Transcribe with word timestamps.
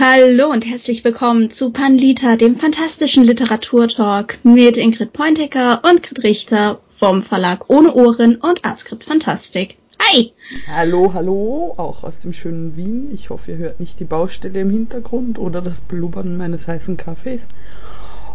Hallo 0.00 0.48
und 0.52 0.64
herzlich 0.64 1.02
willkommen 1.02 1.50
zu 1.50 1.72
Panlita, 1.72 2.36
dem 2.36 2.54
fantastischen 2.54 3.24
Literaturtalk 3.24 4.38
mit 4.44 4.76
Ingrid 4.76 5.12
Pointecker 5.12 5.82
und 5.82 6.04
Grit 6.04 6.22
Richter 6.22 6.78
vom 6.92 7.24
Verlag 7.24 7.68
Ohne 7.68 7.92
Ohren 7.94 8.36
und 8.36 8.64
Artskript 8.64 9.02
Fantastik. 9.02 9.76
Hi! 9.98 10.32
Hallo, 10.68 11.14
hallo, 11.14 11.74
auch 11.78 12.04
aus 12.04 12.20
dem 12.20 12.32
schönen 12.32 12.76
Wien. 12.76 13.10
Ich 13.12 13.30
hoffe, 13.30 13.50
ihr 13.50 13.56
hört 13.56 13.80
nicht 13.80 13.98
die 13.98 14.04
Baustelle 14.04 14.60
im 14.60 14.70
Hintergrund 14.70 15.36
oder 15.36 15.60
das 15.60 15.80
Blubbern 15.80 16.36
meines 16.36 16.68
heißen 16.68 16.96
Kaffees. 16.96 17.42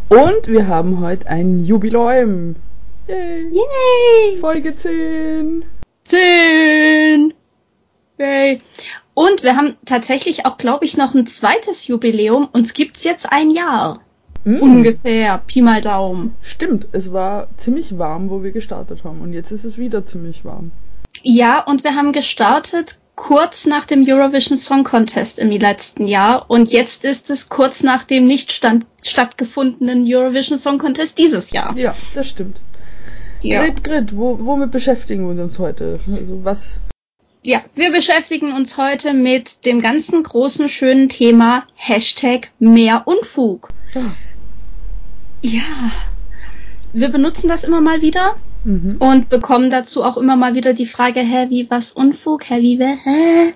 Und 0.10 0.50
wir 0.50 0.68
haben 0.68 1.00
heute 1.00 1.28
ein 1.30 1.64
Jubiläum. 1.64 2.58
Yay! 3.08 3.48
Yay! 3.54 4.38
Folge 4.38 4.76
10! 4.76 5.64
10! 6.04 7.34
Yay! 8.24 8.62
Und 9.14 9.44
wir 9.44 9.58
haben 9.58 9.76
tatsächlich 9.86 10.46
auch, 10.46 10.58
glaube 10.58 10.86
ich, 10.86 10.98
noch 10.98 11.14
ein 11.14 11.28
zweites 11.28 11.88
Jubiläum. 11.88 12.48
Uns 12.52 12.74
gibt's 12.74 13.04
jetzt 13.04 13.32
ein 13.32 13.52
Jahr. 13.52 14.00
Mm. 14.46 14.62
Ungefähr. 14.62 15.42
Pi 15.46 15.62
mal 15.62 15.82
Daumen. 15.82 16.34
Stimmt, 16.42 16.88
es 16.94 17.12
war 17.12 17.48
ziemlich 17.58 17.98
warm, 17.98 18.30
wo 18.30 18.42
wir 18.42 18.52
gestartet 18.52 19.04
haben. 19.04 19.22
Und 19.22 19.34
jetzt 19.34 19.52
ist 19.52 19.66
es 19.66 19.78
wieder 19.78 20.06
ziemlich 20.06 20.46
warm. 20.46 20.72
Ja, 21.22 21.60
und 21.60 21.84
wir 21.84 21.96
haben 21.96 22.12
gestartet 22.12 23.00
kurz 23.16 23.66
nach 23.66 23.86
dem 23.86 24.04
Eurovision 24.08 24.58
Song 24.58 24.84
Contest 24.84 25.38
im 25.38 25.52
letzten 25.52 26.08
Jahr. 26.08 26.50
Und 26.50 26.72
jetzt 26.72 27.04
ist 27.04 27.30
es 27.30 27.50
kurz 27.50 27.84
nach 27.84 28.06
dem 28.06 28.26
nicht 28.26 28.52
stand, 28.52 28.86
stattgefundenen 29.04 30.04
Eurovision 30.08 30.58
Song 30.58 30.80
Contest 30.80 31.18
dieses 31.18 31.52
Jahr. 31.52 31.78
Ja, 31.78 31.94
das 32.16 32.28
stimmt. 32.30 32.60
Ja. 33.42 33.62
Grit, 33.62 33.84
Grit, 33.84 34.16
wo, 34.16 34.40
womit 34.40 34.72
beschäftigen 34.72 35.36
wir 35.36 35.44
uns 35.44 35.60
heute? 35.60 36.00
Also 36.08 36.44
was? 36.44 36.80
Ja, 37.44 37.62
wir 37.76 37.92
beschäftigen 37.92 38.54
uns 38.54 38.78
heute 38.78 39.14
mit 39.14 39.66
dem 39.66 39.82
ganzen 39.82 40.24
großen 40.24 40.70
schönen 40.70 41.10
Thema 41.10 41.66
Hashtag 41.76 42.52
mehr 42.60 43.04
Unfug. 43.06 43.70
Ja. 43.94 44.16
Ja, 45.42 45.92
wir 46.94 47.10
benutzen 47.10 47.50
das 47.50 47.64
immer 47.66 47.82
mal 47.82 48.02
wieder 48.02 48.38
Mhm. 48.66 48.96
und 49.00 49.28
bekommen 49.28 49.70
dazu 49.70 50.06
auch 50.06 50.16
immer 50.16 50.38
mal 50.38 50.56
wieder 50.56 50.74
die 50.74 50.86
Frage, 50.86 51.20
hä, 51.20 51.48
wie 51.50 51.70
was 51.70 51.92
Unfug, 51.92 52.50
hä, 52.50 52.62
wie 52.62 52.80
wer, 52.80 52.96
hä? 53.04 53.54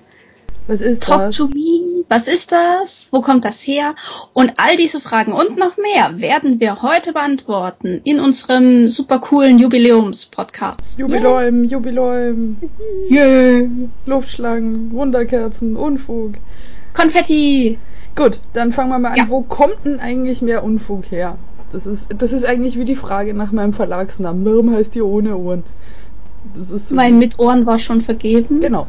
Was 0.67 0.81
ist 0.81 1.03
Talk 1.03 1.19
das? 1.19 1.37
to 1.37 1.47
me, 1.47 2.03
was 2.09 2.27
ist 2.27 2.51
das? 2.51 3.07
Wo 3.11 3.21
kommt 3.21 3.45
das 3.45 3.61
her? 3.61 3.95
Und 4.33 4.53
all 4.57 4.75
diese 4.75 4.99
Fragen 4.99 5.31
und 5.31 5.57
noch 5.57 5.77
mehr 5.77 6.19
werden 6.19 6.59
wir 6.59 6.81
heute 6.81 7.13
beantworten 7.13 8.01
in 8.03 8.19
unserem 8.19 8.89
super 8.89 9.19
coolen 9.19 9.59
Jubiläums-Podcast. 9.59 10.99
Jubiläum, 10.99 11.63
Jubiläum, 11.63 12.57
Yeah. 13.09 13.67
Luftschlangen, 14.05 14.91
Wunderkerzen, 14.91 15.75
Unfug. 15.77 16.33
Konfetti! 16.93 17.77
Gut, 18.15 18.39
dann 18.53 18.73
fangen 18.73 18.89
wir 18.89 18.99
mal 18.99 19.11
an. 19.11 19.17
Ja. 19.17 19.29
Wo 19.29 19.41
kommt 19.41 19.77
denn 19.85 19.99
eigentlich 19.99 20.41
mehr 20.41 20.63
Unfug 20.63 21.05
her? 21.11 21.37
Das 21.71 21.85
ist, 21.85 22.07
das 22.17 22.31
ist 22.33 22.45
eigentlich 22.45 22.77
wie 22.79 22.85
die 22.85 22.95
Frage 22.95 23.33
nach 23.33 23.51
meinem 23.51 23.73
Verlagsnamen. 23.73 24.43
Warum 24.45 24.71
heißt 24.73 24.95
die 24.95 25.01
ohne 25.01 25.37
Ohren? 25.37 25.63
Das 26.57 26.71
ist 26.71 26.89
so. 26.89 26.95
Mein 26.95 27.19
mit 27.19 27.37
Ohren 27.39 27.65
war 27.65 27.77
schon 27.79 28.01
vergeben. 28.01 28.59
genau. 28.61 28.87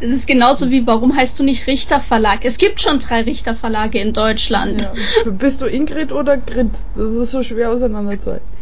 Das 0.00 0.10
ist 0.10 0.26
genauso 0.26 0.70
wie, 0.70 0.86
warum 0.86 1.16
heißt 1.16 1.38
du 1.38 1.42
nicht 1.44 1.66
Richter 1.66 2.00
Verlag? 2.00 2.44
Es 2.44 2.58
gibt 2.58 2.80
schon 2.80 2.98
drei 2.98 3.22
Richter 3.22 3.54
Verlage 3.54 3.98
in 3.98 4.12
Deutschland. 4.12 4.82
Ja. 4.82 4.92
Bist 5.30 5.60
du 5.60 5.66
Ingrid 5.66 6.12
oder 6.12 6.36
Grit? 6.36 6.70
Das 6.94 7.10
ist 7.12 7.30
so 7.32 7.42
schwer 7.42 7.70
auseinanderzuhalten. 7.70 8.46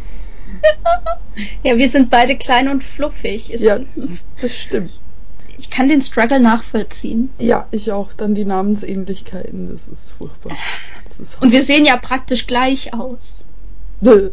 Ja, 1.63 1.77
wir 1.77 1.87
sind 1.87 2.09
beide 2.09 2.35
klein 2.37 2.67
und 2.67 2.83
fluffig. 2.83 3.53
Es- 3.53 3.61
Ja, 3.61 3.79
das 4.41 4.53
stimmt. 4.53 4.91
Ich 5.57 5.69
kann 5.69 5.87
den 5.87 6.01
Struggle 6.01 6.41
nachvollziehen. 6.41 7.29
Ja, 7.39 7.67
ich 7.71 7.93
auch. 7.93 8.11
Dann 8.13 8.35
die 8.35 8.43
Namensähnlichkeiten. 8.43 9.69
Das 9.71 9.87
ist 9.87 10.11
furchtbar. 10.11 10.57
Das 11.07 11.19
ist 11.21 11.41
Und 11.41 11.53
wir 11.53 11.63
sehen 11.63 11.85
ja 11.85 11.95
praktisch 11.95 12.47
gleich 12.47 12.93
aus. 12.93 13.45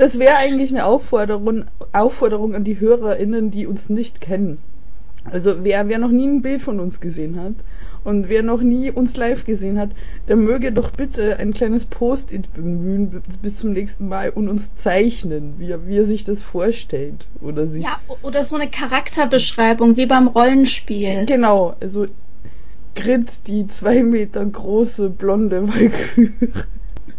Das 0.00 0.18
wäre 0.18 0.36
eigentlich 0.36 0.70
eine 0.70 0.86
Aufforderung, 0.86 1.66
Aufforderung 1.92 2.54
an 2.54 2.64
die 2.64 2.80
HörerInnen, 2.80 3.50
die 3.50 3.66
uns 3.66 3.90
nicht 3.90 4.22
kennen. 4.22 4.56
Also 5.30 5.62
wer, 5.62 5.88
wer 5.88 5.98
noch 5.98 6.10
nie 6.10 6.26
ein 6.26 6.40
Bild 6.40 6.62
von 6.62 6.80
uns 6.80 7.00
gesehen 7.00 7.38
hat 7.38 7.52
und 8.02 8.30
wer 8.30 8.42
noch 8.42 8.62
nie 8.62 8.90
uns 8.90 9.18
live 9.18 9.44
gesehen 9.44 9.78
hat, 9.78 9.90
der 10.26 10.36
möge 10.36 10.72
doch 10.72 10.92
bitte 10.92 11.36
ein 11.36 11.52
kleines 11.52 11.84
Post-it 11.84 12.50
bemühen 12.54 13.22
bis 13.42 13.56
zum 13.56 13.74
nächsten 13.74 14.08
Mal 14.08 14.30
und 14.30 14.48
uns 14.48 14.74
zeichnen, 14.74 15.56
wie 15.58 15.70
er, 15.70 15.86
wie 15.86 15.98
er 15.98 16.06
sich 16.06 16.24
das 16.24 16.42
vorstellt. 16.42 17.26
Oder 17.42 17.66
sie. 17.66 17.82
Ja, 17.82 18.00
oder 18.22 18.42
so 18.42 18.56
eine 18.56 18.70
Charakterbeschreibung, 18.70 19.98
wie 19.98 20.06
beim 20.06 20.28
Rollenspiel. 20.28 21.26
Genau, 21.26 21.76
also 21.78 22.06
Grit, 22.94 23.46
die 23.46 23.68
zwei 23.68 24.02
Meter 24.02 24.46
große 24.46 25.10
blonde 25.10 25.68
Walküre. 25.68 26.64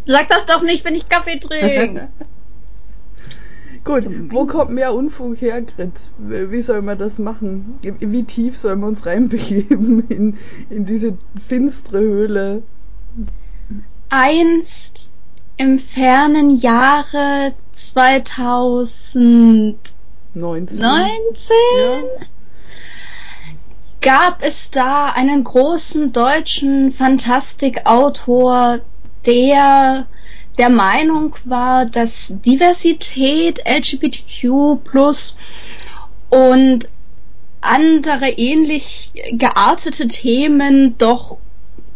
Sag 0.04 0.26
das 0.26 0.46
doch 0.46 0.64
nicht, 0.64 0.84
wenn 0.84 0.96
ich 0.96 1.08
Kaffee 1.08 1.38
trinke. 1.38 2.08
Gut, 3.84 4.04
wo 4.30 4.46
kommt 4.46 4.70
mehr 4.70 4.94
Unfug 4.94 5.40
her, 5.40 5.60
Grit? 5.60 6.08
Wie 6.18 6.62
soll 6.62 6.82
man 6.82 6.98
das 6.98 7.18
machen? 7.18 7.80
Wie 7.82 8.22
tief 8.22 8.56
sollen 8.56 8.80
wir 8.80 8.86
uns 8.86 9.06
reinbegeben 9.06 10.06
in, 10.08 10.38
in 10.70 10.86
diese 10.86 11.18
finstere 11.48 12.00
Höhle? 12.00 12.62
Einst 14.08 15.10
im 15.56 15.80
fernen 15.80 16.50
Jahre 16.50 17.54
2019 17.72 19.78
19. 20.34 20.80
Ja. 20.80 21.16
gab 24.00 24.42
es 24.42 24.70
da 24.70 25.08
einen 25.08 25.44
großen 25.44 26.12
deutschen 26.12 26.92
Fantastikautor, 26.92 28.80
der 29.26 30.06
der 30.58 30.70
Meinung 30.70 31.34
war, 31.44 31.86
dass 31.86 32.34
Diversität, 32.44 33.62
LGBTQ 33.66 34.78
und 36.30 36.88
andere 37.60 38.28
ähnlich 38.36 39.12
geartete 39.32 40.08
Themen 40.08 40.96
doch 40.98 41.38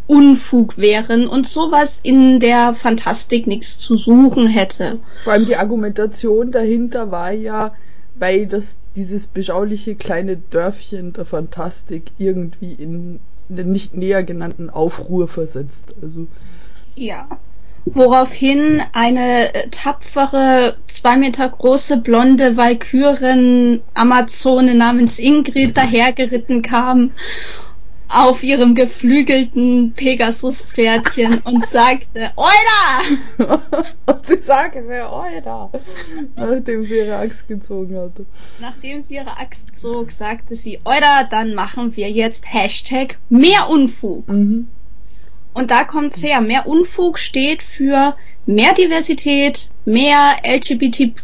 Unfug 0.07 0.77
wären 0.77 1.27
und 1.27 1.45
sowas 1.45 1.99
in 2.01 2.39
der 2.39 2.73
Fantastik 2.73 3.45
nichts 3.45 3.77
zu 3.77 3.97
suchen 3.97 4.47
hätte. 4.47 4.99
Vor 5.25 5.33
allem 5.33 5.45
die 5.45 5.57
Argumentation 5.57 6.51
dahinter 6.51 7.11
war 7.11 7.33
ja, 7.33 7.73
weil 8.15 8.47
das 8.47 8.75
dieses 8.95 9.27
beschauliche 9.27 9.95
kleine 9.95 10.37
Dörfchen 10.37 11.11
der 11.11 11.25
Fantastik 11.25 12.11
irgendwie 12.17 12.73
in 12.73 13.19
den 13.49 13.71
nicht 13.71 13.95
näher 13.95 14.23
genannten 14.23 14.69
Aufruhr 14.69 15.27
versetzt. 15.27 15.93
Also 16.01 16.27
Ja. 16.95 17.27
Woraufhin 17.93 18.81
eine 18.93 19.53
äh, 19.53 19.69
tapfere, 19.69 20.77
zwei 20.87 21.17
Meter 21.17 21.49
große, 21.49 21.97
blonde 21.97 22.55
Walküren-Amazone 22.57 24.73
namens 24.75 25.19
Ingrid 25.19 25.77
dahergeritten 25.77 26.61
kam 26.61 27.11
auf 28.09 28.43
ihrem 28.43 28.73
geflügelten 28.73 29.93
Pegasus-Pferdchen 29.93 31.39
und 31.43 31.65
sagte, 31.67 32.31
Oida! 32.35 33.37
und 34.05 34.25
sie 34.25 34.39
sagte, 34.39 34.83
Euer, 34.87 35.71
nachdem 36.35 36.85
sie 36.85 36.97
ihre 36.97 37.17
Axt 37.17 37.47
gezogen 37.47 37.97
hatte. 37.97 38.25
Nachdem 38.59 39.01
sie 39.01 39.15
ihre 39.15 39.37
Axt 39.37 39.79
zog, 39.79 40.11
sagte 40.11 40.55
sie, 40.55 40.79
Oida, 40.85 41.25
dann 41.29 41.53
machen 41.53 41.95
wir 41.95 42.09
jetzt 42.09 42.51
Hashtag 42.51 43.17
mehr 43.29 43.69
Unfug. 43.69 44.27
Mhm. 44.27 44.69
Und 45.57 45.71
da 45.71 45.83
kommt's 45.85 46.21
her. 46.21 46.39
Mehr 46.39 46.67
Unfug 46.67 47.17
steht 47.17 47.63
für 47.63 48.15
mehr 48.45 48.75
Diversität, 48.75 49.69
mehr 49.85 50.35
LGBTQI+, 50.43 51.15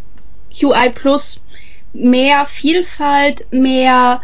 mehr 1.94 2.46
Vielfalt, 2.48 3.46
mehr 3.52 4.22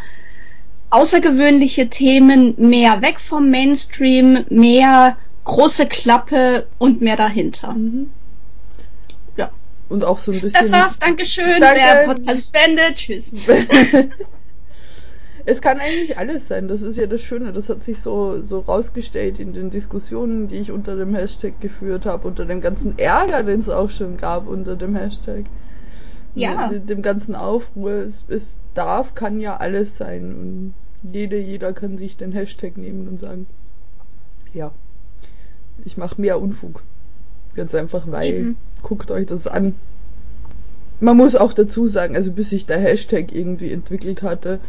außergewöhnliche 0.90 1.90
Themen, 1.90 2.56
mehr 2.58 3.04
weg 3.04 3.20
vom 3.20 3.52
Mainstream, 3.52 4.46
mehr 4.50 5.16
große 5.44 5.86
Klappe 5.86 6.66
und 6.80 7.02
mehr 7.02 7.16
dahinter. 7.16 7.74
Mhm. 7.74 8.10
Ja. 9.38 9.52
Und 9.90 10.04
auch 10.04 10.18
so 10.18 10.32
ein 10.32 10.42
bisschen. 10.42 10.60
Das 10.60 10.72
war's, 10.72 10.98
Dankeschön. 10.98 11.62
Danke. 11.62 11.82
Der 11.82 12.06
Podcast 12.08 12.40
ist 12.40 12.52
beendet. 12.52 12.96
Tschüss. 12.96 13.32
es 15.50 15.62
kann 15.62 15.80
eigentlich 15.80 16.18
alles 16.20 16.48
sein, 16.48 16.68
das 16.68 16.84
ist 16.84 16.98
ja 16.98 17.08
das 17.08 17.22
Schöne. 17.22 17.52
Das 17.52 17.70
hat 17.70 17.84
sich 17.84 18.00
so, 18.00 18.40
so 18.40 18.60
rausgestellt 18.60 19.40
in 19.40 19.54
den 19.54 19.72
Diskussionen, 19.72 20.48
die 20.48 20.58
ich 20.58 20.72
unter 20.72 20.96
dem 20.96 21.16
Hashtag 21.16 21.60
geführt 21.60 22.06
habe, 22.06 22.28
unter 22.28 22.46
dem 22.46 22.62
ganzen 22.62 23.00
Ärger, 23.00 23.42
den 23.42 23.60
es 23.60 23.70
auch 23.70 23.90
schon 23.90 24.18
gab 24.18 24.48
unter 24.48 24.76
dem 24.76 24.96
Hashtag. 24.96 25.46
Ja. 26.36 26.70
Mit 26.72 26.88
dem 26.88 27.02
ganzen 27.02 27.34
Aufruhr. 27.34 27.92
Es, 27.94 28.24
es 28.28 28.58
darf, 28.76 29.16
kann 29.16 29.40
ja 29.40 29.58
alles 29.58 29.98
sein. 29.98 30.36
Und 30.36 30.74
jede, 31.12 31.40
jeder 31.40 31.74
kann 31.74 31.98
sich 31.98 32.16
den 32.16 32.32
Hashtag 32.32 32.78
nehmen 32.78 33.08
und 33.08 33.20
sagen, 33.20 33.48
ja, 34.54 34.72
ich 35.84 35.98
mache 35.98 36.22
mehr 36.22 36.40
Unfug. 36.40 36.84
Ganz 37.56 37.74
einfach, 37.74 38.04
weil, 38.06 38.34
Eben. 38.34 38.58
guckt 38.84 39.10
euch 39.10 39.26
das 39.26 39.48
an. 39.48 39.74
man 41.00 41.18
muss 41.18 41.36
auch 41.36 41.54
dazu 41.54 41.88
sagen, 41.88 42.16
also 42.16 42.32
bis 42.32 42.50
sich 42.50 42.68
der 42.68 42.80
Hashtag 42.80 43.34
irgendwie 43.34 43.72
entwickelt 43.72 44.22
hatte, 44.22 44.60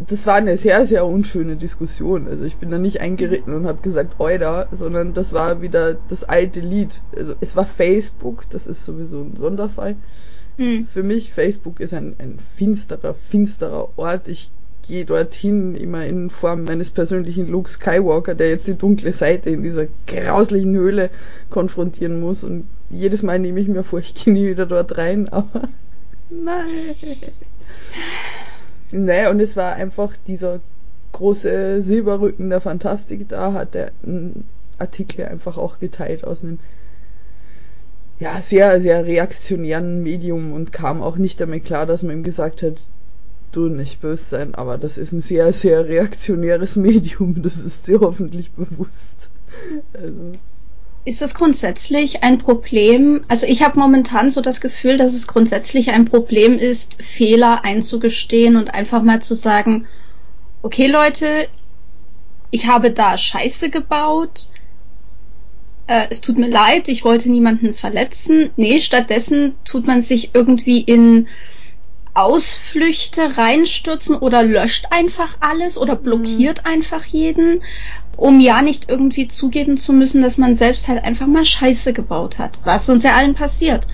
das 0.00 0.26
war 0.26 0.34
eine 0.34 0.56
sehr, 0.56 0.84
sehr 0.86 1.06
unschöne 1.06 1.56
Diskussion. 1.56 2.26
Also 2.26 2.44
ich 2.44 2.56
bin 2.56 2.70
da 2.70 2.78
nicht 2.78 3.00
eingeritten 3.00 3.54
und 3.54 3.66
habe 3.66 3.80
gesagt, 3.80 4.18
Euda, 4.18 4.66
sondern 4.72 5.14
das 5.14 5.32
war 5.32 5.62
wieder 5.62 5.96
das 6.08 6.24
alte 6.24 6.60
Lied. 6.60 7.00
Also 7.16 7.34
es 7.40 7.54
war 7.54 7.64
Facebook, 7.64 8.44
das 8.50 8.66
ist 8.66 8.84
sowieso 8.84 9.22
ein 9.22 9.36
Sonderfall. 9.36 9.96
Mhm. 10.56 10.86
Für 10.92 11.02
mich, 11.02 11.32
Facebook 11.32 11.80
ist 11.80 11.94
ein, 11.94 12.16
ein 12.18 12.38
finsterer, 12.56 13.14
finsterer 13.14 13.90
Ort. 13.96 14.28
Ich 14.28 14.50
gehe 14.86 15.04
dorthin 15.04 15.74
immer 15.76 16.04
in 16.04 16.28
Form 16.28 16.64
meines 16.64 16.90
persönlichen 16.90 17.48
Luke 17.48 17.70
Skywalker, 17.70 18.34
der 18.34 18.50
jetzt 18.50 18.66
die 18.66 18.76
dunkle 18.76 19.12
Seite 19.12 19.50
in 19.50 19.62
dieser 19.62 19.86
grauslichen 20.06 20.74
Höhle 20.74 21.10
konfrontieren 21.50 22.20
muss. 22.20 22.44
Und 22.44 22.66
jedes 22.90 23.22
Mal 23.22 23.38
nehme 23.38 23.60
ich 23.60 23.68
mir 23.68 23.84
vor, 23.84 24.00
ich 24.00 24.14
gehe 24.14 24.34
nie 24.34 24.48
wieder 24.48 24.66
dort 24.66 24.98
rein, 24.98 25.28
aber 25.28 25.68
nein. 26.30 26.96
Naja, 28.90 29.30
und 29.30 29.40
es 29.40 29.56
war 29.56 29.74
einfach 29.74 30.14
dieser 30.26 30.60
große 31.12 31.82
Silberrücken 31.82 32.50
der 32.50 32.60
Fantastik, 32.60 33.28
da 33.28 33.52
hat 33.52 33.74
er 33.74 33.92
einen 34.04 34.44
Artikel 34.78 35.24
einfach 35.24 35.56
auch 35.56 35.78
geteilt 35.78 36.24
aus 36.24 36.42
einem 36.42 36.58
ja, 38.20 38.40
sehr, 38.42 38.80
sehr 38.80 39.06
reaktionären 39.06 40.02
Medium 40.02 40.52
und 40.52 40.72
kam 40.72 41.02
auch 41.02 41.16
nicht 41.16 41.40
damit 41.40 41.64
klar, 41.64 41.86
dass 41.86 42.02
man 42.02 42.18
ihm 42.18 42.22
gesagt 42.22 42.62
hat, 42.62 42.88
du 43.52 43.68
nicht 43.68 44.00
böse 44.00 44.24
sein, 44.24 44.54
aber 44.54 44.78
das 44.78 44.98
ist 44.98 45.12
ein 45.12 45.20
sehr, 45.20 45.52
sehr 45.52 45.86
reaktionäres 45.86 46.76
Medium, 46.76 47.42
das 47.42 47.56
ist 47.58 47.86
dir 47.86 48.00
hoffentlich 48.00 48.52
bewusst. 48.52 49.30
Also. 49.92 50.34
Ist 51.06 51.20
das 51.20 51.34
grundsätzlich 51.34 52.22
ein 52.22 52.38
Problem? 52.38 53.24
Also 53.28 53.46
ich 53.46 53.62
habe 53.62 53.78
momentan 53.78 54.30
so 54.30 54.40
das 54.40 54.60
Gefühl, 54.60 54.96
dass 54.96 55.12
es 55.12 55.26
grundsätzlich 55.26 55.90
ein 55.90 56.06
Problem 56.06 56.58
ist, 56.58 57.02
Fehler 57.02 57.64
einzugestehen 57.64 58.56
und 58.56 58.72
einfach 58.72 59.02
mal 59.02 59.20
zu 59.20 59.34
sagen, 59.34 59.86
okay 60.62 60.86
Leute, 60.86 61.48
ich 62.50 62.68
habe 62.68 62.90
da 62.90 63.18
Scheiße 63.18 63.68
gebaut, 63.68 64.48
äh, 65.86 66.06
es 66.08 66.22
tut 66.22 66.38
mir 66.38 66.48
leid, 66.48 66.88
ich 66.88 67.04
wollte 67.04 67.30
niemanden 67.30 67.74
verletzen. 67.74 68.50
Nee, 68.56 68.80
stattdessen 68.80 69.54
tut 69.64 69.86
man 69.86 70.00
sich 70.00 70.30
irgendwie 70.34 70.80
in 70.80 71.28
Ausflüchte 72.14 73.36
reinstürzen 73.36 74.16
oder 74.16 74.42
löscht 74.44 74.86
einfach 74.90 75.36
alles 75.40 75.76
oder 75.76 75.96
blockiert 75.96 76.64
mhm. 76.64 76.72
einfach 76.72 77.04
jeden, 77.04 77.60
um 78.16 78.40
ja 78.40 78.62
nicht 78.62 78.88
irgendwie 78.88 79.28
zugeben 79.28 79.76
zu 79.76 79.92
müssen, 79.92 80.22
dass 80.22 80.38
man 80.38 80.56
selbst 80.56 80.88
halt 80.88 81.04
einfach 81.04 81.26
mal 81.26 81.44
Scheiße 81.44 81.92
gebaut 81.92 82.38
hat, 82.38 82.58
was 82.64 82.88
uns 82.88 83.02
ja 83.02 83.14
allen 83.14 83.34
passiert. 83.34 83.86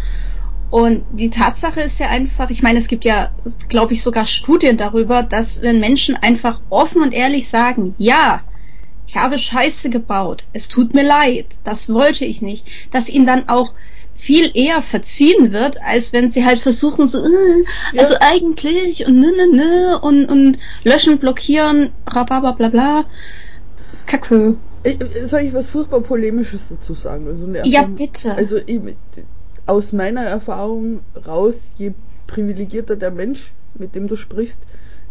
Und 0.70 1.04
die 1.10 1.30
Tatsache 1.30 1.80
ist 1.80 1.98
ja 1.98 2.08
einfach, 2.08 2.48
ich 2.50 2.62
meine, 2.62 2.78
es 2.78 2.86
gibt 2.86 3.04
ja, 3.04 3.30
glaube 3.68 3.92
ich, 3.92 4.02
sogar 4.02 4.24
Studien 4.26 4.76
darüber, 4.76 5.24
dass 5.24 5.62
wenn 5.62 5.80
Menschen 5.80 6.16
einfach 6.16 6.60
offen 6.70 7.02
und 7.02 7.12
ehrlich 7.12 7.48
sagen, 7.48 7.94
ja, 7.98 8.42
ich 9.06 9.16
habe 9.16 9.38
Scheiße 9.38 9.90
gebaut, 9.90 10.44
es 10.52 10.68
tut 10.68 10.94
mir 10.94 11.02
leid, 11.02 11.46
das 11.64 11.92
wollte 11.92 12.24
ich 12.24 12.42
nicht, 12.42 12.66
dass 12.92 13.08
ihnen 13.08 13.26
dann 13.26 13.48
auch 13.48 13.74
viel 14.14 14.50
eher 14.54 14.82
verziehen 14.82 15.50
wird, 15.52 15.82
als 15.82 16.12
wenn 16.12 16.30
sie 16.30 16.44
halt 16.44 16.60
versuchen, 16.60 17.08
so, 17.08 17.18
äh, 17.18 17.64
ja. 17.92 18.02
also 18.02 18.14
eigentlich 18.20 19.06
und 19.06 19.18
ne, 19.18 19.32
ne, 19.32 19.48
ne 19.48 20.00
und, 20.00 20.26
und 20.26 20.58
löschen, 20.84 21.18
blockieren, 21.18 21.90
rababa, 22.06 22.52
bla, 22.52 22.68
bla. 22.68 23.04
Kacke. 24.10 24.56
Soll 25.24 25.40
ich 25.40 25.54
was 25.54 25.68
furchtbar 25.68 26.00
Polemisches 26.00 26.68
dazu 26.68 26.94
sagen? 26.94 27.26
Also 27.28 27.46
ja, 27.64 27.84
bitte. 27.84 28.34
Also 28.34 28.58
aus 29.66 29.92
meiner 29.92 30.22
Erfahrung 30.22 31.00
raus, 31.26 31.70
je 31.76 31.92
privilegierter 32.26 32.96
der 32.96 33.10
Mensch, 33.10 33.52
mit 33.74 33.94
dem 33.94 34.08
du 34.08 34.16
sprichst, 34.16 34.66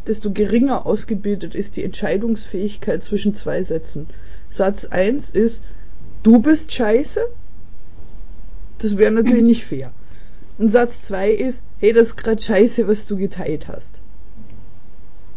desto 0.07 0.31
geringer 0.31 0.85
ausgebildet 0.85 1.55
ist 1.55 1.75
die 1.75 1.83
Entscheidungsfähigkeit 1.83 3.03
zwischen 3.03 3.35
zwei 3.35 3.61
Sätzen. 3.63 4.07
Satz 4.49 4.85
1 4.85 5.29
ist, 5.29 5.63
du 6.23 6.39
bist 6.39 6.71
scheiße 6.71 7.21
das 8.79 8.97
wäre 8.97 9.11
natürlich 9.11 9.43
nicht 9.43 9.65
fair. 9.65 9.91
Und 10.57 10.69
Satz 10.69 11.03
2 11.03 11.31
ist, 11.31 11.61
hey, 11.79 11.93
das 11.93 12.09
ist 12.09 12.17
gerade 12.17 12.41
scheiße, 12.41 12.87
was 12.87 13.05
du 13.05 13.17
geteilt 13.17 13.67
hast. 13.67 14.01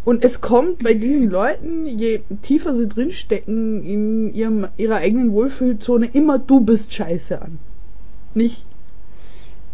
Und 0.05 0.25
es 0.25 0.41
kommt 0.41 0.83
bei 0.83 0.95
diesen 0.95 1.31
Leuten, 1.31 1.87
je 1.87 2.21
tiefer 2.43 2.75
sie 2.75 2.89
drinstecken 2.89 3.83
in 3.85 4.35
ihrem, 4.35 4.67
ihrer 4.77 4.97
eigenen 4.97 5.33
Wohlfühlzone, 5.33 6.07
immer 6.07 6.39
du 6.41 6.61
bist 6.61 6.93
scheiße 6.93 7.41
an. 7.41 7.59
Nicht, 8.35 8.67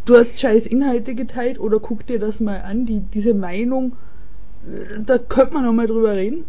du 0.04 0.16
hast 0.16 0.38
scheiß 0.38 0.66
Inhalte 0.66 1.14
geteilt 1.14 1.58
oder 1.58 1.80
guck 1.80 2.06
dir 2.06 2.18
das 2.18 2.40
mal 2.40 2.60
an, 2.60 2.84
die, 2.84 3.00
diese 3.00 3.32
Meinung, 3.32 3.92
äh, 4.66 5.00
da 5.04 5.16
könnte 5.16 5.54
man 5.54 5.64
nochmal 5.64 5.86
drüber 5.86 6.14
reden. 6.14 6.44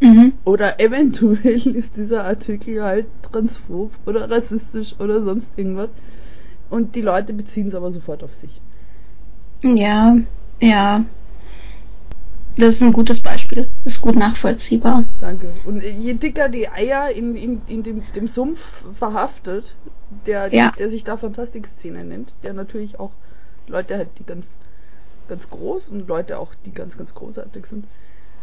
Mhm. 0.00 0.34
Oder 0.44 0.78
eventuell 0.78 1.66
ist 1.76 1.96
dieser 1.96 2.24
Artikel 2.24 2.82
halt 2.82 3.06
transphob 3.32 3.90
oder 4.06 4.30
rassistisch 4.30 4.94
oder 5.00 5.22
sonst 5.22 5.50
irgendwas. 5.56 5.90
Und 6.70 6.94
die 6.94 7.02
Leute 7.02 7.32
beziehen 7.32 7.68
es 7.68 7.74
aber 7.74 7.90
sofort 7.90 8.22
auf 8.22 8.34
sich. 8.34 8.60
Ja, 9.62 10.16
ja. 10.60 11.04
Das 12.56 12.76
ist 12.76 12.82
ein 12.82 12.92
gutes 12.92 13.20
Beispiel. 13.20 13.68
Das 13.84 13.94
ist 13.94 14.00
gut 14.00 14.16
nachvollziehbar. 14.16 15.04
Danke. 15.20 15.52
Und 15.64 15.82
je 15.82 16.14
dicker 16.14 16.48
die 16.48 16.68
Eier 16.68 17.10
in, 17.10 17.36
in, 17.36 17.60
in 17.66 17.82
dem, 17.82 18.02
dem 18.14 18.28
Sumpf 18.28 18.60
verhaftet, 18.98 19.76
der, 20.26 20.52
ja. 20.54 20.72
der 20.78 20.88
sich 20.88 21.04
da 21.04 21.16
Fantastik-Szene 21.16 22.04
nennt, 22.04 22.32
der 22.42 22.54
natürlich 22.54 22.98
auch 22.98 23.10
Leute 23.66 23.98
hat, 23.98 24.08
die 24.18 24.24
ganz, 24.24 24.46
ganz 25.28 25.50
groß 25.50 25.88
und 25.88 26.08
Leute 26.08 26.38
auch, 26.38 26.54
die 26.64 26.72
ganz, 26.72 26.96
ganz 26.96 27.14
großartig 27.14 27.66
sind, 27.66 27.84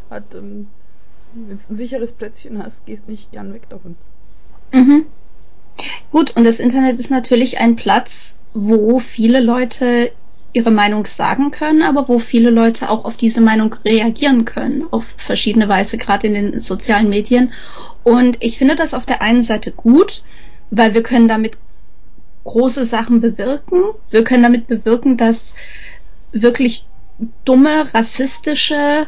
hat, 0.10 0.36
ähm, 0.36 0.68
wenn 1.34 1.58
du 1.58 1.64
ein 1.70 1.76
sicheres 1.76 2.12
Plätzchen 2.12 2.64
hast, 2.64 2.86
gehst 2.86 3.08
nicht 3.08 3.32
gern 3.32 3.54
weg 3.54 3.68
davon. 3.70 3.96
Mhm. 4.72 5.06
Gut, 6.12 6.36
und 6.36 6.44
das 6.44 6.60
Internet 6.60 7.00
ist 7.00 7.10
natürlich 7.10 7.58
ein 7.58 7.76
Platz, 7.76 8.38
wo 8.54 9.00
viele 9.00 9.40
Leute 9.40 10.12
ihre 10.54 10.72
Meinung 10.72 11.06
sagen 11.06 11.52
können, 11.52 11.82
aber 11.82 12.08
wo 12.08 12.20
viele 12.20 12.52
Leute 12.52 12.90
auch 12.90 13.06
auf 13.06 13.18
diese 13.18 13.42
Meinung 13.42 13.76
reagieren 13.84 14.46
können, 14.46 14.86
auf 14.92 15.06
verschiedene 15.18 15.68
Weise, 15.68 15.98
gerade 15.98 16.28
in 16.28 16.34
den 16.36 16.60
sozialen 16.60 17.10
Medien. 17.10 17.52
Und 18.04 18.38
ich 18.40 18.58
finde 18.60 18.76
das 18.76 18.94
auf 18.94 19.06
der 19.06 19.22
einen 19.22 19.44
Seite 19.44 19.72
gut, 19.72 20.24
weil 20.70 20.94
wir 20.94 21.02
können 21.04 21.28
damit 21.28 21.58
große 22.44 22.86
Sachen 22.86 23.20
bewirken. 23.20 23.82
Wir 24.12 24.24
können 24.24 24.44
damit 24.44 24.68
bewirken, 24.68 25.18
dass 25.18 25.56
wirklich 26.32 26.86
dumme, 27.46 27.94
rassistische, 27.94 29.08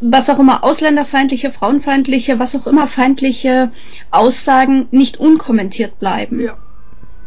was 0.00 0.30
auch 0.30 0.38
immer 0.38 0.62
ausländerfeindliche, 0.64 1.50
frauenfeindliche, 1.50 2.38
was 2.38 2.54
auch 2.54 2.66
immer 2.66 2.86
feindliche 2.86 3.70
Aussagen 4.10 4.88
nicht 4.92 5.18
unkommentiert 5.18 5.98
bleiben. 5.98 6.40
Ja. 6.40 6.56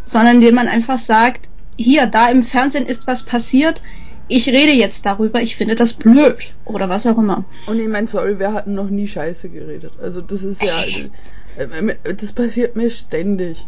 Sondern 0.05 0.37
indem 0.37 0.55
man 0.55 0.67
einfach 0.67 0.97
sagt, 0.97 1.49
hier, 1.77 2.07
da 2.07 2.29
im 2.29 2.43
Fernsehen 2.43 2.85
ist 2.85 3.07
was 3.07 3.23
passiert, 3.23 3.81
ich 4.27 4.47
rede 4.47 4.71
jetzt 4.71 5.05
darüber, 5.05 5.41
ich 5.41 5.55
finde 5.55 5.75
das 5.75 5.93
blöd 5.93 6.53
oder 6.65 6.89
was 6.89 7.05
auch 7.05 7.17
immer. 7.17 7.43
Und 7.67 7.79
ich 7.79 7.87
meine, 7.87 8.07
sorry, 8.07 8.39
wir 8.39 8.53
hatten 8.53 8.73
noch 8.73 8.89
nie 8.89 9.07
Scheiße 9.07 9.49
geredet. 9.49 9.91
Also 10.01 10.21
das 10.21 10.43
ist 10.43 10.63
ja, 10.63 10.83
das, 10.85 11.33
äh, 11.57 12.15
das 12.15 12.31
passiert 12.31 12.75
mir 12.75 12.89
ständig. 12.89 13.65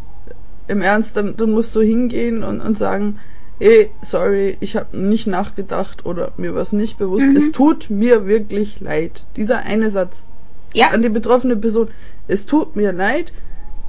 Im 0.68 0.82
Ernst, 0.82 1.18
dann, 1.18 1.36
dann 1.38 1.52
musst 1.52 1.76
du 1.76 1.82
hingehen 1.82 2.44
und, 2.44 2.62
und 2.62 2.78
sagen, 2.78 3.20
ey, 3.60 3.92
sorry, 4.02 4.58
ich 4.60 4.76
habe 4.76 4.98
nicht 4.98 5.28
nachgedacht 5.28 6.06
oder 6.06 6.32
mir 6.38 6.56
was 6.56 6.72
nicht 6.72 6.98
bewusst. 6.98 7.28
Mhm. 7.28 7.36
Es 7.36 7.52
tut 7.52 7.90
mir 7.90 8.26
wirklich 8.26 8.80
leid. 8.80 9.26
Dieser 9.36 9.60
eine 9.60 9.92
Satz 9.92 10.26
ja. 10.74 10.90
an 10.90 11.02
die 11.02 11.10
betroffene 11.10 11.56
Person. 11.56 11.90
Es 12.28 12.46
tut 12.46 12.76
mir 12.76 12.92
leid, 12.92 13.34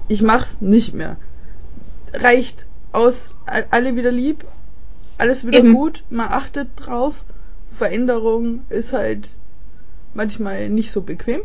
ich 0.08 0.20
mach's 0.20 0.60
nicht 0.60 0.94
mehr. 0.94 1.16
Reicht 2.12 2.65
aus, 2.96 3.30
alle 3.70 3.96
wieder 3.96 4.10
lieb, 4.10 4.44
alles 5.18 5.46
wieder 5.46 5.58
Eben. 5.58 5.74
gut, 5.74 6.04
man 6.10 6.28
achtet 6.28 6.68
drauf. 6.76 7.14
Veränderung 7.74 8.60
ist 8.68 8.92
halt 8.92 9.36
manchmal 10.14 10.70
nicht 10.70 10.90
so 10.90 11.02
bequem, 11.02 11.42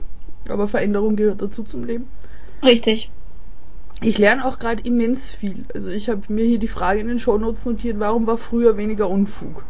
aber 0.47 0.67
Veränderung 0.67 1.15
gehört 1.15 1.41
dazu 1.41 1.63
zum 1.63 1.83
Leben. 1.83 2.07
Richtig 2.63 3.09
ich 4.01 4.17
lerne 4.17 4.45
auch 4.45 4.57
gerade 4.57 4.81
immens 4.83 5.29
viel. 5.29 5.65
Also 5.73 5.89
ich 5.89 6.09
habe 6.09 6.21
mir 6.27 6.45
hier 6.45 6.59
die 6.59 6.67
Frage 6.67 6.99
in 6.99 7.07
den 7.07 7.19
Shownotes 7.19 7.65
notiert, 7.65 7.99
warum 7.99 8.25
war 8.27 8.37
früher 8.37 8.75
weniger 8.77 9.07
Unfug? 9.07 9.63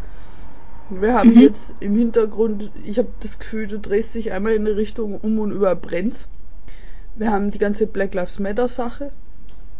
Wir 0.90 1.14
haben 1.14 1.36
mhm. 1.36 1.42
jetzt 1.42 1.76
im 1.80 1.96
Hintergrund, 1.96 2.72
ich 2.84 2.98
habe 2.98 3.10
das 3.20 3.40
Gefühl, 3.40 3.68
du 3.68 3.80
drehst 3.80 4.16
dich 4.16 4.32
einmal 4.32 4.54
in 4.54 4.66
eine 4.66 4.78
Richtung 4.78 5.20
um 5.20 5.40
und 5.40 5.52
überbrennst. 5.52 6.28
Wir 7.16 7.32
haben 7.32 7.52
die 7.52 7.60
ganze 7.60 7.88
Black 7.88 8.14
Lives 8.14 8.40
Matter 8.40 8.68
Sache, 8.68 9.12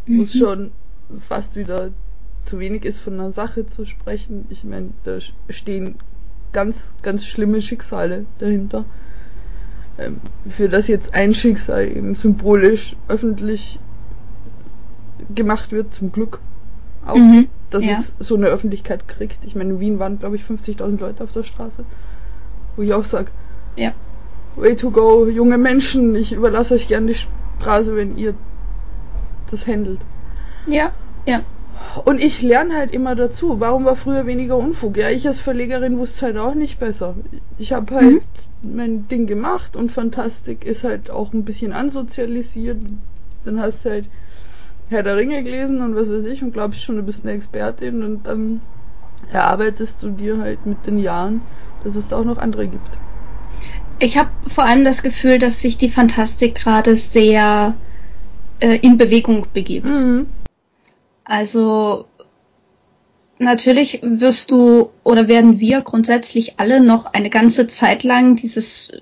mhm. 0.06 0.18
wo 0.18 0.22
es 0.22 0.34
schon 0.34 0.70
fast 1.20 1.56
wieder 1.56 1.90
zu 2.44 2.58
wenig 2.58 2.84
ist, 2.84 2.98
von 2.98 3.14
einer 3.14 3.30
Sache 3.30 3.66
zu 3.66 3.84
sprechen. 3.86 4.46
Ich 4.50 4.64
meine, 4.64 4.90
da 5.04 5.18
stehen 5.48 5.96
ganz, 6.52 6.92
ganz 7.02 7.24
schlimme 7.24 7.62
Schicksale 7.62 8.26
dahinter. 8.38 8.84
Ähm, 9.98 10.20
für 10.48 10.68
das 10.68 10.88
jetzt 10.88 11.14
ein 11.14 11.34
Schicksal 11.34 11.86
eben 11.88 12.14
symbolisch 12.14 12.96
öffentlich 13.08 13.78
gemacht 15.34 15.72
wird, 15.72 15.94
zum 15.94 16.12
Glück 16.12 16.40
auch. 17.06 17.16
Mhm. 17.16 17.48
dass 17.70 17.84
Ja. 17.86 17.92
es 17.92 18.16
so 18.18 18.34
eine 18.36 18.48
Öffentlichkeit 18.48 19.08
kriegt. 19.08 19.46
Ich 19.46 19.54
meine, 19.56 19.70
in 19.70 19.80
Wien 19.80 19.98
waren, 19.98 20.18
glaube 20.18 20.36
ich, 20.36 20.42
50.000 20.42 21.00
Leute 21.00 21.24
auf 21.24 21.32
der 21.32 21.42
Straße. 21.42 21.84
Wo 22.76 22.82
ich 22.82 22.92
auch 22.92 23.04
sag, 23.04 23.30
Ja. 23.76 23.94
way 24.56 24.76
to 24.76 24.90
go, 24.90 25.26
junge 25.26 25.56
Menschen, 25.56 26.14
ich 26.14 26.32
überlasse 26.32 26.74
euch 26.74 26.86
gern 26.86 27.06
die 27.06 27.14
Straße, 27.14 27.96
wenn 27.96 28.18
ihr 28.18 28.34
das 29.50 29.66
handelt. 29.66 30.00
Ja. 30.66 30.92
Ja. 31.26 31.42
Und 32.04 32.22
ich 32.22 32.42
lerne 32.42 32.74
halt 32.74 32.92
immer 32.92 33.14
dazu. 33.14 33.60
Warum 33.60 33.84
war 33.84 33.96
früher 33.96 34.26
weniger 34.26 34.56
Unfug? 34.56 34.96
Ja, 34.96 35.10
ich 35.10 35.26
als 35.26 35.40
Verlegerin 35.40 35.98
wusste 35.98 36.26
halt 36.26 36.38
auch 36.38 36.54
nicht 36.54 36.78
besser. 36.78 37.14
Ich 37.58 37.72
habe 37.72 37.94
halt 37.94 38.22
mein 38.62 39.08
Ding 39.08 39.26
gemacht 39.26 39.76
und 39.76 39.92
Fantastik 39.92 40.64
ist 40.64 40.84
halt 40.84 41.10
auch 41.10 41.32
ein 41.32 41.44
bisschen 41.44 41.72
ansozialisiert. 41.72 42.78
Dann 43.44 43.60
hast 43.60 43.84
du 43.84 43.90
halt 43.90 44.06
Herr 44.88 45.02
der 45.02 45.16
Ringe 45.16 45.42
gelesen 45.42 45.80
und 45.80 45.96
was 45.96 46.10
weiß 46.10 46.26
ich 46.26 46.42
und 46.42 46.52
glaubst 46.52 46.82
schon, 46.82 46.96
du 46.96 47.02
bist 47.02 47.24
eine 47.24 47.32
Expertin 47.32 48.02
und 48.02 48.26
dann 48.26 48.60
erarbeitest 49.32 50.02
du 50.02 50.10
dir 50.10 50.38
halt 50.38 50.66
mit 50.66 50.86
den 50.86 50.98
Jahren, 50.98 51.40
dass 51.84 51.96
es 51.96 52.08
da 52.08 52.18
auch 52.18 52.24
noch 52.24 52.38
andere 52.38 52.66
gibt. 52.66 52.98
Ich 53.98 54.18
habe 54.18 54.30
vor 54.48 54.64
allem 54.64 54.84
das 54.84 55.02
Gefühl, 55.02 55.38
dass 55.38 55.60
sich 55.60 55.78
die 55.78 55.88
Fantastik 55.88 56.56
gerade 56.56 56.96
sehr 56.96 57.74
äh, 58.60 58.76
in 58.78 58.96
Bewegung 58.96 59.46
begibt. 59.52 59.86
Mhm. 59.86 60.26
Also 61.32 62.04
natürlich 63.38 64.00
wirst 64.02 64.50
du 64.50 64.90
oder 65.02 65.28
werden 65.28 65.60
wir 65.60 65.80
grundsätzlich 65.80 66.60
alle 66.60 66.82
noch 66.82 67.06
eine 67.06 67.30
ganze 67.30 67.68
Zeit 67.68 68.04
lang 68.04 68.36
dieses, 68.36 68.92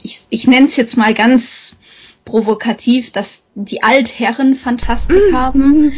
ich, 0.00 0.20
ich 0.30 0.46
nenne 0.46 0.66
es 0.66 0.76
jetzt 0.76 0.96
mal 0.96 1.14
ganz 1.14 1.76
provokativ, 2.24 3.10
dass 3.10 3.42
die 3.56 3.82
Altherren 3.82 4.54
Fantastik 4.54 5.32
haben, 5.32 5.90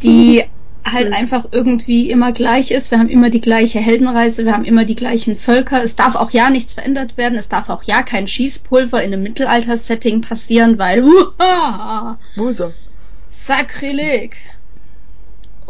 die 0.00 0.44
halt 0.84 1.12
einfach 1.12 1.46
irgendwie 1.50 2.08
immer 2.08 2.30
gleich 2.30 2.70
ist. 2.70 2.92
Wir 2.92 3.00
haben 3.00 3.08
immer 3.08 3.30
die 3.30 3.40
gleiche 3.40 3.80
Heldenreise, 3.80 4.44
wir 4.44 4.52
haben 4.52 4.64
immer 4.64 4.84
die 4.84 4.94
gleichen 4.94 5.34
Völker. 5.34 5.82
Es 5.82 5.96
darf 5.96 6.14
auch 6.14 6.30
ja 6.30 6.50
nichts 6.50 6.74
verändert 6.74 7.16
werden, 7.16 7.36
es 7.36 7.48
darf 7.48 7.68
auch 7.68 7.82
ja 7.82 8.02
kein 8.02 8.28
Schießpulver 8.28 9.02
in 9.02 9.12
einem 9.12 9.24
Mittelalter-Setting 9.24 10.20
passieren, 10.20 10.78
weil 10.78 11.02
Wo 12.36 12.46
ist 12.46 12.60
er? 12.60 12.72
Sakrileg. 13.28 14.36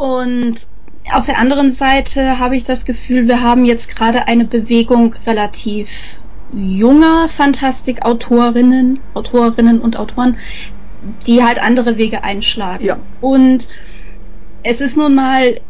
Und 0.00 0.66
auf 1.12 1.26
der 1.26 1.36
anderen 1.36 1.72
Seite 1.72 2.38
habe 2.38 2.56
ich 2.56 2.64
das 2.64 2.86
Gefühl, 2.86 3.28
wir 3.28 3.42
haben 3.42 3.66
jetzt 3.66 3.94
gerade 3.94 4.28
eine 4.28 4.46
Bewegung 4.46 5.14
relativ 5.26 6.16
junger 6.54 7.28
Fantastikautorinnen, 7.28 8.98
Autorinnen 9.12 9.78
und 9.78 9.98
Autoren, 9.98 10.38
die 11.26 11.44
halt 11.44 11.62
andere 11.62 11.98
Wege 11.98 12.24
einschlagen. 12.24 12.82
Ja. 12.82 12.96
Und 13.20 13.68
es 14.62 14.80
ist 14.80 14.96
nun 14.96 15.14
mal 15.14 15.42
äh, 15.42 15.60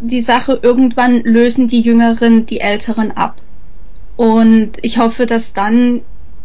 die 0.00 0.22
Sache, 0.22 0.58
irgendwann 0.62 1.20
lösen 1.20 1.66
die 1.66 1.82
Jüngeren 1.82 2.46
die 2.46 2.60
Älteren 2.60 3.12
ab. 3.12 3.42
Und 4.16 4.78
ich 4.80 4.96
hoffe, 4.96 5.26
dass 5.26 5.52
dann 5.52 6.00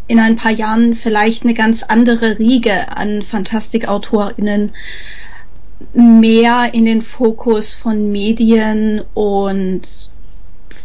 in 0.08 0.20
ein 0.20 0.36
paar 0.36 0.52
Jahren 0.52 0.96
vielleicht 0.96 1.46
eine 1.46 1.54
ganz 1.54 1.84
andere 1.84 2.40
Riege 2.40 2.98
an 2.98 3.22
Fantastikautorinnen 3.22 4.74
mehr 5.94 6.74
in 6.74 6.86
den 6.86 7.02
Fokus 7.02 7.74
von 7.74 8.12
Medien 8.12 9.02
und 9.14 9.82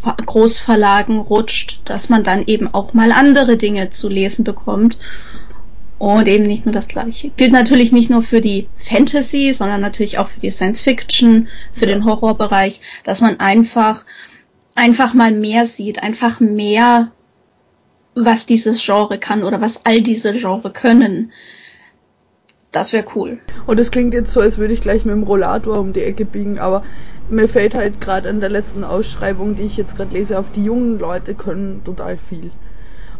Ver- 0.02 0.16
Großverlagen 0.25 1.18
rutscht, 1.18 1.80
dass 1.84 2.08
man 2.08 2.25
dann 2.25 2.44
eben 2.46 2.72
auch 2.72 2.92
mal 2.92 3.12
andere 3.12 3.56
Dinge 3.56 3.90
zu 3.90 4.08
lesen 4.08 4.44
bekommt 4.44 4.99
und 5.99 6.26
eben 6.26 6.44
nicht 6.44 6.66
nur 6.66 6.72
das 6.72 6.88
Gleiche. 6.88 7.30
Gilt 7.37 7.52
natürlich 7.52 7.92
nicht 7.92 8.11
nur 8.11 8.22
für 8.22 8.40
die 8.40 8.66
Fantasy, 8.76 9.52
sondern 9.52 9.80
natürlich 9.80 10.18
auch 10.18 10.28
für 10.28 10.40
die 10.40 10.50
Science 10.50 10.82
Fiction, 10.82 11.46
für 11.72 11.87
Ja. 11.87 11.94
den 11.94 12.04
Horrorbereich, 12.04 12.80
dass 13.04 13.20
man 13.20 13.38
einfach 13.40 14.04
einfach 14.75 15.14
mal 15.14 15.32
mehr 15.32 15.66
sieht, 15.66 16.02
einfach 16.02 16.40
mehr 16.40 17.12
was 18.14 18.46
dieses 18.46 18.84
Genre 18.84 19.18
kann 19.18 19.44
oder 19.44 19.61
was 19.61 19.84
all 19.87 20.00
diese 20.02 20.32
Genre 20.32 20.70
können. 20.72 21.32
Das 22.73 22.93
wäre 22.93 23.05
cool. 23.14 23.38
Und 23.67 23.79
es 23.79 23.91
klingt 23.91 24.14
jetzt 24.14 24.33
so, 24.33 24.41
als 24.41 24.59
würde 24.59 24.73
ich 24.75 24.81
gleich 24.81 25.05
mit 25.05 25.14
dem 25.14 25.23
Rollator 25.25 25.79
um 25.79 25.93
die 25.93 26.02
Ecke 26.02 26.25
biegen, 26.25 26.59
aber 26.59 26.83
mir 27.29 27.49
fällt 27.49 27.75
halt 27.75 28.00
gerade 28.00 28.29
an 28.29 28.41
der 28.41 28.49
letzten 28.49 28.83
Ausschreibung, 28.85 29.55
die 29.55 29.64
ich 29.64 29.76
jetzt 29.76 29.95
gerade 29.95 30.12
lese, 30.14 30.38
auf 30.38 30.50
die 30.50 30.64
jungen 30.64 30.99
Leute 30.99 31.35
können 31.37 31.85
total 31.85 32.19
viel. 32.19 32.52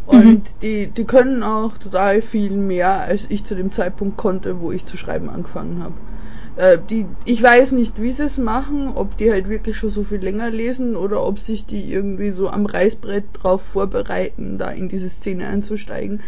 Und 0.05 0.55
Mhm. 0.55 0.59
die, 0.61 0.93
die 0.93 1.05
können 1.05 1.43
auch 1.43 1.77
total 1.77 2.21
viel 2.21 2.57
mehr, 2.57 3.01
als 3.01 3.29
ich 3.29 3.45
zu 3.45 3.55
dem 3.55 3.71
Zeitpunkt 3.71 4.17
konnte, 4.17 4.59
wo 4.59 4.71
ich 4.71 4.85
zu 4.87 4.97
schreiben 4.97 5.29
angefangen 5.29 5.81
habe. 5.83 6.01
Äh, 6.55 6.79
die, 6.89 7.15
ich 7.25 7.41
weiß 7.43 7.73
nicht, 7.73 8.01
wie 8.01 8.11
sie 8.13 8.23
es 8.25 8.37
machen, 8.37 8.89
ob 8.95 9.17
die 9.17 9.31
halt 9.31 9.49
wirklich 9.49 9.77
schon 9.77 9.89
so 9.91 10.03
viel 10.03 10.19
länger 10.19 10.51
lesen 10.51 10.95
oder 10.95 11.23
ob 11.25 11.39
sich 11.39 11.65
die 11.67 11.91
irgendwie 11.91 12.31
so 12.31 12.49
am 12.49 12.65
Reißbrett 12.65 13.29
drauf 13.33 13.63
vorbereiten, 13.63 14.57
da 14.57 14.69
in 14.71 14.89
diese 14.89 15.09
Szene 15.09 15.47
einzusteigen. 15.47 16.23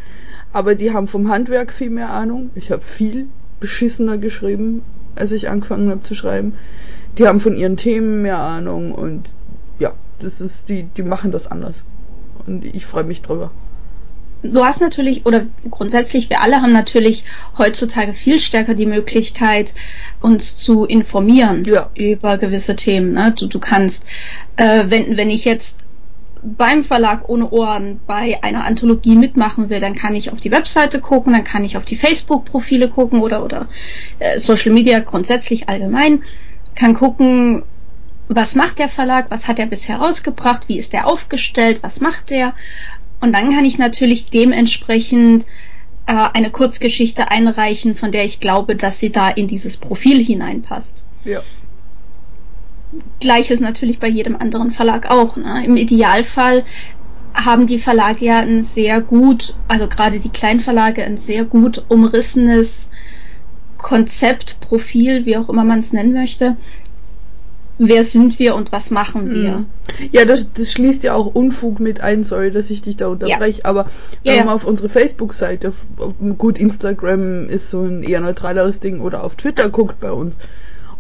Aber 0.56 0.74
die 0.76 0.94
haben 0.94 1.10
vom 1.10 1.28
Handwerk 1.30 1.74
viel 1.74 1.90
mehr 1.90 2.12
Ahnung. 2.12 2.50
Ich 2.56 2.72
habe 2.72 2.82
viel 2.82 3.28
beschissener 3.60 4.18
geschrieben, 4.18 4.84
als 5.14 5.34
ich 5.34 5.50
angefangen 5.50 5.90
habe 5.90 6.04
zu 6.04 6.16
schreiben. 6.16 6.54
Die 7.18 7.28
haben 7.28 7.42
von 7.42 7.58
ihren 7.58 7.76
Themen 7.76 8.22
mehr 8.22 8.38
Ahnung 8.38 8.94
und 8.94 9.24
ja, 9.80 9.92
das 10.20 10.40
ist 10.40 10.70
die, 10.70 10.84
die 10.96 11.04
machen 11.04 11.34
das 11.34 11.48
anders. 11.48 11.84
Und 12.48 12.64
ich 12.64 12.86
freue 12.86 13.04
mich 13.04 13.22
drüber. 13.22 13.52
du 14.44 14.64
hast 14.64 14.80
natürlich, 14.80 15.26
oder 15.26 15.46
grundsätzlich, 15.70 16.30
wir 16.30 16.42
alle 16.42 16.62
haben 16.62 16.72
natürlich 16.72 17.26
heutzutage 17.58 18.14
viel 18.14 18.40
stärker 18.40 18.76
die 18.76 18.86
Möglichkeit, 18.86 19.74
uns 20.22 20.56
zu 20.56 20.86
informieren 20.86 21.66
Ja. 21.66 21.90
über 21.96 22.38
gewisse 22.38 22.78
Themen. 22.78 23.12
Ne? 23.12 23.34
Du, 23.38 23.48
du 23.48 23.60
kannst, 23.60 24.06
äh, 24.56 24.86
wenn, 24.88 25.18
wenn 25.18 25.30
ich 25.30 25.44
jetzt 25.44 25.85
beim 26.46 26.84
Verlag 26.84 27.28
ohne 27.28 27.50
Ohren 27.50 28.00
bei 28.06 28.40
einer 28.44 28.66
Anthologie 28.66 29.16
mitmachen 29.16 29.70
will, 29.70 29.80
dann 29.80 29.96
kann 29.96 30.16
ich 30.16 30.32
auf 30.32 30.40
die 30.40 30.52
Webseite 30.52 31.02
gucken, 31.02 31.34
dann 31.34 31.44
kann 31.44 31.64
ich 31.64 31.78
auf 31.78 31.86
die 31.86 31.96
Facebook-Profile 31.96 32.90
gucken 32.90 33.20
oder, 33.22 33.44
oder 33.44 33.68
äh, 34.20 34.38
Social 34.38 34.72
Media 34.72 35.00
grundsätzlich 35.00 35.70
allgemein, 35.70 36.24
kann 36.76 36.94
gucken, 36.94 37.64
was 38.28 38.56
macht 38.56 38.80
der 38.80 38.90
Verlag, 38.90 39.28
was 39.30 39.48
hat 39.48 39.60
er 39.60 39.66
bisher 39.66 39.98
rausgebracht, 39.98 40.68
wie 40.68 40.78
ist 40.78 40.94
der 40.94 41.08
aufgestellt, 41.08 41.80
was 41.82 42.00
macht 42.00 42.30
der 42.30 42.54
und 43.22 43.34
dann 43.34 43.52
kann 43.52 43.66
ich 43.66 43.78
natürlich 43.78 44.26
dementsprechend 44.26 45.46
äh, 46.06 46.14
eine 46.34 46.52
Kurzgeschichte 46.52 47.32
einreichen, 47.32 47.96
von 47.96 48.12
der 48.12 48.26
ich 48.26 48.40
glaube, 48.40 48.76
dass 48.76 49.00
sie 49.00 49.12
da 49.12 49.30
in 49.30 49.48
dieses 49.48 49.78
Profil 49.78 50.24
hineinpasst. 50.24 51.06
Ja. 51.24 51.42
Gleiches 53.20 53.60
natürlich 53.60 54.00
bei 54.00 54.08
jedem 54.08 54.36
anderen 54.36 54.72
Verlag 54.72 55.10
auch. 55.10 55.38
Ne? 55.38 55.64
Im 55.66 55.78
Idealfall 55.78 56.64
haben 57.34 57.68
die 57.68 57.80
Verlage 57.80 58.26
ja 58.26 58.40
ein 58.40 58.64
sehr 58.64 59.02
gut, 59.02 59.56
also 59.68 59.88
gerade 59.88 60.20
die 60.20 60.30
Kleinverlage, 60.30 61.04
ein 61.04 61.18
sehr 61.18 61.44
gut 61.44 61.84
umrissenes 61.90 62.90
Konzept, 63.78 64.60
Profil, 64.62 65.26
wie 65.26 65.38
auch 65.38 65.50
immer 65.50 65.64
man 65.64 65.80
es 65.80 65.94
nennen 65.94 66.14
möchte. 66.14 66.56
Wer 67.78 68.06
sind 68.06 68.40
wir 68.40 68.56
und 68.56 68.72
was 68.72 68.90
machen 68.90 69.30
wir? 69.32 69.58
Mhm. 69.58 69.66
Ja, 70.12 70.24
das, 70.24 70.54
das 70.54 70.72
schließt 70.72 71.04
ja 71.04 71.14
auch 71.14 71.36
Unfug 71.36 71.82
mit 71.82 72.00
ein, 72.00 72.24
sorry, 72.24 72.50
dass 72.50 72.70
ich 72.70 72.82
dich 72.82 72.96
da 72.96 73.08
unterbreche, 73.08 73.66
aber 73.66 73.88
Ja, 74.24 74.32
wenn 74.32 74.38
ja. 74.38 74.46
man 74.46 74.54
auf 74.54 74.66
unsere 74.66 74.88
Facebook-Seite, 74.88 75.74
gut, 76.38 76.58
Instagram 76.58 77.50
ist 77.50 77.70
so 77.70 77.84
ein 77.84 78.02
eher 78.02 78.22
neutraleres 78.22 78.80
Ding, 78.80 79.02
oder 79.02 79.26
auf 79.26 79.36
Twitter 79.36 79.70
guckt 79.70 80.00
bei 80.00 80.12
uns, 80.12 80.36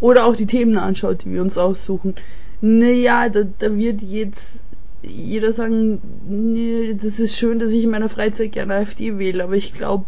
oder 0.06 0.28
auch 0.28 0.36
die 0.36 0.46
Themen 0.46 0.78
anschaut, 0.78 1.24
die 1.24 1.32
wir 1.32 1.42
uns 1.42 1.58
aussuchen, 1.58 2.14
naja, 2.62 3.28
da, 3.28 3.42
da 3.58 3.76
wird 3.76 4.04
jetzt 4.04 4.60
jeder 5.02 5.52
sagen, 5.52 6.00
nee, 6.30 6.94
das 6.94 7.20
ist 7.20 7.36
schön, 7.36 7.58
dass 7.58 7.72
ich 7.72 7.86
in 7.86 7.90
meiner 7.90 8.08
Freizeit 8.08 8.52
gerne 8.52 8.76
AfD 8.76 9.18
wähle, 9.18 9.44
aber 9.44 9.56
ich 9.56 9.74
glaube, 9.74 10.06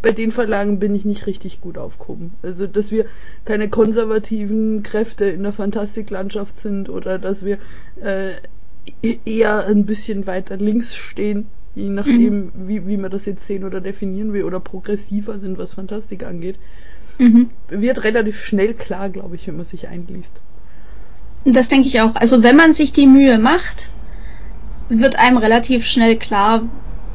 bei 0.00 0.10
den 0.12 0.32
Verlagen 0.32 0.78
bin 0.78 0.94
ich 0.94 1.04
nicht 1.04 1.26
richtig 1.26 1.60
gut 1.60 1.76
aufgehoben. 1.76 2.32
Also, 2.40 2.66
dass 2.66 2.90
wir 2.90 3.04
keine 3.44 3.68
konservativen 3.68 4.82
Kräfte 4.82 5.26
in 5.26 5.42
der 5.42 5.52
Fantastiklandschaft 5.52 6.58
sind 6.58 6.88
oder 6.88 7.18
dass 7.18 7.44
wir 7.44 7.58
äh, 8.00 8.30
eher 9.26 9.66
ein 9.66 9.84
bisschen 9.84 10.26
weiter 10.26 10.56
links 10.56 10.94
stehen, 10.94 11.46
je 11.74 11.90
nachdem, 11.90 12.52
wie, 12.54 12.86
wie 12.86 12.96
man 12.96 13.10
das 13.10 13.26
jetzt 13.26 13.46
sehen 13.46 13.64
oder 13.64 13.82
definieren 13.82 14.32
will, 14.32 14.44
oder 14.44 14.60
progressiver 14.60 15.38
sind, 15.38 15.58
was 15.58 15.74
Fantastik 15.74 16.24
angeht, 16.24 16.56
Mhm. 17.18 17.48
wird 17.68 18.04
relativ 18.04 18.42
schnell 18.42 18.74
klar, 18.74 19.08
glaube 19.08 19.36
ich, 19.36 19.46
wenn 19.46 19.56
man 19.56 19.64
sich 19.64 19.88
einliest. 19.88 20.40
Das 21.44 21.68
denke 21.68 21.86
ich 21.86 22.00
auch. 22.00 22.16
Also 22.16 22.42
wenn 22.42 22.56
man 22.56 22.72
sich 22.72 22.92
die 22.92 23.06
Mühe 23.06 23.38
macht, 23.38 23.90
wird 24.88 25.18
einem 25.18 25.36
relativ 25.36 25.86
schnell 25.86 26.16
klar, 26.16 26.62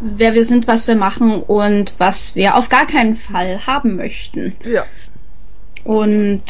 wer 0.01 0.33
wir 0.33 0.45
sind, 0.45 0.67
was 0.67 0.87
wir 0.87 0.95
machen 0.95 1.41
und 1.43 1.93
was 1.97 2.35
wir 2.35 2.55
auf 2.55 2.69
gar 2.69 2.87
keinen 2.87 3.15
Fall 3.15 3.65
haben 3.67 3.95
möchten. 3.97 4.55
Ja. 4.63 4.85
Und 5.83 6.43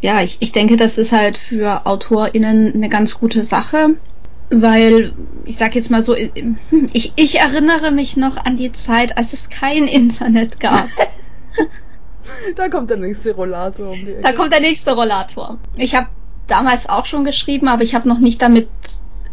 ja, 0.00 0.22
ich, 0.22 0.38
ich 0.40 0.52
denke, 0.52 0.76
das 0.76 0.98
ist 0.98 1.12
halt 1.12 1.38
für 1.38 1.86
AutorInnen 1.86 2.74
eine 2.74 2.88
ganz 2.88 3.18
gute 3.18 3.42
Sache, 3.42 3.96
weil 4.50 5.12
ich 5.44 5.56
sag 5.56 5.74
jetzt 5.74 5.90
mal 5.90 6.02
so, 6.02 6.16
ich, 6.92 7.12
ich 7.16 7.38
erinnere 7.38 7.90
mich 7.90 8.16
noch 8.16 8.36
an 8.36 8.56
die 8.56 8.72
Zeit, 8.72 9.16
als 9.16 9.32
es 9.32 9.48
kein 9.48 9.86
Internet 9.86 10.60
gab. 10.60 10.88
da 12.56 12.68
kommt 12.68 12.90
der 12.90 12.96
nächste 12.96 13.34
Rollator 13.34 13.90
um 13.90 13.98
die 13.98 14.12
Ecke. 14.12 14.22
Da 14.22 14.32
kommt 14.32 14.52
der 14.52 14.60
nächste 14.60 14.92
Rollator. 14.92 15.58
Ich 15.76 15.94
habe 15.94 16.08
damals 16.46 16.88
auch 16.88 17.06
schon 17.06 17.24
geschrieben, 17.24 17.68
aber 17.68 17.82
ich 17.82 17.94
habe 17.94 18.08
noch 18.08 18.18
nicht 18.18 18.42
damit 18.42 18.68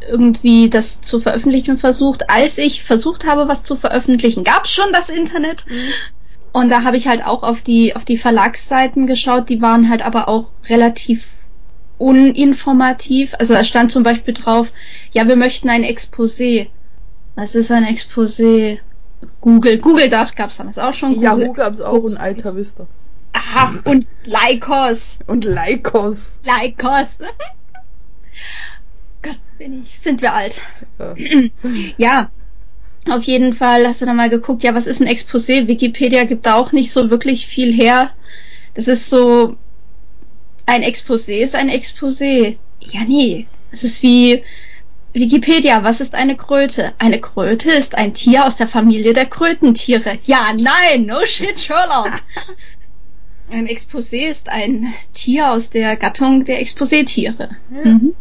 irgendwie 0.07 0.69
das 0.69 1.01
zu 1.01 1.19
veröffentlichen 1.19 1.77
versucht. 1.77 2.29
Als 2.29 2.57
ich 2.57 2.83
versucht 2.83 3.25
habe, 3.25 3.47
was 3.47 3.63
zu 3.63 3.75
veröffentlichen, 3.75 4.43
gab 4.43 4.65
es 4.65 4.71
schon 4.71 4.91
das 4.93 5.09
Internet. 5.09 5.65
Mhm. 5.67 5.93
Und 6.53 6.69
da 6.69 6.83
habe 6.83 6.97
ich 6.97 7.07
halt 7.07 7.25
auch 7.25 7.43
auf 7.43 7.61
die, 7.61 7.95
auf 7.95 8.05
die 8.05 8.17
Verlagsseiten 8.17 9.05
geschaut, 9.05 9.49
die 9.49 9.61
waren 9.61 9.89
halt 9.89 10.03
aber 10.03 10.27
auch 10.27 10.51
relativ 10.69 11.27
uninformativ. 11.97 13.35
Also 13.37 13.53
da 13.53 13.63
stand 13.63 13.91
zum 13.91 14.03
Beispiel 14.03 14.33
drauf, 14.33 14.71
ja, 15.11 15.27
wir 15.27 15.35
möchten 15.35 15.69
ein 15.69 15.83
Exposé. 15.83 16.67
Was 17.35 17.55
ist 17.55 17.71
ein 17.71 17.85
Exposé? 17.85 18.79
Google. 19.41 19.79
Google 19.79 20.09
Daft 20.09 20.35
gab 20.35 20.49
es 20.49 20.57
damals 20.57 20.77
auch 20.77 20.93
schon. 20.93 21.13
Google. 21.13 21.23
Yahoo 21.23 21.53
gab 21.53 21.73
es 21.73 21.81
auch 21.81 22.03
und 22.03 22.19
Alta 22.19 22.55
Vista. 22.55 22.87
Aha, 23.33 23.73
und 23.85 24.07
Lycos. 24.23 25.19
Und 25.27 25.43
Lycos. 25.43 26.35
Lycos. 26.43 27.07
Gott, 29.21 29.39
bin 29.57 29.81
ich, 29.81 29.99
sind 29.99 30.21
wir 30.21 30.33
alt. 30.33 30.61
Ja. 30.97 31.15
ja, 31.97 32.31
auf 33.09 33.23
jeden 33.23 33.53
Fall 33.53 33.87
hast 33.87 34.01
du 34.01 34.05
da 34.05 34.13
mal 34.13 34.29
geguckt, 34.29 34.63
ja, 34.63 34.73
was 34.73 34.87
ist 34.87 35.01
ein 35.01 35.07
Exposé? 35.07 35.67
Wikipedia 35.67 36.23
gibt 36.23 36.45
da 36.45 36.55
auch 36.55 36.71
nicht 36.71 36.91
so 36.91 37.09
wirklich 37.09 37.47
viel 37.47 37.73
her. 37.73 38.11
Das 38.73 38.87
ist 38.87 39.09
so, 39.09 39.57
ein 40.67 40.83
Exposé 40.83 41.39
ist 41.39 41.55
ein 41.55 41.69
Exposé. 41.69 42.57
Ja, 42.81 43.01
nee. 43.07 43.47
Es 43.71 43.83
ist 43.83 44.03
wie 44.03 44.43
Wikipedia, 45.19 45.83
was 45.83 46.01
ist 46.01 46.15
eine 46.15 46.35
Kröte? 46.35 46.93
Eine 46.99 47.19
Kröte 47.19 47.71
ist 47.71 47.95
ein 47.95 48.13
Tier 48.13 48.45
aus 48.45 48.55
der 48.55 48.67
Familie 48.67 49.13
der 49.13 49.25
Krötentiere. 49.25 50.19
Ja, 50.23 50.53
nein, 50.53 51.05
no 51.05 51.25
shit, 51.25 51.59
Sherlock. 51.59 52.11
Ein 53.51 53.67
Exposé 53.67 54.29
ist 54.29 54.49
ein 54.49 54.93
Tier 55.13 55.51
aus 55.51 55.69
der 55.69 55.95
Gattung 55.95 56.43
der 56.43 56.61
Exposé-Tiere. 56.61 57.49
Ja. 57.71 57.91
Mhm. 57.91 58.13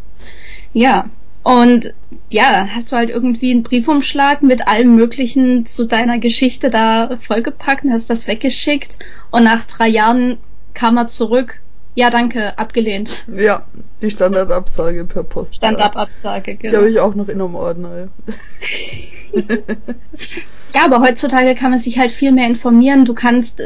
ja. 0.73 1.09
Und 1.43 1.93
ja, 2.29 2.67
hast 2.73 2.91
du 2.91 2.95
halt 2.97 3.09
irgendwie 3.09 3.51
einen 3.51 3.63
Briefumschlag 3.63 4.41
mit 4.41 4.67
allem 4.67 4.95
Möglichen 4.95 5.65
zu 5.65 5.85
deiner 5.85 6.19
Geschichte 6.19 6.69
da 6.69 7.15
vollgepackt 7.17 7.85
und 7.85 7.93
hast 7.93 8.09
das 8.09 8.27
weggeschickt. 8.27 8.99
Und 9.31 9.43
nach 9.43 9.65
drei 9.65 9.87
Jahren 9.87 10.37
kam 10.73 10.97
er 10.97 11.07
zurück. 11.07 11.59
Ja, 11.95 12.09
danke, 12.09 12.57
abgelehnt. 12.57 13.25
Ja, 13.33 13.65
die 14.01 14.11
Standardabsage 14.11 15.05
per 15.05 15.23
Post. 15.23 15.55
Standardabsage, 15.55 16.55
genau. 16.55 16.71
Die 16.71 16.77
habe 16.77 16.89
ich 16.89 16.99
auch 16.99 17.15
noch 17.15 17.27
in 17.27 17.41
einem 17.41 17.55
Ordner. 17.55 18.09
ja, 20.73 20.85
aber 20.85 21.01
heutzutage 21.01 21.55
kann 21.55 21.71
man 21.71 21.79
sich 21.79 21.97
halt 21.97 22.11
viel 22.11 22.31
mehr 22.31 22.47
informieren. 22.47 23.05
Du 23.05 23.13
kannst, 23.13 23.61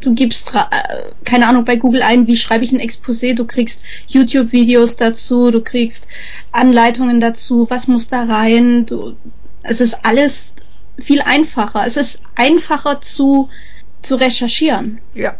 du 0.00 0.14
gibst, 0.14 0.54
äh, 0.54 1.12
keine 1.24 1.46
Ahnung, 1.46 1.64
bei 1.64 1.76
Google 1.76 2.02
ein, 2.02 2.26
wie 2.26 2.36
schreibe 2.36 2.64
ich 2.64 2.72
ein 2.72 2.80
Exposé, 2.80 3.34
du 3.34 3.46
kriegst 3.46 3.82
YouTube-Videos 4.08 4.96
dazu, 4.96 5.50
du 5.50 5.60
kriegst 5.60 6.06
Anleitungen 6.52 7.20
dazu, 7.20 7.66
was 7.70 7.86
muss 7.86 8.08
da 8.08 8.24
rein, 8.24 8.86
du, 8.86 9.14
es 9.62 9.80
ist 9.80 10.04
alles 10.04 10.54
viel 10.98 11.22
einfacher. 11.22 11.86
Es 11.86 11.96
ist 11.96 12.20
einfacher 12.36 13.00
zu, 13.00 13.48
zu 14.02 14.16
recherchieren. 14.16 14.98
Ja, 15.14 15.36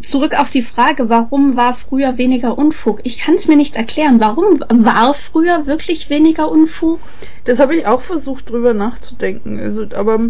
zurück 0.00 0.38
auf 0.38 0.50
die 0.50 0.62
Frage, 0.62 1.08
warum 1.08 1.56
war 1.56 1.74
früher 1.74 2.18
weniger 2.18 2.56
Unfug? 2.56 3.00
Ich 3.04 3.18
kann 3.18 3.34
es 3.34 3.48
mir 3.48 3.56
nicht 3.56 3.76
erklären. 3.76 4.20
Warum 4.20 4.60
war 4.68 5.14
früher 5.14 5.66
wirklich 5.66 6.10
weniger 6.10 6.50
Unfug? 6.50 7.00
Das 7.44 7.60
habe 7.60 7.76
ich 7.76 7.86
auch 7.86 8.02
versucht 8.02 8.50
drüber 8.50 8.74
nachzudenken. 8.74 9.58
Also, 9.58 9.86
aber 9.94 10.20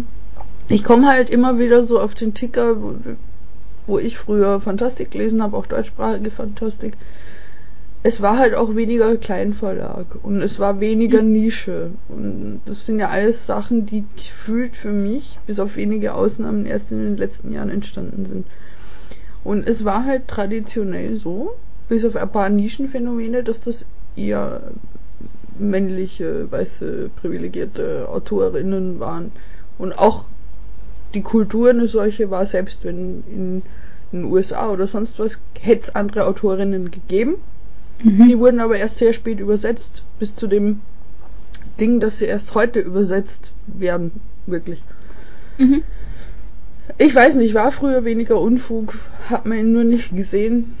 ich 0.69 0.83
komme 0.83 1.07
halt 1.07 1.29
immer 1.29 1.59
wieder 1.59 1.83
so 1.83 1.99
auf 1.99 2.15
den 2.15 2.33
Ticker, 2.33 2.81
wo, 2.81 2.95
wo 3.87 3.99
ich 3.99 4.17
früher 4.17 4.59
Fantastik 4.59 5.11
gelesen 5.11 5.41
habe, 5.41 5.57
auch 5.57 5.65
deutschsprachige 5.65 6.31
Fantastik. 6.31 6.97
Es 8.01 8.21
war 8.21 8.37
halt 8.37 8.55
auch 8.55 8.75
weniger 8.75 9.17
Kleinverlag 9.17 10.05
und 10.23 10.41
es 10.41 10.57
war 10.57 10.79
weniger 10.79 11.21
mhm. 11.21 11.33
Nische. 11.33 11.91
Und 12.07 12.61
das 12.65 12.85
sind 12.85 12.99
ja 12.99 13.09
alles 13.09 13.45
Sachen, 13.45 13.85
die 13.85 14.05
gefühlt 14.15 14.77
für 14.77 14.91
mich, 14.93 15.37
bis 15.47 15.59
auf 15.59 15.75
wenige 15.75 16.13
Ausnahmen, 16.13 16.65
erst 16.65 16.91
in 16.91 17.03
den 17.03 17.17
letzten 17.17 17.51
Jahren 17.51 17.69
entstanden 17.69 18.25
sind. 18.25 18.45
Und 19.43 19.67
es 19.67 19.85
war 19.85 20.05
halt 20.05 20.27
traditionell 20.27 21.17
so, 21.17 21.51
bis 21.87 22.05
auf 22.05 22.15
ein 22.15 22.31
paar 22.31 22.49
Nischenphänomene, 22.49 23.43
dass 23.43 23.61
das 23.61 23.85
eher 24.15 24.61
männliche, 25.57 26.51
weiße, 26.51 27.09
privilegierte 27.15 28.07
Autorinnen 28.09 28.99
waren. 28.99 29.31
Und 29.77 29.97
auch 29.97 30.25
die 31.13 31.21
Kultur 31.21 31.71
eine 31.71 31.87
solche 31.87 32.29
war, 32.29 32.45
selbst 32.45 32.83
wenn 32.83 33.23
in 33.31 33.61
den 34.11 34.25
USA 34.25 34.69
oder 34.69 34.87
sonst 34.87 35.19
was, 35.19 35.39
hätte 35.59 35.83
es 35.83 35.95
andere 35.95 36.25
Autorinnen 36.25 36.91
gegeben. 36.91 37.35
Mhm. 38.03 38.27
Die 38.27 38.39
wurden 38.39 38.59
aber 38.59 38.77
erst 38.77 38.97
sehr 38.97 39.13
spät 39.13 39.39
übersetzt, 39.39 40.03
bis 40.19 40.35
zu 40.35 40.47
dem 40.47 40.81
Ding, 41.79 41.99
dass 41.99 42.19
sie 42.19 42.25
erst 42.25 42.55
heute 42.55 42.79
übersetzt 42.79 43.51
werden, 43.67 44.11
wirklich. 44.45 44.83
Mhm. 45.57 45.83
Ich 47.01 47.15
weiß 47.15 47.35
nicht, 47.35 47.53
war 47.53 47.71
früher 47.71 48.03
weniger 48.03 48.39
Unfug, 48.41 48.99
hat 49.29 49.45
man 49.45 49.59
ihn 49.59 49.71
nur 49.71 49.85
nicht 49.85 50.13
gesehen. 50.13 50.75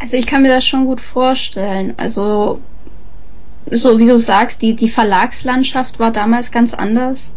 Also 0.00 0.16
ich 0.16 0.26
kann 0.26 0.40
mir 0.40 0.48
das 0.48 0.64
schon 0.64 0.86
gut 0.86 1.02
vorstellen. 1.02 1.92
Also 1.98 2.60
so 3.70 3.98
wie 3.98 4.06
du 4.06 4.16
sagst, 4.16 4.62
die, 4.62 4.74
die 4.74 4.88
Verlagslandschaft 4.88 5.98
war 5.98 6.10
damals 6.10 6.50
ganz 6.50 6.72
anders. 6.72 7.34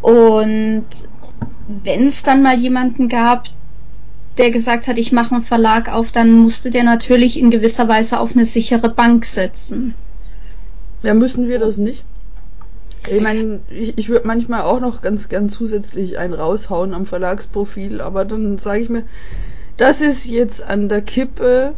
Und 0.00 0.86
wenn 1.68 2.08
es 2.08 2.24
dann 2.24 2.42
mal 2.42 2.58
jemanden 2.58 3.08
gab, 3.08 3.44
der 4.36 4.50
gesagt 4.50 4.88
hat, 4.88 4.98
ich 4.98 5.12
mache 5.12 5.36
einen 5.36 5.44
Verlag 5.44 5.88
auf, 5.88 6.10
dann 6.10 6.32
musste 6.32 6.70
der 6.70 6.82
natürlich 6.82 7.38
in 7.38 7.52
gewisser 7.52 7.86
Weise 7.86 8.18
auf 8.18 8.32
eine 8.32 8.44
sichere 8.44 8.88
Bank 8.88 9.24
setzen. 9.24 9.94
Ja, 11.04 11.14
müssen 11.14 11.46
wir 11.46 11.60
das 11.60 11.76
nicht? 11.76 12.04
Ich 13.08 13.20
meine, 13.20 13.60
ich, 13.68 13.98
ich 13.98 14.08
würde 14.08 14.26
manchmal 14.26 14.62
auch 14.62 14.80
noch 14.80 15.02
ganz 15.02 15.28
gern 15.28 15.48
zusätzlich 15.48 16.18
einen 16.18 16.34
raushauen 16.34 16.94
am 16.94 17.06
Verlagsprofil, 17.06 18.00
aber 18.00 18.24
dann 18.24 18.58
sage 18.58 18.82
ich 18.82 18.88
mir, 18.88 19.04
das 19.76 20.00
ist 20.00 20.24
jetzt 20.26 20.62
an 20.62 20.88
der 20.88 21.02
Kippe, 21.02 21.74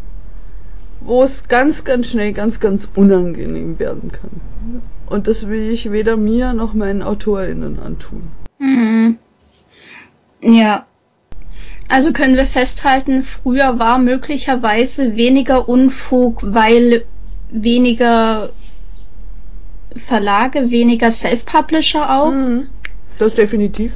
wo 1.00 1.22
es 1.22 1.48
ganz, 1.48 1.84
ganz 1.84 2.08
schnell 2.08 2.32
ganz, 2.32 2.60
ganz 2.60 2.88
unangenehm 2.94 3.78
werden 3.78 4.10
kann. 4.12 4.82
Und 5.06 5.28
das 5.28 5.48
will 5.48 5.70
ich 5.70 5.92
weder 5.92 6.16
mir 6.16 6.52
noch 6.52 6.74
meinen 6.74 7.02
AutorInnen 7.02 7.78
antun. 7.78 8.28
Mhm. 8.58 9.18
Ja. 10.40 10.86
Also 11.88 12.12
können 12.12 12.36
wir 12.36 12.46
festhalten, 12.46 13.22
früher 13.22 13.78
war 13.78 13.98
möglicherweise 13.98 15.16
weniger 15.16 15.68
Unfug, 15.68 16.40
weil 16.42 17.04
weniger 17.50 18.50
Verlage, 19.96 20.70
weniger 20.70 21.10
Self-Publisher 21.10 22.18
auch. 22.18 22.30
Mhm. 22.30 22.68
Das 23.18 23.34
definitiv. 23.34 23.92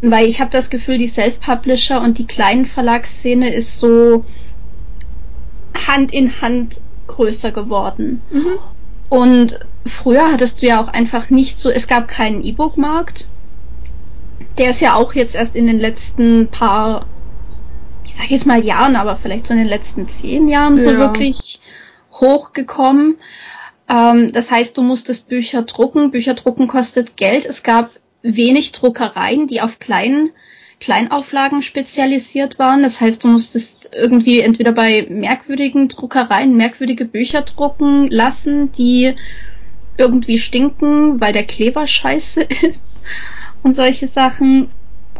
Weil 0.00 0.26
ich 0.26 0.40
habe 0.40 0.50
das 0.50 0.70
Gefühl, 0.70 0.98
die 0.98 1.06
Self-Publisher 1.06 2.00
und 2.00 2.18
die 2.18 2.26
kleinen 2.26 2.64
Verlagsszene 2.64 3.52
ist 3.52 3.78
so 3.78 4.24
Hand 5.86 6.12
in 6.12 6.40
Hand 6.40 6.80
größer 7.06 7.52
geworden. 7.52 8.22
Mhm. 8.30 8.58
Und 9.08 9.60
früher 9.86 10.32
hattest 10.32 10.62
du 10.62 10.66
ja 10.66 10.80
auch 10.80 10.88
einfach 10.88 11.30
nicht 11.30 11.58
so, 11.58 11.70
es 11.70 11.86
gab 11.86 12.08
keinen 12.08 12.42
E-Book-Markt. 12.42 13.28
Der 14.58 14.70
ist 14.70 14.80
ja 14.80 14.94
auch 14.94 15.14
jetzt 15.14 15.34
erst 15.34 15.54
in 15.54 15.66
den 15.66 15.78
letzten 15.78 16.48
paar, 16.48 17.06
ich 18.06 18.14
sage 18.14 18.28
jetzt 18.30 18.46
mal 18.46 18.64
Jahren, 18.64 18.96
aber 18.96 19.16
vielleicht 19.16 19.46
so 19.46 19.52
in 19.52 19.60
den 19.60 19.68
letzten 19.68 20.08
zehn 20.08 20.48
Jahren 20.48 20.78
ja. 20.78 20.82
so 20.82 20.96
wirklich 20.96 21.60
hochgekommen. 22.12 23.16
Ähm, 23.92 24.32
das 24.32 24.50
heißt, 24.50 24.76
du 24.76 24.82
musstest 24.82 25.28
Bücher 25.28 25.62
drucken. 25.62 26.10
Bücher 26.10 26.34
drucken 26.34 26.66
kostet 26.66 27.16
Geld. 27.16 27.44
Es 27.44 27.62
gab 27.62 27.90
wenig 28.22 28.72
Druckereien, 28.72 29.46
die 29.46 29.60
auf 29.60 29.78
kleinen 29.78 30.30
Kleinauflagen 30.80 31.62
spezialisiert 31.62 32.58
waren. 32.58 32.82
Das 32.82 33.00
heißt, 33.00 33.22
du 33.22 33.28
musstest 33.28 33.90
irgendwie 33.92 34.40
entweder 34.40 34.72
bei 34.72 35.06
merkwürdigen 35.08 35.88
Druckereien 35.88 36.56
merkwürdige 36.56 37.04
Bücher 37.04 37.42
drucken 37.42 38.08
lassen, 38.08 38.72
die 38.72 39.14
irgendwie 39.98 40.38
stinken, 40.38 41.20
weil 41.20 41.32
der 41.32 41.44
Kleber 41.44 41.86
scheiße 41.86 42.42
ist 42.62 43.02
und 43.62 43.74
solche 43.74 44.06
Sachen. 44.06 44.70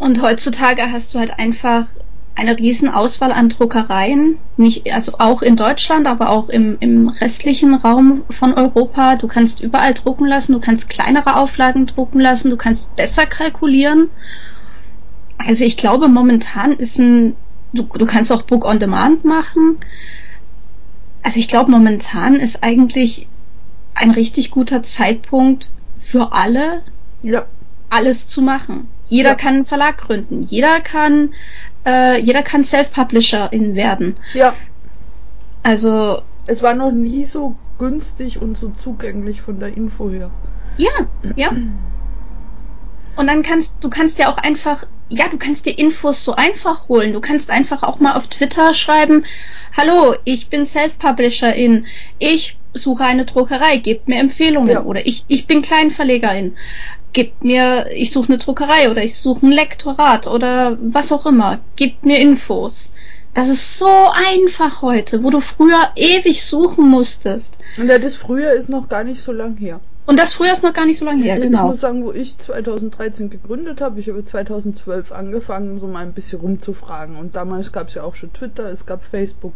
Und 0.00 0.20
heutzutage 0.20 0.90
hast 0.90 1.14
du 1.14 1.18
halt 1.18 1.38
einfach 1.38 1.87
eine 2.35 2.59
riesen 2.59 2.88
Auswahl 2.88 3.33
an 3.33 3.49
Druckereien, 3.49 4.38
nicht, 4.57 4.92
also 4.92 5.14
auch 5.18 5.42
in 5.42 5.57
Deutschland, 5.57 6.07
aber 6.07 6.31
auch 6.31 6.49
im, 6.49 6.77
im 6.81 7.09
restlichen 7.09 7.75
Raum 7.75 8.23
von 8.31 8.55
Europa. 8.55 9.16
Du 9.16 9.29
kannst 9.29 9.61
überall 9.61 9.92
drucken 9.92 10.27
lassen, 10.27 10.53
du 10.53 10.61
kannst 10.61 10.88
kleinere 10.88 11.37
Auflagen 11.37 11.87
drucken 11.87 12.21
lassen, 12.21 12.51
du 12.51 12.57
kannst 12.57 12.95
besser 12.97 13.27
kalkulieren. 13.27 14.09
Also 15.38 15.64
ich 15.64 15.77
glaube, 15.77 16.09
momentan 16.09 16.73
ist 16.73 16.99
ein, 16.99 17.37
du, 17.75 17.83
du 17.83 18.07
kannst 18.07 18.33
auch 18.33 18.42
Book 18.42 18.64
on 18.64 18.79
Demand 18.79 19.25
machen. 19.25 19.79
Also 21.23 21.38
ich 21.38 21.49
glaube, 21.49 21.71
momentan 21.71 22.37
ist 22.37 22.62
eigentlich 22.62 23.29
ein 23.95 24.11
richtig 24.11 24.51
guter 24.51 24.83
Zeitpunkt 24.83 25.71
für 25.99 26.33
alle, 26.33 26.83
ja. 27.23 27.45
alles 27.90 28.27
zu 28.27 28.40
machen. 28.40 28.88
Jeder 29.05 29.31
ja. 29.31 29.35
kann 29.35 29.55
einen 29.55 29.64
Verlag 29.64 29.99
gründen. 29.99 30.42
Jeder 30.42 30.81
kann 30.81 31.35
äh, 31.87 32.21
jeder 32.21 32.42
kann 32.42 32.64
Self-Publisherin 32.64 33.75
werden. 33.75 34.16
Ja. 34.35 34.55
Also. 35.62 36.23
Es 36.47 36.62
war 36.62 36.75
noch 36.75 36.92
nie 36.92 37.25
so 37.25 37.57
günstig 37.79 38.40
und 38.40 38.57
so 38.57 38.71
zugänglich 38.71 39.42
von 39.42 39.61
der 39.61 39.77
Info 39.77 40.11
her. 40.11 40.31
Ja, 40.77 40.90
ja. 41.37 41.51
Und 43.14 43.27
dann 43.27 43.42
kannst 43.42 43.75
du 43.81 43.90
kannst 43.90 44.18
ja 44.18 44.31
auch 44.31 44.38
einfach, 44.38 44.87
ja, 45.09 45.29
du 45.29 45.37
kannst 45.37 45.66
dir 45.66 45.79
Infos 45.79 46.25
so 46.25 46.35
einfach 46.35 46.88
holen. 46.88 47.12
Du 47.12 47.21
kannst 47.21 47.51
einfach 47.51 47.83
auch 47.83 48.01
mal 48.01 48.14
auf 48.14 48.27
Twitter 48.29 48.73
schreiben, 48.73 49.25
hallo, 49.77 50.14
ich 50.25 50.49
bin 50.49 50.64
Self-Publisherin, 50.64 51.87
ich 52.18 52.59
suche 52.75 53.05
eine 53.05 53.25
Druckerei, 53.25 53.77
gebt 53.77 54.09
mir 54.09 54.18
Empfehlungen. 54.18 54.71
Ja. 54.71 54.83
Oder 54.83 55.07
ich, 55.07 55.25
ich 55.29 55.47
bin 55.47 55.62
Kleinverlegerin, 55.62 56.57
gebt 57.12 57.44
mir, 57.44 57.87
ich 57.92 58.12
suche 58.12 58.29
eine 58.29 58.38
Druckerei 58.38 58.90
oder 58.90 59.03
ich 59.03 59.16
suche 59.16 59.46
ein 59.46 59.53
Lektorat 59.53 60.27
oder 60.27 60.77
was 60.81 61.12
auch 61.12 61.27
immer, 61.27 61.61
gebt 61.77 62.05
mir 62.05 62.18
Infos. 62.18 62.92
Das 63.35 63.48
ist 63.48 63.79
so 63.79 63.88
einfach 63.88 64.83
heute, 64.83 65.25
wo 65.25 65.31
du 65.31 65.40
früher 65.40 65.90
ewig 65.96 66.44
suchen 66.44 66.88
musstest. 66.88 67.59
Und 67.79 67.88
ja, 67.88 67.98
das 67.98 68.14
früher 68.14 68.53
ist 68.53 68.68
noch 68.68 68.88
gar 68.88 69.05
nicht 69.05 69.22
so 69.22 69.33
lang 69.33 69.57
her. 69.57 69.81
Und 70.05 70.18
das 70.18 70.35
früher 70.35 70.53
ist 70.53 70.64
noch 70.64 70.72
gar 70.72 70.85
nicht 70.85 70.98
so 70.98 71.05
lange 71.05 71.22
her, 71.22 71.38
genau. 71.38 71.66
Ich 71.66 71.70
muss 71.70 71.81
sagen, 71.81 72.05
wo 72.05 72.12
ich 72.12 72.37
2013 72.37 73.31
gegründet 73.31 73.81
habe, 73.81 74.01
ich 74.01 74.09
habe 74.09 74.25
2012 74.25 75.12
angefangen, 75.12 75.79
so 75.79 75.87
mal 75.87 76.03
ein 76.03 76.12
bisschen 76.12 76.40
rumzufragen. 76.40 77.16
Und 77.16 77.37
damals 77.37 77.72
gab 77.72 77.88
es 77.88 77.94
ja 77.94 78.03
auch 78.03 78.16
schon 78.16 78.33
Twitter, 78.33 78.68
es 78.68 78.85
gab 78.85 79.05
Facebook. 79.05 79.55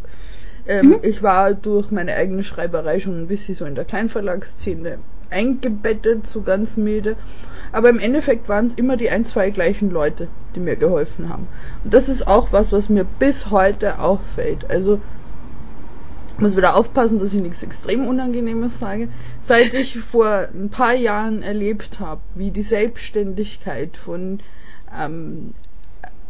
Ähm, 0.68 0.88
mhm. 0.88 0.98
Ich 1.02 1.22
war 1.22 1.52
durch 1.52 1.90
meine 1.90 2.14
eigene 2.14 2.44
Schreiberei 2.44 3.00
schon 3.00 3.20
ein 3.20 3.26
bisschen 3.26 3.56
so 3.56 3.64
in 3.64 3.74
der 3.74 3.84
Kleinverlagsszene 3.84 4.98
eingebettet, 5.30 6.26
so 6.26 6.42
ganz 6.42 6.76
milde. 6.76 7.16
Aber 7.72 7.90
im 7.90 7.98
Endeffekt 7.98 8.48
waren 8.48 8.66
es 8.66 8.74
immer 8.74 8.96
die 8.96 9.10
ein, 9.10 9.24
zwei 9.24 9.50
gleichen 9.50 9.90
Leute, 9.90 10.28
die 10.54 10.60
mir 10.60 10.76
geholfen 10.76 11.28
haben. 11.28 11.48
Und 11.84 11.92
das 11.92 12.08
ist 12.08 12.26
auch 12.26 12.52
was, 12.52 12.72
was 12.72 12.88
mir 12.88 13.04
bis 13.04 13.50
heute 13.50 13.98
auffällt. 13.98 14.70
Also 14.70 15.00
muss 16.38 16.56
wieder 16.56 16.76
aufpassen, 16.76 17.18
dass 17.18 17.32
ich 17.32 17.40
nichts 17.40 17.62
extrem 17.62 18.06
Unangenehmes 18.06 18.78
sage. 18.78 19.08
Seit 19.40 19.74
ich 19.74 19.98
vor 19.98 20.48
ein 20.54 20.68
paar 20.68 20.94
Jahren 20.94 21.42
erlebt 21.42 21.98
habe, 21.98 22.20
wie 22.34 22.50
die 22.50 22.62
Selbstständigkeit 22.62 23.96
von 23.96 24.40
ähm, 24.98 25.54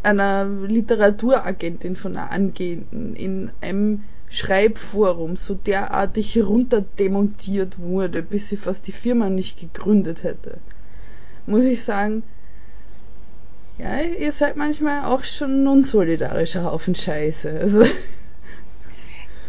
einer 0.02 0.44
Literaturagentin, 0.44 1.96
von 1.96 2.16
einer 2.16 2.30
Angehenden 2.30 3.16
in 3.16 3.50
einem 3.60 4.04
Schreibforum 4.28 5.36
so 5.36 5.54
derartig 5.54 6.34
herunterdemontiert 6.34 7.78
wurde, 7.78 8.22
bis 8.22 8.48
sie 8.48 8.56
fast 8.56 8.86
die 8.86 8.92
Firma 8.92 9.30
nicht 9.30 9.60
gegründet 9.60 10.24
hätte, 10.24 10.58
muss 11.46 11.64
ich 11.64 11.84
sagen, 11.84 12.22
ja, 13.78 14.00
ihr 14.00 14.32
seid 14.32 14.56
manchmal 14.56 15.04
auch 15.04 15.24
schon 15.24 15.62
ein 15.62 15.68
unsolidarischer 15.68 16.64
Haufen 16.64 16.94
Scheiße. 16.94 17.58
Also. 17.60 17.86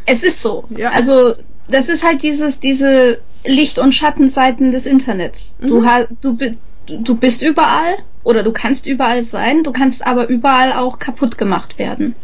Es 0.10 0.24
ist 0.24 0.42
so. 0.42 0.64
Ja. 0.70 0.92
Also, 0.92 1.36
das 1.70 1.90
ist 1.90 2.06
halt 2.06 2.24
dieses, 2.24 2.62
diese 2.62 3.20
Licht- 3.46 3.78
und 3.78 3.94
Schattenseiten 3.94 4.72
des 4.72 4.86
Internets. 4.86 5.58
Mhm. 5.60 6.08
Du, 6.22 6.38
du, 6.38 6.54
du 6.88 7.16
bist 7.16 7.42
überall 7.42 7.98
oder 8.24 8.42
du 8.42 8.54
kannst 8.54 8.88
überall 8.88 9.22
sein, 9.22 9.64
du 9.64 9.74
kannst 9.74 10.08
aber 10.08 10.30
überall 10.30 10.72
auch 10.72 11.00
kaputt 11.00 11.38
gemacht 11.38 11.78
werden. 11.78 12.16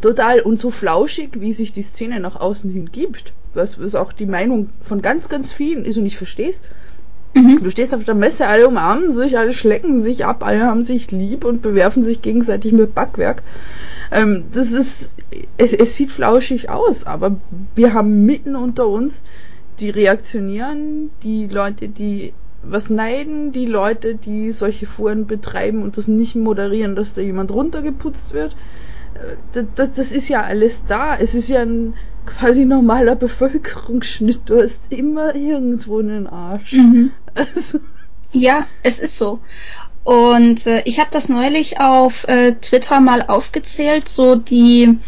Total. 0.00 0.40
Und 0.40 0.60
so 0.60 0.70
flauschig, 0.70 1.40
wie 1.40 1.52
sich 1.52 1.72
die 1.72 1.82
Szene 1.82 2.20
nach 2.20 2.36
außen 2.36 2.70
hin 2.70 2.90
gibt, 2.90 3.32
was, 3.54 3.80
was 3.80 3.94
auch 3.94 4.12
die 4.12 4.26
Meinung 4.26 4.70
von 4.82 5.02
ganz, 5.02 5.28
ganz 5.28 5.52
vielen 5.52 5.84
ist 5.84 5.96
und 5.96 6.06
ich 6.06 6.16
versteh's. 6.16 6.60
Mhm. 7.34 7.62
Du 7.62 7.70
stehst 7.70 7.94
auf 7.94 8.04
der 8.04 8.14
Messe, 8.14 8.46
alle 8.46 8.66
umarmen 8.66 9.12
sich, 9.12 9.36
alle 9.36 9.52
schlecken 9.52 10.02
sich 10.02 10.24
ab, 10.24 10.44
alle 10.44 10.62
haben 10.62 10.84
sich 10.84 11.10
lieb 11.10 11.44
und 11.44 11.62
bewerfen 11.62 12.02
sich 12.02 12.22
gegenseitig 12.22 12.72
mit 12.72 12.94
Backwerk. 12.94 13.42
Ähm, 14.10 14.44
das 14.52 14.72
ist, 14.72 15.14
es, 15.58 15.72
es 15.72 15.96
sieht 15.96 16.10
flauschig 16.10 16.70
aus, 16.70 17.04
aber 17.04 17.36
wir 17.74 17.92
haben 17.92 18.24
mitten 18.24 18.56
unter 18.56 18.88
uns 18.88 19.22
die 19.80 19.90
reaktionieren, 19.90 21.10
die 21.22 21.46
Leute, 21.46 21.88
die 21.88 22.32
was 22.62 22.90
neiden, 22.90 23.52
die 23.52 23.66
Leute, 23.66 24.16
die 24.16 24.50
solche 24.50 24.86
Foren 24.86 25.26
betreiben 25.26 25.82
und 25.82 25.96
das 25.98 26.08
nicht 26.08 26.34
moderieren, 26.34 26.96
dass 26.96 27.14
da 27.14 27.20
jemand 27.20 27.52
runtergeputzt 27.52 28.32
wird 28.32 28.56
das, 29.52 29.90
das 29.94 30.12
ist 30.12 30.28
ja 30.28 30.42
alles 30.42 30.84
da. 30.86 31.16
Es 31.16 31.34
ist 31.34 31.48
ja 31.48 31.62
ein 31.62 31.94
quasi 32.26 32.64
normaler 32.64 33.16
Bevölkerungsschnitt. 33.16 34.42
Du 34.46 34.60
hast 34.60 34.92
immer 34.92 35.34
irgendwo 35.34 35.98
einen 35.98 36.26
Arsch. 36.26 36.72
Mhm. 36.72 37.12
Also. 37.54 37.80
Ja, 38.32 38.66
es 38.82 38.98
ist 38.98 39.18
so. 39.18 39.40
Und 40.04 40.66
äh, 40.66 40.80
ich 40.86 41.00
habe 41.00 41.10
das 41.12 41.28
neulich 41.28 41.80
auf 41.80 42.26
äh, 42.28 42.52
Twitter 42.52 42.98
mal 43.00 43.20
aufgezählt, 43.20 44.08
so 44.08 44.36
die, 44.36 44.98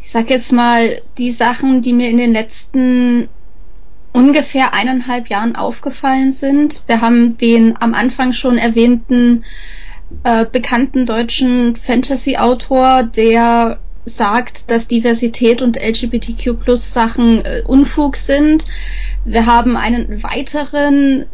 ich 0.00 0.08
sag 0.08 0.30
jetzt 0.30 0.52
mal, 0.52 1.02
die 1.18 1.32
Sachen, 1.32 1.82
die 1.82 1.92
mir 1.92 2.08
in 2.08 2.16
den 2.16 2.32
letzten 2.32 3.28
ungefähr 4.12 4.72
eineinhalb 4.72 5.28
Jahren 5.28 5.54
aufgefallen 5.54 6.32
sind. 6.32 6.82
Wir 6.86 7.00
haben 7.00 7.36
den 7.38 7.76
am 7.80 7.92
Anfang 7.92 8.32
schon 8.32 8.56
erwähnten 8.56 9.44
äh, 10.24 10.44
bekannten 10.44 11.06
deutschen 11.06 11.76
Fantasy-Autor, 11.76 13.02
der 13.04 13.78
sagt, 14.04 14.70
dass 14.70 14.88
Diversität 14.88 15.62
und 15.62 15.76
LGBTQ 15.76 16.60
plus 16.60 16.92
Sachen 16.92 17.44
äh, 17.44 17.62
Unfug 17.66 18.16
sind. 18.16 18.64
Wir 19.24 19.46
haben 19.46 19.76
einen 19.76 20.22
weiteren 20.22 21.26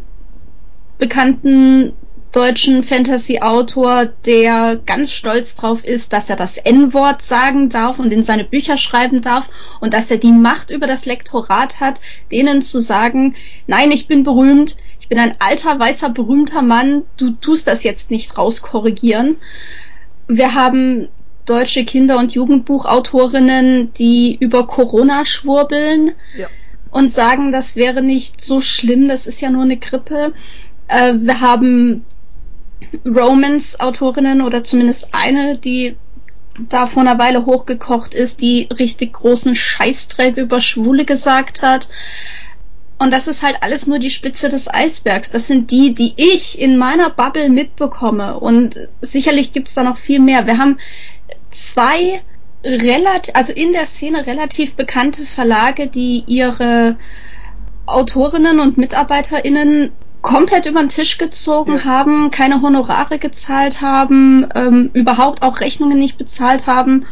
bekannten 0.97 1.93
deutschen 2.35 2.83
Fantasy-Autor, 2.83 4.07
der 4.25 4.77
ganz 4.85 5.13
stolz 5.13 5.55
drauf 5.55 5.85
ist, 5.85 6.11
dass 6.11 6.29
er 6.29 6.35
das 6.35 6.57
N-Wort 6.57 7.21
sagen 7.21 7.69
darf 7.69 7.97
und 7.97 8.11
in 8.11 8.23
seine 8.23 8.43
Bücher 8.43 8.77
schreiben 8.77 9.21
darf 9.21 9.49
und 9.79 9.93
dass 9.93 10.11
er 10.11 10.17
die 10.17 10.33
Macht 10.33 10.69
über 10.69 10.85
das 10.85 11.05
Lektorat 11.05 11.79
hat, 11.79 12.01
denen 12.33 12.61
zu 12.61 12.81
sagen, 12.81 13.35
nein, 13.67 13.91
ich 13.91 14.07
bin 14.07 14.23
berühmt, 14.23 14.75
ich 15.05 15.09
bin 15.09 15.19
ein 15.19 15.35
alter, 15.37 15.77
weißer, 15.77 16.09
berühmter 16.09 16.63
Mann, 16.63 17.03
du 17.17 17.29
tust 17.29 17.67
das 17.67 17.83
jetzt 17.83 18.09
nicht 18.09 18.39
rauskorrigieren. 18.39 19.37
Wir 20.27 20.55
haben 20.55 21.09
deutsche 21.45 21.85
Kinder- 21.85 22.17
und 22.17 22.33
Jugendbuchautorinnen, 22.33 23.93
die 23.93 24.35
über 24.39 24.65
Corona 24.65 25.23
schwurbeln 25.23 26.13
ja. 26.35 26.47
und 26.89 27.11
sagen, 27.11 27.51
das 27.51 27.75
wäre 27.75 28.01
nicht 28.01 28.41
so 28.41 28.61
schlimm, 28.61 29.07
das 29.07 29.27
ist 29.27 29.41
ja 29.41 29.51
nur 29.51 29.61
eine 29.61 29.77
Grippe. 29.77 30.33
Äh, 30.87 31.13
wir 31.19 31.39
haben 31.39 32.03
Romance-Autorinnen 33.05 34.41
oder 34.41 34.63
zumindest 34.63 35.09
eine, 35.11 35.55
die 35.59 35.97
da 36.57 36.87
vor 36.87 37.03
einer 37.03 37.19
Weile 37.19 37.45
hochgekocht 37.45 38.15
ist, 38.15 38.41
die 38.41 38.69
richtig 38.79 39.13
großen 39.13 39.53
Scheißdreck 39.53 40.37
über 40.37 40.61
Schwule 40.61 41.05
gesagt 41.05 41.61
hat. 41.61 41.89
Und 42.97 43.11
das 43.11 43.27
ist 43.27 43.43
halt 43.43 43.57
alles 43.61 43.87
nur 43.87 43.99
die 43.99 44.09
Spitze 44.09 44.47
des 44.47 44.73
Eisbergs. 44.73 45.29
Das 45.29 45.47
sind 45.47 45.69
die, 45.69 45.93
die 45.93 46.13
ich 46.15 46.59
in 46.59 46.77
meiner 46.77 47.09
Bubble 47.09 47.49
mitbekomme. 47.49 48.39
Und 48.39 48.79
sicherlich 49.01 49.51
gibt 49.51 49.67
es 49.67 49.73
da 49.73 49.83
noch 49.83 49.97
viel 49.97 50.19
mehr. 50.19 50.47
Wir 50.47 50.57
haben 50.57 50.77
zwei 51.51 52.21
relativ, 52.63 53.35
also 53.35 53.53
in 53.53 53.73
der 53.73 53.85
Szene 53.85 54.25
relativ 54.25 54.75
bekannte 54.75 55.25
Verlage, 55.25 55.87
die 55.87 56.23
ihre 56.25 56.95
Autorinnen 57.85 58.59
und 58.59 58.77
MitarbeiterInnen 58.77 59.91
komplett 60.21 60.65
über 60.65 60.79
den 60.79 60.89
Tisch 60.89 61.19
gezogen 61.19 61.75
ja. 61.75 61.83
haben, 61.85 62.31
keine 62.31 62.61
Honorare 62.61 63.19
gezahlt 63.19 63.81
haben, 63.81 64.47
ähm, 64.55 64.89
überhaupt 64.93 65.43
auch 65.43 65.59
Rechnungen 65.59 65.99
nicht 65.99 66.17
bezahlt 66.17 66.65
haben 66.65 67.05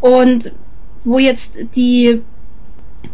und 0.00 0.52
wo 1.04 1.18
jetzt 1.18 1.58
die 1.76 2.22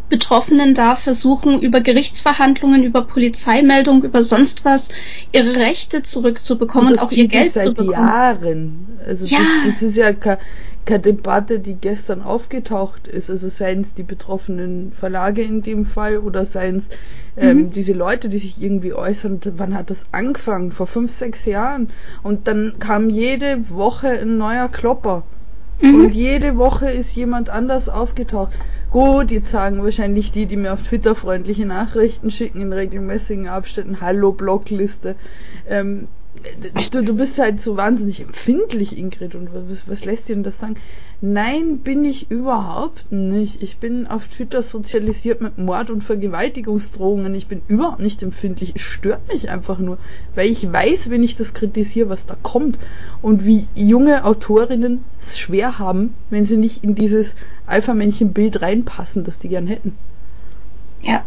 Betroffenen 0.09 0.75
da 0.75 0.97
versuchen, 0.97 1.61
über 1.61 1.81
Gerichtsverhandlungen, 1.81 2.85
über 2.85 3.03
Polizeimeldungen, 3.03 4.03
über 4.03 4.23
sonst 4.23 4.65
was 4.65 4.89
ihre 5.33 5.57
Rechte 5.57 6.03
zurückzubekommen 6.03 6.93
und, 6.93 7.01
und 7.01 7.03
auch 7.03 7.13
ihr 7.13 7.27
Geld 7.27 7.55
seit 7.55 7.65
zu 7.65 7.75
bekommen. 7.75 7.93
Jahren. 7.93 8.99
Also 9.07 9.27
ja. 9.27 9.39
das, 9.39 9.75
das 9.75 9.83
ist 9.83 9.97
ja 9.97 10.13
keine, 10.13 10.39
keine 10.85 11.01
Debatte, 11.01 11.59
die 11.59 11.75
gestern 11.75 12.23
aufgetaucht 12.23 13.09
ist. 13.09 13.31
Also 13.31 13.49
seien 13.49 13.81
es 13.81 13.95
die 13.95 14.03
betroffenen 14.03 14.93
Verlage 14.93 15.43
in 15.43 15.63
dem 15.63 15.87
Fall 15.87 16.19
oder 16.19 16.45
seien 16.45 16.77
es 16.77 16.91
ähm, 17.37 17.57
mhm. 17.57 17.71
diese 17.71 17.93
Leute, 17.93 18.29
die 18.29 18.39
sich 18.39 18.63
irgendwie 18.63 18.93
äußern. 18.93 19.41
Wann 19.57 19.75
hat 19.75 19.91
das 19.91 20.07
angefangen? 20.13 20.73
Vor 20.73 20.87
fünf, 20.87 21.13
sechs 21.13 21.45
Jahren. 21.45 21.89
Und 22.23 22.47
dann 22.47 22.75
kam 22.79 23.11
jede 23.11 23.71
Woche 23.71 24.09
ein 24.09 24.39
neuer 24.39 24.69
Klopper. 24.69 25.25
Mhm. 25.81 25.95
Und 26.05 26.15
jede 26.15 26.57
Woche 26.57 26.91
ist 26.91 27.15
jemand 27.17 27.51
anders 27.51 27.89
aufgetaucht. 27.89 28.53
Gut, 28.95 29.33
jetzt 29.33 29.49
sagen 29.51 29.83
wahrscheinlich 29.83 30.31
die, 30.31 30.47
die 30.47 30.57
mir 30.57 30.73
auf 30.73 30.85
Twitter 30.85 31.17
freundliche 31.17 31.67
Nachrichten 31.67 32.31
schicken 32.31 32.61
in 32.61 32.73
regelmäßigen 32.73 33.49
Abständen, 33.49 34.01
Hallo 34.01 34.31
Blockliste. 34.31 35.17
Ähm, 35.69 36.07
du, 36.91 37.03
du 37.03 37.15
bist 37.17 37.39
halt 37.39 37.61
so 37.61 37.77
wahnsinnig 37.77 38.21
empfindlich, 38.21 38.99
Ingrid, 38.99 39.35
und 39.35 39.49
was, 39.53 39.89
was 39.89 40.05
lässt 40.05 40.29
dir 40.29 40.35
denn 40.35 40.43
das 40.43 40.59
sagen? 40.59 40.77
Nein, 41.21 41.79
bin 41.79 42.05
ich 42.05 42.31
überhaupt 42.31 43.11
nicht. 43.11 43.63
Ich 43.63 43.79
bin 43.79 44.07
auf 44.07 44.29
Twitter 44.29 44.63
sozialisiert 44.63 45.41
mit 45.41 45.59
Mord- 45.59 45.91
und 45.91 46.03
Vergewaltigungsdrohungen. 46.03 47.35
Ich 47.35 47.47
bin 47.47 47.63
überhaupt 47.67 48.01
nicht 48.01 48.23
empfindlich. 48.23 48.73
Es 48.75 48.83
stört 48.83 49.27
mich 49.33 49.49
einfach 49.49 49.79
nur, 49.79 49.99
weil 50.35 50.51
ich 50.51 50.71
weiß, 50.71 51.11
wenn 51.11 51.23
ich 51.23 51.37
das 51.37 51.55
kritisiere, 51.55 52.09
was 52.09 52.27
da 52.27 52.37
kommt 52.43 52.79
und 53.23 53.47
wie 53.47 53.67
junge 53.75 54.25
Autorinnen 54.25 55.05
es 55.19 55.39
schwer 55.39 55.79
haben, 55.79 56.15
wenn 56.31 56.45
sie 56.45 56.59
nicht 56.59 56.85
in 56.85 56.95
dieses 56.95 57.37
Alpha-Männchen-Bild 57.67 58.61
reinpassen, 58.61 59.25
das 59.25 59.39
die 59.39 59.49
gern 59.49 59.67
hätten. 59.67 59.97
Ja, 61.01 61.25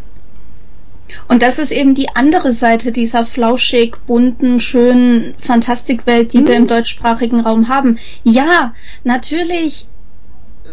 und 1.28 1.42
das 1.42 1.60
ist 1.60 1.72
eben 1.72 1.96
die 1.96 2.10
andere 2.16 2.54
Seite 2.54 2.92
dieser 2.92 3.26
flauschig, 3.26 3.98
bunten, 4.06 4.60
schönen 4.60 5.36
Fantastikwelt, 5.40 6.34
die 6.34 6.40
mhm. 6.40 6.48
wir 6.48 6.56
im 6.56 6.68
deutschsprachigen 6.68 7.40
Raum 7.40 7.70
haben. 7.70 7.98
Ja, 8.24 8.74
natürlich 9.04 9.88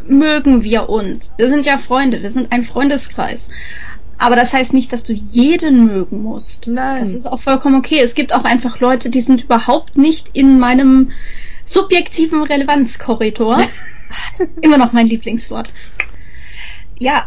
mögen 0.07 0.63
wir 0.63 0.89
uns. 0.89 1.33
Wir 1.37 1.49
sind 1.49 1.67
ja 1.67 1.79
Freunde, 1.79 2.23
wir 2.23 2.31
sind 2.31 2.53
ein 2.53 2.63
Freundeskreis. 2.63 3.49
Aber 4.19 4.37
das 4.37 4.53
heißt 4.53 4.73
nicht, 4.73 4.93
dass 4.93 5.03
du 5.03 5.13
jeden 5.13 5.87
mögen 5.87 6.23
musst. 6.23 6.69
Nein. 6.69 7.01
Das 7.01 7.15
ist 7.15 7.27
auch 7.27 7.41
vollkommen 7.41 7.75
okay. 7.75 8.01
Es 8.01 8.15
gibt 8.15 8.33
auch 8.33 8.45
einfach 8.45 8.81
Leute, 8.81 9.11
die 9.11 9.21
sind 9.21 9.45
überhaupt 9.45 9.99
nicht 9.99 10.31
in 10.33 10.59
meinem 10.59 11.11
subjektiven 11.65 12.43
Relevanzkorridor. 12.43 13.59
immer 14.61 14.79
noch 14.79 14.93
mein 14.93 15.09
Lieblingswort. 15.09 15.73
Ja, 16.99 17.25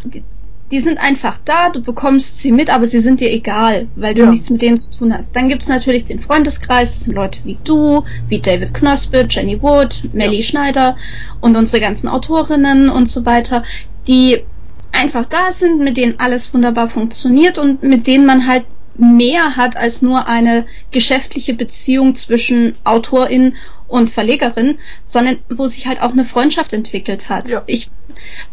die 0.71 0.79
sind 0.79 0.97
einfach 0.97 1.39
da, 1.45 1.69
du 1.69 1.81
bekommst 1.81 2.39
sie 2.39 2.51
mit, 2.51 2.69
aber 2.69 2.87
sie 2.87 2.99
sind 2.99 3.21
dir 3.21 3.31
egal, 3.31 3.87
weil 3.95 4.13
du 4.13 4.23
ja. 4.23 4.29
nichts 4.29 4.49
mit 4.49 4.61
denen 4.61 4.77
zu 4.77 4.91
tun 4.91 5.13
hast. 5.13 5.35
Dann 5.35 5.47
gibt's 5.47 5.69
natürlich 5.69 6.03
den 6.03 6.19
Freundeskreis, 6.19 6.93
das 6.93 7.03
sind 7.03 7.13
Leute 7.13 7.39
wie 7.45 7.57
du, 7.63 8.03
wie 8.27 8.39
David 8.39 8.73
Knospit, 8.73 9.33
Jenny 9.33 9.61
Wood, 9.61 10.13
Melly 10.13 10.37
ja. 10.37 10.43
Schneider 10.43 10.97
und 11.39 11.55
unsere 11.55 11.79
ganzen 11.79 12.09
Autorinnen 12.09 12.89
und 12.89 13.07
so 13.09 13.25
weiter, 13.25 13.63
die 14.07 14.43
einfach 14.91 15.25
da 15.25 15.51
sind, 15.51 15.79
mit 15.79 15.95
denen 15.95 16.19
alles 16.19 16.53
wunderbar 16.53 16.89
funktioniert 16.89 17.57
und 17.57 17.83
mit 17.83 18.07
denen 18.07 18.25
man 18.25 18.45
halt 18.47 18.65
mehr 18.97 19.55
hat 19.55 19.77
als 19.77 20.01
nur 20.01 20.27
eine 20.27 20.65
geschäftliche 20.91 21.53
Beziehung 21.53 22.15
zwischen 22.15 22.75
Autorin 22.83 23.55
und 23.87 24.09
Verlegerin, 24.09 24.79
sondern 25.03 25.39
wo 25.49 25.67
sich 25.67 25.87
halt 25.87 26.01
auch 26.01 26.11
eine 26.11 26.25
Freundschaft 26.25 26.73
entwickelt 26.73 27.29
hat. 27.29 27.49
Ja. 27.49 27.63
Ich 27.65 27.89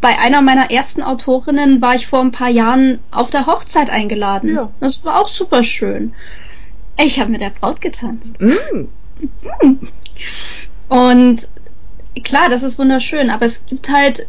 bei 0.00 0.18
einer 0.18 0.42
meiner 0.42 0.70
ersten 0.70 1.02
Autorinnen 1.02 1.80
war 1.80 1.94
ich 1.94 2.06
vor 2.06 2.20
ein 2.20 2.32
paar 2.32 2.50
Jahren 2.50 2.98
auf 3.10 3.30
der 3.30 3.46
Hochzeit 3.46 3.90
eingeladen. 3.90 4.54
Ja. 4.54 4.70
Das 4.80 5.04
war 5.04 5.20
auch 5.20 5.28
super 5.28 5.62
schön. 5.62 6.14
Ich 6.98 7.18
habe 7.18 7.30
mit 7.30 7.40
der 7.40 7.50
Braut 7.50 7.80
getanzt. 7.80 8.40
Mm. 8.40 8.88
Und 10.88 11.48
klar, 12.22 12.48
das 12.48 12.62
ist 12.62 12.78
wunderschön, 12.78 13.30
aber 13.30 13.46
es 13.46 13.64
gibt 13.66 13.88
halt 13.88 14.26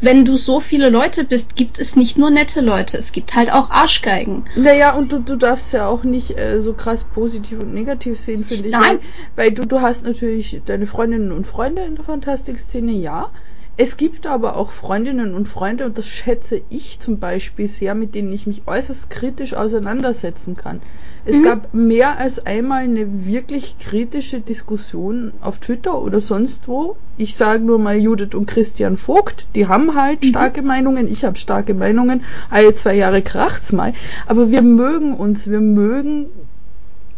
wenn 0.00 0.24
du 0.24 0.36
so 0.36 0.60
viele 0.60 0.88
Leute 0.88 1.24
bist, 1.24 1.56
gibt 1.56 1.78
es 1.78 1.96
nicht 1.96 2.16
nur 2.16 2.30
nette 2.30 2.60
Leute, 2.60 2.96
es 2.96 3.12
gibt 3.12 3.34
halt 3.34 3.52
auch 3.52 3.70
Arschgeigen. 3.70 4.44
Naja, 4.56 4.94
und 4.94 5.12
du, 5.12 5.18
du 5.18 5.36
darfst 5.36 5.72
ja 5.72 5.86
auch 5.86 6.04
nicht 6.04 6.38
äh, 6.38 6.60
so 6.60 6.72
krass 6.72 7.04
positiv 7.04 7.60
und 7.60 7.74
negativ 7.74 8.18
sehen, 8.18 8.44
finde 8.44 8.68
ich. 8.68 8.72
Nein. 8.72 8.98
Weil, 9.36 9.46
weil 9.46 9.52
du, 9.52 9.66
du 9.66 9.80
hast 9.80 10.04
natürlich 10.04 10.62
deine 10.64 10.86
Freundinnen 10.86 11.32
und 11.32 11.46
Freunde 11.46 11.82
in 11.82 11.96
der 11.96 12.04
Fantastikszene, 12.04 12.92
ja. 12.92 13.30
Es 13.76 13.96
gibt 13.96 14.28
aber 14.28 14.56
auch 14.56 14.70
Freundinnen 14.70 15.34
und 15.34 15.48
Freunde, 15.48 15.86
und 15.86 15.98
das 15.98 16.06
schätze 16.06 16.60
ich 16.70 17.00
zum 17.00 17.18
Beispiel 17.18 17.66
sehr, 17.66 17.96
mit 17.96 18.14
denen 18.14 18.32
ich 18.32 18.46
mich 18.46 18.62
äußerst 18.66 19.10
kritisch 19.10 19.54
auseinandersetzen 19.54 20.56
kann. 20.56 20.80
Es 21.24 21.38
mhm. 21.38 21.42
gab 21.42 21.74
mehr 21.74 22.18
als 22.18 22.46
einmal 22.46 22.84
eine 22.84 23.26
wirklich 23.26 23.76
kritische 23.80 24.38
Diskussion 24.38 25.32
auf 25.40 25.58
Twitter 25.58 26.00
oder 26.00 26.20
sonst 26.20 26.68
wo. 26.68 26.96
Ich 27.16 27.34
sage 27.34 27.64
nur 27.64 27.80
mal 27.80 27.96
Judith 27.96 28.36
und 28.36 28.46
Christian 28.46 28.96
Vogt, 28.96 29.48
die 29.56 29.66
haben 29.66 29.96
halt 29.96 30.22
mhm. 30.22 30.28
starke 30.28 30.62
Meinungen, 30.62 31.10
ich 31.10 31.24
habe 31.24 31.36
starke 31.36 31.74
Meinungen, 31.74 32.22
alle 32.50 32.74
zwei 32.74 32.94
Jahre 32.94 33.22
kracht's 33.22 33.72
mal. 33.72 33.92
Aber 34.26 34.52
wir 34.52 34.62
mögen 34.62 35.14
uns, 35.14 35.50
wir 35.50 35.60
mögen 35.60 36.26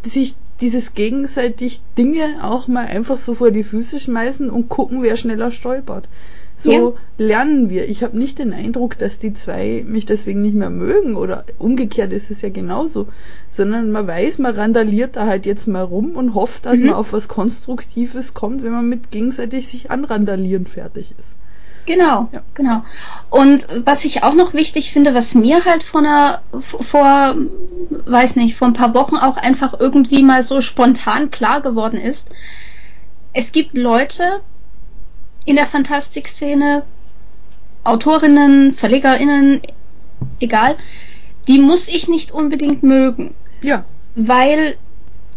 sich 0.05 0.37
dieses 0.63 0.95
gegenseitig 0.95 1.83
Dinge 1.99 2.39
auch 2.43 2.67
mal 2.67 2.87
einfach 2.87 3.19
so 3.19 3.35
vor 3.35 3.51
die 3.51 3.65
Füße 3.65 4.01
schmeißen 4.01 4.49
und 4.49 4.71
gucken, 4.71 5.03
wer 5.03 5.19
schneller 5.19 5.51
stolpert. 5.51 6.09
So 6.59 6.71
ja. 6.73 6.93
lernen 7.19 7.69
wir. 7.69 7.89
Ich 7.89 8.03
habe 8.03 8.17
nicht 8.17 8.39
den 8.39 8.53
Eindruck, 8.53 8.99
dass 8.99 9.19
die 9.19 9.35
zwei 9.35 9.85
mich 9.87 10.07
deswegen 10.07 10.41
nicht 10.41 10.55
mehr 10.55 10.71
mögen 10.71 11.15
oder 11.15 11.45
umgekehrt 11.59 12.13
ist 12.13 12.31
es 12.31 12.41
ja 12.41 12.49
genauso, 12.49 13.09
sondern 13.51 13.93
man 13.93 14.07
weiß, 14.07 14.39
man 14.39 14.55
randaliert 14.55 15.17
da 15.17 15.27
halt 15.27 15.45
jetzt 15.45 15.69
mal 15.69 15.83
rum 15.83 16.17
und 16.17 16.35
hofft, 16.35 16.65
dass 16.65 16.79
mhm. 16.79 16.87
man 16.87 16.95
auf 16.95 17.13
was 17.13 17.29
Konstruktives 17.29 18.33
kommt, 18.33 18.63
wenn 18.63 18.73
man 18.73 18.89
mit 18.89 19.11
gegenseitig 19.11 19.69
sich 19.69 19.91
anrandalieren 19.91 20.67
fertig 20.67 21.15
ist. 21.19 21.35
Genau, 21.85 22.29
ja. 22.33 22.43
genau. 22.55 22.83
Und 23.31 23.69
was 23.85 24.05
ich 24.05 24.25
auch 24.25 24.35
noch 24.35 24.55
wichtig 24.55 24.93
finde, 24.93 25.15
was 25.15 25.35
mir 25.35 25.65
halt 25.65 25.85
vor 25.85 26.01
einer, 26.01 26.43
vor, 26.61 27.37
weiß 28.07 28.35
nicht, 28.37 28.57
vor 28.57 28.67
ein 28.67 28.75
paar 28.75 28.93
Wochen 28.95 29.17
auch 29.17 29.37
einfach 29.37 29.79
irgendwie 29.79 30.23
mal 30.23 30.43
so 30.43 30.61
spontan 30.61 31.31
klar 31.31 31.61
geworden 31.61 31.99
ist, 31.99 32.31
es 33.33 33.53
gibt 33.53 33.77
Leute, 33.77 34.41
in 35.47 35.57
der 35.57 35.67
Fantastikszene, 35.67 36.83
Autorinnen, 37.85 38.75
VerlegerInnen, 38.75 39.63
egal, 40.41 40.77
die 41.49 41.61
muss 41.61 41.89
ich 41.89 42.09
nicht 42.09 42.33
unbedingt 42.33 42.83
mögen. 42.83 43.35
Ja. 43.63 43.85
Weil 44.15 44.77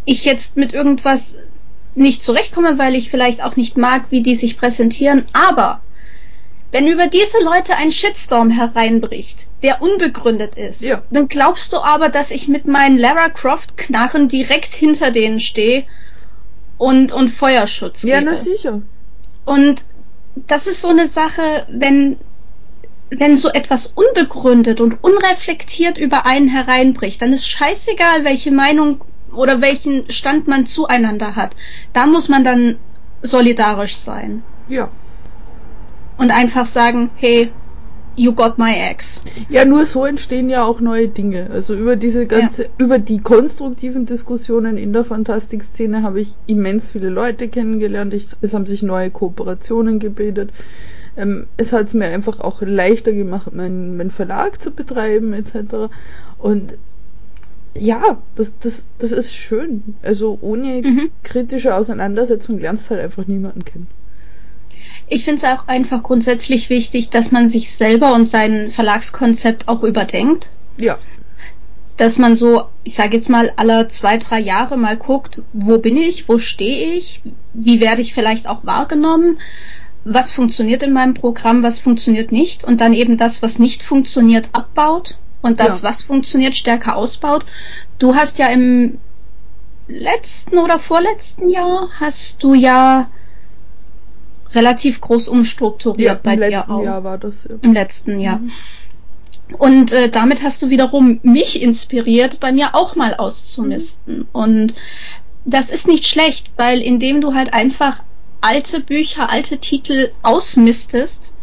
ich 0.05 0.25
jetzt 0.25 0.57
mit 0.57 0.73
irgendwas 0.73 1.35
nicht 1.95 2.23
zurechtkomme, 2.23 2.77
weil 2.77 2.95
ich 2.95 3.09
vielleicht 3.09 3.43
auch 3.43 3.55
nicht 3.55 3.77
mag, 3.77 4.05
wie 4.09 4.21
die 4.21 4.35
sich 4.35 4.57
präsentieren, 4.57 5.25
aber 5.33 5.81
wenn 6.71 6.87
über 6.87 7.07
diese 7.07 7.41
Leute 7.43 7.75
ein 7.75 7.91
Shitstorm 7.91 8.51
hereinbricht, 8.51 9.47
der 9.63 9.81
unbegründet 9.81 10.55
ist, 10.55 10.81
ja. 10.83 11.01
dann 11.09 11.27
glaubst 11.27 11.73
du 11.73 11.77
aber, 11.77 12.09
dass 12.09 12.29
ich 12.29 12.47
mit 12.47 12.67
meinen 12.67 12.97
Lara 12.97 13.29
Croft 13.29 13.75
Knarren 13.75 14.27
direkt 14.27 14.73
hinter 14.73 15.09
denen 15.09 15.39
stehe 15.39 15.85
und, 16.77 17.11
und 17.11 17.29
Feuerschutz 17.29 18.03
Ja, 18.03 18.21
na 18.21 18.35
sicher. 18.35 18.81
Und 19.45 19.83
das 20.35 20.67
ist 20.67 20.81
so 20.81 20.89
eine 20.89 21.07
Sache, 21.07 21.65
wenn, 21.69 22.17
wenn 23.09 23.37
so 23.37 23.49
etwas 23.49 23.87
unbegründet 23.87 24.81
und 24.81 25.03
unreflektiert 25.03 25.97
über 25.97 26.25
einen 26.25 26.47
hereinbricht, 26.47 27.21
dann 27.21 27.33
ist 27.33 27.47
scheißegal, 27.47 28.23
welche 28.23 28.51
Meinung 28.51 29.01
oder 29.31 29.61
welchen 29.61 30.09
Stand 30.11 30.47
man 30.47 30.65
zueinander 30.65 31.35
hat. 31.35 31.55
Da 31.93 32.07
muss 32.07 32.29
man 32.29 32.43
dann 32.43 32.77
solidarisch 33.21 33.95
sein. 33.95 34.43
Ja. 34.67 34.89
Und 36.17 36.31
einfach 36.31 36.65
sagen, 36.65 37.09
hey, 37.15 37.51
You 38.19 38.34
got 38.34 38.58
my 38.58 38.73
ex. 38.73 39.23
Ja, 39.47 39.63
nur 39.63 39.86
so 39.86 40.05
entstehen 40.05 40.49
ja 40.49 40.65
auch 40.65 40.82
neue 40.82 41.08
Dinge. 41.08 41.49
Also 41.53 41.73
über 41.73 41.95
diese 41.95 42.27
ganze, 42.27 42.63
ja. 42.63 42.69
über 42.77 42.99
die 42.99 43.19
konstruktiven 43.19 44.05
Diskussionen 44.05 44.75
in 44.75 44.91
der 44.91 45.05
Fantastikszene 45.05 46.03
habe 46.03 46.19
ich 46.19 46.36
immens 46.45 46.91
viele 46.91 47.08
Leute 47.08 47.47
kennengelernt. 47.47 48.13
Ich, 48.13 48.27
es 48.41 48.53
haben 48.53 48.65
sich 48.65 48.84
neue 48.84 49.10
Kooperationen 49.10 49.99
gebildet. 49.99 50.51
Ähm, 51.15 51.47
es 51.55 51.71
hat 51.71 51.88
es 51.88 51.93
mir 51.93 52.08
einfach 52.08 52.41
auch 52.41 52.62
leichter 52.62 53.13
gemacht, 53.13 53.55
meinen 53.55 53.95
mein 53.95 54.12
Verlag 54.12 54.62
zu 54.62 54.71
betreiben 54.71 55.32
etc. 55.32 55.89
Und 56.39 56.73
ja, 57.73 58.17
das, 58.36 58.53
das, 58.60 58.86
das 58.97 59.13
ist 59.13 59.34
schön. 59.34 59.95
Also 60.01 60.38
ohne 60.41 60.82
mhm. 60.82 61.10
kritische 61.23 61.73
Auseinandersetzung 61.73 62.60
lernst 62.60 62.88
du 62.88 62.95
halt 62.95 63.03
einfach 63.05 63.27
niemanden 63.27 63.63
kennen. 63.63 63.88
Ich 65.09 65.25
finde 65.25 65.43
es 65.43 65.43
auch 65.43 65.67
einfach 65.67 66.03
grundsätzlich 66.03 66.69
wichtig, 66.69 67.09
dass 67.09 67.31
man 67.31 67.47
sich 67.47 67.71
selber 67.71 68.13
und 68.13 68.25
sein 68.25 68.69
Verlagskonzept 68.69 69.67
auch 69.67 69.83
überdenkt. 69.83 70.51
Ja. 70.77 70.99
Dass 71.97 72.17
man 72.17 72.35
so, 72.35 72.65
ich 72.83 72.93
sage 72.93 73.17
jetzt 73.17 73.29
mal, 73.29 73.51
alle 73.55 73.87
zwei, 73.87 74.17
drei 74.17 74.39
Jahre 74.39 74.77
mal 74.77 74.95
guckt, 74.95 75.41
wo 75.51 75.79
bin 75.79 75.97
ich, 75.97 76.29
wo 76.29 76.37
stehe 76.37 76.93
ich, 76.93 77.21
wie 77.53 77.81
werde 77.81 78.01
ich 78.01 78.13
vielleicht 78.13 78.47
auch 78.47 78.65
wahrgenommen, 78.65 79.39
was 80.05 80.31
funktioniert 80.31 80.83
in 80.83 80.93
meinem 80.93 81.13
Programm, 81.13 81.63
was 81.63 81.79
funktioniert 81.79 82.31
nicht 82.31 82.63
und 82.63 82.79
dann 82.79 82.93
eben 82.93 83.17
das, 83.17 83.41
was 83.41 83.59
nicht 83.59 83.83
funktioniert, 83.83 84.49
abbaut 84.53 85.17
und 85.41 85.59
das, 85.59 85.81
ja. 85.81 85.89
was 85.89 86.03
funktioniert, 86.03 86.55
stärker 86.55 86.95
ausbaut. 86.95 87.45
Du 87.97 88.15
hast 88.15 88.39
ja 88.39 88.47
im 88.47 88.99
letzten 89.87 90.59
oder 90.59 90.79
vorletzten 90.79 91.49
Jahr 91.49 91.89
hast 91.99 92.43
du 92.43 92.53
ja 92.53 93.09
relativ 94.53 95.01
groß 95.01 95.27
umstrukturiert 95.27 96.21
ja, 96.25 96.35
bei 96.35 96.35
dir 96.35 96.69
auch. 96.69 96.79
Im 96.79 96.83
letzten 96.83 96.83
Jahr 96.83 97.03
war 97.03 97.17
das. 97.17 97.43
Ja. 97.43 97.55
Im 97.62 97.73
letzten 97.73 98.19
Jahr. 98.19 98.38
Mhm. 98.39 98.51
Und 99.57 99.91
äh, 99.91 100.09
damit 100.09 100.43
hast 100.43 100.62
du 100.62 100.69
wiederum 100.69 101.19
mich 101.23 101.62
inspiriert, 101.62 102.39
bei 102.39 102.51
mir 102.51 102.75
auch 102.75 102.95
mal 102.95 103.15
auszumisten. 103.15 104.17
Mhm. 104.17 104.27
Und 104.31 104.73
das 105.45 105.69
ist 105.69 105.88
nicht 105.88 106.05
schlecht, 106.05 106.51
weil 106.57 106.81
indem 106.81 107.21
du 107.21 107.33
halt 107.33 107.53
einfach 107.53 108.03
alte 108.41 108.79
Bücher, 108.79 109.29
alte 109.29 109.57
Titel 109.57 110.12
ausmistest 110.21 111.33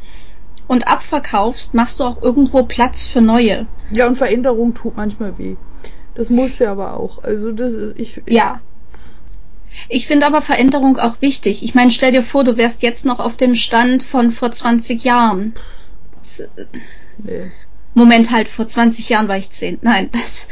und 0.69 0.88
abverkaufst, 0.88 1.75
machst 1.75 2.01
du 2.01 2.05
auch 2.05 2.23
irgendwo 2.23 2.64
Platz 2.64 3.07
für 3.07 3.21
neue. 3.21 3.66
Ja, 3.92 4.07
und 4.07 4.16
Veränderung 4.16 4.75
tut 4.75 4.97
manchmal 4.97 5.37
weh. 5.38 5.57
Das 6.14 6.31
muss 6.31 6.59
ja 6.59 6.73
aber 6.73 6.99
auch. 6.99 7.23
Also 7.23 7.53
das 7.53 7.73
ist, 7.73 8.01
ich. 8.01 8.23
Ja. 8.29 8.61
Ich 9.89 10.07
finde 10.07 10.27
aber 10.27 10.43
Veränderung 10.43 10.99
auch 10.99 11.21
wichtig. 11.21 11.62
Ich 11.62 11.75
meine, 11.75 11.91
stell 11.91 12.12
dir 12.12 12.23
vor, 12.23 12.45
du 12.45 12.57
wärst 12.57 12.83
jetzt 12.83 13.05
noch 13.05 13.21
auf 13.21 13.37
dem 13.37 13.55
Stand 13.55 14.03
von 14.03 14.31
vor 14.31 14.53
20 14.53 15.05
Jahren. 15.05 15.55
Das, 16.19 16.41
äh, 16.41 16.49
nee. 17.19 17.53
Moment 17.95 18.31
halt, 18.31 18.49
vor 18.49 18.67
20 18.67 19.09
Jahren 19.09 19.29
war 19.29 19.39
ich 19.39 19.51
10. 19.51 19.79
Nein, 19.83 20.11
das, 20.12 20.49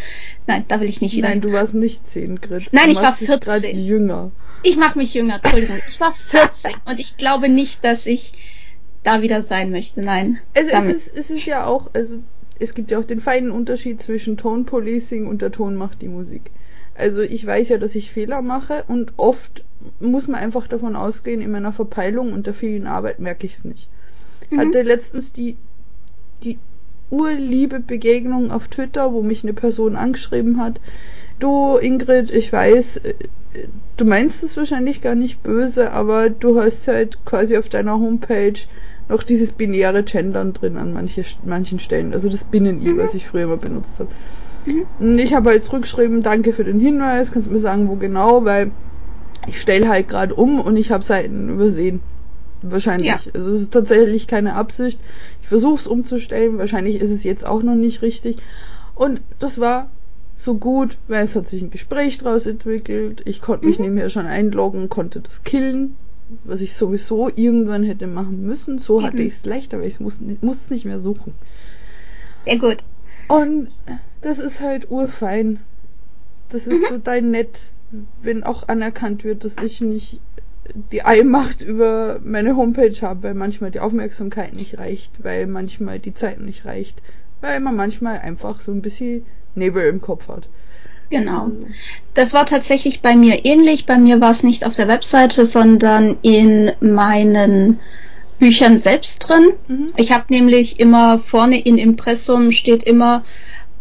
nein, 0.46 0.64
da 0.68 0.80
will 0.80 0.88
ich 0.88 1.00
nicht 1.00 1.14
wieder. 1.14 1.28
Nein, 1.28 1.40
du 1.40 1.52
warst 1.52 1.74
nicht 1.74 2.06
10, 2.06 2.40
Grit. 2.40 2.68
Nein, 2.72 2.90
ich 2.90 3.02
war 3.02 3.14
14. 3.14 3.40
gerade 3.40 3.70
jünger. 3.70 4.30
Ich 4.62 4.76
mache 4.76 4.98
mich 4.98 5.12
jünger, 5.12 5.40
Entschuldigung. 5.42 5.78
Ich 5.88 6.00
war 6.00 6.12
14 6.12 6.72
und 6.86 6.98
ich 6.98 7.18
glaube 7.18 7.50
nicht, 7.50 7.84
dass 7.84 8.06
ich 8.06 8.32
da 9.02 9.20
wieder 9.20 9.42
sein 9.42 9.70
möchte. 9.70 10.00
Nein. 10.00 10.38
Also 10.56 10.70
es 10.70 11.06
ist, 11.06 11.16
es 11.16 11.30
ist 11.30 11.44
ja 11.44 11.66
auch, 11.66 11.90
also 11.92 12.20
es 12.58 12.74
gibt 12.74 12.90
ja 12.90 12.98
auch 12.98 13.04
den 13.04 13.20
feinen 13.20 13.50
Unterschied 13.50 14.00
zwischen 14.00 14.36
Tone 14.36 14.64
Policing 14.64 15.26
und 15.26 15.42
der 15.42 15.52
Ton 15.52 15.76
macht 15.76 16.02
die 16.02 16.08
Musik. 16.08 16.50
Also 16.94 17.22
ich 17.22 17.44
weiß 17.44 17.70
ja, 17.70 17.78
dass 17.78 17.94
ich 17.94 18.12
Fehler 18.12 18.42
mache 18.42 18.84
und 18.88 19.12
oft 19.16 19.64
muss 20.00 20.28
man 20.28 20.40
einfach 20.40 20.68
davon 20.68 20.96
ausgehen, 20.96 21.40
in 21.40 21.50
meiner 21.50 21.72
Verpeilung 21.72 22.32
und 22.32 22.46
der 22.46 22.54
vielen 22.54 22.86
Arbeit 22.86 23.18
merke 23.18 23.46
ich 23.46 23.54
es 23.54 23.64
nicht. 23.64 23.88
Mhm. 24.50 24.60
Hatte 24.60 24.82
letztens 24.82 25.32
die, 25.32 25.56
die 26.42 26.58
urliebe 27.10 27.80
Begegnung 27.80 28.50
auf 28.50 28.68
Twitter, 28.68 29.12
wo 29.12 29.22
mich 29.22 29.42
eine 29.42 29.52
Person 29.52 29.96
angeschrieben 29.96 30.60
hat. 30.60 30.80
Du, 31.38 31.76
Ingrid, 31.76 32.30
ich 32.30 32.52
weiß, 32.52 32.98
äh, 32.98 33.14
du 33.96 34.04
meinst 34.04 34.42
es 34.42 34.56
wahrscheinlich 34.56 35.02
gar 35.02 35.14
nicht 35.14 35.42
böse, 35.42 35.92
aber 35.92 36.30
du 36.30 36.60
hast 36.60 36.88
halt 36.88 37.24
quasi 37.24 37.56
auf 37.56 37.68
deiner 37.68 37.94
Homepage 37.94 38.54
noch 39.08 39.22
dieses 39.22 39.52
binäre 39.52 40.02
Gendern 40.02 40.52
drin 40.52 40.76
an 40.76 40.92
manche, 40.92 41.24
manchen 41.44 41.78
Stellen. 41.78 42.14
Also 42.14 42.28
das 42.28 42.44
Binnen-I, 42.44 42.90
mhm. 42.90 42.98
was 42.98 43.14
ich 43.14 43.26
früher 43.26 43.46
mal 43.46 43.58
benutzt 43.58 44.00
habe. 44.00 44.10
Mhm. 44.66 45.18
Ich 45.18 45.34
habe 45.34 45.50
halt 45.50 45.64
zurückgeschrieben, 45.64 46.22
danke 46.22 46.52
für 46.52 46.64
den 46.64 46.80
Hinweis, 46.80 47.32
kannst 47.32 47.48
du 47.48 47.52
mir 47.52 47.58
sagen, 47.58 47.88
wo 47.88 47.96
genau, 47.96 48.44
weil 48.44 48.70
ich 49.46 49.60
stelle 49.60 49.88
halt 49.88 50.08
gerade 50.08 50.34
um 50.34 50.60
und 50.60 50.76
ich 50.76 50.90
habe 50.90 51.04
Seiten 51.04 51.50
übersehen. 51.50 52.00
Wahrscheinlich. 52.62 53.08
Ja. 53.08 53.20
Also 53.34 53.50
es 53.50 53.62
ist 53.62 53.72
tatsächlich 53.72 54.26
keine 54.26 54.54
Absicht. 54.54 54.98
Ich 55.42 55.48
versuche 55.48 55.80
es 55.80 55.86
umzustellen. 55.86 56.56
Wahrscheinlich 56.56 57.00
ist 57.00 57.10
es 57.10 57.22
jetzt 57.22 57.46
auch 57.46 57.62
noch 57.62 57.74
nicht 57.74 58.00
richtig. 58.00 58.38
Und 58.94 59.20
das 59.38 59.60
war 59.60 59.90
so 60.36 60.54
gut, 60.54 60.96
weil 61.08 61.24
es 61.24 61.36
hat 61.36 61.46
sich 61.46 61.62
ein 61.62 61.70
Gespräch 61.70 62.18
daraus 62.18 62.46
entwickelt. 62.46 63.22
Ich 63.26 63.42
konnte 63.42 63.66
mich 63.66 63.78
mhm. 63.78 63.84
nebenher 63.84 64.08
schon 64.08 64.26
einloggen, 64.26 64.88
konnte 64.88 65.20
das 65.20 65.44
killen, 65.44 65.94
was 66.44 66.62
ich 66.62 66.74
sowieso 66.74 67.28
irgendwann 67.34 67.82
hätte 67.82 68.06
machen 68.06 68.46
müssen. 68.46 68.78
So 68.78 69.02
hatte 69.02 69.22
ich 69.22 69.34
es 69.34 69.44
leichter, 69.44 69.80
weil 69.80 69.88
ich 69.88 70.00
muss 70.00 70.20
es 70.20 70.70
nicht 70.70 70.86
mehr 70.86 71.00
suchen. 71.00 71.34
Sehr 72.46 72.58
gut. 72.58 72.78
Und 73.28 73.68
das 74.24 74.38
ist 74.38 74.60
halt 74.60 74.90
urfein. 74.90 75.60
Das 76.48 76.66
ist 76.66 76.82
mhm. 76.82 76.94
total 76.94 77.22
nett, 77.22 77.60
wenn 78.22 78.42
auch 78.42 78.68
anerkannt 78.68 79.22
wird, 79.22 79.44
dass 79.44 79.56
ich 79.62 79.80
nicht 79.80 80.20
die 80.92 81.02
Allmacht 81.02 81.60
über 81.60 82.20
meine 82.24 82.56
Homepage 82.56 82.96
habe, 83.02 83.22
weil 83.22 83.34
manchmal 83.34 83.70
die 83.70 83.80
Aufmerksamkeit 83.80 84.56
nicht 84.56 84.78
reicht, 84.78 85.22
weil 85.22 85.46
manchmal 85.46 85.98
die 85.98 86.14
Zeit 86.14 86.40
nicht 86.40 86.64
reicht, 86.64 87.02
weil 87.42 87.60
man 87.60 87.76
manchmal 87.76 88.18
einfach 88.18 88.62
so 88.62 88.72
ein 88.72 88.80
bisschen 88.80 89.26
Nebel 89.54 89.86
im 89.86 90.00
Kopf 90.00 90.28
hat. 90.28 90.48
Genau. 91.10 91.50
Das 92.14 92.32
war 92.32 92.46
tatsächlich 92.46 93.02
bei 93.02 93.14
mir 93.14 93.44
ähnlich. 93.44 93.84
Bei 93.84 93.98
mir 93.98 94.22
war 94.22 94.30
es 94.30 94.42
nicht 94.42 94.64
auf 94.64 94.74
der 94.74 94.88
Webseite, 94.88 95.44
sondern 95.44 96.16
in 96.22 96.72
meinen 96.80 97.78
Büchern 98.38 98.78
selbst 98.78 99.28
drin. 99.28 99.50
Mhm. 99.68 99.86
Ich 99.98 100.12
habe 100.12 100.24
nämlich 100.30 100.80
immer 100.80 101.18
vorne 101.18 101.60
in 101.60 101.76
Impressum 101.76 102.52
steht 102.52 102.84
immer 102.84 103.22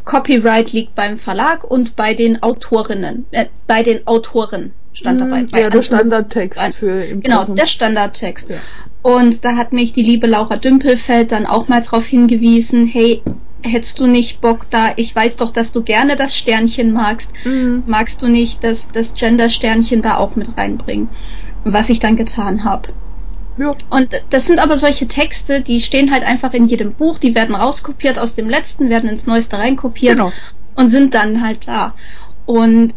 Copyright 0.06 0.72
liegt 0.74 0.96
beim 0.96 1.18
Verlag 1.18 1.64
und 1.64 1.96
bei 1.96 2.14
den 2.14 2.44
Autorinnen, 2.44 3.26
äh, 3.32 3.46
bei 3.68 3.84
den 3.84 4.06
Autoren 4.08 4.74
stand 4.94 5.22
dabei. 5.22 5.46
Ja, 5.58 5.70
der 5.70 5.82
Standardtext 5.82 6.62
für 6.76 7.04
Impressum. 7.04 7.22
Genau, 7.22 7.56
der 7.56 7.66
Standardtext. 7.66 8.50
Ja. 8.50 8.58
Und 9.02 9.44
da 9.44 9.56
hat 9.56 9.74
mich 9.74 9.94
die 9.94 10.04
liebe 10.04 10.28
Laura 10.28 10.58
Dümpelfeld 10.58 11.32
dann 11.32 11.46
auch 11.46 11.68
mal 11.68 11.82
darauf 11.82 12.06
hingewiesen, 12.06 12.86
hey, 12.86 13.22
hättest 13.62 14.00
du 14.00 14.08
nicht 14.08 14.42
Bock 14.42 14.70
da, 14.70 14.94
ich 14.96 15.16
weiß 15.16 15.38
doch, 15.38 15.52
dass 15.52 15.72
du 15.72 15.84
gerne 15.84 16.16
das 16.16 16.36
Sternchen 16.36 16.94
magst, 16.94 17.30
mhm. 17.44 17.84
magst 17.86 18.22
du 18.22 18.28
nicht 18.28 18.64
das, 18.64 18.90
das 18.92 19.14
Gender-Sternchen 19.14 20.02
da 20.02 20.18
auch 20.18 20.36
mit 20.36 20.58
reinbringen? 20.58 21.10
Was 21.64 21.90
ich 21.90 22.00
dann 22.00 22.18
getan 22.18 22.66
habe. 22.66 22.90
Ja. 23.58 23.76
Und 23.90 24.10
das 24.32 24.48
sind 24.48 24.60
aber 24.60 24.78
solche 24.78 25.08
Texte, 25.08 25.62
die 25.62 25.80
stehen 25.80 26.12
halt 26.12 26.24
einfach 26.24 26.54
in 26.54 26.66
jedem 26.66 26.94
Buch, 26.94 27.20
die 27.20 27.36
werden 27.36 27.56
rauskopiert 27.56 28.18
aus 28.18 28.34
dem 28.34 28.50
letzten, 28.50 28.90
werden 28.90 29.10
ins 29.10 29.28
neueste 29.28 29.58
reinkopiert 29.58 30.18
genau. 30.18 30.32
und 30.76 30.90
sind 30.90 31.14
dann 31.14 31.42
halt 31.42 31.68
da. 31.68 31.94
Und 32.46 32.96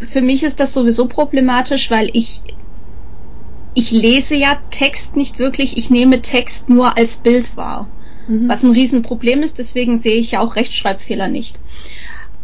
für 0.00 0.22
mich 0.22 0.42
ist 0.42 0.60
das 0.60 0.72
sowieso 0.72 1.06
problematisch, 1.06 1.90
weil 1.90 2.10
ich 2.12 2.42
ich 3.74 3.90
lese 3.90 4.34
ja 4.36 4.58
Text 4.70 5.16
nicht 5.16 5.38
wirklich, 5.38 5.76
ich 5.76 5.90
nehme 5.90 6.22
Text 6.22 6.70
nur 6.70 6.96
als 6.96 7.18
Bild 7.18 7.58
wahr 7.58 7.86
mhm. 8.28 8.48
was 8.48 8.62
ein 8.62 8.70
Riesenproblem 8.70 9.42
ist. 9.42 9.58
Deswegen 9.58 9.98
sehe 9.98 10.16
ich 10.16 10.32
ja 10.32 10.40
auch 10.40 10.56
Rechtschreibfehler 10.56 11.28
nicht. 11.28 11.60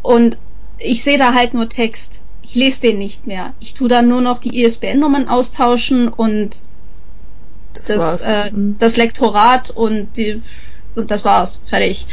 Und 0.03 0.38
ich 0.79 1.03
sehe 1.03 1.18
da 1.18 1.35
halt 1.35 1.55
nur 1.55 1.68
Text. 1.68 2.23
Ich 2.42 2.55
lese 2.55 2.81
den 2.81 2.99
nicht 2.99 3.27
mehr. 3.27 3.55
Ich 3.61 3.75
tue 3.75 3.88
dann 3.88 4.09
nur 4.09 4.21
noch 4.21 4.38
die 4.38 4.62
ISBN-Nummern 4.62 5.29
austauschen 5.29 6.09
und 6.09 6.64
das, 7.87 8.21
äh, 8.21 8.51
das 8.53 8.97
Lektorat 8.97 9.71
und, 9.71 10.16
die, 10.16 10.42
und 10.95 11.11
das 11.11 11.25
war's. 11.25 11.61
Fertig. 11.66 12.07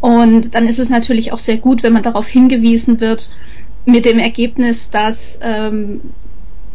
Und 0.00 0.54
dann 0.54 0.66
ist 0.66 0.78
es 0.78 0.90
natürlich 0.90 1.32
auch 1.32 1.38
sehr 1.38 1.56
gut, 1.56 1.82
wenn 1.82 1.92
man 1.92 2.02
darauf 2.02 2.28
hingewiesen 2.28 3.00
wird, 3.00 3.30
mit 3.86 4.04
dem 4.04 4.18
Ergebnis, 4.18 4.90
dass 4.90 5.38
ähm, 5.42 6.00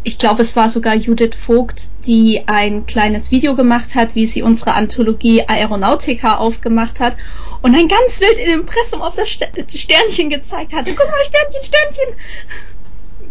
ich 0.04 0.18
glaube, 0.18 0.42
es 0.42 0.56
war 0.56 0.70
sogar 0.70 0.96
Judith 0.96 1.36
Vogt, 1.36 1.90
die 2.08 2.48
ein 2.48 2.86
kleines 2.86 3.32
Video 3.32 3.56
gemacht 3.56 3.96
hat, 3.96 4.16
wie 4.16 4.26
sie 4.26 4.42
unsere 4.42 4.74
Anthologie 4.74 5.44
Aeronautica 5.48 6.38
aufgemacht 6.38 7.00
hat 7.00 7.18
und 7.62 7.76
ein 7.76 7.88
ganz 7.88 8.22
wild 8.22 8.38
in 8.38 8.62
Impressum 8.62 9.02
auf 9.02 9.16
das 9.16 9.30
Sternchen 9.30 10.30
gezeigt 10.30 10.74
hatte. 10.74 10.96
Guck 10.96 11.10
mal, 11.10 11.26
Sternchen, 11.26 11.64
Sternchen. 11.64 12.16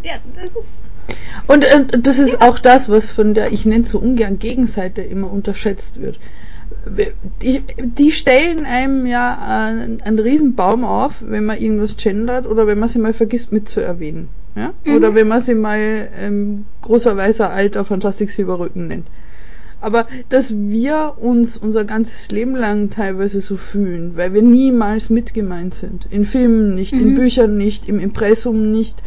Ja, 0.03 0.15
das 0.35 0.51
ist. 0.63 0.88
Und, 1.47 1.65
und 1.75 2.07
das 2.07 2.19
ist 2.19 2.43
auch 2.43 2.59
das, 2.59 2.89
was 2.89 3.11
von 3.11 3.35
der, 3.35 3.53
ich 3.53 3.65
nenne 3.65 3.85
es 3.85 3.91
so 3.91 3.99
ungern 3.99 4.39
Gegenseite 4.39 5.03
immer 5.03 5.33
unterschätzt 5.33 6.01
wird. 6.01 6.19
Die, 7.43 7.63
die 7.79 8.13
stellen 8.13 8.65
einem 8.67 9.07
ja 9.07 9.39
einen, 9.41 10.03
einen 10.03 10.19
riesen 10.19 10.55
Baum 10.55 10.85
auf, 10.85 11.23
wenn 11.27 11.45
man 11.45 11.59
irgendwas 11.59 11.97
gendert 11.97 12.47
oder 12.47 12.67
wenn 12.67 12.79
man 12.79 12.89
sie 12.89 12.99
mal 12.99 13.13
vergisst 13.13 13.53
mitzuerwähnen. 13.53 14.29
Ja? 14.55 14.75
Mhm. 14.85 14.97
Oder 14.97 15.15
wenn 15.15 15.29
man 15.29 15.41
sie 15.41 15.55
mal 15.55 16.09
ähm, 16.21 16.67
großer 16.83 17.17
weißer 17.17 17.51
alter 17.51 17.85
Fantastik 17.85 18.31
Silberrücken 18.31 18.89
nennt. 18.89 19.07
Aber 19.81 20.07
dass 20.29 20.55
wir 20.57 21.15
uns 21.19 21.57
unser 21.57 21.85
ganzes 21.85 22.31
Leben 22.33 22.57
lang 22.57 22.91
teilweise 22.91 23.41
so 23.41 23.57
fühlen, 23.57 24.17
weil 24.17 24.35
wir 24.35 24.43
niemals 24.43 25.09
mitgemeint 25.09 25.75
sind. 25.75 26.07
In 26.11 26.25
Filmen 26.25 26.75
nicht, 26.75 26.93
mhm. 26.93 27.01
in 27.01 27.15
Büchern 27.15 27.57
nicht, 27.57 27.89
im 27.89 28.01
Impressum 28.01 28.73
nicht. 28.73 29.03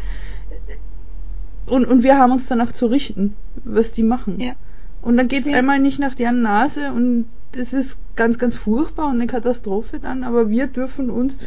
Und, 1.71 1.85
und 1.85 2.03
wir 2.03 2.17
haben 2.17 2.33
uns 2.33 2.47
danach 2.47 2.73
zu 2.73 2.87
richten, 2.87 3.33
was 3.63 3.93
die 3.93 4.03
machen. 4.03 4.41
Ja. 4.41 4.55
Und 5.01 5.15
dann 5.15 5.29
geht's 5.29 5.47
ja. 5.47 5.57
einmal 5.57 5.79
nicht 5.79 5.99
nach 5.99 6.15
deren 6.15 6.41
Nase 6.41 6.91
und 6.91 7.27
das 7.53 7.71
ist 7.71 7.97
ganz, 8.17 8.37
ganz 8.37 8.57
furchtbar 8.57 9.05
und 9.05 9.13
eine 9.13 9.27
Katastrophe 9.27 9.97
dann, 9.99 10.25
aber 10.25 10.49
wir 10.49 10.67
dürfen 10.67 11.09
uns 11.09 11.39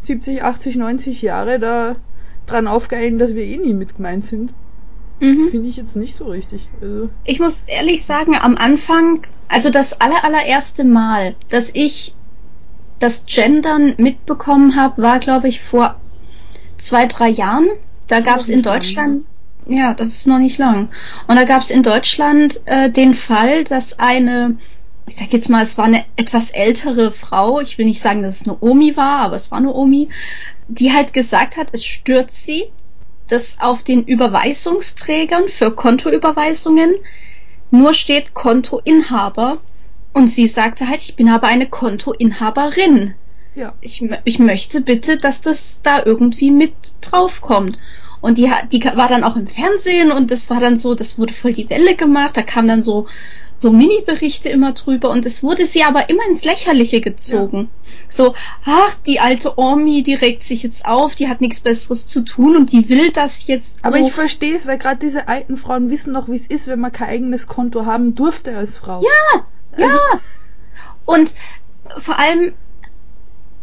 70, 0.00 0.42
80, 0.42 0.74
90 0.74 1.22
Jahre 1.22 1.60
da 1.60 1.94
dran 2.46 2.66
aufgehängt, 2.66 3.20
dass 3.20 3.36
wir 3.36 3.44
eh 3.44 3.56
nie 3.56 3.72
mit 3.72 3.94
gemeint 3.94 4.24
sind. 4.24 4.52
Mhm. 5.20 5.48
Finde 5.50 5.68
ich 5.68 5.76
jetzt 5.76 5.94
nicht 5.94 6.16
so 6.16 6.24
richtig. 6.24 6.68
Also. 6.80 7.10
Ich 7.24 7.38
muss 7.38 7.62
ehrlich 7.68 8.04
sagen, 8.04 8.34
am 8.34 8.56
Anfang, 8.56 9.28
also 9.46 9.70
das 9.70 10.00
aller, 10.00 10.24
allererste 10.24 10.82
Mal, 10.82 11.36
dass 11.50 11.70
ich 11.72 12.16
das 12.98 13.26
Gendern 13.26 13.94
mitbekommen 13.98 14.74
habe, 14.74 15.00
war, 15.02 15.20
glaube 15.20 15.46
ich, 15.46 15.60
vor 15.60 16.00
zwei, 16.78 17.06
drei 17.06 17.28
Jahren. 17.28 17.68
Da 18.08 18.18
gab 18.18 18.40
es 18.40 18.48
in 18.48 18.62
Deutschland, 18.62 19.24
ja. 19.68 19.94
das 19.94 20.08
ist 20.08 20.26
noch 20.26 20.38
nicht 20.38 20.58
lang. 20.58 20.88
Und 21.26 21.36
da 21.36 21.44
gab 21.44 21.62
es 21.62 21.70
in 21.70 21.82
Deutschland 21.82 22.60
äh, 22.64 22.90
den 22.90 23.14
Fall, 23.14 23.64
dass 23.64 23.98
eine, 23.98 24.56
ich 25.06 25.16
sag 25.16 25.32
jetzt 25.32 25.48
mal, 25.48 25.62
es 25.62 25.78
war 25.78 25.84
eine 25.84 26.04
etwas 26.16 26.50
ältere 26.50 27.10
Frau, 27.10 27.60
ich 27.60 27.78
will 27.78 27.86
nicht 27.86 28.00
sagen, 28.00 28.22
dass 28.22 28.40
es 28.40 28.48
eine 28.48 28.58
Omi 28.60 28.96
war, 28.96 29.20
aber 29.20 29.36
es 29.36 29.50
war 29.50 29.58
eine 29.58 29.72
Omi, 29.72 30.08
die 30.68 30.92
halt 30.92 31.12
gesagt 31.12 31.56
hat, 31.56 31.68
es 31.72 31.84
stört 31.84 32.30
sie, 32.30 32.64
dass 33.28 33.56
auf 33.60 33.82
den 33.82 34.04
Überweisungsträgern 34.04 35.48
für 35.48 35.74
Kontoüberweisungen 35.74 36.94
nur 37.70 37.94
steht 37.94 38.34
Kontoinhaber 38.34 39.58
und 40.14 40.28
sie 40.28 40.46
sagte 40.46 40.88
halt, 40.88 41.02
ich 41.02 41.16
bin 41.16 41.28
aber 41.28 41.48
eine 41.48 41.68
Kontoinhaberin. 41.68 43.14
Ja. 43.54 43.74
Ich, 43.80 44.04
ich 44.24 44.38
möchte 44.38 44.80
bitte, 44.80 45.16
dass 45.16 45.40
das 45.40 45.80
da 45.82 46.02
irgendwie 46.04 46.50
mit 46.50 46.72
draufkommt. 47.00 47.78
Und 48.20 48.38
die, 48.38 48.50
die 48.72 48.84
war 48.84 49.08
dann 49.08 49.24
auch 49.24 49.36
im 49.36 49.46
Fernsehen 49.46 50.10
und 50.12 50.30
das 50.30 50.50
war 50.50 50.60
dann 50.60 50.76
so, 50.76 50.94
das 50.94 51.18
wurde 51.18 51.32
voll 51.32 51.52
die 51.52 51.70
Welle 51.70 51.94
gemacht. 51.94 52.36
Da 52.36 52.42
kam 52.42 52.66
dann 52.66 52.82
so 52.82 53.06
so 53.58 53.72
Mini-Berichte 53.72 54.48
immer 54.48 54.72
drüber 54.72 55.10
und 55.10 55.26
es 55.26 55.42
wurde 55.42 55.66
sie 55.66 55.82
aber 55.82 56.08
immer 56.08 56.24
ins 56.28 56.44
Lächerliche 56.44 57.00
gezogen. 57.00 57.68
Ja. 57.82 57.90
So, 58.08 58.34
ach, 58.64 58.94
die 59.06 59.20
alte 59.20 59.58
Omi, 59.58 60.02
die 60.02 60.14
regt 60.14 60.44
sich 60.44 60.62
jetzt 60.62 60.86
auf, 60.86 61.16
die 61.16 61.28
hat 61.28 61.40
nichts 61.40 61.60
Besseres 61.60 62.06
zu 62.06 62.24
tun 62.24 62.56
und 62.56 62.72
die 62.72 62.88
will 62.88 63.10
das 63.10 63.46
jetzt. 63.48 63.76
Aber 63.82 63.98
so. 63.98 64.06
ich 64.06 64.12
verstehe 64.12 64.54
es, 64.54 64.66
weil 64.66 64.78
gerade 64.78 65.00
diese 65.00 65.28
alten 65.28 65.56
Frauen 65.56 65.90
wissen 65.90 66.12
noch, 66.12 66.28
wie 66.28 66.36
es 66.36 66.46
ist, 66.46 66.68
wenn 66.68 66.78
man 66.78 66.92
kein 66.92 67.08
eigenes 67.08 67.48
Konto 67.48 67.84
haben 67.84 68.14
durfte 68.14 68.56
als 68.56 68.76
Frau. 68.76 69.02
Ja, 69.02 69.46
also, 69.72 69.88
ja. 69.88 70.20
Und 71.04 71.34
vor 71.98 72.18
allem, 72.18 72.52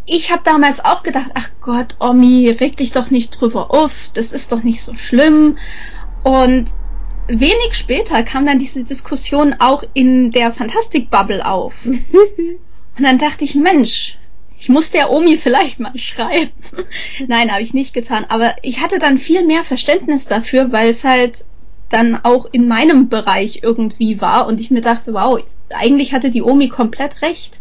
ich 0.06 0.32
habe 0.32 0.42
damals 0.44 0.84
auch 0.84 1.04
gedacht, 1.04 1.32
ach 1.34 1.50
Gott, 1.62 1.96
Omi, 2.00 2.50
reg 2.50 2.78
dich 2.78 2.92
doch 2.92 3.10
nicht 3.10 3.40
drüber 3.40 3.72
auf, 3.72 4.12
das 4.14 4.32
ist 4.32 4.52
doch 4.52 4.64
nicht 4.64 4.82
so 4.82 4.96
schlimm. 4.96 5.58
Und 6.24 6.66
wenig 7.28 7.74
später 7.74 8.22
kam 8.24 8.46
dann 8.46 8.60
diese 8.60 8.84
Diskussion 8.84 9.56
auch 9.60 9.84
in 9.94 10.32
der 10.32 10.52
Fantastik-Bubble 10.52 11.46
auf. 11.46 11.74
Und 11.86 13.04
dann 13.04 13.18
dachte 13.18 13.44
ich, 13.44 13.56
Mensch, 13.56 14.18
ich 14.58 14.70
muss 14.70 14.92
der 14.92 15.12
Omi 15.12 15.38
vielleicht 15.38 15.80
mal 15.80 15.98
schreiben. 15.98 16.52
Nein, 17.28 17.52
habe 17.52 17.62
ich 17.62 17.74
nicht 17.74 17.94
getan. 17.94 18.26
Aber 18.30 18.56
ich 18.62 18.82
hatte 18.82 19.00
dann 19.00 19.18
viel 19.18 19.46
mehr 19.46 19.64
Verständnis 19.64 20.28
dafür, 20.28 20.72
weil 20.72 20.90
es 20.90 21.04
halt 21.04 21.46
dann 21.90 22.20
auch 22.24 22.46
in 22.52 22.68
meinem 22.68 23.10
Bereich 23.10 23.60
irgendwie 23.64 24.22
war 24.22 24.48
und 24.48 24.60
ich 24.60 24.72
mir 24.72 24.82
dachte, 24.82 25.14
wow, 25.14 25.40
eigentlich 25.70 26.14
hatte 26.14 26.32
die 26.32 26.42
Omi 26.42 26.70
komplett 26.70 27.22
recht. 27.22 27.60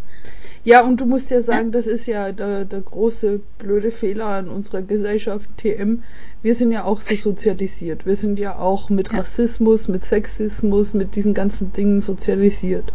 Ja, 0.64 0.82
und 0.82 0.98
du 1.00 1.04
musst 1.04 1.30
ja 1.30 1.42
sagen, 1.42 1.72
das 1.72 1.86
ist 1.86 2.06
ja 2.06 2.32
der, 2.32 2.64
der 2.64 2.80
große 2.80 3.40
blöde 3.58 3.90
Fehler 3.90 4.26
an 4.26 4.48
unserer 4.48 4.80
Gesellschaft 4.80 5.48
TM. 5.58 6.02
Wir 6.42 6.54
sind 6.54 6.72
ja 6.72 6.84
auch 6.84 7.02
so 7.02 7.14
sozialisiert. 7.14 8.06
Wir 8.06 8.16
sind 8.16 8.38
ja 8.38 8.58
auch 8.58 8.88
mit 8.88 9.12
ja. 9.12 9.18
Rassismus, 9.18 9.88
mit 9.88 10.06
Sexismus, 10.06 10.94
mit 10.94 11.16
diesen 11.16 11.34
ganzen 11.34 11.72
Dingen 11.74 12.00
sozialisiert. 12.00 12.94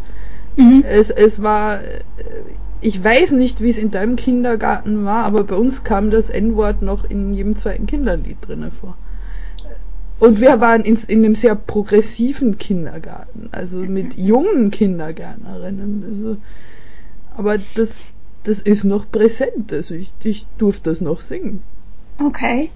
Mhm. 0.58 0.84
Es, 0.88 1.12
es 1.12 1.44
war, 1.44 1.82
ich 2.82 3.04
weiß 3.04 3.32
nicht, 3.34 3.62
wie 3.62 3.70
es 3.70 3.78
in 3.78 3.92
deinem 3.92 4.16
Kindergarten 4.16 5.06
war, 5.06 5.26
aber 5.26 5.44
bei 5.44 5.56
uns 5.56 5.84
kam 5.84 6.10
das 6.10 6.32
N-Wort 6.32 6.82
noch 6.82 7.08
in 7.08 7.34
jedem 7.36 7.56
zweiten 7.56 7.86
Kinderlied 7.86 8.38
drinne 8.42 8.72
vor. 8.72 8.98
Und 10.20 10.42
wir 10.42 10.60
waren 10.60 10.84
in, 10.84 10.98
in 11.08 11.24
einem 11.24 11.36
sehr 11.36 11.56
progressiven 11.56 12.58
Kindergarten, 12.58 13.50
also 13.52 13.78
mit 13.78 14.16
jungen 14.16 14.72
Kindergärtnerinnen. 14.72 16.04
Also, 16.10 16.38
aber 17.40 17.58
das, 17.76 18.02
das 18.44 18.60
ist 18.60 18.84
noch 18.84 19.10
präsent. 19.10 19.72
Also 19.72 19.96
ich, 19.96 20.12
ich 20.24 20.46
durfte 20.58 20.90
das 20.90 21.00
noch 21.00 21.22
singen. 21.22 21.64
Okay. 22.22 22.70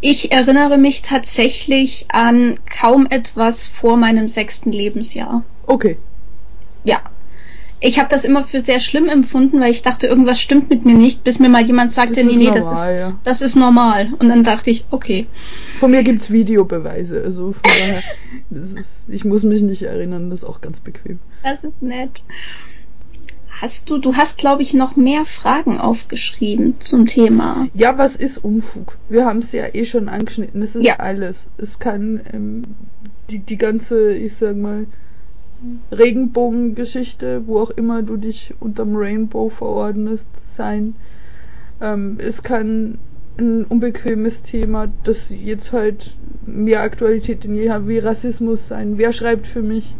Ich 0.00 0.32
erinnere 0.32 0.78
mich 0.78 1.02
tatsächlich 1.02 2.06
an 2.08 2.54
kaum 2.64 3.06
etwas 3.10 3.68
vor 3.68 3.98
meinem 3.98 4.26
sechsten 4.26 4.72
Lebensjahr. 4.72 5.44
Okay. 5.66 5.98
Ja. 6.82 7.02
Ich 7.80 7.98
habe 7.98 8.08
das 8.08 8.24
immer 8.24 8.42
für 8.42 8.62
sehr 8.62 8.80
schlimm 8.80 9.10
empfunden, 9.10 9.60
weil 9.60 9.70
ich 9.70 9.82
dachte, 9.82 10.06
irgendwas 10.06 10.40
stimmt 10.40 10.70
mit 10.70 10.86
mir 10.86 10.94
nicht, 10.94 11.22
bis 11.22 11.38
mir 11.38 11.50
mal 11.50 11.66
jemand 11.66 11.92
sagte, 11.92 12.24
nee, 12.24 12.36
nee, 12.36 12.46
normal, 12.46 12.62
das, 12.62 12.72
ist, 12.72 12.90
ja. 12.96 13.18
das 13.22 13.40
ist 13.42 13.54
normal. 13.54 14.14
Und 14.18 14.30
dann 14.30 14.44
dachte 14.44 14.70
ich, 14.70 14.86
okay. 14.90 15.26
Von 15.78 15.90
mir 15.90 16.02
gibt's 16.02 16.30
Videobeweise, 16.30 17.22
also 17.22 17.52
von 17.52 17.62
daher, 17.62 18.02
ist, 18.50 19.10
ich 19.10 19.26
muss 19.26 19.42
mich 19.42 19.60
nicht 19.60 19.82
erinnern, 19.82 20.30
das 20.30 20.38
ist 20.38 20.44
auch 20.46 20.62
ganz 20.62 20.80
bequem. 20.80 21.18
Das 21.42 21.62
ist 21.62 21.82
nett. 21.82 22.22
Hast 23.60 23.88
du, 23.88 23.98
du 23.98 24.16
hast, 24.16 24.36
glaube 24.36 24.62
ich, 24.62 24.74
noch 24.74 24.96
mehr 24.96 25.24
Fragen 25.24 25.78
aufgeschrieben 25.78 26.78
zum 26.80 27.06
Thema. 27.06 27.68
Ja, 27.72 27.96
was 27.96 28.14
ist 28.14 28.38
Unfug? 28.38 28.98
Wir 29.08 29.24
haben 29.24 29.38
es 29.38 29.52
ja 29.52 29.64
eh 29.72 29.86
schon 29.86 30.08
angeschnitten. 30.08 30.60
Es 30.62 30.76
ist 30.76 30.84
ja. 30.84 30.96
alles. 30.96 31.48
Es 31.56 31.78
kann 31.78 32.20
ähm, 32.32 32.64
die, 33.30 33.38
die 33.38 33.56
ganze, 33.56 34.12
ich 34.12 34.36
sag 34.36 34.56
mal, 34.56 34.86
Regenbogengeschichte, 35.90 37.46
wo 37.46 37.60
auch 37.60 37.70
immer 37.70 38.02
du 38.02 38.18
dich 38.18 38.54
unterm 38.60 38.94
Rainbow 38.94 39.48
verordnest, 39.48 40.28
sein. 40.44 40.94
Ähm, 41.80 42.18
es 42.18 42.42
kann 42.42 42.98
ein 43.38 43.64
unbequemes 43.64 44.42
Thema, 44.42 44.88
das 45.04 45.30
jetzt 45.30 45.72
halt 45.72 46.16
mehr 46.44 46.82
Aktualität 46.82 47.44
denn 47.44 47.54
je 47.54 47.70
hat, 47.70 47.88
wie 47.88 47.98
Rassismus 47.98 48.68
sein. 48.68 48.98
Wer 48.98 49.12
schreibt 49.12 49.46
für 49.46 49.62
mich? 49.62 49.94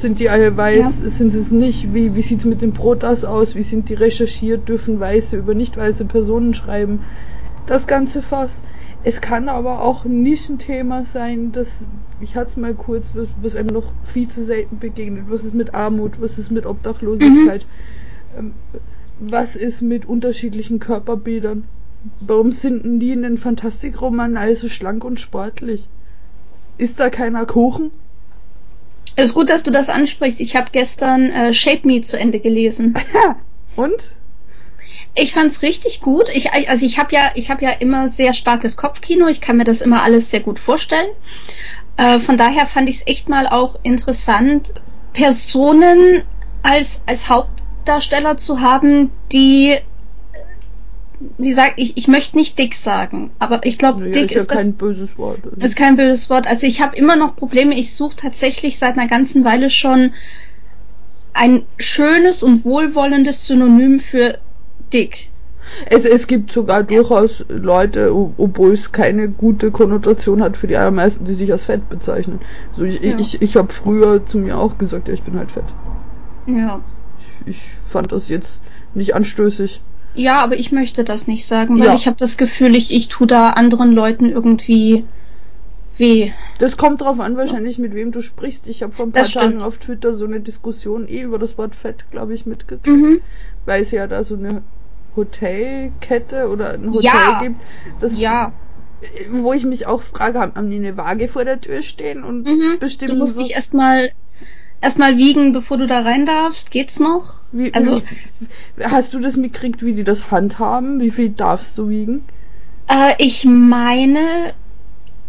Sind 0.00 0.18
die 0.18 0.30
alle 0.30 0.56
weiß? 0.56 0.78
Ja. 1.02 1.10
Sind 1.10 1.30
sie 1.30 1.38
es 1.38 1.50
nicht? 1.50 1.92
Wie, 1.92 2.14
wie 2.14 2.22
sieht 2.22 2.38
es 2.38 2.44
mit 2.46 2.62
dem 2.62 2.72
Protas 2.72 3.24
aus? 3.26 3.54
Wie 3.54 3.62
sind 3.62 3.90
die 3.90 3.94
recherchiert? 3.94 4.68
Dürfen 4.68 4.98
Weiße 4.98 5.36
über 5.36 5.54
nicht 5.54 5.76
weiße 5.76 6.06
Personen 6.06 6.54
schreiben? 6.54 7.00
Das 7.66 7.86
ganze 7.86 8.22
Fass. 8.22 8.62
Es 9.02 9.20
kann 9.20 9.48
aber 9.48 9.82
auch 9.82 10.04
ein 10.04 10.22
Nischenthema 10.22 11.04
sein, 11.04 11.52
das, 11.52 11.86
ich 12.20 12.36
hatte 12.36 12.50
es 12.50 12.56
mal 12.56 12.74
kurz, 12.74 13.12
was, 13.14 13.28
was 13.40 13.56
einem 13.56 13.68
noch 13.68 13.92
viel 14.04 14.28
zu 14.28 14.44
selten 14.44 14.78
begegnet. 14.78 15.24
Was 15.28 15.44
ist 15.44 15.54
mit 15.54 15.74
Armut? 15.74 16.20
Was 16.20 16.38
ist 16.38 16.50
mit 16.50 16.66
Obdachlosigkeit? 16.66 17.66
Mhm. 18.36 18.38
Ähm, 18.38 18.54
was 19.20 19.54
ist 19.54 19.82
mit 19.82 20.06
unterschiedlichen 20.06 20.80
Körperbildern? 20.80 21.64
Warum 22.20 22.52
sind 22.52 23.00
die 23.00 23.12
in 23.12 23.22
den 23.22 23.36
Fantastikromanen 23.36 24.38
alle 24.38 24.56
so 24.56 24.68
schlank 24.68 25.04
und 25.04 25.20
sportlich? 25.20 25.88
Ist 26.78 27.00
da 27.00 27.10
keiner 27.10 27.44
Kuchen? 27.44 27.90
Es 29.16 29.26
ist 29.26 29.34
gut, 29.34 29.50
dass 29.50 29.62
du 29.62 29.70
das 29.70 29.88
ansprichst. 29.88 30.40
Ich 30.40 30.56
habe 30.56 30.68
gestern 30.72 31.30
äh, 31.30 31.54
Shape 31.54 31.86
Me 31.86 32.00
zu 32.00 32.18
Ende 32.18 32.40
gelesen. 32.40 32.94
Und? 33.76 34.14
Ich 35.14 35.32
fand's 35.32 35.62
richtig 35.62 36.00
gut. 36.02 36.28
Ich, 36.32 36.52
also 36.52 36.86
ich 36.86 36.98
habe 36.98 37.14
ja, 37.14 37.32
ich 37.34 37.50
habe 37.50 37.64
ja 37.64 37.70
immer 37.70 38.08
sehr 38.08 38.32
starkes 38.32 38.76
Kopfkino. 38.76 39.26
Ich 39.26 39.40
kann 39.40 39.56
mir 39.56 39.64
das 39.64 39.80
immer 39.80 40.02
alles 40.02 40.30
sehr 40.30 40.40
gut 40.40 40.58
vorstellen. 40.58 41.08
Äh, 41.96 42.20
von 42.20 42.36
daher 42.36 42.66
fand 42.66 42.88
ich 42.88 42.96
es 42.96 43.06
echt 43.06 43.28
mal 43.28 43.46
auch 43.46 43.80
interessant, 43.82 44.72
Personen 45.12 46.22
als 46.62 47.02
als 47.06 47.28
Hauptdarsteller 47.28 48.36
zu 48.36 48.60
haben, 48.60 49.10
die 49.32 49.78
wie 51.36 51.50
gesagt, 51.50 51.74
ich, 51.76 51.96
ich 51.96 52.08
möchte 52.08 52.36
nicht 52.36 52.58
dick 52.58 52.74
sagen, 52.74 53.30
aber 53.38 53.60
ich 53.64 53.76
glaube, 53.76 54.06
ja, 54.06 54.10
dick 54.10 54.32
ist, 54.32 54.42
ist 54.42 54.50
ja 54.50 54.56
kein 54.56 54.72
böses 54.74 55.18
Wort. 55.18 55.40
Also. 55.44 55.56
Ist 55.58 55.76
kein 55.76 55.96
böses 55.96 56.30
Wort. 56.30 56.46
Also 56.46 56.66
ich 56.66 56.80
habe 56.80 56.96
immer 56.96 57.16
noch 57.16 57.36
Probleme. 57.36 57.78
Ich 57.78 57.94
suche 57.94 58.16
tatsächlich 58.16 58.78
seit 58.78 58.96
einer 58.96 59.06
ganzen 59.06 59.44
Weile 59.44 59.68
schon 59.68 60.12
ein 61.34 61.62
schönes 61.78 62.42
und 62.42 62.64
wohlwollendes 62.64 63.46
Synonym 63.46 64.00
für 64.00 64.38
dick. 64.92 65.28
Es, 65.86 66.04
es 66.04 66.26
gibt 66.26 66.52
sogar 66.52 66.82
durchaus 66.82 67.44
Leute, 67.48 68.12
obwohl 68.14 68.72
es 68.72 68.90
keine 68.90 69.28
gute 69.28 69.70
Konnotation 69.70 70.42
hat 70.42 70.56
für 70.56 70.66
die 70.66 70.76
allermeisten, 70.76 71.26
die 71.26 71.34
sich 71.34 71.52
als 71.52 71.64
fett 71.64 71.88
bezeichnen. 71.88 72.40
Also 72.72 72.84
ich, 72.84 73.02
ja. 73.02 73.16
ich, 73.18 73.40
ich 73.42 73.56
habe 73.56 73.72
früher 73.72 74.24
zu 74.24 74.38
mir 74.38 74.58
auch 74.58 74.78
gesagt, 74.78 75.08
ja, 75.08 75.14
ich 75.14 75.22
bin 75.22 75.38
halt 75.38 75.52
fett. 75.52 75.64
Ja. 76.46 76.80
Ich, 77.44 77.56
ich 77.56 77.62
fand 77.86 78.10
das 78.10 78.28
jetzt 78.28 78.62
nicht 78.94 79.14
anstößig. 79.14 79.82
Ja, 80.14 80.40
aber 80.42 80.56
ich 80.56 80.72
möchte 80.72 81.04
das 81.04 81.26
nicht 81.26 81.46
sagen, 81.46 81.78
weil 81.78 81.86
ja. 81.86 81.94
ich 81.94 82.06
habe 82.06 82.16
das 82.16 82.36
Gefühl, 82.36 82.74
ich, 82.74 82.92
ich 82.92 83.08
tue 83.08 83.26
da 83.26 83.50
anderen 83.50 83.92
Leuten 83.92 84.28
irgendwie 84.28 85.04
weh. 85.96 86.32
Das 86.58 86.76
kommt 86.76 87.02
drauf 87.02 87.20
an, 87.20 87.36
wahrscheinlich 87.36 87.78
mit 87.78 87.94
wem 87.94 88.10
du 88.10 88.20
sprichst. 88.20 88.66
Ich 88.66 88.82
habe 88.82 88.92
vor 88.92 89.06
ein 89.06 89.12
paar 89.12 89.24
Tagen 89.24 89.62
auf 89.62 89.78
Twitter 89.78 90.14
so 90.14 90.24
eine 90.24 90.40
Diskussion 90.40 91.06
eh 91.06 91.22
über 91.22 91.38
das 91.38 91.56
Wort 91.58 91.76
Fett, 91.76 92.10
glaube 92.10 92.34
ich, 92.34 92.46
mitgekriegt. 92.46 92.86
Mhm. 92.86 93.20
Weil 93.66 93.82
es 93.82 93.92
ja 93.92 94.06
da 94.06 94.24
so 94.24 94.34
eine 94.34 94.62
Hotelkette 95.14 96.48
oder 96.48 96.72
ein 96.72 96.88
Hotel 96.88 97.02
ja. 97.02 97.40
gibt. 97.42 97.56
Das, 98.00 98.18
ja. 98.18 98.52
Wo 99.30 99.52
ich 99.52 99.64
mich 99.64 99.86
auch 99.86 100.02
frage, 100.02 100.40
haben 100.40 100.70
die 100.70 100.76
eine 100.76 100.96
Waage 100.96 101.28
vor 101.28 101.44
der 101.44 101.60
Tür 101.60 101.82
stehen 101.82 102.24
und 102.24 102.46
mhm. 102.46 102.78
bestimmen. 102.80 103.12
Du 103.12 103.18
musst 103.18 103.34
so 103.34 103.40
dich 103.40 103.54
erstmal 103.54 104.10
erstmal 104.80 105.16
wiegen, 105.16 105.52
bevor 105.52 105.78
du 105.78 105.86
da 105.86 106.00
rein 106.00 106.26
darfst. 106.26 106.70
Geht's 106.70 107.00
noch? 107.00 107.34
Wie, 107.52 107.72
also 107.74 108.02
wie, 108.76 108.84
hast 108.84 109.14
du 109.14 109.20
das 109.20 109.36
mitgekriegt, 109.36 109.82
wie 109.82 109.92
die 109.92 110.04
das 110.04 110.30
handhaben? 110.30 111.00
Wie 111.00 111.10
viel 111.10 111.30
darfst 111.30 111.76
du 111.78 111.88
wiegen? 111.88 112.24
Äh, 112.88 113.14
ich 113.18 113.44
meine 113.44 114.54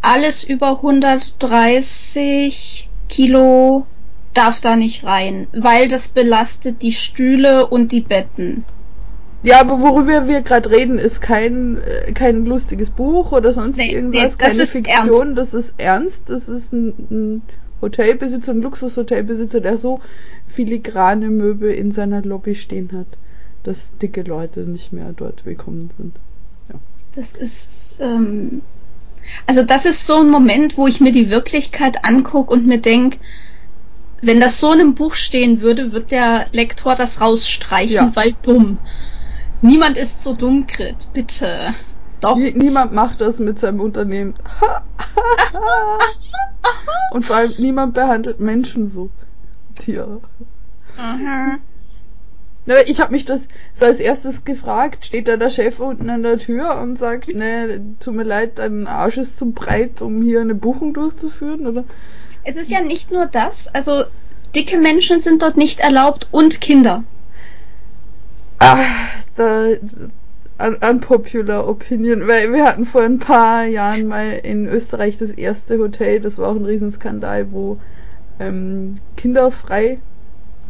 alles 0.02 0.44
über 0.44 0.78
130 0.78 2.90
Kilo 3.08 3.86
darf 4.34 4.62
da 4.62 4.76
nicht 4.76 5.04
rein, 5.04 5.48
weil 5.52 5.88
das 5.88 6.08
belastet 6.08 6.82
die 6.82 6.94
Stühle 6.94 7.68
und 7.68 7.92
die 7.92 8.02
Betten. 8.02 8.66
Ja, 9.44 9.60
aber 9.60 9.82
worüber 9.82 10.28
wir 10.28 10.42
gerade 10.42 10.70
reden, 10.70 11.00
ist 11.00 11.20
kein, 11.20 11.78
äh, 11.78 12.12
kein 12.14 12.46
lustiges 12.46 12.92
Buch 12.92 13.32
oder 13.32 13.54
sonst 13.54 13.78
nee, 13.78 13.92
irgendwas, 13.92 14.38
nee, 14.38 14.38
keine 14.38 14.68
Fiktion, 14.68 15.36
ernst. 15.36 15.38
das 15.38 15.54
ist 15.54 15.74
ernst, 15.78 16.30
das 16.30 16.48
ist 16.48 16.74
ein, 16.74 16.94
ein 17.10 17.42
Hotelbesitzer, 17.82 18.52
ein 18.52 18.62
Luxushotelbesitzer, 18.62 19.60
der 19.60 19.78
so 19.78 20.02
filigrane 20.48 21.30
Möbel 21.30 21.74
in 21.74 21.92
seiner 21.92 22.22
Lobby 22.22 22.56
stehen 22.56 22.92
hat, 22.94 23.08
dass 23.64 23.98
dicke 23.98 24.22
Leute 24.24 24.62
nicht 24.62 24.94
mehr 24.94 25.14
dort 25.16 25.46
willkommen 25.46 25.90
sind. 25.98 26.16
Ja. 26.70 26.80
Das 27.16 27.36
ist, 27.36 28.00
ähm, 28.02 28.62
also 29.46 29.64
das 29.64 29.86
ist 29.86 30.06
so 30.06 30.18
ein 30.18 30.30
Moment, 30.30 30.78
wo 30.78 30.88
ich 30.88 31.02
mir 31.02 31.12
die 31.12 31.30
Wirklichkeit 31.30 32.06
angucke 32.06 32.54
und 32.54 32.68
mir 32.68 32.80
denke, 32.80 33.18
wenn 34.22 34.40
das 34.40 34.60
so 34.60 34.72
in 34.72 34.80
einem 34.80 34.96
Buch 34.96 35.16
stehen 35.16 35.62
würde, 35.62 35.94
wird 35.94 36.12
der 36.12 36.46
Lektor 36.52 36.96
das 36.96 37.22
rausstreichen, 37.22 37.96
ja. 37.96 38.16
weil 38.16 38.36
dumm. 38.44 38.78
Niemand 39.64 39.98
ist 39.98 40.24
so 40.24 40.34
dumm, 40.34 40.68
Grit, 40.68 41.08
bitte. 41.14 41.74
Doch. 42.22 42.38
niemand 42.38 42.94
macht 42.94 43.22
das 43.22 43.40
mit 43.40 43.60
seinem 43.60 43.82
Unternehmen. 43.82 44.36
Und 47.12 47.26
vor 47.26 47.36
allem 47.36 47.54
niemand 47.58 47.94
behandelt 47.94 48.40
Menschen 48.40 48.90
so. 48.90 49.10
Tiere. 49.80 50.22
Aha. 50.98 51.58
Na, 52.66 52.76
Ich 52.86 53.02
habe 53.02 53.12
mich 53.12 53.26
das 53.26 53.48
so 53.74 53.86
als 53.86 54.00
erstes 54.00 54.44
gefragt, 54.44 55.06
steht 55.06 55.28
da 55.28 55.36
der 55.36 55.50
Chef 55.50 55.80
unten 55.80 56.10
an 56.10 56.24
der 56.24 56.38
Tür 56.38 56.80
und 56.80 57.00
sagt, 57.00 57.30
ne, 57.30 57.82
tut 58.00 58.14
mir 58.14 58.24
leid, 58.24 58.60
dein 58.60 58.88
Arsch 58.88 59.18
ist 59.18 59.40
zu 59.40 59.52
breit, 59.52 60.02
um 60.02 60.22
hier 60.22 60.42
eine 60.42 60.56
Buchung 60.56 60.94
durchzuführen, 60.94 61.66
oder? 61.66 61.84
Es 62.44 62.56
ist 62.56 62.72
ja 62.72 62.82
nicht 62.82 63.12
nur 63.12 63.26
das, 63.26 63.68
also 63.74 64.04
dicke 64.56 64.78
Menschen 64.78 65.20
sind 65.20 65.42
dort 65.42 65.58
nicht 65.58 65.80
erlaubt 65.80 66.28
und 66.32 66.62
Kinder. 66.62 67.04
Ah, 68.60 68.78
da, 69.36 69.70
un- 70.68 70.78
unpopular 70.78 71.68
opinion, 71.68 72.28
weil 72.28 72.52
wir 72.54 72.64
hatten 72.66 72.86
vor 72.86 73.02
ein 73.02 73.20
paar 73.20 73.66
Jahren 73.66 74.08
mal 74.08 74.32
in 74.44 74.68
Österreich 74.68 75.18
das 75.18 75.32
erste 75.32 75.78
Hotel, 75.80 76.20
das 76.20 76.38
war 76.38 76.50
auch 76.50 76.56
ein 76.56 76.66
Riesenskandal, 76.66 77.52
wo 77.52 77.78
ähm, 78.40 79.00
kinderfrei 79.18 80.00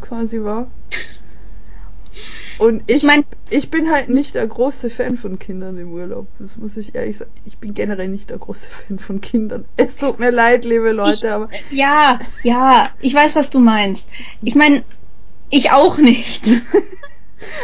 quasi 0.00 0.42
war. 0.42 0.66
Und 2.58 2.82
ich, 2.88 2.98
Ich 2.98 3.02
mein- 3.02 3.24
ich 3.50 3.70
bin 3.70 3.90
halt 3.90 4.08
nicht 4.08 4.34
der 4.34 4.46
große 4.46 4.88
Fan 4.90 5.16
von 5.16 5.38
Kindern 5.38 5.78
im 5.78 5.92
Urlaub. 5.92 6.26
Das 6.38 6.56
muss 6.56 6.76
ich 6.76 6.94
ehrlich 6.94 7.18
sagen. 7.18 7.30
Ich 7.44 7.58
bin 7.58 7.74
generell 7.74 8.08
nicht 8.08 8.30
der 8.30 8.38
große 8.38 8.66
Fan 8.68 8.98
von 8.98 9.20
Kindern. 9.20 9.64
Es 9.76 9.96
tut 9.96 10.18
mir 10.20 10.30
leid, 10.30 10.64
liebe 10.64 10.92
Leute, 10.92 11.26
ich, 11.26 11.32
aber 11.32 11.48
Ja, 11.70 12.20
ja, 12.42 12.90
ich 13.00 13.14
weiß, 13.14 13.34
was 13.36 13.50
du 13.50 13.58
meinst. 13.58 14.06
Ich 14.42 14.54
meine, 14.54 14.84
ich 15.50 15.70
auch 15.72 15.98
nicht. 15.98 16.46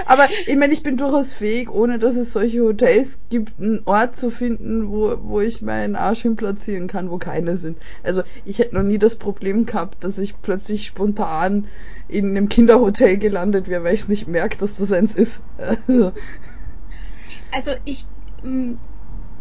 Aber 0.07 0.29
ich 0.47 0.57
meine, 0.57 0.73
ich 0.73 0.83
bin 0.83 0.97
durchaus 0.97 1.33
fähig, 1.33 1.71
ohne 1.71 1.99
dass 1.99 2.17
es 2.17 2.33
solche 2.33 2.61
Hotels 2.63 3.19
gibt, 3.31 3.61
einen 3.61 3.83
Ort 3.85 4.17
zu 4.17 4.31
finden, 4.31 4.91
wo, 4.91 5.17
wo 5.23 5.41
ich 5.41 5.63
meinen 5.63 5.97
Arsch 5.97 6.23
hin 6.23 6.37
platzieren 6.37 6.87
kann, 6.87 7.11
wo 7.11 7.19
keine 7.19 7.57
sind. 7.57 7.79
Also 8.03 8.23
ich 8.45 8.59
hätte 8.59 8.75
noch 8.75 8.83
nie 8.83 8.99
das 8.99 9.17
Problem 9.17 9.67
gehabt, 9.67 10.05
dass 10.05 10.19
ich 10.19 10.41
plötzlich 10.41 10.87
spontan 10.87 11.67
in 12.09 12.31
einem 12.31 12.49
Kinderhotel 12.49 13.19
gelandet 13.19 13.69
wäre, 13.69 13.85
weil 13.85 13.95
ich 13.95 14.09
nicht 14.09 14.29
merke, 14.29 14.59
dass 14.59 14.77
das 14.77 14.93
eins 14.93 15.15
ist. 15.15 15.43
Also, 17.51 17.73
ich, 17.85 18.05
mh, 18.43 18.77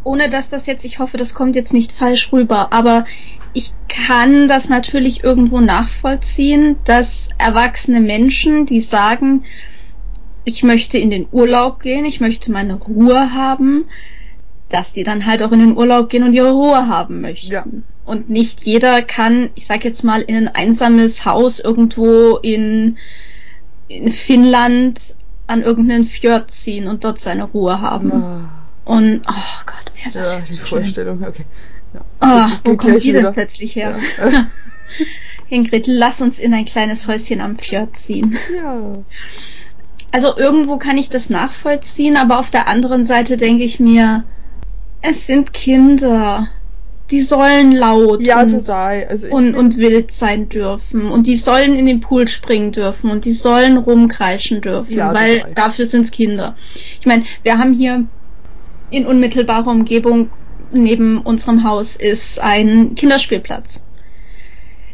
ohne 0.04 0.30
dass 0.30 0.48
das 0.48 0.66
jetzt, 0.66 0.84
ich 0.84 0.98
hoffe, 0.98 1.16
das 1.16 1.34
kommt 1.34 1.56
jetzt 1.56 1.72
nicht 1.72 1.92
falsch 1.92 2.32
rüber, 2.32 2.72
aber 2.72 3.04
ich 3.52 3.72
kann 3.88 4.48
das 4.48 4.68
natürlich 4.68 5.24
irgendwo 5.24 5.60
nachvollziehen, 5.60 6.76
dass 6.84 7.28
erwachsene 7.38 8.00
Menschen, 8.00 8.66
die 8.66 8.80
sagen, 8.80 9.44
ich 10.44 10.62
möchte 10.62 10.98
in 10.98 11.10
den 11.10 11.26
Urlaub 11.30 11.80
gehen, 11.80 12.04
ich 12.04 12.20
möchte 12.20 12.50
meine 12.52 12.74
Ruhe 12.74 13.32
haben, 13.32 13.84
dass 14.68 14.92
die 14.92 15.04
dann 15.04 15.26
halt 15.26 15.42
auch 15.42 15.52
in 15.52 15.60
den 15.60 15.76
Urlaub 15.76 16.08
gehen 16.10 16.22
und 16.24 16.32
ihre 16.34 16.52
Ruhe 16.52 16.88
haben 16.88 17.20
möchten. 17.20 17.52
Ja. 17.52 17.64
Und 18.04 18.30
nicht 18.30 18.62
jeder 18.64 19.02
kann, 19.02 19.50
ich 19.54 19.66
sag 19.66 19.84
jetzt 19.84 20.02
mal, 20.02 20.22
in 20.22 20.34
ein 20.36 20.48
einsames 20.48 21.24
Haus 21.26 21.58
irgendwo 21.58 22.36
in, 22.36 22.96
in 23.88 24.10
Finnland 24.10 25.14
an 25.46 25.62
irgendeinen 25.62 26.04
Fjord 26.04 26.50
ziehen 26.50 26.86
und 26.88 27.04
dort 27.04 27.18
seine 27.18 27.44
Ruhe 27.44 27.80
haben. 27.80 28.12
ah, 28.12 28.68
Und, 28.84 29.22
oh 29.26 29.64
Gott, 29.66 29.92
wäre 30.02 30.12
das 30.12 30.34
ja, 30.34 30.40
jetzt 30.40 30.58
die. 30.58 30.62
Vorstellung, 30.62 31.22
okay. 31.22 31.44
Ja. 32.22 32.60
Geht 32.64 32.72
wo 32.72 32.76
gleich 32.76 33.02
die 33.02 33.12
denn 33.12 33.20
wieder. 33.20 33.32
plötzlich 33.32 33.76
her? 33.76 33.98
Ja. 34.18 34.46
Ingrid, 35.50 35.86
lass 35.86 36.20
uns 36.20 36.38
in 36.38 36.52
ein 36.52 36.66
kleines 36.66 37.06
Häuschen 37.06 37.40
am 37.40 37.56
Fjord 37.56 37.96
ziehen. 37.96 38.36
ja. 38.54 38.98
Also 40.10 40.36
irgendwo 40.36 40.78
kann 40.78 40.96
ich 40.98 41.10
das 41.10 41.28
nachvollziehen, 41.30 42.16
aber 42.16 42.38
auf 42.38 42.50
der 42.50 42.68
anderen 42.68 43.04
Seite 43.04 43.36
denke 43.36 43.64
ich 43.64 43.78
mir, 43.78 44.24
es 45.02 45.26
sind 45.26 45.52
Kinder. 45.52 46.48
Die 47.10 47.22
sollen 47.22 47.72
laut 47.72 48.20
Ja, 48.20 48.42
und, 48.42 48.50
total. 48.50 49.06
Also 49.08 49.28
und, 49.28 49.54
und 49.54 49.78
wild 49.78 50.12
sein 50.12 50.48
dürfen. 50.50 51.06
Und 51.10 51.26
die 51.26 51.36
sollen 51.36 51.74
in 51.74 51.86
den 51.86 52.00
Pool 52.00 52.28
springen 52.28 52.70
dürfen 52.72 53.10
und 53.10 53.24
die 53.24 53.32
sollen 53.32 53.78
rumkreischen 53.78 54.60
dürfen, 54.60 54.94
Ja, 54.94 55.14
weil 55.14 55.38
total. 55.38 55.54
dafür 55.54 55.86
sind's 55.86 56.10
Kinder. 56.10 56.54
Ich 57.00 57.06
meine, 57.06 57.24
wir 57.42 57.58
haben 57.58 57.72
hier 57.72 58.04
in 58.90 59.06
unmittelbarer 59.06 59.68
Umgebung 59.70 60.28
neben 60.70 61.18
unserem 61.22 61.64
Haus 61.64 61.96
ist 61.96 62.40
ein 62.40 62.94
Kinderspielplatz. 62.94 63.82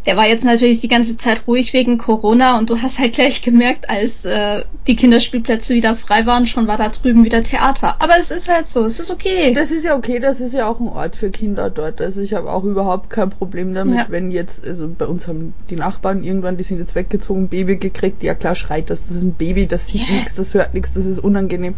Der 0.07 0.17
war 0.19 0.27
jetzt 0.29 0.45
natürlich 0.45 0.81
die 0.81 0.89
ganze 0.89 1.17
Zeit 1.17 1.47
ruhig 1.47 1.73
wegen 1.73 1.97
Corona 1.97 2.59
und 2.59 2.69
du 2.69 2.81
hast 2.83 2.99
halt 2.99 3.15
gleich 3.15 3.41
gemerkt, 3.41 3.89
als 3.89 4.25
äh, 4.25 4.65
die 4.87 4.97
Kinderspielplätze 4.97 5.75
wieder 5.75 5.95
frei 5.95 6.27
waren, 6.27 6.47
schon 6.47 6.67
war 6.67 6.77
da 6.77 6.91
drüben 6.91 7.25
wieder 7.25 7.43
Theater. 7.43 7.97
Aber 8.01 8.15
es 8.21 8.31
ist 8.31 8.49
halt 8.51 8.69
so, 8.69 8.85
es 8.85 9.01
ist 9.01 9.11
okay. 9.11 9.55
Das 9.55 9.71
ist 9.71 9.85
ja 9.85 9.97
okay, 9.97 10.19
das 10.19 10.41
ist 10.41 10.53
ja 10.53 10.67
auch 10.69 10.79
ein 10.79 10.89
Ort 10.89 11.17
für 11.17 11.31
Kinder 11.31 11.71
dort. 11.71 12.03
Also 12.03 12.21
ich 12.21 12.35
habe 12.35 12.51
auch 12.53 12.65
überhaupt 12.65 13.09
kein 13.09 13.31
Problem 13.31 13.73
damit, 13.73 13.97
Ja. 13.97 14.07
wenn 14.11 14.31
jetzt, 14.31 14.67
also 14.67 14.89
bei 14.89 15.07
uns 15.07 15.27
haben 15.27 15.55
die 15.71 15.77
Nachbarn 15.77 16.23
irgendwann, 16.23 16.59
die 16.59 16.65
sind 16.65 16.79
jetzt 16.81 16.95
weggezogen, 16.95 17.49
Baby 17.49 17.77
gekriegt, 17.77 18.23
ja 18.23 18.35
klar 18.35 18.55
schreit 18.57 18.91
das, 18.91 19.07
das 19.07 19.17
ist 19.17 19.23
ein 19.23 19.33
Baby, 19.35 19.67
das 19.67 19.89
sieht 19.89 20.07
Ja. 20.07 20.17
nichts, 20.17 20.35
das 20.35 20.53
hört 20.53 20.75
nichts, 20.75 20.93
das 20.93 21.07
ist 21.07 21.19
unangenehm. 21.19 21.77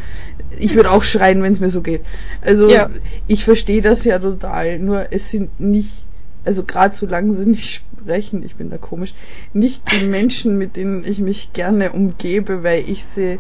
Ich 0.58 0.74
würde 0.74 0.90
auch 0.90 1.04
schreien, 1.04 1.42
wenn 1.44 1.52
es 1.52 1.60
mir 1.60 1.70
so 1.70 1.80
geht. 1.80 2.00
Also 2.42 2.68
Ja. 2.68 2.90
ich 3.28 3.44
verstehe 3.44 3.82
das 3.82 4.02
ja 4.04 4.18
total, 4.18 4.80
nur 4.80 5.06
es 5.12 5.30
sind 5.30 5.60
nicht, 5.60 6.04
also 6.44 6.64
gerade 6.64 6.94
solange 6.94 7.32
sie 7.32 7.46
nicht 7.46 7.82
sprechen, 8.06 8.44
ich 8.44 8.54
bin 8.54 8.70
da 8.70 8.78
komisch, 8.78 9.14
nicht 9.52 9.82
die 9.92 10.06
Menschen, 10.06 10.56
mit 10.58 10.76
denen 10.76 11.04
ich 11.04 11.18
mich 11.18 11.52
gerne 11.52 11.90
umgebe, 11.92 12.62
weil 12.62 12.88
ich 12.88 13.04
sie 13.04 13.38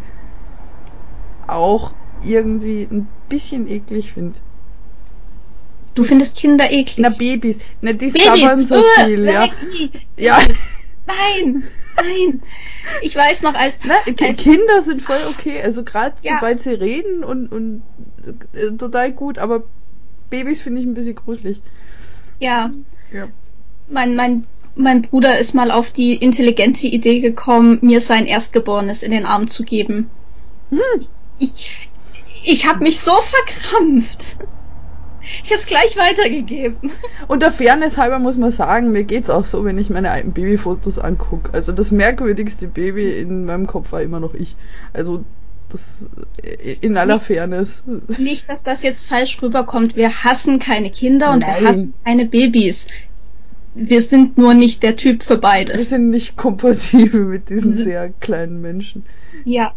auch 1.46 1.92
irgendwie 2.24 2.88
ein 2.90 3.06
bisschen 3.28 3.70
eklig 3.70 4.12
finde. 4.12 4.34
Du 5.94 6.02
findest 6.04 6.36
Kinder 6.36 6.70
eklig. 6.70 6.98
Na, 6.98 7.08
Babys. 7.10 7.58
Na, 7.80 7.92
die 7.92 8.10
sabbern 8.10 8.66
so 8.66 8.74
Uah, 8.74 9.04
viel, 9.04 9.24
ja. 9.24 9.46
Maggie. 9.46 9.90
Ja. 10.18 10.38
Nein, 11.06 11.62
nein. 11.96 12.42
Ich 13.02 13.14
weiß 13.16 13.42
noch, 13.42 13.54
als, 13.54 13.78
Na, 13.84 13.94
als 14.04 14.36
Kinder 14.38 14.82
sind 14.82 15.00
voll 15.00 15.20
okay. 15.30 15.62
Also 15.62 15.84
gerade 15.84 16.16
Ja. 16.22 16.34
sobald 16.34 16.62
sie 16.62 16.74
reden 16.74 17.22
und, 17.24 17.46
und 17.52 17.82
äh, 18.52 18.76
total 18.76 19.12
gut, 19.12 19.38
aber 19.38 19.62
Babys 20.28 20.60
finde 20.60 20.80
ich 20.80 20.86
ein 20.86 20.94
bisschen 20.94 21.14
gruselig. 21.14 21.62
ja, 22.40 22.72
Ja. 23.12 23.28
mein, 23.88 24.16
mein, 24.16 24.44
mein 24.76 25.02
Bruder 25.02 25.38
ist 25.38 25.54
mal 25.54 25.70
auf 25.70 25.90
die 25.90 26.14
intelligente 26.14 26.86
Idee 26.86 27.20
gekommen, 27.20 27.78
mir 27.80 28.00
sein 28.00 28.26
Erstgeborenes 28.26 29.02
in 29.02 29.10
den 29.10 29.24
Arm 29.24 29.48
zu 29.48 29.64
geben. 29.64 30.10
Hm. 30.70 30.80
Ich, 31.38 31.88
ich 32.44 32.66
habe 32.66 32.84
mich 32.84 33.00
so 33.00 33.12
verkrampft. 33.12 34.36
Ich 35.42 35.50
habe 35.50 35.58
es 35.58 35.66
gleich 35.66 35.96
weitergegeben. 35.96 36.92
Und 37.26 37.42
der 37.42 37.50
Fairness 37.50 37.96
halber 37.98 38.18
muss 38.20 38.36
man 38.36 38.52
sagen, 38.52 38.92
mir 38.92 39.02
geht's 39.04 39.28
auch 39.30 39.44
so, 39.44 39.64
wenn 39.64 39.78
ich 39.78 39.90
meine 39.90 40.10
alten 40.10 40.32
Babyfotos 40.32 40.98
angucke. 40.98 41.52
Also 41.52 41.72
das 41.72 41.90
merkwürdigste 41.90 42.68
Baby 42.68 43.10
in 43.18 43.44
meinem 43.44 43.66
Kopf 43.66 43.90
war 43.92 44.02
immer 44.02 44.20
noch 44.20 44.34
ich. 44.34 44.56
Also 44.92 45.24
das 45.68 46.06
in 46.80 46.96
aller 46.96 47.16
Nee. 47.16 47.22
Fairness. 47.22 47.82
Nicht, 48.18 48.48
dass 48.48 48.62
das 48.62 48.82
jetzt 48.82 49.06
falsch 49.06 49.42
rüberkommt. 49.42 49.96
Wir 49.96 50.22
hassen 50.22 50.60
keine 50.60 50.90
Kinder 50.90 51.32
und 51.32 51.40
Nein. 51.40 51.60
wir 51.60 51.68
hassen 51.68 51.94
keine 52.04 52.26
Babys. 52.26 52.86
Wir 53.78 54.00
sind 54.02 54.38
nur 54.38 54.54
nicht 54.54 54.82
der 54.82 54.96
Typ 54.96 55.22
für 55.22 55.34
Wir 55.34 55.40
beides. 55.40 55.90
sind 55.90 56.10
nicht 56.10 56.36
kompatibel 56.36 57.24
mit 57.26 57.50
diesen 57.50 57.74
sehr 57.76 58.10
kleinen 58.20 58.60
Menschen. 58.62 59.04
Ja. 59.44 59.74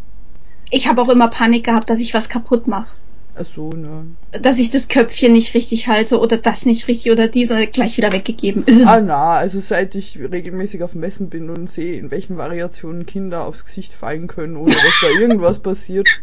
Ich 0.71 0.87
habe 0.87 1.01
auch 1.01 1.09
immer 1.09 1.27
Panik 1.27 1.65
gehabt, 1.65 1.89
dass 1.89 1.99
ich 1.99 2.13
was 2.13 2.29
kaputt 2.29 2.67
mache. 2.67 2.95
Ach 3.35 3.45
so, 3.55 3.69
ne. 3.71 4.05
Dass 4.31 4.59
ich 4.59 4.69
das 4.69 4.87
Köpfchen 4.87 5.33
nicht 5.33 5.53
richtig 5.53 5.87
halte 5.87 6.19
oder 6.19 6.37
das 6.37 6.65
nicht 6.65 6.87
richtig 6.87 7.11
oder 7.11 7.27
diese 7.27 7.67
gleich 7.67 7.97
wieder 7.97 8.11
weggegeben. 8.11 8.65
Ah 8.85 8.99
na, 9.01 9.37
also 9.37 9.59
seit 9.59 9.95
ich 9.95 10.19
regelmäßig 10.19 10.83
auf 10.83 10.93
Messen 10.93 11.29
bin 11.29 11.49
und 11.49 11.69
sehe, 11.69 11.97
in 11.97 12.11
welchen 12.11 12.37
Variationen 12.37 13.05
Kinder 13.05 13.45
aufs 13.45 13.63
Gesicht 13.65 13.93
fallen 13.93 14.27
können, 14.27 14.57
ohne 14.57 14.71
dass 14.71 15.01
da 15.01 15.19
irgendwas 15.19 15.59
passiert. 15.59 16.07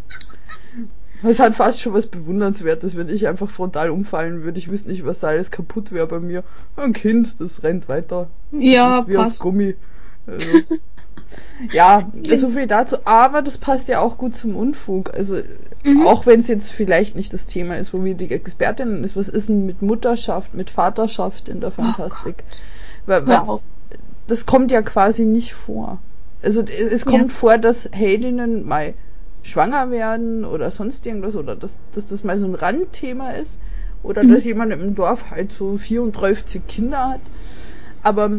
Es 1.23 1.41
hat 1.41 1.55
fast 1.55 1.81
schon 1.81 1.95
was 1.95 2.07
Bewundernswertes, 2.07 2.97
wenn 2.97 3.09
ich 3.09 3.27
einfach 3.27 3.49
frontal 3.51 3.91
umfallen 3.91 4.43
würde. 4.43 4.59
Ich 4.59 4.71
wüsste 4.71 4.91
nicht, 4.91 5.05
was 5.07 5.21
da 5.21 5.29
alles 5.29 5.51
kaputt 5.51 5.93
wäre 5.93 6.07
bei 6.07 6.21
mir. 6.21 6.45
Ein 6.77 6.93
Kind, 6.93 7.41
das 7.41 7.63
rennt 7.63 7.89
weiter. 7.89 8.29
Ja, 8.53 8.99
das 8.99 9.01
ist 9.03 9.09
wie 9.09 9.17
aus 9.17 9.25
passt. 9.29 9.41
Gummi. 9.41 9.75
Also, 10.27 10.49
ja, 11.73 12.11
so 12.37 12.49
viel 12.49 12.67
dazu. 12.67 12.97
Aber 13.05 13.43
das 13.43 13.59
passt 13.59 13.89
ja 13.89 14.01
auch 14.01 14.19
gut 14.19 14.37
zum 14.37 14.57
Unfug. 14.57 15.13
Also 15.15 15.41
Mhm. 15.85 16.05
auch 16.05 16.27
wenn 16.27 16.41
es 16.41 16.49
jetzt 16.49 16.73
vielleicht 16.73 17.15
nicht 17.15 17.33
das 17.33 17.47
Thema 17.47 17.77
ist, 17.77 17.95
wo 17.95 18.03
wir 18.03 18.15
die 18.15 18.29
Expertinnen 18.31 19.05
ist, 19.05 19.15
was 19.15 19.29
ist 19.29 19.49
denn 19.49 19.67
mit 19.67 19.83
Mutterschaft, 19.83 20.53
mit 20.53 20.69
Vaterschaft 20.71 21.49
in 21.49 21.61
der 21.61 21.71
Fantastik? 21.71 22.43
weil, 23.07 23.25
weil 23.29 23.37
auf. 23.37 23.61
das 24.27 24.47
kommt 24.47 24.73
ja 24.73 24.83
quasi 24.83 25.25
nicht 25.25 25.55
vor. 25.55 25.99
Also 26.43 26.63
es- 26.63 26.81
es 26.81 27.05
Ja. 27.05 27.11
kommt 27.13 27.31
vor, 27.33 27.59
dass 27.59 27.89
Heldinnen 27.93 28.67
mal 28.67 28.95
schwanger 29.47 29.91
werden 29.91 30.45
oder 30.45 30.71
sonst 30.71 31.07
irgendwas 31.07 31.37
oder 31.37 31.57
dass, 31.57 31.77
dass 31.95 32.07
das 32.09 32.25
mal 32.25 32.39
so 32.39 32.47
ein 32.47 32.55
Randthema 32.55 33.31
ist 33.33 33.59
oder 34.03 34.23
Mhm. 34.25 34.35
dass 34.35 34.45
jemand 34.45 34.73
im 34.73 34.95
Dorf 34.95 35.31
halt 35.31 35.53
so 35.53 35.77
34 35.79 36.67
Kinder 36.67 37.11
hat. 37.11 37.21
Aber 38.03 38.31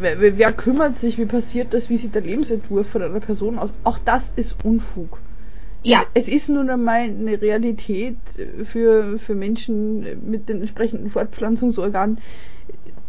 wer, 0.00 0.20
wer- 0.20 0.38
wer 0.38 0.52
kümmert 0.52 0.98
sich, 0.98 1.18
wie 1.18 1.26
passiert 1.26 1.72
das, 1.74 1.88
wie 1.88 1.96
sieht 1.96 2.14
der 2.14 2.22
Lebensentwurf 2.22 2.88
von 2.88 3.02
einer 3.02 3.20
Person 3.20 3.58
aus? 3.58 3.70
Auch 3.84 3.98
das 4.04 4.32
ist 4.36 4.56
Unfug. 4.64 5.18
Ja, 5.84 6.04
Es 6.14 6.28
ist 6.28 6.48
nun 6.48 6.68
einmal 6.70 7.02
eine 7.02 7.40
Realität 7.40 8.16
für, 8.64 9.18
für 9.18 9.34
Menschen 9.36 10.28
mit 10.28 10.48
den 10.48 10.60
entsprechenden 10.60 11.10
Fortpflanzungsorganen. 11.10 12.18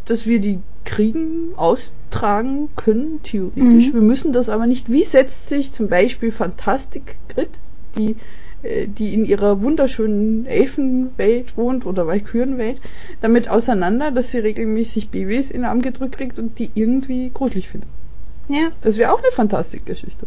dass 0.06 0.26
wir 0.26 0.40
die 0.40 0.60
kriegen, 0.90 1.54
austragen 1.56 2.70
können, 2.76 3.20
theoretisch. 3.24 3.90
Mhm. 3.90 3.94
Wir 3.94 4.02
müssen 4.02 4.34
das 4.34 4.50
aber 4.50 4.66
nicht. 4.66 4.92
Wie 4.92 5.04
setzt 5.04 5.48
sich 5.48 5.72
zum 5.72 5.88
Beispiel 5.88 6.32
Fantastic 6.32 7.18
Grid, 7.30 7.50
die, 7.96 8.16
äh, 8.64 8.88
die 8.88 9.14
in 9.14 9.24
ihrer 9.24 9.62
wunderschönen 9.62 10.48
Elfenwelt 10.48 11.56
wohnt 11.58 11.86
oder 11.86 12.08
Walkürenwelt, 12.08 12.82
damit 13.22 13.50
auseinander, 13.50 14.10
dass 14.12 14.32
sie 14.32 14.40
regelmäßig 14.40 15.10
Babys 15.10 15.52
in 15.52 15.62
den 15.62 15.66
Arm 15.70 15.82
gedrückt 15.84 16.18
kriegt 16.18 16.40
und 16.40 16.58
die 16.58 16.72
irgendwie 16.74 17.30
gruselig 17.34 17.70
findet? 17.70 17.90
Ja, 18.48 18.72
Das 18.82 18.98
wäre 18.98 19.14
auch 19.14 19.20
eine 19.20 19.32
Fantastikgeschichte. 19.32 20.26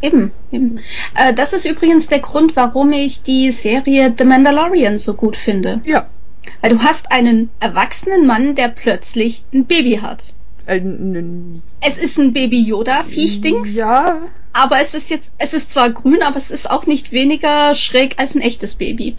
eben. 0.00 0.30
eben. 0.52 0.78
Äh, 1.16 1.34
das 1.34 1.52
ist 1.52 1.64
übrigens 1.66 2.06
der 2.06 2.20
Grund, 2.20 2.54
warum 2.54 2.92
ich 2.92 3.22
die 3.24 3.50
Serie 3.50 4.14
The 4.16 4.24
Mandalorian 4.24 4.98
so 4.98 5.14
gut 5.14 5.36
finde. 5.36 5.80
Ja. 5.84 6.06
Weil 6.60 6.70
du 6.70 6.78
hast 6.82 7.10
einen 7.12 7.50
erwachsenen 7.60 8.26
Mann, 8.26 8.54
der 8.54 8.68
plötzlich 8.68 9.44
ein 9.52 9.66
Baby 9.66 9.96
hat. 9.96 10.34
Ein, 10.66 11.62
Es 11.80 11.98
ist 11.98 12.18
ein 12.18 12.32
Baby 12.32 12.62
Yoda 12.62 13.02
Viechdings, 13.02 13.74
Ja, 13.74 14.18
aber 14.52 14.76
es 14.80 14.94
ist 14.94 15.10
jetzt, 15.10 15.34
es 15.38 15.52
ist 15.52 15.70
zwar 15.70 15.90
grün, 15.90 16.22
aber 16.22 16.36
es 16.36 16.50
ist 16.50 16.70
auch 16.70 16.86
nicht 16.86 17.12
weniger 17.12 17.74
schräg 17.74 18.18
als 18.18 18.34
ein 18.34 18.40
echtes 18.40 18.74
Baby. 18.76 19.16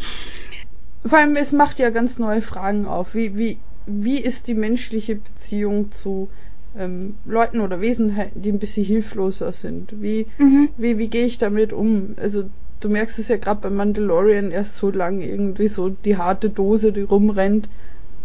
vor 1.05 1.19
allem 1.19 1.35
es 1.35 1.51
macht 1.51 1.77
ja 1.79 1.91
ganz 1.91 2.17
neue 2.17 2.41
Fragen 2.41 2.87
auf. 2.87 3.13
Wie, 3.13 3.37
wie, 3.37 3.57
wie 3.85 4.17
ist 4.17 4.47
die 4.47 4.55
menschliche 4.55 5.15
Beziehung 5.17 5.91
zu 5.91 6.29
ähm, 6.77 7.15
Leuten 7.25 7.59
oder 7.59 7.79
Wesenheiten, 7.79 8.41
die 8.41 8.51
ein 8.51 8.57
bisschen 8.59 8.85
hilfloser 8.85 9.53
sind? 9.53 10.01
Wie, 10.01 10.25
Mhm. 10.39 10.69
wie, 10.77 10.97
wie 10.97 11.09
gehe 11.09 11.25
ich 11.27 11.37
damit 11.37 11.73
um? 11.73 12.15
Also 12.19 12.45
du 12.81 12.89
merkst 12.89 13.19
es 13.19 13.27
ja 13.29 13.37
gerade 13.37 13.61
bei 13.61 13.69
Mandalorian 13.69 14.51
erst 14.51 14.75
so 14.77 14.89
lange 14.91 15.25
irgendwie 15.27 15.67
so 15.67 15.89
die 15.89 16.17
harte 16.17 16.49
Dose, 16.49 16.91
die 16.91 17.01
rumrennt, 17.01 17.69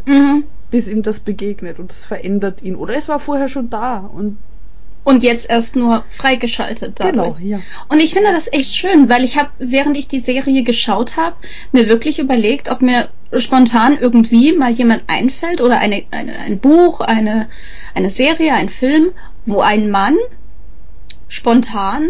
Mhm. 0.07 0.45
bis 0.71 0.89
ihm 0.89 1.03
das 1.03 1.21
begegnet 1.21 1.79
und 1.79 1.91
es 1.93 2.05
verändert 2.05 2.63
ihn. 2.63 2.75
Oder 2.77 2.95
es 2.97 3.09
war 3.09 3.21
vorher 3.21 3.49
schon 3.49 3.71
da 3.71 3.99
und 3.99 4.39
Und 5.03 5.23
jetzt 5.25 5.49
erst 5.49 5.77
nur 5.77 6.05
freigeschaltet 6.11 6.95
dadurch. 7.01 7.39
genau, 7.39 7.57
ja. 7.57 7.61
Und 7.89 8.03
ich 8.03 8.13
finde 8.13 8.33
das 8.33 8.53
echt 8.53 8.75
schön, 8.75 9.09
weil 9.09 9.25
ich 9.25 9.39
habe, 9.39 9.49
während 9.59 9.97
ich 9.97 10.09
die 10.09 10.21
Serie 10.21 10.63
geschaut 10.63 11.17
habe, 11.17 11.37
mir 11.73 11.89
wirklich 11.89 12.19
überlegt, 12.19 12.71
ob 12.71 12.83
mir 12.83 13.09
spontan 13.37 13.97
irgendwie 13.99 14.53
mal 14.53 14.71
jemand 14.71 15.05
einfällt 15.07 15.61
oder 15.63 15.79
eine, 15.81 16.03
eine, 16.11 16.39
ein 16.39 16.59
Buch, 16.59 17.01
eine, 17.01 17.49
eine 17.95 18.11
Serie, 18.11 18.53
ein 18.55 18.69
Film, 18.69 19.13
wo 19.47 19.61
ein 19.61 19.91
Mann 19.91 20.17
spontan 21.29 22.09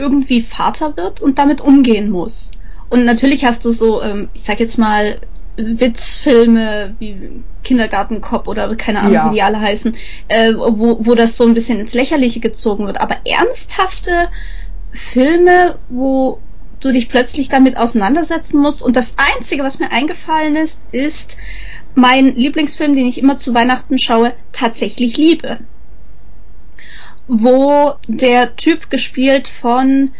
irgendwie 0.00 0.40
Vater 0.42 0.96
wird 0.96 1.22
und 1.22 1.38
damit 1.38 1.60
umgehen 1.60 2.10
muss. 2.10 2.50
Und 2.88 3.04
natürlich 3.04 3.44
hast 3.44 3.64
du 3.64 3.70
so, 3.70 4.02
ähm, 4.02 4.28
ich 4.34 4.42
sag 4.42 4.58
jetzt 4.58 4.78
mal, 4.78 5.20
Witzfilme 5.56 6.94
wie 6.98 7.42
Kindergartenkopf 7.64 8.48
oder 8.48 8.74
keine 8.76 9.00
Ahnung, 9.00 9.12
Ja. 9.12 9.30
wie 9.30 9.34
die 9.34 9.42
alle 9.42 9.60
heißen, 9.60 9.94
äh, 10.28 10.54
wo, 10.54 10.98
wo 11.04 11.14
das 11.14 11.36
so 11.36 11.44
ein 11.44 11.54
bisschen 11.54 11.78
ins 11.80 11.94
Lächerliche 11.94 12.40
gezogen 12.40 12.86
wird. 12.86 13.00
Aber 13.00 13.16
ernsthafte 13.24 14.28
Filme, 14.92 15.78
wo 15.88 16.40
du 16.80 16.92
dich 16.92 17.08
plötzlich 17.08 17.48
damit 17.48 17.76
auseinandersetzen 17.76 18.58
musst. 18.58 18.82
Und 18.82 18.96
das 18.96 19.14
Einzige, 19.36 19.62
was 19.62 19.78
mir 19.78 19.92
eingefallen 19.92 20.56
ist, 20.56 20.80
ist 20.92 21.36
mein 21.94 22.34
Lieblingsfilm, 22.34 22.94
den 22.94 23.06
ich 23.06 23.18
immer 23.18 23.36
zu 23.36 23.52
Weihnachten 23.54 23.98
schaue, 23.98 24.32
tatsächlich 24.52 25.16
Liebe. 25.16 25.58
Wo 27.32 27.92
der 28.08 28.56
Typ 28.56 28.90
gespielt 28.90 29.46
von 29.46 30.10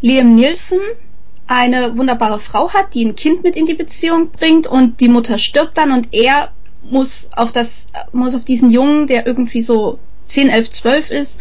Liam 0.00 0.36
Nielsen 0.36 0.78
eine 1.48 1.98
wunderbare 1.98 2.38
Frau 2.38 2.72
hat, 2.72 2.94
die 2.94 3.04
ein 3.04 3.16
Kind 3.16 3.42
mit 3.42 3.56
in 3.56 3.66
die 3.66 3.74
Beziehung 3.74 4.30
bringt 4.30 4.68
und 4.68 5.00
die 5.00 5.08
Mutter 5.08 5.38
stirbt 5.38 5.76
dann 5.76 5.90
und 5.90 6.14
er 6.14 6.52
muss 6.82 7.28
auf 7.34 7.50
das, 7.50 7.86
muss 8.12 8.36
auf 8.36 8.44
diesen 8.44 8.70
Jungen, 8.70 9.08
der 9.08 9.26
irgendwie 9.26 9.62
so 9.62 9.98
10, 10.24 10.48
11, 10.48 10.70
12 10.70 11.10
ist, 11.10 11.40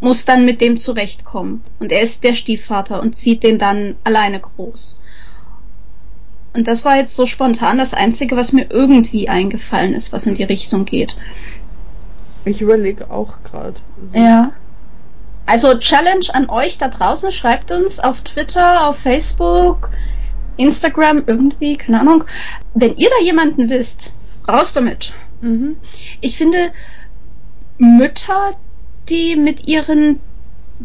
muss 0.00 0.24
dann 0.24 0.44
mit 0.44 0.60
dem 0.60 0.76
zurechtkommen. 0.76 1.62
Und 1.78 1.92
er 1.92 2.02
ist 2.02 2.24
der 2.24 2.34
Stiefvater 2.34 3.00
und 3.00 3.16
zieht 3.16 3.42
den 3.42 3.58
dann 3.58 3.96
alleine 4.04 4.40
groß. 4.40 4.98
Und 6.54 6.68
das 6.68 6.84
war 6.84 6.96
jetzt 6.96 7.16
so 7.16 7.24
spontan 7.24 7.78
das 7.78 7.94
Einzige, 7.94 8.36
was 8.36 8.52
mir 8.52 8.66
irgendwie 8.70 9.28
eingefallen 9.28 9.94
ist, 9.94 10.12
was 10.12 10.26
in 10.26 10.34
die 10.34 10.42
Richtung 10.42 10.84
geht. 10.84 11.16
Ich 12.44 12.60
überlege 12.60 13.10
auch 13.10 13.34
gerade. 13.44 13.74
Ja. 14.12 14.52
Also 15.46 15.76
Challenge 15.78 16.26
an 16.32 16.48
euch 16.48 16.78
da 16.78 16.88
draußen, 16.88 17.32
schreibt 17.32 17.70
uns 17.72 17.98
auf 17.98 18.20
Twitter, 18.22 18.86
auf 18.88 18.98
Facebook, 18.98 19.90
Instagram, 20.56 21.24
irgendwie, 21.26 21.76
keine 21.76 22.00
Ahnung. 22.00 22.24
Wenn 22.74 22.96
ihr 22.96 23.10
da 23.10 23.24
jemanden 23.24 23.68
wisst, 23.68 24.12
raus 24.48 24.72
damit. 24.72 25.14
Mhm. 25.40 25.76
Ich 26.20 26.36
finde, 26.36 26.72
Mütter, 27.78 28.52
die 29.08 29.36
mit 29.36 29.66
ihren 29.66 30.20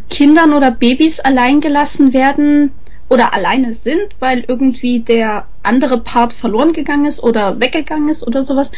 Kindern 0.10 0.54
oder 0.54 0.72
Babys 0.72 1.20
allein 1.20 1.62
gelassen 1.62 2.14
werden 2.14 2.72
oder 3.10 3.34
alleine 3.34 3.74
sind, 3.74 4.16
weil 4.20 4.44
irgendwie 4.48 5.00
der 5.00 5.46
andere 5.64 6.00
Part 6.00 6.34
verloren 6.34 6.74
gegangen 6.74 7.06
ist 7.06 7.22
oder 7.22 7.60
weggegangen 7.60 8.10
ist 8.10 8.26
oder 8.26 8.44
sowas, 8.44 8.72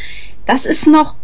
das 0.46 0.66
ist 0.66 0.86
noch 0.86 1.16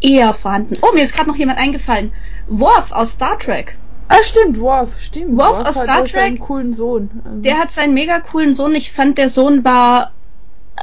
eher 0.00 0.34
vorhanden. 0.34 0.76
Oh, 0.82 0.94
mir 0.94 1.02
ist 1.02 1.14
gerade 1.14 1.28
noch 1.28 1.36
jemand 1.36 1.58
eingefallen. 1.58 2.12
Worf 2.48 2.92
aus 2.92 3.12
Star 3.12 3.38
Trek. 3.38 3.76
Ah, 4.08 4.22
stimmt, 4.22 4.58
Worf, 4.58 4.88
stimmt. 5.00 5.36
Worf 5.36 5.60
aus 5.60 5.66
hat 5.76 5.84
Star 5.84 6.00
ja 6.00 6.06
seinen 6.06 6.36
Trek. 6.36 6.46
coolen 6.46 6.74
Sohn. 6.74 7.10
Also, 7.24 7.40
Der 7.40 7.58
hat 7.58 7.70
seinen 7.72 7.94
mega 7.94 8.20
coolen 8.20 8.54
Sohn. 8.54 8.74
Ich 8.74 8.92
fand, 8.92 9.18
der 9.18 9.28
Sohn 9.28 9.64
war, 9.64 10.12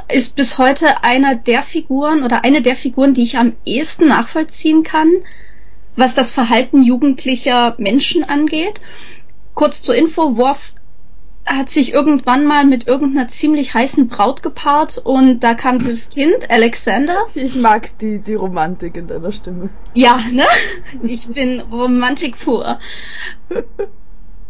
ist 0.09 0.36
bis 0.36 0.57
heute 0.57 1.03
einer 1.03 1.36
der 1.36 1.63
Figuren 1.63 2.24
oder 2.24 2.43
eine 2.43 2.61
der 2.61 2.76
Figuren, 2.76 3.13
die 3.13 3.24
ich 3.24 3.38
am 3.38 3.53
ehesten 3.66 4.07
nachvollziehen 4.07 4.84
kann, 4.84 5.09
was 5.95 6.13
das 6.13 6.32
Verhalten 6.32 6.84
jugendlicher 6.84 7.76
Menschen 7.78 8.24
angeht. 8.24 8.80
Kurz 9.53 9.82
zur 9.82 9.95
Info, 9.95 10.38
Worf 10.38 10.74
hat 11.46 11.70
sich 11.70 11.93
irgendwann 11.93 12.46
mal 12.46 12.66
mit 12.66 12.88
irgendeiner 12.88 13.28
ziemlich 13.28 13.74
heißen 13.74 14.08
Braut 14.08 14.41
gepaart 14.41 14.98
und 14.98 15.41
da 15.41 15.54
kam 15.54 15.78
dieses 15.80 16.10
Kind, 16.10 16.50
Alexander. 16.50 17.28
ich 17.36 17.56
mag 17.56 17.98
die, 18.00 18.20
die 18.20 18.34
Romantik 18.34 18.96
in 18.98 19.08
deiner 19.08 19.32
Stimme. 19.32 19.70
Ja, 19.93 20.20
ne? 20.32 20.46
Ich 21.04 21.28
bin 21.28 21.60
Romantik 21.60 22.39
pur. 22.39 22.80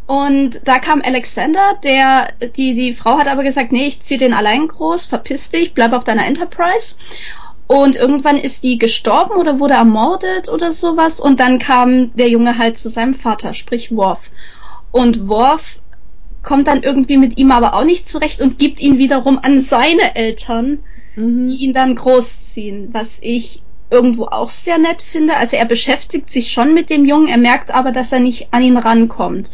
Und 0.08 0.62
da 0.66 0.80
kam 0.80 1.02
Alexander, 1.02 1.78
der, 1.84 2.30
die, 2.56 2.76
die 2.76 2.94
Frau 2.94 3.18
hat 3.18 3.28
aber 3.28 3.44
gesagt, 3.44 3.72
nee, 3.72 3.88
ich 3.88 4.02
zieh 4.02 4.18
den 4.18 4.34
allein 4.34 4.68
groß, 4.68 5.08
verpiss 5.08 5.50
dich, 5.50 5.74
bleib 5.74 5.94
auf 5.94 6.04
deiner 6.04 6.26
Enterprise. 6.26 6.96
Und 7.68 7.96
irgendwann 7.96 8.38
ist 8.38 8.64
die 8.64 8.78
gestorben 8.78 9.40
oder 9.40 9.60
wurde 9.60 9.74
ermordet 9.74 10.50
oder 10.50 10.72
sowas. 10.72 11.20
Und 11.20 11.40
dann 11.40 11.58
kam 11.58 12.16
der 12.16 12.30
Junge 12.30 12.60
halt 12.60 12.78
zu 12.78 12.90
seinem 12.90 13.16
Vater, 13.16 13.54
sprich 13.54 13.96
Worf. 13.96 14.30
Und 14.92 15.28
Worf 15.28 15.80
kommt 16.46 16.68
dann 16.68 16.84
irgendwie 16.84 17.18
mit 17.18 17.38
ihm 17.38 17.52
aber 17.52 17.74
auch 17.74 17.84
nicht 17.84 18.08
zurecht 18.08 18.40
und 18.42 18.58
gibt 18.58 18.80
ihn 18.80 18.98
wiederum 18.98 19.40
an 19.42 19.60
seine 19.60 20.16
Eltern, 20.16 20.80
Mhm. 21.18 21.48
die 21.48 21.56
ihn 21.64 21.74
dann 21.74 21.96
großziehen, 21.96 22.90
was 22.94 23.20
ich 23.22 23.62
irgendwo 23.90 24.26
auch 24.26 24.50
sehr 24.50 24.78
nett 24.78 25.02
finde. 25.02 25.38
Also 25.38 25.56
er 25.58 25.66
beschäftigt 25.66 26.30
sich 26.30 26.52
schon 26.52 26.74
mit 26.74 26.90
dem 26.90 27.06
Jungen, 27.06 27.28
er 27.28 27.38
merkt 27.38 27.74
aber, 27.74 27.92
dass 27.92 28.12
er 28.12 28.20
nicht 28.20 28.50
an 28.52 28.64
ihn 28.64 28.78
rankommt. 28.78 29.52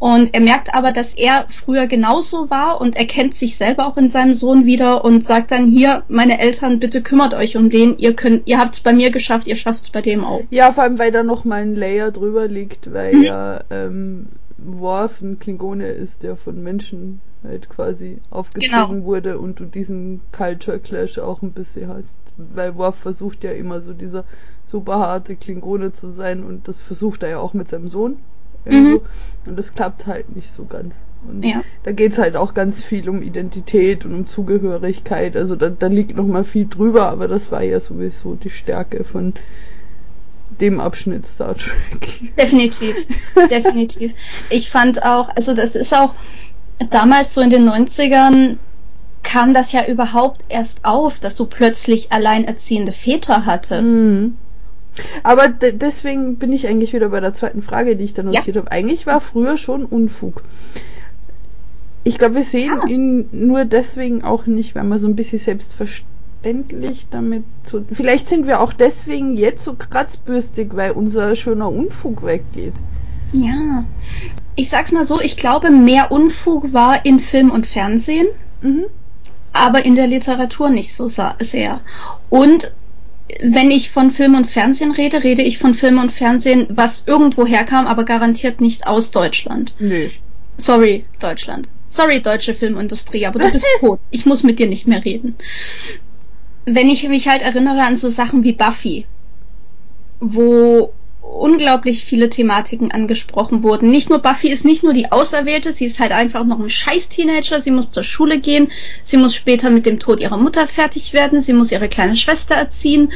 Und 0.00 0.34
er 0.34 0.40
merkt 0.40 0.74
aber, 0.74 0.90
dass 0.90 1.14
er 1.14 1.46
früher 1.50 1.86
genauso 1.86 2.50
war 2.50 2.80
und 2.80 2.96
er 2.96 3.04
kennt 3.06 3.36
sich 3.36 3.56
selber 3.56 3.86
auch 3.86 3.96
in 3.96 4.08
seinem 4.08 4.34
Sohn 4.34 4.66
wieder 4.66 5.04
und 5.04 5.24
sagt 5.24 5.52
dann 5.52 5.68
hier, 5.68 6.02
meine 6.08 6.40
Eltern, 6.40 6.80
bitte 6.80 7.02
kümmert 7.02 7.34
euch 7.34 7.56
um 7.56 7.70
den, 7.70 7.96
ihr 7.98 8.14
könnt, 8.14 8.48
ihr 8.48 8.58
habt's 8.58 8.80
bei 8.80 8.92
mir 8.92 9.12
geschafft, 9.12 9.46
ihr 9.46 9.54
schafft's 9.54 9.90
bei 9.90 10.00
dem 10.02 10.24
auch. 10.24 10.42
Ja, 10.50 10.72
vor 10.72 10.82
allem, 10.82 10.98
weil 10.98 11.12
da 11.12 11.22
noch 11.22 11.44
mal 11.44 11.62
ein 11.62 11.76
Layer 11.76 12.10
drüber 12.10 12.48
liegt, 12.48 12.92
weil 12.92 13.14
Mhm. 13.14 13.22
ja 13.22 13.60
ähm, 13.70 14.26
Worf 14.64 15.20
ein 15.20 15.38
Klingone 15.38 15.88
ist, 15.88 16.22
der 16.22 16.36
von 16.36 16.62
Menschen 16.62 17.20
halt 17.44 17.68
quasi 17.68 18.18
aufgezogen 18.30 18.70
Genau. 18.96 19.04
wurde 19.04 19.38
und 19.38 19.58
du 19.60 19.64
diesen 19.64 20.20
Culture 20.32 20.78
Clash 20.78 21.18
auch 21.18 21.42
ein 21.42 21.52
bisschen 21.52 21.88
hast. 21.88 22.14
Weil 22.36 22.76
Worf 22.76 22.96
versucht 22.96 23.44
ja 23.44 23.50
immer 23.52 23.80
so 23.80 23.92
dieser 23.92 24.24
super 24.66 24.98
harte 25.00 25.36
Klingone 25.36 25.92
zu 25.92 26.10
sein 26.10 26.44
und 26.44 26.66
das 26.68 26.80
versucht 26.80 27.22
er 27.22 27.30
ja 27.30 27.38
auch 27.38 27.52
mit 27.54 27.68
seinem 27.68 27.88
Sohn. 27.88 28.16
Mhm. 28.64 29.00
Und 29.44 29.58
das 29.58 29.74
klappt 29.74 30.06
halt 30.06 30.34
nicht 30.36 30.52
so 30.52 30.64
ganz. 30.64 30.94
Und 31.28 31.44
Ja. 31.44 31.62
da 31.82 31.92
geht's 31.92 32.18
halt 32.18 32.36
auch 32.36 32.54
ganz 32.54 32.82
viel 32.82 33.08
um 33.08 33.22
Identität 33.22 34.04
und 34.04 34.14
um 34.14 34.26
Zugehörigkeit. 34.26 35.36
Also 35.36 35.56
da, 35.56 35.68
da 35.68 35.88
liegt 35.88 36.16
noch 36.16 36.26
mal 36.26 36.44
viel 36.44 36.66
drüber, 36.68 37.08
aber 37.08 37.28
das 37.28 37.50
war 37.52 37.62
ja 37.62 37.80
sowieso 37.80 38.34
die 38.36 38.50
Stärke 38.50 39.04
von 39.04 39.34
dem 40.60 40.80
Abschnitt 40.80 41.26
Star 41.26 41.56
Trek. 41.56 42.34
Definitiv, 42.38 43.06
definitiv. 43.50 44.14
Ich 44.50 44.70
fand 44.70 45.02
auch, 45.04 45.28
also 45.34 45.54
das 45.54 45.74
ist 45.76 45.94
auch 45.94 46.14
damals 46.90 47.34
so 47.34 47.40
in 47.40 47.50
den 47.50 47.68
90ern 47.68 48.56
kam 49.22 49.54
das 49.54 49.72
ja 49.72 49.86
überhaupt 49.86 50.42
erst 50.48 50.84
auf, 50.84 51.18
dass 51.20 51.36
du 51.36 51.46
plötzlich 51.46 52.12
alleinerziehende 52.12 52.92
Väter 52.92 53.46
hattest. 53.46 53.90
Mhm. 53.90 54.36
Aber 55.22 55.48
de 55.48 55.72
deswegen 55.72 56.36
bin 56.36 56.52
ich 56.52 56.66
eigentlich 56.66 56.92
wieder 56.92 57.08
bei 57.08 57.20
der 57.20 57.32
zweiten 57.32 57.62
Frage, 57.62 57.96
die 57.96 58.04
ich 58.04 58.14
da 58.14 58.22
Ja. 58.22 58.40
notiert 58.40 58.56
habe. 58.56 58.70
Eigentlich 58.70 59.06
war 59.06 59.20
früher 59.20 59.56
schon 59.56 59.84
Unfug. 59.84 60.42
Ich 62.04 62.18
glaube, 62.18 62.34
wir 62.34 62.44
sehen 62.44 62.80
Ja. 62.82 62.86
ihn 62.88 63.28
nur 63.32 63.64
deswegen 63.64 64.22
auch 64.24 64.46
nicht, 64.46 64.74
weil 64.74 64.84
man 64.84 64.98
so 64.98 65.06
ein 65.08 65.16
bisschen 65.16 65.38
selbstverständlich 65.38 66.08
verständlich 66.42 67.06
damit 67.10 67.44
zu. 67.64 67.84
Vielleicht 67.92 68.28
sind 68.28 68.46
wir 68.46 68.60
auch 68.60 68.72
deswegen 68.72 69.36
jetzt 69.36 69.64
so 69.64 69.74
kratzbürstig, 69.74 70.70
weil 70.74 70.92
unser 70.92 71.36
schöner 71.36 71.70
Unfug 71.70 72.24
weggeht. 72.24 72.74
Ja. 73.32 73.84
Ich 74.56 74.68
sag's 74.68 74.92
mal 74.92 75.06
so, 75.06 75.20
ich 75.20 75.36
glaube, 75.36 75.70
mehr 75.70 76.10
Unfug 76.12 76.72
war 76.72 77.06
in 77.06 77.20
Film 77.20 77.50
und 77.50 77.66
Fernsehen, 77.66 78.26
Mhm. 78.60 78.84
aber 79.52 79.84
in 79.84 79.94
der 79.94 80.06
Literatur 80.06 80.70
nicht 80.70 80.94
so 80.94 81.08
sehr. 81.08 81.80
Und 82.28 82.72
wenn 83.40 83.70
ich 83.70 83.90
von 83.90 84.10
Film 84.10 84.34
und 84.34 84.50
Fernsehen 84.50 84.92
rede, 84.92 85.22
rede 85.24 85.42
ich 85.42 85.58
von 85.58 85.74
Film 85.74 85.98
und 85.98 86.12
Fernsehen, 86.12 86.66
was 86.70 87.04
irgendwo 87.06 87.46
herkam, 87.46 87.86
aber 87.86 88.04
garantiert 88.04 88.60
nicht 88.60 88.86
aus 88.86 89.10
Deutschland. 89.10 89.74
Nö. 89.78 90.08
Sorry, 90.58 91.04
Deutschland. 91.18 91.68
Sorry, 91.88 92.20
deutsche 92.20 92.54
Filmindustrie, 92.54 93.26
aber 93.26 93.38
du 93.38 93.50
bist 93.50 93.66
tot. 93.80 94.00
Ich 94.10 94.26
muss 94.26 94.42
mit 94.42 94.58
dir 94.58 94.66
nicht 94.66 94.86
mehr 94.86 95.04
reden. 95.04 95.34
Wenn 96.64 96.88
ich 96.88 97.08
mich 97.08 97.28
halt 97.28 97.42
erinnere 97.42 97.82
an 97.82 97.96
so 97.96 98.08
Sachen 98.08 98.44
wie 98.44 98.52
Buffy, 98.52 99.06
wo 100.20 100.92
unglaublich 101.22 102.04
viele 102.04 102.28
Thematiken 102.28 102.90
angesprochen 102.90 103.62
wurden. 103.62 103.90
Nicht 103.90 104.10
nur 104.10 104.18
Buffy 104.18 104.48
ist 104.48 104.64
nicht 104.64 104.82
nur 104.82 104.92
die 104.92 105.10
Auserwählte, 105.10 105.72
sie 105.72 105.86
ist 105.86 105.98
halt 105.98 106.12
einfach 106.12 106.44
noch 106.44 106.60
ein 106.60 106.70
scheiß 106.70 107.08
Teenager, 107.08 107.60
sie 107.60 107.70
muss 107.70 107.90
zur 107.90 108.04
Schule 108.04 108.38
gehen, 108.40 108.70
sie 109.02 109.16
muss 109.16 109.34
später 109.34 109.70
mit 109.70 109.86
dem 109.86 109.98
Tod 109.98 110.20
ihrer 110.20 110.36
Mutter 110.36 110.66
fertig 110.66 111.12
werden, 111.12 111.40
sie 111.40 111.52
muss 111.52 111.72
ihre 111.72 111.88
kleine 111.88 112.16
Schwester 112.16 112.54
erziehen. 112.54 113.12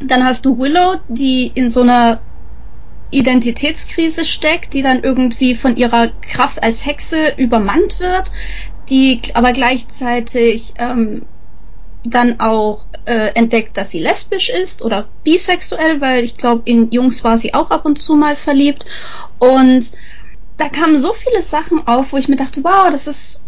Dann 0.00 0.24
hast 0.24 0.46
du 0.46 0.58
Willow, 0.58 0.96
die 1.08 1.50
in 1.54 1.70
so 1.70 1.82
einer 1.82 2.20
Identitätskrise 3.10 4.24
steckt, 4.24 4.74
die 4.74 4.82
dann 4.82 5.02
irgendwie 5.02 5.54
von 5.54 5.76
ihrer 5.76 6.08
Kraft 6.20 6.62
als 6.62 6.84
Hexe 6.84 7.34
übermannt 7.36 8.00
wird, 8.00 8.30
die 8.90 9.20
aber 9.34 9.52
gleichzeitig 9.52 10.74
ähm, 10.78 11.22
dann 12.10 12.40
auch 12.40 12.86
äh, 13.04 13.28
entdeckt, 13.34 13.76
dass 13.76 13.90
sie 13.90 14.00
lesbisch 14.00 14.48
ist 14.50 14.82
oder 14.82 15.08
bisexuell, 15.24 16.00
weil 16.00 16.24
ich 16.24 16.36
glaube, 16.36 16.62
in 16.64 16.90
Jungs 16.90 17.22
war 17.24 17.38
sie 17.38 17.54
auch 17.54 17.70
ab 17.70 17.84
und 17.84 18.00
zu 18.00 18.14
mal 18.14 18.36
verliebt. 18.36 18.84
Und 19.38 19.90
da 20.56 20.68
kamen 20.68 20.98
so 20.98 21.12
viele 21.12 21.42
Sachen 21.42 21.86
auf, 21.86 22.12
wo 22.12 22.16
ich 22.16 22.28
mir 22.28 22.36
dachte, 22.36 22.64
wow, 22.64 22.88
das 22.90 23.06
ist 23.06 23.42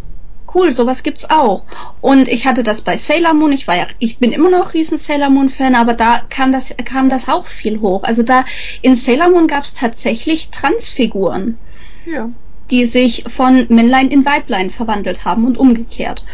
cool, 0.55 0.73
sowas 0.73 1.03
gibt's 1.03 1.29
auch. 1.29 1.65
Und 2.01 2.29
ich 2.29 2.47
hatte 2.47 2.63
das 2.63 2.81
bei 2.83 2.97
Sailor 2.97 3.35
Moon, 3.35 3.53
ich 3.53 3.69
war 3.69 3.77
ja, 3.77 3.87
ich 3.99 4.19
bin 4.19 4.33
immer 4.33 4.51
noch 4.51 4.75
riesen 4.75 4.97
Sailor 4.99 5.29
Moon 5.31 5.49
Fan, 5.49 5.75
aber 5.75 5.95
da 5.95 6.23
kam 6.31 6.53
das, 6.53 6.75
kam 6.85 7.09
das 7.09 7.29
auch 7.29 7.47
viel 7.47 7.81
hoch. 7.81 8.03
Also 8.05 8.23
da, 8.23 8.45
in 8.81 8.97
Sailor 8.97 9.31
Moon 9.31 9.47
gab's 9.47 9.75
tatsächlich 9.75 10.51
Transfiguren, 10.51 11.59
Ja. 12.07 12.31
die 12.71 12.85
sich 12.87 13.25
von 13.29 13.67
Männlein 13.69 14.09
in 14.09 14.25
Weiblein 14.25 14.71
verwandelt 14.71 15.25
haben 15.25 15.47
und 15.47 15.59
umgekehrt. 15.59 16.25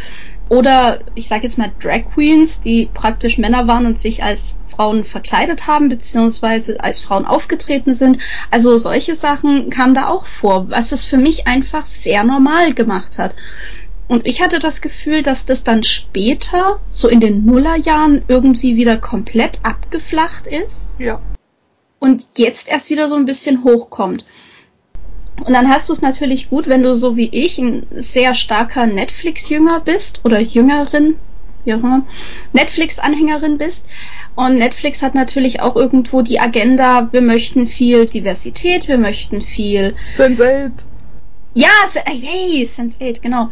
Oder 0.55 1.01
ich 1.17 1.27
sage 1.27 1.43
jetzt 1.43 1.59
mal 1.59 1.73
Drag 1.81 2.05
Queens, 2.15 2.61
die 2.61 2.89
praktisch 2.93 3.39
Männer 3.39 3.67
waren 3.67 3.87
und 3.87 3.99
sich 3.99 4.23
als 4.23 4.57
Frauen 4.69 5.05
verkleidet 5.05 5.67
haben, 5.67 5.89
beziehungsweise 5.89 6.79
als 6.81 7.01
Frauen 7.01 7.27
aufgetreten 7.27 7.95
sind. 7.95 8.19
Also 8.51 8.77
solche 8.79 9.17
Sachen 9.17 9.69
kamen 9.71 9.95
da 9.95 10.07
auch 10.09 10.27
vor, 10.27 10.71
was 10.71 10.93
es 10.93 11.05
für 11.05 11.17
mich 11.17 11.47
einfach 11.49 11.87
sehr 11.87 12.23
normal 12.23 12.73
gemacht 12.73 13.19
hat. 13.19 13.35
Und 14.07 14.27
ich 14.27 14.43
hatte 14.43 14.59
das 14.61 14.81
Gefühl, 14.81 15.23
dass 15.23 15.45
das 15.47 15.65
dann 15.65 15.83
später, 15.83 16.79
so 16.91 17.09
in 17.09 17.21
den 17.21 17.45
Nullerjahren, 17.45 18.23
irgendwie 18.29 18.77
wieder 18.77 18.97
komplett 18.97 19.59
abgeflacht 19.63 20.47
ist 20.47 20.97
Ja. 21.01 21.21
und 21.99 22.25
jetzt 22.37 22.69
erst 22.69 22.91
wieder 22.91 23.09
so 23.09 23.17
ein 23.17 23.25
bisschen 23.25 23.65
hochkommt. 23.65 24.25
Und 25.43 25.53
dann 25.53 25.69
hast 25.69 25.89
du 25.89 25.93
es 25.93 26.01
natürlich 26.01 26.49
gut, 26.49 26.69
wenn 26.69 26.83
du 26.83 26.95
so 26.95 27.17
wie 27.17 27.29
ich 27.29 27.59
ein 27.59 27.87
sehr 27.91 28.35
starker 28.35 28.87
Netflix-Jünger 28.87 29.81
bist 29.81 30.21
oder 30.25 30.39
Jüngerin, 30.41 31.17
wie 31.65 31.75
auch 31.75 31.79
immer, 31.79 32.07
Netflix-Anhängerin 32.53 33.59
bist. 33.59 33.87
Und 34.37 34.57
Netflix 34.57 35.03
hat 35.03 35.15
natürlich 35.15 35.61
auch 35.61 35.77
irgendwo 35.77 36.23
die 36.23 36.41
Agenda, 36.41 37.09
wir 37.13 37.21
möchten 37.21 37.67
viel 37.67 38.07
Diversität, 38.07 38.87
wir 38.89 38.99
möchten 38.99 39.43
viel 39.43 39.95
Sense8. 40.17 40.73
ja, 41.55 41.69
hey, 42.07 42.65
Sense8, 42.65 43.21
genau. 43.21 43.51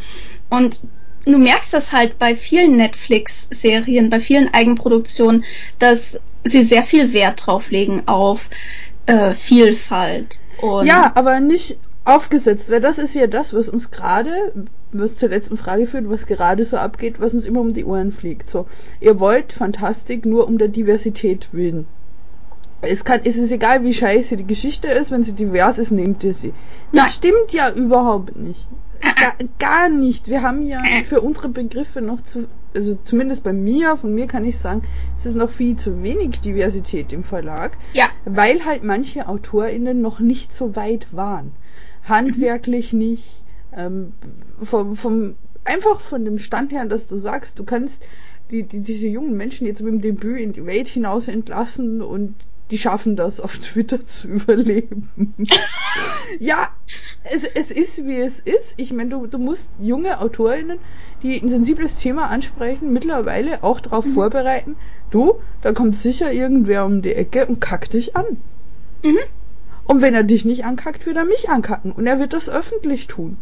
Und 0.51 0.80
du 1.24 1.39
merkst 1.39 1.72
das 1.72 1.93
halt 1.93 2.18
bei 2.18 2.35
vielen 2.35 2.76
Netflix-Serien, 2.76 4.09
bei 4.09 4.20
vielen 4.20 4.53
Eigenproduktionen, 4.53 5.45
dass 5.78 6.20
sie 6.45 6.62
sehr 6.62 6.83
viel 6.83 7.12
Wert 7.12 7.47
drauf 7.47 7.70
legen 7.70 8.03
auf 8.07 8.49
äh, 9.07 9.35
Vielfalt. 9.35 10.41
Und 10.62 10.86
Ja, 10.86 11.12
aber 11.14 11.40
nicht 11.40 11.78
aufgesetzt, 12.04 12.70
weil 12.70 12.80
das 12.80 12.98
ist 12.98 13.14
ja 13.14 13.26
das, 13.26 13.54
was 13.54 13.68
uns 13.68 13.90
gerade, 13.90 14.52
was 14.90 15.16
zur 15.16 15.28
letzten 15.28 15.56
Frage 15.56 15.86
führt, 15.86 16.08
was 16.08 16.26
gerade 16.26 16.64
so 16.64 16.76
abgeht, 16.76 17.20
was 17.20 17.34
uns 17.34 17.46
immer 17.46 17.60
um 17.60 17.74
die 17.74 17.84
Ohren 17.84 18.12
fliegt. 18.12 18.48
So, 18.48 18.66
ihr 19.00 19.20
wollt 19.20 19.52
Fantastik 19.52 20.26
nur 20.26 20.46
um 20.46 20.58
der 20.58 20.68
Diversität 20.68 21.48
willen. 21.52 21.86
Es 22.80 23.04
kann, 23.04 23.20
es 23.22 23.36
ist 23.36 23.52
egal, 23.52 23.84
wie 23.84 23.94
scheiße 23.94 24.36
die 24.36 24.46
Geschichte 24.46 24.88
ist, 24.88 25.12
wenn 25.12 25.22
sie 25.22 25.34
divers 25.34 25.78
ist, 25.78 25.92
nehmt 25.92 26.24
ihr 26.24 26.34
sie. 26.34 26.52
Das 26.92 27.02
Nein. 27.02 27.10
stimmt 27.12 27.52
ja 27.52 27.70
überhaupt 27.72 28.36
nicht. 28.36 28.66
Gar, 29.00 29.34
gar 29.58 29.88
nicht. 29.88 30.28
Wir 30.28 30.42
haben 30.42 30.62
ja 30.62 30.80
für 31.04 31.20
unsere 31.20 31.48
Begriffe 31.48 32.00
noch 32.00 32.22
zu, 32.22 32.46
also 32.74 32.98
zumindest 33.04 33.44
bei 33.44 33.52
mir, 33.52 33.96
von 33.96 34.14
mir 34.14 34.26
kann 34.26 34.44
ich 34.44 34.58
sagen, 34.58 34.82
es 35.23 35.27
ist 35.27 35.37
noch 35.37 35.51
viel 35.51 35.77
zu 35.77 36.03
wenig 36.03 36.41
Diversität 36.41 37.12
im 37.12 37.23
Verlag 37.23 37.79
ja, 37.93 38.09
weil 38.25 38.64
halt 38.64 38.83
manche 38.83 39.29
AutorInnen 39.29 40.01
noch 40.01 40.18
nicht 40.18 40.53
so 40.53 40.75
weit 40.75 41.07
waren. 41.12 41.53
Handwerklich 42.03 42.93
nicht, 42.93 43.45
ähm, 43.77 44.12
vom, 44.61 44.97
vom, 44.97 45.35
einfach 45.64 46.01
von 46.01 46.25
dem 46.25 46.39
Stand 46.39 46.73
her, 46.73 46.85
dass 46.87 47.07
du 47.07 47.18
sagst, 47.18 47.59
du 47.59 47.64
kannst 47.64 48.05
die, 48.51 48.64
die, 48.64 48.81
diese 48.81 49.07
jungen 49.07 49.37
Menschen 49.37 49.66
jetzt 49.66 49.81
mit 49.81 49.93
dem 49.95 50.01
Debüt 50.01 50.41
in 50.41 50.53
die 50.53 50.66
Welt 50.66 50.89
hinaus 50.89 51.29
entlassen 51.29 52.03
und 52.03 52.35
die 52.73 52.79
schaffen 52.79 53.14
das 53.14 53.39
auf 53.41 53.57
Twitter 53.59 54.05
zu 54.07 54.27
überleben. 54.29 55.09
ja, 56.41 56.68
es, 57.23 57.45
es 57.45 57.70
ist 57.70 58.05
wie 58.07 58.16
es 58.20 58.41
ist. 58.41 58.75
Ich 58.79 58.93
meine, 58.93 59.11
du, 59.11 59.27
du 59.27 59.39
musst 59.39 59.70
junge 59.79 60.20
AutorInnen, 60.20 60.79
die 61.23 61.41
ein 61.41 61.49
sensibles 61.49 61.97
Thema 61.97 62.29
ansprechen, 62.29 62.93
mittlerweile 62.93 63.62
auch 63.62 63.81
darauf 63.81 64.05
Mhm. 64.05 64.14
vorbereiten, 64.14 64.77
du, 65.14 65.34
da 65.62 65.72
kommt 65.72 65.96
sicher 65.96 66.32
irgendwer 66.32 66.84
um 66.84 67.02
die 67.02 67.14
Ecke 67.14 67.46
und 67.46 67.60
kackt 67.60 67.92
dich 67.92 68.16
an. 68.16 68.38
Mhm. 69.02 69.18
Und 69.84 70.00
wenn 70.00 70.14
er 70.14 70.22
dich 70.22 70.44
nicht 70.44 70.64
ankackt, 70.64 71.06
wird 71.06 71.16
er 71.16 71.24
mich 71.24 71.48
ankacken. 71.48 71.92
Und 71.92 72.06
er 72.06 72.18
wird 72.18 72.32
das 72.32 72.48
öffentlich 72.48 73.06
tun. 73.08 73.36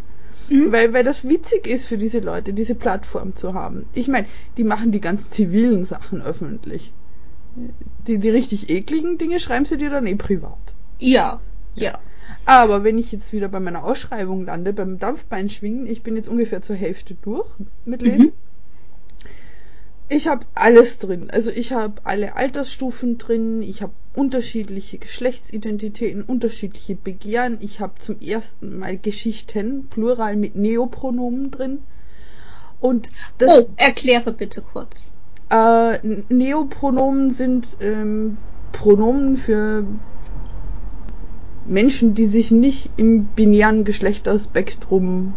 Mhm. 0.49 0.73
Weil, 0.73 0.93
weil 0.93 1.05
das 1.05 1.29
witzig 1.29 1.67
ist 1.67 1.87
für 1.87 1.99
diese 1.99 2.21
Leute, 2.21 2.53
diese 2.53 2.75
Plattform 2.75 3.37
zu 3.37 3.55
haben. 3.55 3.87
Ich 3.93 4.09
meine, 4.09 4.27
die 4.57 4.65
machen 4.65 4.91
die 4.91 5.01
ganz 5.01 5.31
zivilen 5.31 5.85
Sachen 5.85 6.23
öffentlich. 6.23 6.93
Die, 8.07 8.19
die 8.19 8.31
richtig 8.31 8.71
ekligen 8.71 9.19
Dinge 9.19 9.41
schreiben 9.41 9.65
sie 9.65 9.77
dir 9.77 9.91
dann 9.91 10.07
eh 10.07 10.15
privat. 10.15 10.75
ja, 10.99 11.41
ja. 11.75 11.99
Aber 12.47 12.85
wenn 12.85 12.99
ich 12.99 13.13
jetzt 13.13 13.33
wieder 13.33 13.49
bei 13.49 13.61
meiner 13.61 13.85
Ausschreibung 13.85 14.45
lande, 14.45 14.73
beim 14.73 14.99
Dampfbeinschwingen, 14.99 15.87
ich 15.87 16.03
bin 16.03 16.17
jetzt 16.17 16.29
ungefähr 16.29 16.63
zur 16.63 16.77
Hälfte 16.77 17.17
durch 17.23 17.49
mit 17.85 18.03
Lesen. 18.03 18.27
Mhm. 18.27 18.33
Ich 20.13 20.27
habe 20.27 20.45
alles 20.57 20.99
drin. 20.99 21.31
Also 21.31 21.51
ich 21.51 21.73
habe 21.73 21.95
alle 22.03 22.35
Altersstufen 22.37 23.17
drin, 23.17 23.63
ich 23.63 23.81
habe 23.81 23.93
unterschiedliche 24.15 24.99
Geschlechtsidentitäten, 24.99 26.23
unterschiedliche 26.25 26.97
Begehren. 26.97 27.59
Ich 27.61 27.79
habe 27.79 27.93
zum 28.01 28.21
ersten 28.21 28.77
Mal 28.81 28.99
Geschichten, 28.99 29.87
plural 29.87 30.35
mit 30.35 30.57
Neopronomen 30.57 31.53
drin. 31.53 31.79
Und 32.81 33.09
das 33.39 33.51
Oh, 33.51 33.69
erkläre 33.77 34.33
bitte 34.33 34.63
kurz. 34.63 35.13
äh, 35.49 35.99
Neopronomen 36.29 37.31
sind 37.31 37.69
ähm, 37.81 38.37
Pronomen 38.73 39.37
für 39.37 39.85
Menschen, 41.67 42.17
die 42.17 42.27
sich 42.27 42.51
nicht 42.51 42.91
im 42.97 43.27
binären 43.27 43.85
Geschlechterspektrum 43.85 45.35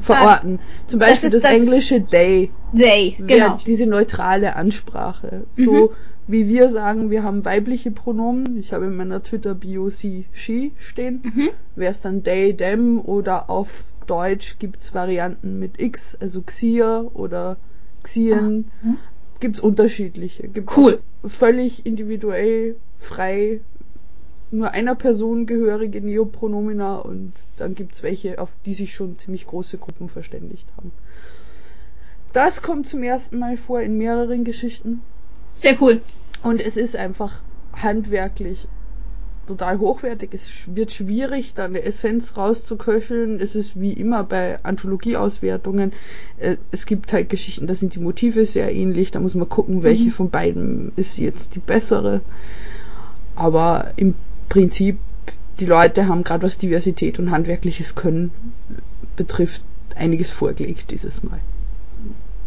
verorten. 0.00 0.58
Zum 0.86 1.00
das 1.00 1.10
Beispiel 1.10 1.26
ist 1.28 1.34
das, 1.34 1.42
das- 1.42 1.52
englische 1.52 2.04
they, 2.06 2.50
They, 2.76 3.16
genau. 3.26 3.58
diese 3.66 3.86
neutrale 3.86 4.56
Ansprache. 4.56 5.44
Mhm. 5.56 5.64
So 5.64 5.92
wie 6.26 6.46
wir 6.46 6.68
sagen, 6.68 7.10
wir 7.10 7.22
haben 7.22 7.44
weibliche 7.46 7.90
Pronomen. 7.90 8.58
Ich 8.58 8.74
habe 8.74 8.84
in 8.84 8.94
meiner 8.94 9.22
Twitter-Bio 9.22 9.88
sie, 9.88 10.26
she 10.32 10.72
stehen. 10.78 11.22
Mhm. 11.24 11.48
Wäre 11.74 11.92
es 11.92 12.02
dann 12.02 12.22
they, 12.22 12.54
them 12.54 13.00
oder 13.00 13.48
auf 13.48 13.68
Deutsch 14.06 14.58
gibt's 14.58 14.94
Varianten 14.94 15.58
mit 15.58 15.80
x, 15.80 16.16
also 16.20 16.42
xier 16.42 17.10
oder 17.14 17.56
xien. 18.02 18.66
Ah, 18.82 18.86
mhm. 18.86 18.96
Gibt's 19.40 19.60
unterschiedliche. 19.60 20.48
Gibt 20.48 20.76
Cool. 20.76 20.98
völlig 21.26 21.86
individuell, 21.86 22.76
frei, 22.98 23.60
nur 24.50 24.72
einer 24.72 24.94
Person 24.96 25.46
gehörige 25.46 26.00
Neopronomina 26.00 26.96
und 26.96 27.32
dann 27.60 27.74
gibt's 27.74 28.02
welche, 28.02 28.38
auf 28.38 28.50
die 28.64 28.74
sich 28.74 28.94
schon 28.94 29.18
ziemlich 29.18 29.46
große 29.46 29.78
Gruppen 29.78 30.08
verständigt 30.08 30.68
haben. 30.76 30.92
Das 32.32 32.62
kommt 32.62 32.88
zum 32.88 33.02
ersten 33.02 33.38
Mal 33.38 33.56
vor 33.56 33.80
in 33.80 33.96
mehreren 33.98 34.44
Geschichten 34.44 35.02
Sehr 35.52 35.80
cool. 35.80 36.02
und 36.42 36.60
es 36.60 36.76
ist 36.76 36.96
einfach 36.96 37.42
handwerklich 37.72 38.68
total 39.48 39.78
hochwertig. 39.78 40.30
Es 40.32 40.46
wird 40.66 40.92
schwierig, 40.92 41.54
da 41.54 41.64
eine 41.64 41.82
Essenz 41.82 42.36
rauszuköcheln. 42.36 43.40
Es 43.40 43.56
ist 43.56 43.80
wie 43.80 43.92
immer 43.92 44.22
bei 44.22 44.62
Anthologieauswertungen. 44.62 45.92
Äh, 46.38 46.56
es 46.70 46.86
gibt 46.86 47.12
halt 47.12 47.30
Geschichten, 47.30 47.66
da 47.66 47.74
sind 47.74 47.94
die 47.94 47.98
Motive 47.98 48.44
sehr 48.44 48.72
ähnlich. 48.72 49.10
Da 49.10 49.20
muss 49.20 49.34
man 49.34 49.48
gucken, 49.48 49.82
welche 49.82 50.06
mhm. 50.06 50.12
von 50.12 50.30
beiden 50.30 50.92
ist 50.96 51.18
jetzt 51.18 51.54
die 51.54 51.60
bessere. 51.60 52.20
Aber 53.34 53.92
im 53.96 54.14
Prinzip, 54.48 54.98
die 55.60 55.66
Leute 55.66 56.08
haben 56.08 56.24
gerade 56.24 56.46
was 56.46 56.58
Diversität 56.58 57.18
und 57.18 57.30
handwerkliches 57.30 57.94
Können 57.94 58.30
betrifft, 59.16 59.62
einiges 59.96 60.30
vorgelegt 60.30 60.90
dieses 60.90 61.22
Mal. 61.22 61.40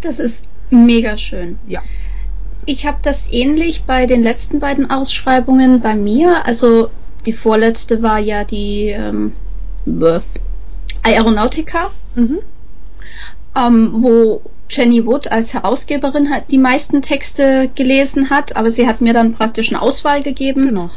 Das 0.01 0.19
ist 0.19 0.45
mega 0.69 1.17
schön. 1.17 1.59
Ja. 1.67 1.81
Ich 2.65 2.85
habe 2.85 2.99
das 3.01 3.27
ähnlich 3.31 3.83
bei 3.83 4.05
den 4.05 4.23
letzten 4.23 4.59
beiden 4.59 4.89
Ausschreibungen 4.89 5.81
bei 5.81 5.95
mir. 5.95 6.45
Also 6.45 6.89
die 7.25 7.33
vorletzte 7.33 8.01
war 8.01 8.19
ja 8.19 8.43
die 8.43 8.89
ähm, 8.89 9.33
Aeronautica, 11.03 11.91
mhm. 12.15 12.39
ähm, 13.55 14.03
wo 14.03 14.41
Jenny 14.69 15.05
Wood 15.05 15.27
als 15.27 15.53
Herausgeberin 15.53 16.29
hat 16.29 16.49
die 16.49 16.57
meisten 16.57 17.01
Texte 17.01 17.69
gelesen 17.75 18.29
hat, 18.29 18.55
aber 18.55 18.71
sie 18.71 18.87
hat 18.87 19.01
mir 19.01 19.13
dann 19.13 19.33
praktisch 19.33 19.69
eine 19.69 19.81
Auswahl 19.81 20.23
gegeben. 20.23 20.67
Genau. 20.67 20.89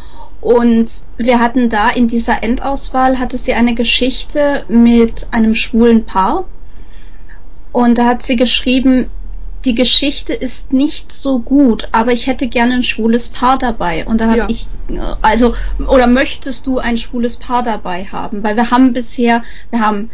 Und 0.44 0.90
wir 1.16 1.40
hatten 1.40 1.70
da 1.70 1.88
in 1.88 2.06
dieser 2.06 2.42
Endauswahl 2.42 3.18
hatte 3.18 3.38
sie 3.38 3.54
eine 3.54 3.74
Geschichte 3.74 4.66
mit 4.68 5.26
einem 5.30 5.54
schwulen 5.54 6.04
Paar. 6.04 6.44
Und 7.72 7.96
da 7.96 8.04
hat 8.04 8.22
sie 8.22 8.36
geschrieben, 8.36 9.08
die 9.64 9.74
Geschichte 9.74 10.34
ist 10.34 10.74
nicht 10.74 11.12
so 11.12 11.38
gut, 11.38 11.88
aber 11.92 12.12
ich 12.12 12.26
hätte 12.26 12.46
gerne 12.46 12.74
ein 12.74 12.82
schwules 12.82 13.30
Paar 13.30 13.56
dabei. 13.56 14.04
Und 14.04 14.20
da 14.20 14.26
habe 14.26 14.40
ja. 14.40 14.46
ich, 14.50 14.66
also, 15.22 15.54
oder 15.78 16.06
möchtest 16.06 16.66
du 16.66 16.78
ein 16.78 16.98
schwules 16.98 17.38
Paar 17.38 17.62
dabei 17.62 18.04
haben? 18.04 18.42
Weil 18.42 18.56
wir 18.56 18.70
haben 18.70 18.92
bisher, 18.92 19.42
wir 19.70 19.80
haben 19.80 20.10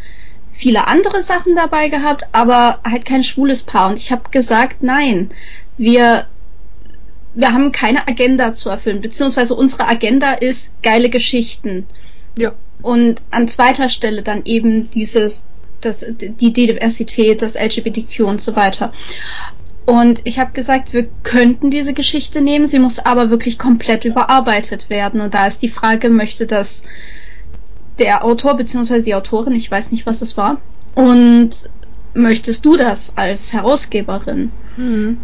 viele 0.52 0.86
andere 0.86 1.22
Sachen 1.22 1.56
dabei 1.56 1.88
gehabt, 1.88 2.28
aber 2.30 2.78
halt 2.88 3.04
kein 3.04 3.24
schwules 3.24 3.64
Paar. 3.64 3.90
Und 3.90 3.98
ich 3.98 4.12
habe 4.12 4.30
gesagt, 4.30 4.84
nein, 4.84 5.30
wir, 5.76 6.26
wir 7.34 7.52
haben 7.52 7.72
keine 7.72 8.08
Agenda 8.08 8.52
zu 8.54 8.70
erfüllen, 8.70 9.00
beziehungsweise 9.00 9.54
unsere 9.54 9.86
Agenda 9.86 10.32
ist 10.32 10.70
geile 10.82 11.10
Geschichten. 11.10 11.86
Ja. 12.36 12.52
Und 12.82 13.22
an 13.30 13.48
zweiter 13.48 13.88
Stelle 13.88 14.22
dann 14.22 14.42
eben 14.44 14.90
dieses 14.90 15.44
das, 15.80 16.04
die 16.08 16.52
Diversität, 16.52 17.42
das 17.42 17.54
LGBTQ 17.54 18.20
und 18.20 18.40
so 18.40 18.56
weiter. 18.56 18.92
Und 19.86 20.20
ich 20.24 20.38
habe 20.38 20.52
gesagt, 20.52 20.92
wir 20.92 21.08
könnten 21.22 21.70
diese 21.70 21.94
Geschichte 21.94 22.40
nehmen, 22.40 22.66
sie 22.66 22.78
muss 22.78 22.98
aber 22.98 23.30
wirklich 23.30 23.58
komplett 23.58 24.04
überarbeitet 24.04 24.90
werden. 24.90 25.20
Und 25.20 25.34
da 25.34 25.46
ist 25.46 25.62
die 25.62 25.68
Frage, 25.68 26.10
möchte 26.10 26.46
das 26.46 26.82
der 27.98 28.24
Autor 28.24 28.56
bzw. 28.56 29.02
die 29.02 29.14
Autorin, 29.14 29.54
ich 29.54 29.70
weiß 29.70 29.90
nicht, 29.90 30.06
was 30.06 30.22
es 30.22 30.36
war, 30.36 30.58
und 30.94 31.50
möchtest 32.14 32.64
du 32.64 32.76
das 32.76 33.12
als 33.16 33.52
Herausgeberin? 33.52 34.52
Mhm. 34.76 35.18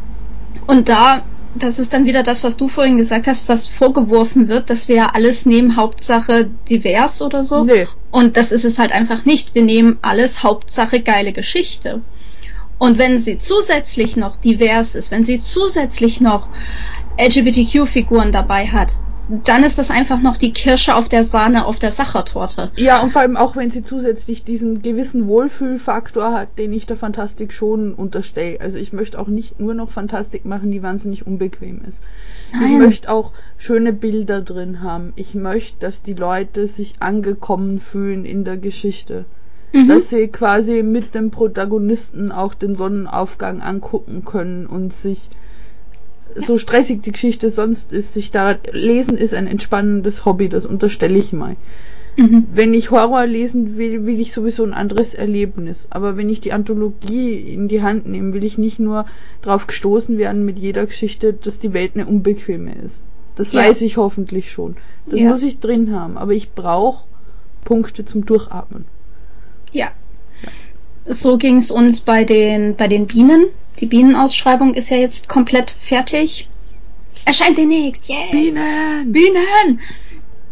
Und 0.66 0.88
da 0.88 1.22
das 1.58 1.78
ist 1.78 1.92
dann 1.92 2.06
wieder 2.06 2.22
das, 2.22 2.44
was 2.44 2.56
du 2.56 2.68
vorhin 2.68 2.96
gesagt 2.96 3.26
hast, 3.26 3.48
was 3.48 3.68
vorgeworfen 3.68 4.48
wird, 4.48 4.70
dass 4.70 4.88
wir 4.88 4.96
ja 4.96 5.10
alles 5.14 5.46
nehmen, 5.46 5.76
Hauptsache 5.76 6.50
divers 6.68 7.22
oder 7.22 7.44
so. 7.44 7.64
Nee. 7.64 7.86
Und 8.10 8.36
das 8.36 8.52
ist 8.52 8.64
es 8.64 8.78
halt 8.78 8.92
einfach 8.92 9.24
nicht. 9.24 9.54
Wir 9.54 9.62
nehmen 9.62 9.98
alles, 10.02 10.42
Hauptsache 10.42 11.00
geile 11.00 11.32
Geschichte. 11.32 12.02
Und 12.78 12.98
wenn 12.98 13.18
sie 13.18 13.38
zusätzlich 13.38 14.16
noch 14.16 14.36
divers 14.36 14.94
ist, 14.94 15.10
wenn 15.10 15.24
sie 15.24 15.38
zusätzlich 15.38 16.20
noch 16.20 16.48
LGBTQ-Figuren 17.18 18.32
dabei 18.32 18.66
hat, 18.66 18.92
dann 19.28 19.64
ist 19.64 19.78
das 19.78 19.90
einfach 19.90 20.20
noch 20.20 20.36
die 20.36 20.52
Kirsche 20.52 20.94
auf 20.94 21.08
der 21.08 21.24
Sahne 21.24 21.66
auf 21.66 21.78
der 21.80 21.90
Sachertorte. 21.90 22.70
Ja, 22.76 23.00
und 23.00 23.12
vor 23.12 23.22
allem 23.22 23.36
auch, 23.36 23.56
wenn 23.56 23.72
sie 23.72 23.82
zusätzlich 23.82 24.44
diesen 24.44 24.82
gewissen 24.82 25.26
Wohlfühlfaktor 25.26 26.32
hat, 26.32 26.58
den 26.58 26.72
ich 26.72 26.86
der 26.86 26.96
Fantastik 26.96 27.52
schon 27.52 27.94
unterstelle. 27.94 28.60
Also 28.60 28.78
ich 28.78 28.92
möchte 28.92 29.18
auch 29.18 29.26
nicht 29.26 29.58
nur 29.58 29.74
noch 29.74 29.90
Fantastik 29.90 30.44
machen, 30.44 30.70
die 30.70 30.82
wahnsinnig 30.82 31.26
unbequem 31.26 31.80
ist. 31.88 32.02
Nein. 32.52 32.72
Ich 32.72 32.78
möchte 32.78 33.10
auch 33.10 33.32
schöne 33.58 33.92
Bilder 33.92 34.42
drin 34.42 34.82
haben. 34.82 35.12
Ich 35.16 35.34
möchte, 35.34 35.80
dass 35.80 36.02
die 36.02 36.14
Leute 36.14 36.68
sich 36.68 36.94
angekommen 37.00 37.80
fühlen 37.80 38.24
in 38.24 38.44
der 38.44 38.58
Geschichte. 38.58 39.24
Mhm. 39.72 39.88
Dass 39.88 40.08
sie 40.08 40.28
quasi 40.28 40.84
mit 40.84 41.16
dem 41.16 41.32
Protagonisten 41.32 42.30
auch 42.30 42.54
den 42.54 42.76
Sonnenaufgang 42.76 43.60
angucken 43.60 44.24
können 44.24 44.66
und 44.66 44.92
sich 44.92 45.30
so 46.34 46.58
stressig 46.58 47.02
die 47.02 47.12
Geschichte 47.12 47.50
sonst 47.50 47.92
ist, 47.92 48.14
sich 48.14 48.30
da 48.30 48.56
lesen 48.72 49.16
ist 49.16 49.34
ein 49.34 49.46
entspannendes 49.46 50.24
Hobby, 50.24 50.48
das 50.48 50.66
unterstelle 50.66 51.18
ich 51.18 51.32
mal. 51.32 51.56
Mhm. 52.16 52.46
Wenn 52.52 52.72
ich 52.72 52.90
Horror 52.90 53.26
lesen 53.26 53.76
will, 53.76 54.06
will 54.06 54.20
ich 54.20 54.32
sowieso 54.32 54.64
ein 54.64 54.72
anderes 54.72 55.14
Erlebnis. 55.14 55.88
Aber 55.90 56.16
wenn 56.16 56.30
ich 56.30 56.40
die 56.40 56.52
Anthologie 56.52 57.34
in 57.34 57.68
die 57.68 57.82
Hand 57.82 58.06
nehme, 58.06 58.32
will 58.32 58.44
ich 58.44 58.56
nicht 58.56 58.78
nur 58.78 59.04
drauf 59.42 59.66
gestoßen 59.66 60.16
werden 60.16 60.44
mit 60.44 60.58
jeder 60.58 60.86
Geschichte, 60.86 61.34
dass 61.34 61.58
die 61.58 61.74
Welt 61.74 61.92
eine 61.94 62.06
unbequeme 62.06 62.74
ist. 62.74 63.04
Das 63.34 63.52
ja. 63.52 63.60
weiß 63.60 63.82
ich 63.82 63.98
hoffentlich 63.98 64.50
schon. 64.50 64.76
Das 65.06 65.20
ja. 65.20 65.28
muss 65.28 65.42
ich 65.42 65.60
drin 65.60 65.94
haben. 65.94 66.16
Aber 66.16 66.32
ich 66.32 66.52
brauche 66.52 67.04
Punkte 67.64 68.06
zum 68.06 68.24
Durchatmen. 68.24 68.86
Ja. 69.72 69.88
So 71.08 71.38
ging 71.38 71.58
es 71.58 71.70
uns 71.70 72.00
bei 72.00 72.24
den, 72.24 72.74
bei 72.76 72.88
den 72.88 73.06
Bienen. 73.06 73.46
Die 73.78 73.86
Bienenausschreibung 73.86 74.74
ist 74.74 74.90
ja 74.90 74.96
jetzt 74.96 75.28
komplett 75.28 75.70
fertig. 75.70 76.48
Erscheint 77.24 77.56
demnächst, 77.56 78.08
yeah! 78.08 78.30
Bienen! 78.30 79.12
Bienen! 79.12 79.80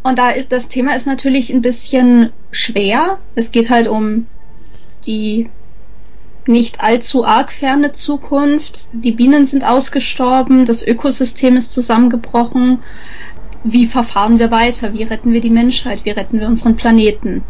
Und 0.02 0.18
da 0.18 0.30
ist 0.30 0.52
das 0.52 0.68
Thema 0.68 0.94
ist 0.94 1.06
natürlich 1.06 1.52
ein 1.52 1.62
bisschen 1.62 2.30
schwer. 2.50 3.18
Es 3.34 3.50
geht 3.50 3.70
halt 3.70 3.88
um 3.88 4.26
die 5.06 5.48
nicht 6.46 6.82
allzu 6.82 7.24
arg 7.24 7.50
ferne 7.50 7.92
Zukunft. 7.92 8.88
Die 8.92 9.12
Bienen 9.12 9.46
sind 9.46 9.64
ausgestorben, 9.64 10.66
das 10.66 10.86
Ökosystem 10.86 11.56
ist 11.56 11.72
zusammengebrochen. 11.72 12.80
Wie 13.64 13.86
verfahren 13.86 14.38
wir 14.38 14.50
weiter? 14.50 14.92
Wie 14.92 15.04
retten 15.04 15.32
wir 15.32 15.40
die 15.40 15.48
Menschheit? 15.48 16.04
Wie 16.04 16.10
retten 16.10 16.38
wir 16.38 16.46
unseren 16.46 16.76
Planeten? 16.76 17.42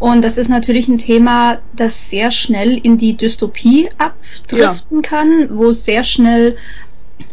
Und 0.00 0.22
das 0.22 0.38
ist 0.38 0.48
natürlich 0.48 0.88
ein 0.88 0.96
Thema, 0.96 1.58
das 1.76 2.08
sehr 2.08 2.30
schnell 2.30 2.78
in 2.78 2.96
die 2.96 3.16
Dystopie 3.16 3.90
abdriften 3.98 5.02
ja. 5.02 5.08
kann, 5.08 5.48
wo 5.50 5.72
sehr 5.72 6.04
schnell 6.04 6.56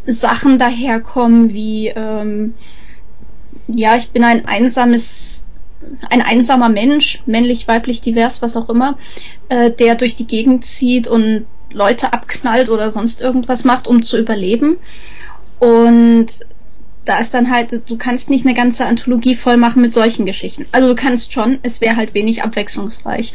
Sachen 0.06 0.60
daherkommen 0.60 1.54
wie, 1.54 1.88
ähm, 1.88 2.56
ja, 3.70 3.96
ich 3.96 4.10
bin 4.10 4.26
ein 4.26 4.46
einsames, 4.46 5.44
ein 6.10 6.22
einsamer 6.22 6.68
Mensch, 6.68 7.24
männlich, 7.26 7.70
weiblich, 7.70 8.02
divers, 8.02 8.42
was 8.42 8.58
auch 8.58 8.68
immer, 8.68 8.98
äh, 9.48 9.72
der 9.72 9.96
durch 9.96 10.18
die 10.18 10.28
Gegend 10.28 10.66
zieht 10.66 11.08
und 11.08 11.46
Leute 11.72 12.12
abknallt 12.12 12.70
oder 12.70 12.92
sonst 12.92 13.22
irgendwas 13.22 13.64
macht, 13.64 13.88
um 13.88 14.04
zu 14.04 14.18
überleben. 14.18 14.76
Und 15.60 16.28
da 17.08 17.20
ist 17.20 17.34
dann 17.34 17.50
halt, 17.52 17.84
du 17.90 17.98
kannst 17.98 18.30
nicht 18.30 18.46
eine 18.46 18.54
ganze 18.54 18.86
Anthologie 18.86 19.36
voll 19.36 19.58
machen 19.58 19.82
mit 19.82 19.94
solchen 19.94 20.26
Geschichten. 20.26 20.66
Also 20.72 20.90
du 20.90 20.96
kannst 20.96 21.32
schon, 21.32 21.60
es 21.64 21.80
wäre 21.80 21.96
halt 21.96 22.14
wenig 22.14 22.44
abwechslungsreich. 22.44 23.34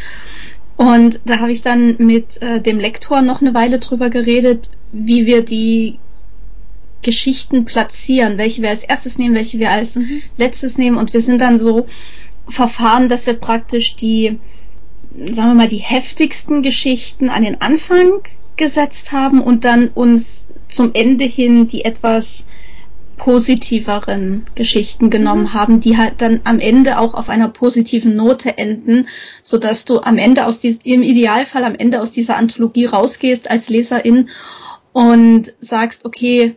Und 0.77 1.21
da 1.25 1.39
habe 1.39 1.53
ich 1.53 1.63
dann 1.63 1.97
mit 1.99 2.43
äh, 2.43 2.61
dem 2.61 2.79
Lektor 2.79 3.23
noch 3.23 3.41
eine 3.41 3.55
Weile 3.55 3.79
drüber 3.79 4.11
geredet, 4.11 4.69
wie 4.93 5.27
wir 5.27 5.45
die 5.45 5.99
Geschichten 7.03 7.65
platzieren, 7.65 8.39
welche 8.39 8.63
wir 8.63 8.71
als 8.71 8.85
erstes 8.85 9.19
nehmen, 9.19 9.35
welche 9.35 9.59
wir 9.59 9.71
als 9.71 9.97
mhm. 9.97 10.23
letztes 10.37 10.77
nehmen. 10.77 10.99
Und 10.99 11.13
wir 11.13 11.21
sind 11.21 11.41
dann 11.41 11.59
so 11.59 11.87
verfahren, 12.49 13.09
dass 13.09 13.27
wir 13.27 13.35
praktisch 13.35 13.97
die, 13.97 14.39
sagen 15.15 15.51
wir 15.51 15.55
mal, 15.55 15.69
die 15.69 15.77
heftigsten 15.79 16.63
Geschichten 16.63 17.31
an 17.31 17.43
den 17.43 17.61
Anfang 17.61 18.21
gesetzt 18.57 19.13
haben 19.13 19.41
und 19.41 19.65
dann 19.65 19.89
uns 19.89 20.51
zum 20.69 20.91
Ende 20.95 21.25
hin 21.25 21.69
die 21.69 21.85
etwas 21.85 22.45
positiveren 23.23 24.47
Geschichten 24.57 25.09
genommen 25.09 25.45
mhm. 25.45 25.55
haben, 25.55 25.79
die 25.79 25.97
halt 25.97 26.15
dann 26.21 26.41
am 26.43 26.59
Ende 26.59 26.99
auch 26.99 27.15
auf 27.15 27.29
einer 27.29 27.47
positiven 27.47 28.17
Note 28.17 28.59
enden, 28.59 29.07
so 29.45 29.59
dass 29.59 29.85
du 29.85 30.01
am 30.01 30.19
Ende 30.19 30.45
aus 30.45 30.59
diesem, 30.59 30.81
im 30.83 31.03
Idealfall 31.03 31.63
am 31.63 31.77
Ende 31.77 32.01
aus 32.01 32.11
dieser 32.11 32.37
Anthologie 32.37 32.87
rausgehst 32.87 33.49
als 33.49 33.69
Leserin 33.69 34.29
und 34.93 35.55
sagst, 35.61 36.05
okay, 36.05 36.57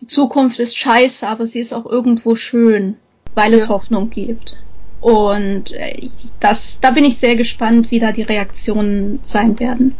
die 0.00 0.06
Zukunft 0.06 0.58
ist 0.58 0.74
scheiße, 0.74 1.28
aber 1.28 1.44
sie 1.44 1.58
ist 1.60 1.74
auch 1.74 1.84
irgendwo 1.84 2.34
schön, 2.34 2.96
weil 3.34 3.50
ja. 3.50 3.58
es 3.58 3.68
Hoffnung 3.68 4.08
gibt. 4.08 4.56
Und 5.02 5.72
äh, 5.72 6.08
das, 6.40 6.78
da 6.80 6.92
bin 6.92 7.04
ich 7.04 7.18
sehr 7.18 7.36
gespannt, 7.36 7.90
wie 7.90 8.00
da 8.00 8.12
die 8.12 8.22
Reaktionen 8.22 9.18
sein 9.20 9.60
werden. 9.60 9.94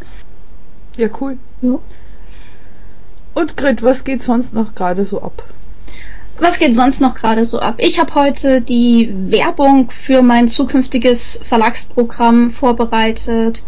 Ja, 0.97 1.09
cool. 1.19 1.37
Ja. 1.61 1.77
Und 3.35 3.55
Grit, 3.55 3.83
was 3.83 4.03
geht 4.03 4.23
sonst 4.23 4.55
noch 4.55 4.73
gerade 4.73 5.05
so 5.05 5.21
ab? 5.21 5.43
Was 6.41 6.57
geht 6.57 6.73
sonst 6.73 7.01
noch 7.01 7.13
gerade 7.13 7.45
so 7.45 7.59
ab? 7.59 7.75
Ich 7.77 7.99
habe 7.99 8.15
heute 8.15 8.61
die 8.61 9.13
Werbung 9.27 9.91
für 9.91 10.23
mein 10.23 10.47
zukünftiges 10.47 11.39
Verlagsprogramm 11.43 12.49
vorbereitet. 12.49 13.63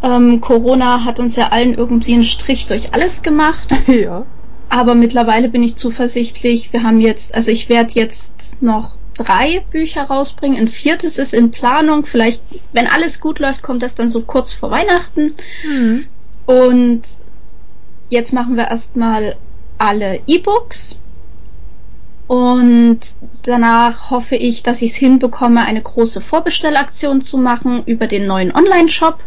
Ähm, 0.00 0.40
Corona 0.40 1.04
hat 1.04 1.18
uns 1.18 1.34
ja 1.34 1.48
allen 1.48 1.74
irgendwie 1.74 2.14
einen 2.14 2.22
Strich 2.22 2.68
durch 2.68 2.94
alles 2.94 3.22
gemacht. 3.22 3.74
Ja. 3.88 4.24
Aber 4.68 4.94
mittlerweile 4.94 5.48
bin 5.48 5.64
ich 5.64 5.74
zuversichtlich. 5.74 6.72
Wir 6.72 6.84
haben 6.84 7.00
jetzt, 7.00 7.34
also 7.34 7.50
ich 7.50 7.68
werde 7.68 7.94
jetzt 7.94 8.62
noch 8.62 8.94
drei 9.14 9.64
Bücher 9.72 10.04
rausbringen. 10.04 10.56
Ein 10.56 10.68
viertes 10.68 11.18
ist 11.18 11.34
in 11.34 11.50
Planung. 11.50 12.06
Vielleicht, 12.06 12.42
wenn 12.72 12.86
alles 12.86 13.20
gut 13.20 13.40
läuft, 13.40 13.62
kommt 13.62 13.82
das 13.82 13.96
dann 13.96 14.08
so 14.08 14.22
kurz 14.22 14.52
vor 14.52 14.70
Weihnachten. 14.70 15.34
Mhm. 15.68 16.06
Und 16.46 17.02
jetzt 18.08 18.32
machen 18.32 18.56
wir 18.56 18.68
erstmal 18.68 19.34
alle 19.78 20.20
E-Books. 20.28 20.98
Und 22.26 23.00
danach 23.42 24.10
hoffe 24.10 24.36
ich, 24.36 24.62
dass 24.62 24.80
ich 24.80 24.92
es 24.92 24.96
hinbekomme, 24.96 25.64
eine 25.64 25.82
große 25.82 26.20
Vorbestellaktion 26.20 27.20
zu 27.20 27.36
machen 27.36 27.82
über 27.84 28.06
den 28.06 28.26
neuen 28.26 28.54
Online-Shop, 28.54 29.18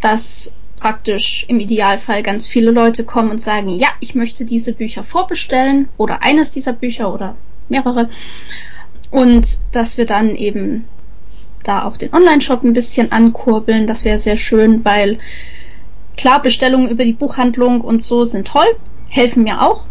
dass 0.00 0.52
praktisch 0.76 1.44
im 1.48 1.60
Idealfall 1.60 2.22
ganz 2.22 2.46
viele 2.48 2.70
Leute 2.70 3.04
kommen 3.04 3.30
und 3.30 3.40
sagen, 3.40 3.68
ja, 3.68 3.88
ich 4.00 4.14
möchte 4.14 4.44
diese 4.44 4.72
Bücher 4.72 5.04
vorbestellen 5.04 5.88
oder 5.96 6.22
eines 6.22 6.50
dieser 6.50 6.72
Bücher 6.72 7.12
oder 7.12 7.36
mehrere. 7.68 8.08
Und 9.10 9.58
dass 9.72 9.98
wir 9.98 10.06
dann 10.06 10.34
eben 10.34 10.86
da 11.62 11.84
auch 11.84 11.96
den 11.96 12.12
Online-Shop 12.12 12.62
ein 12.62 12.72
bisschen 12.72 13.12
ankurbeln, 13.12 13.86
das 13.86 14.04
wäre 14.04 14.18
sehr 14.18 14.38
schön, 14.38 14.84
weil 14.84 15.18
klar, 16.16 16.40
Bestellungen 16.42 16.88
über 16.88 17.04
die 17.04 17.12
Buchhandlung 17.12 17.80
und 17.80 18.02
so 18.02 18.24
sind 18.24 18.46
toll, 18.46 18.76
helfen 19.08 19.42
mir 19.42 19.62
auch. 19.62 19.86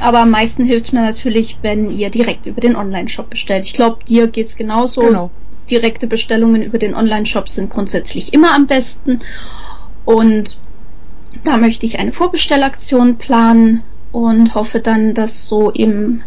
Aber 0.00 0.20
am 0.20 0.30
meisten 0.30 0.64
hilft 0.64 0.86
es 0.86 0.92
mir 0.92 1.02
natürlich, 1.02 1.58
wenn 1.62 1.90
ihr 1.90 2.10
direkt 2.10 2.46
über 2.46 2.60
den 2.60 2.76
Online-Shop 2.76 3.30
bestellt. 3.30 3.64
Ich 3.64 3.74
glaube, 3.74 4.04
dir 4.04 4.28
geht's 4.28 4.56
genauso. 4.56 5.02
Genau. 5.02 5.30
Direkte 5.70 6.06
Bestellungen 6.06 6.62
über 6.62 6.78
den 6.78 6.94
Online-Shop 6.94 7.48
sind 7.48 7.70
grundsätzlich 7.70 8.32
immer 8.32 8.54
am 8.54 8.66
besten. 8.66 9.20
Und 10.04 10.58
da 11.44 11.58
möchte 11.58 11.86
ich 11.86 11.98
eine 11.98 12.12
Vorbestellaktion 12.12 13.18
planen 13.18 13.82
und 14.10 14.54
hoffe 14.54 14.80
dann, 14.80 15.14
dass 15.14 15.46
so 15.46 15.70
im 15.70 16.22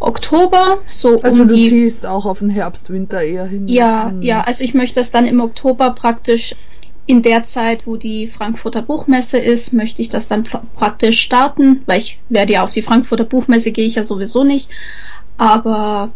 Oktober, 0.00 0.78
so 0.88 1.20
also 1.22 1.42
um 1.42 1.48
du 1.48 1.54
die, 1.54 1.68
ziehst 1.68 2.06
auch 2.06 2.26
auf 2.26 2.40
den 2.40 2.50
Herbst, 2.50 2.90
Winter 2.90 3.22
eher 3.22 3.44
hin. 3.44 3.68
Ja, 3.68 4.08
hm. 4.10 4.22
ja, 4.22 4.40
also 4.40 4.64
ich 4.64 4.74
möchte 4.74 4.98
das 4.98 5.10
dann 5.10 5.26
im 5.26 5.40
Oktober 5.40 5.90
praktisch 5.90 6.56
in 7.06 7.22
der 7.22 7.44
Zeit, 7.44 7.86
wo 7.86 7.96
die 7.96 8.26
Frankfurter 8.26 8.82
Buchmesse 8.82 9.38
ist, 9.38 9.72
möchte 9.72 10.02
ich 10.02 10.08
das 10.08 10.28
dann 10.28 10.44
praktisch 10.44 11.20
starten, 11.20 11.82
weil 11.86 11.98
ich 11.98 12.20
werde 12.28 12.52
ja 12.52 12.62
auf 12.62 12.72
die 12.72 12.82
Frankfurter 12.82 13.24
Buchmesse 13.24 13.72
gehe 13.72 13.86
ich 13.86 13.96
ja 13.96 14.04
sowieso 14.04 14.44
nicht, 14.44 14.70
aber 15.36 16.10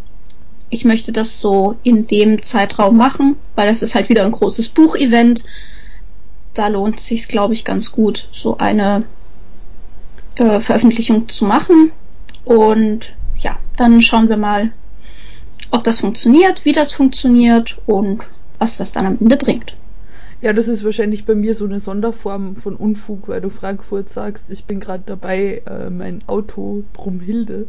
ich 0.71 0.85
möchte 0.85 1.13
das 1.13 1.41
so 1.41 1.77
in 1.83 2.07
dem 2.07 2.43
Zeitraum 2.43 2.97
machen, 2.97 3.37
weil 3.55 3.69
das 3.69 3.83
ist 3.83 3.95
halt 3.95 4.09
wieder 4.09 4.25
ein 4.25 4.33
großes 4.33 4.69
Buchevent 4.69 5.45
da 6.57 6.69
lohnt 6.69 6.99
es 6.99 7.07
sich, 7.07 7.29
glaube 7.29 7.55
ich, 7.55 7.65
ganz 7.65 7.93
gut, 7.93 8.29
so 8.33 8.57
eine 8.59 9.05
äh, 10.37 10.61
Veröffentlichung 10.61 11.29
zu 11.29 11.45
machen. 11.45 11.93
Und 12.45 13.15
ja, 13.39 13.59
dann 13.77 14.01
schauen 14.01 14.29
wir 14.29 14.37
mal, 14.37 14.73
ob 15.71 15.85
das 15.85 16.01
funktioniert, 16.01 16.65
wie 16.65 16.73
das 16.73 16.93
funktioniert 16.93 17.79
und 17.87 18.23
was 18.59 18.79
das 18.79 18.93
dann 18.93 19.07
am 19.07 19.19
Ende 19.21 19.37
bringt. 19.37 19.75
Ja, 20.43 20.53
das 20.53 20.69
ist 20.69 20.85
wahrscheinlich 20.85 21.25
bei 21.25 21.35
mir 21.35 21.55
so 21.55 21.65
eine 21.65 21.81
Sonderform 21.81 22.57
von 22.57 22.77
Unfug, 22.77 23.29
weil 23.29 23.41
du 23.41 23.49
Frankfurt 23.49 24.09
sagst. 24.09 24.51
Ich 24.51 24.67
bin 24.67 24.81
gerade 24.81 25.03
dabei, 25.07 25.63
äh, 25.67 25.89
mein 25.89 26.23
Auto 26.27 26.85
Brumhilde. 26.93 27.67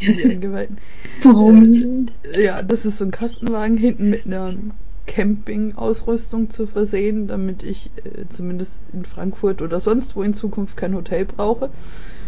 Brumhilde. 1.22 2.12
Äh, 2.34 2.44
ja, 2.44 2.62
das 2.62 2.84
ist 2.84 2.98
so 2.98 3.04
ein 3.04 3.10
Kastenwagen 3.12 3.76
hinten 3.76 4.10
mit 4.10 4.26
einer 4.26 4.54
Campingausrüstung 5.06 6.50
zu 6.50 6.66
versehen, 6.66 7.28
damit 7.28 7.62
ich 7.62 7.90
äh, 8.04 8.28
zumindest 8.28 8.80
in 8.92 9.04
Frankfurt 9.04 9.62
oder 9.62 9.78
sonst 9.78 10.16
wo 10.16 10.22
in 10.22 10.34
Zukunft 10.34 10.76
kein 10.76 10.94
Hotel 10.94 11.24
brauche, 11.24 11.70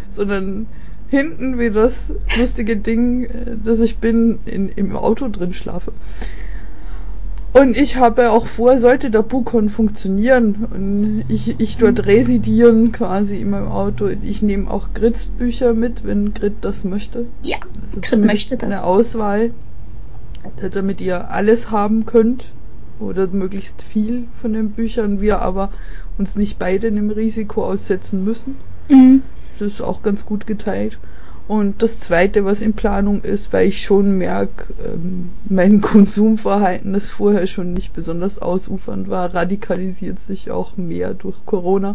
sondern 0.09 0.67
hinten 1.09 1.59
wie 1.59 1.69
das 1.69 2.13
lustige 2.37 2.77
Ding, 2.77 3.25
äh, 3.25 3.57
das 3.63 3.79
ich 3.79 3.97
bin, 3.97 4.39
in, 4.45 4.69
im 4.69 4.95
Auto 4.95 5.27
drin 5.27 5.53
schlafe. 5.53 5.91
Und 7.53 7.77
ich 7.77 7.97
habe 7.97 8.31
auch 8.31 8.47
vor, 8.47 8.79
sollte 8.79 9.11
der 9.11 9.21
Bukon 9.21 9.69
funktionieren 9.69 10.67
und 10.71 11.23
ich, 11.29 11.59
ich 11.59 11.77
dort 11.77 12.05
residieren 12.05 12.91
quasi 12.91 13.37
in 13.37 13.51
meinem 13.51 13.67
Auto, 13.67 14.09
ich 14.23 14.41
nehme 14.41 14.69
auch 14.71 14.87
Grits 14.95 15.25
Bücher 15.25 15.75
mit, 15.75 16.03
wenn 16.03 16.33
Grit 16.33 16.55
das 16.61 16.83
möchte. 16.83 17.27
Ja, 17.43 17.57
also 17.83 18.01
Grit 18.01 18.25
möchte 18.25 18.57
das. 18.57 18.71
Eine 18.71 18.83
Auswahl, 18.83 19.51
damit 20.71 20.99
ihr 20.99 21.29
alles 21.29 21.69
haben 21.69 22.07
könnt, 22.07 22.51
oder 22.99 23.27
möglichst 23.27 23.81
viel 23.81 24.23
von 24.41 24.53
den 24.53 24.71
Büchern, 24.71 25.21
wir 25.21 25.39
aber 25.41 25.69
uns 26.17 26.35
nicht 26.35 26.57
beide 26.57 26.87
einem 26.87 27.11
Risiko 27.11 27.65
aussetzen 27.65 28.23
müssen. 28.23 28.55
Mhm. 28.89 29.21
Das 29.59 29.67
ist 29.73 29.81
auch 29.81 30.01
ganz 30.01 30.25
gut 30.25 30.47
geteilt. 30.47 30.97
Und 31.47 31.81
das 31.81 31.99
Zweite, 31.99 32.45
was 32.45 32.61
in 32.61 32.73
Planung 32.73 33.21
ist, 33.21 33.51
weil 33.51 33.67
ich 33.67 33.83
schon 33.83 34.17
merke, 34.17 34.73
ähm, 34.85 35.29
mein 35.49 35.81
Konsumverhalten, 35.81 36.93
das 36.93 37.09
vorher 37.09 37.47
schon 37.47 37.73
nicht 37.73 37.93
besonders 37.93 38.39
ausufernd 38.39 39.09
war, 39.09 39.33
radikalisiert 39.33 40.19
sich 40.19 40.51
auch 40.51 40.77
mehr 40.77 41.13
durch 41.13 41.45
Corona. 41.45 41.93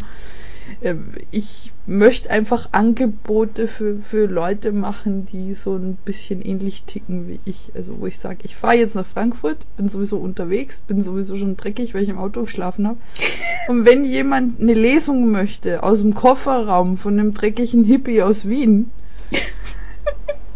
Ähm, 0.83 1.13
ich 1.31 1.73
möchte 1.87 2.31
einfach 2.31 2.69
Angebote 2.73 3.69
für, 3.69 3.97
für 3.97 4.27
Leute 4.27 4.73
machen, 4.73 5.25
die 5.25 5.55
so 5.55 5.77
ein 5.77 5.97
bisschen 6.05 6.43
ähnlich 6.43 6.83
ticken 6.83 7.29
wie 7.29 7.41
ich. 7.47 7.73
Also 7.75 7.99
wo 8.01 8.07
ich 8.07 8.19
sage, 8.19 8.41
ich 8.43 8.55
fahre 8.55 8.77
jetzt 8.77 8.95
nach 8.95 9.07
Frankfurt, 9.07 9.57
bin 9.79 9.89
sowieso 9.89 10.19
unterwegs, 10.19 10.83
bin 10.87 11.03
sowieso 11.03 11.37
schon 11.37 11.57
dreckig, 11.57 11.95
weil 11.95 12.03
ich 12.03 12.11
im 12.11 12.19
Auto 12.19 12.43
geschlafen 12.43 12.87
habe. 12.87 12.99
Und 13.69 13.87
wenn 13.87 14.05
jemand 14.05 14.61
eine 14.61 14.75
Lesung 14.75 15.31
möchte 15.31 15.83
aus 15.83 16.01
dem 16.01 16.15
Kofferraum 16.15 16.99
von 16.99 17.19
einem 17.19 17.33
dreckigen 17.33 17.85
Hippie 17.85 18.23
aus 18.23 18.47
Wien, 18.47 18.91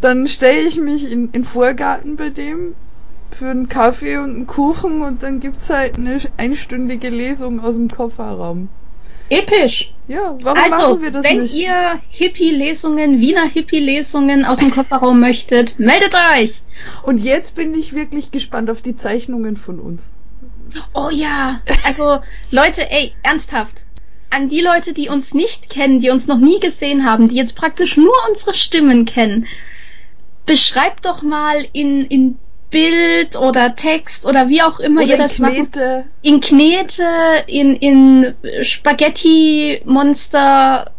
dann 0.02 0.28
stelle 0.28 0.62
ich 0.62 0.76
mich 0.76 1.10
in, 1.10 1.30
in 1.32 1.44
Vorgarten 1.44 2.16
bei 2.16 2.28
dem 2.28 2.74
für 3.30 3.48
einen 3.48 3.68
Kaffee 3.68 4.18
und 4.18 4.34
einen 4.34 4.46
Kuchen 4.46 5.00
und 5.02 5.22
dann 5.22 5.40
gibt's 5.40 5.70
halt 5.70 5.96
eine 5.96 6.20
einstündige 6.36 7.08
Lesung 7.08 7.60
aus 7.60 7.74
dem 7.74 7.88
Kofferraum. 7.88 8.68
Episch. 9.30 9.92
Ja, 10.08 10.36
warum 10.42 10.58
also, 10.62 10.76
machen 10.76 11.02
wir 11.02 11.10
das 11.10 11.24
wenn 11.24 11.42
nicht? 11.42 11.54
ihr 11.54 11.98
Hippie-Lesungen, 12.10 13.20
Wiener 13.20 13.46
Hippie-Lesungen 13.46 14.44
aus 14.44 14.58
dem 14.58 14.70
Kofferraum 14.70 15.20
möchtet, 15.20 15.78
meldet 15.78 16.14
euch. 16.36 16.60
Und 17.02 17.18
jetzt 17.18 17.54
bin 17.54 17.74
ich 17.74 17.94
wirklich 17.94 18.30
gespannt 18.30 18.68
auf 18.68 18.82
die 18.82 18.96
Zeichnungen 18.96 19.56
von 19.56 19.78
uns. 19.78 20.12
Oh 20.92 21.08
ja, 21.10 21.60
also 21.84 22.18
Leute, 22.50 22.90
ey, 22.90 23.14
ernsthaft. 23.22 23.84
An 24.28 24.48
die 24.48 24.60
Leute, 24.60 24.92
die 24.92 25.08
uns 25.08 25.34
nicht 25.34 25.70
kennen, 25.70 26.00
die 26.00 26.10
uns 26.10 26.26
noch 26.26 26.38
nie 26.38 26.58
gesehen 26.60 27.04
haben, 27.04 27.28
die 27.28 27.36
jetzt 27.36 27.56
praktisch 27.56 27.96
nur 27.96 28.14
unsere 28.28 28.54
Stimmen 28.54 29.04
kennen, 29.04 29.46
beschreibt 30.46 31.04
doch 31.06 31.22
mal 31.22 31.66
in, 31.72 32.04
in 32.06 32.38
Bild 32.70 33.36
oder 33.36 33.76
Text 33.76 34.26
oder 34.26 34.48
wie 34.48 34.62
auch 34.62 34.80
immer 34.80 35.02
oder 35.02 35.10
ihr 35.10 35.18
das 35.18 35.36
Knete. 35.36 36.04
macht. 36.04 36.08
In 36.22 36.40
Knete, 36.40 37.44
in, 37.46 37.76
in 37.76 38.34
Spaghetti-Monster 38.62 40.90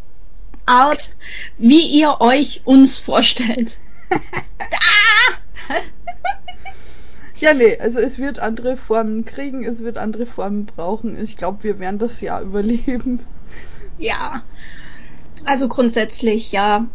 Art, 0.65 1.15
wie 1.57 1.81
ihr 1.81 2.21
euch 2.21 2.61
uns 2.63 2.99
vorstellt. 2.99 3.75
ah! 4.09 5.35
ja, 7.39 7.53
nee, 7.53 7.77
also 7.77 7.99
es 7.99 8.17
wird 8.17 8.39
andere 8.39 8.77
Formen 8.77 9.25
kriegen, 9.25 9.65
es 9.65 9.79
wird 9.79 9.97
andere 9.97 10.25
Formen 10.25 10.65
brauchen. 10.65 11.21
Ich 11.21 11.35
glaube, 11.35 11.63
wir 11.63 11.79
werden 11.79 11.99
das 11.99 12.21
Jahr 12.21 12.41
überleben. 12.41 13.19
Ja. 13.97 14.43
Also 15.45 15.67
grundsätzlich, 15.67 16.53
ja. 16.53 16.87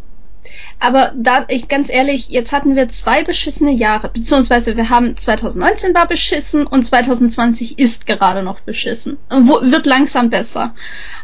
Aber 0.81 1.13
da, 1.17 1.45
ich 1.49 1.69
ganz 1.69 1.91
ehrlich, 1.91 2.29
jetzt 2.29 2.53
hatten 2.53 2.77
wir 2.77 2.89
zwei 2.89 3.25
beschissene 3.25 3.73
Jahre, 3.73 4.09
beziehungsweise 4.09 4.77
wir 4.77 4.91
haben 4.91 5.17
2019 5.17 5.95
war 5.95 6.07
beschissen 6.07 6.67
und 6.67 6.85
2020 6.85 7.79
ist 7.79 8.07
gerade 8.07 8.43
noch 8.43 8.61
beschissen. 8.61 9.19
Wo, 9.29 9.61
wird 9.63 9.87
langsam 9.87 10.31
besser. 10.31 10.75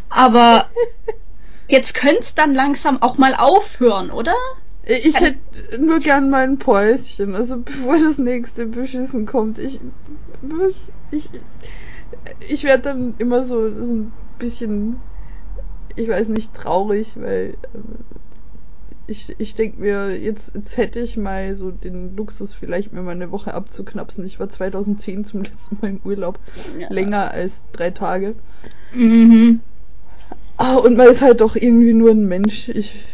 Aber 0.09 0.69
jetzt 1.69 1.95
könnte 1.95 2.21
es 2.21 2.35
dann 2.35 2.55
langsam 2.55 3.01
auch 3.01 3.17
mal 3.19 3.35
aufhören, 3.35 4.11
oder? 4.11 4.35
Ich 4.87 5.19
hätte 5.19 5.39
nur 5.79 5.99
gern 6.01 6.29
mal 6.29 6.45
ein 6.45 6.59
Päuschen, 6.59 7.35
also 7.35 7.59
bevor 7.59 7.99
das 7.99 8.19
nächste 8.19 8.67
Beschissen 8.67 9.25
kommt. 9.25 9.59
Ich, 9.59 9.81
ich, 11.11 11.31
ich 12.47 12.65
werde 12.65 12.83
dann 12.83 13.15
immer 13.19 13.45
so, 13.45 13.71
so 13.71 13.95
ein 13.95 14.13
bisschen, 14.39 15.01
ich 15.97 16.09
weiß 16.09 16.29
nicht, 16.29 16.53
traurig, 16.55 17.15
weil 17.17 17.57
ich, 19.07 19.35
ich 19.39 19.55
denke 19.55 19.81
mir, 19.81 20.19
jetzt, 20.19 20.55
jetzt 20.55 20.77
hätte 20.77 21.01
ich 21.01 21.17
mal 21.17 21.55
so 21.55 21.71
den 21.71 22.17
Luxus, 22.17 22.53
vielleicht 22.53 22.93
mir 22.93 23.03
mal 23.03 23.13
eine 23.13 23.31
Woche 23.31 23.55
abzuknapsen. 23.55 24.25
Ich 24.25 24.41
war 24.41 24.49
2010 24.49 25.25
zum 25.25 25.43
letzten 25.43 25.79
Mal 25.81 25.91
im 25.91 26.01
Urlaub. 26.05 26.39
Ja. 26.79 26.89
Länger 26.91 27.31
als 27.31 27.63
drei 27.73 27.91
Tage. 27.91 28.35
Mhm. 28.95 29.61
Ah, 30.57 30.77
und 30.77 30.97
man 30.97 31.09
ist 31.09 31.21
halt 31.21 31.41
doch 31.41 31.57
irgendwie 31.57 31.95
nur 31.95 32.11
ein 32.11 32.27
Mensch. 32.27 32.69
Ich, 32.69 33.05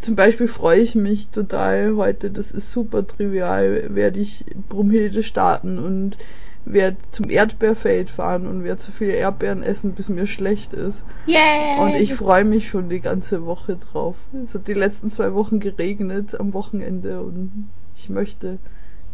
zum 0.00 0.16
Beispiel 0.16 0.48
freue 0.48 0.80
ich 0.80 0.94
mich 0.94 1.28
total 1.28 1.94
heute, 1.96 2.30
das 2.30 2.50
ist 2.50 2.72
super 2.72 3.06
trivial, 3.06 3.94
werde 3.94 4.18
ich 4.18 4.44
Brumhilde 4.68 5.22
starten 5.22 5.78
und 5.78 6.16
werde 6.64 6.98
zum 7.10 7.30
Erdbeerfeld 7.30 8.10
fahren 8.10 8.46
und 8.46 8.64
werde 8.64 8.80
so 8.80 8.92
viele 8.92 9.12
Erdbeeren 9.12 9.62
essen, 9.62 9.92
bis 9.92 10.08
mir 10.08 10.26
schlecht 10.26 10.72
ist. 10.72 11.04
Yeah. 11.26 11.82
Und 11.82 11.94
ich 11.94 12.14
freue 12.14 12.44
mich 12.44 12.68
schon 12.68 12.88
die 12.88 13.00
ganze 13.00 13.46
Woche 13.46 13.76
drauf. 13.76 14.16
Es 14.42 14.54
hat 14.54 14.68
die 14.68 14.74
letzten 14.74 15.10
zwei 15.10 15.34
Wochen 15.34 15.60
geregnet 15.60 16.38
am 16.38 16.52
Wochenende 16.52 17.22
und 17.22 17.68
ich 17.96 18.10
möchte 18.10 18.58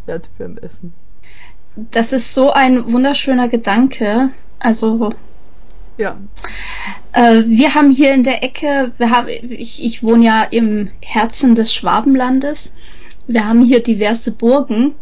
Erdbeeren 0.06 0.58
essen. 0.58 0.92
Das 1.90 2.12
ist 2.12 2.34
so 2.34 2.52
ein 2.52 2.92
wunderschöner 2.92 3.48
Gedanke. 3.48 4.30
Also 4.58 5.12
Ja. 5.98 6.16
Äh, 7.12 7.44
wir 7.46 7.74
haben 7.74 7.90
hier 7.90 8.12
in 8.12 8.22
der 8.22 8.42
Ecke, 8.42 8.92
wir 8.98 9.10
haben, 9.10 9.28
ich, 9.28 9.84
ich 9.84 10.02
wohne 10.02 10.24
ja 10.24 10.42
im 10.42 10.90
Herzen 11.00 11.54
des 11.54 11.72
Schwabenlandes. 11.72 12.74
Wir 13.26 13.46
haben 13.46 13.62
hier 13.62 13.82
diverse 13.82 14.30
Burgen 14.30 14.94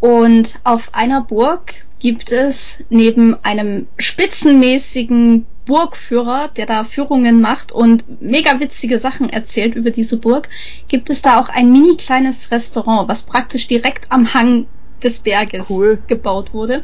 und 0.00 0.58
auf 0.64 0.94
einer 0.94 1.20
Burg 1.22 1.84
gibt 1.98 2.32
es 2.32 2.82
neben 2.88 3.36
einem 3.44 3.86
spitzenmäßigen 3.98 5.46
Burgführer, 5.66 6.48
der 6.48 6.66
da 6.66 6.84
Führungen 6.84 7.40
macht 7.40 7.70
und 7.70 8.22
mega 8.22 8.58
witzige 8.58 8.98
Sachen 8.98 9.28
erzählt 9.28 9.74
über 9.74 9.90
diese 9.90 10.16
Burg, 10.16 10.48
gibt 10.88 11.10
es 11.10 11.22
da 11.22 11.38
auch 11.38 11.50
ein 11.50 11.70
mini 11.70 11.96
kleines 11.96 12.50
Restaurant, 12.50 13.08
was 13.08 13.22
praktisch 13.22 13.68
direkt 13.68 14.10
am 14.10 14.32
Hang 14.34 14.66
des 15.02 15.20
Berges 15.20 15.68
Cool. 15.68 15.98
gebaut 16.06 16.52
wurde. 16.52 16.82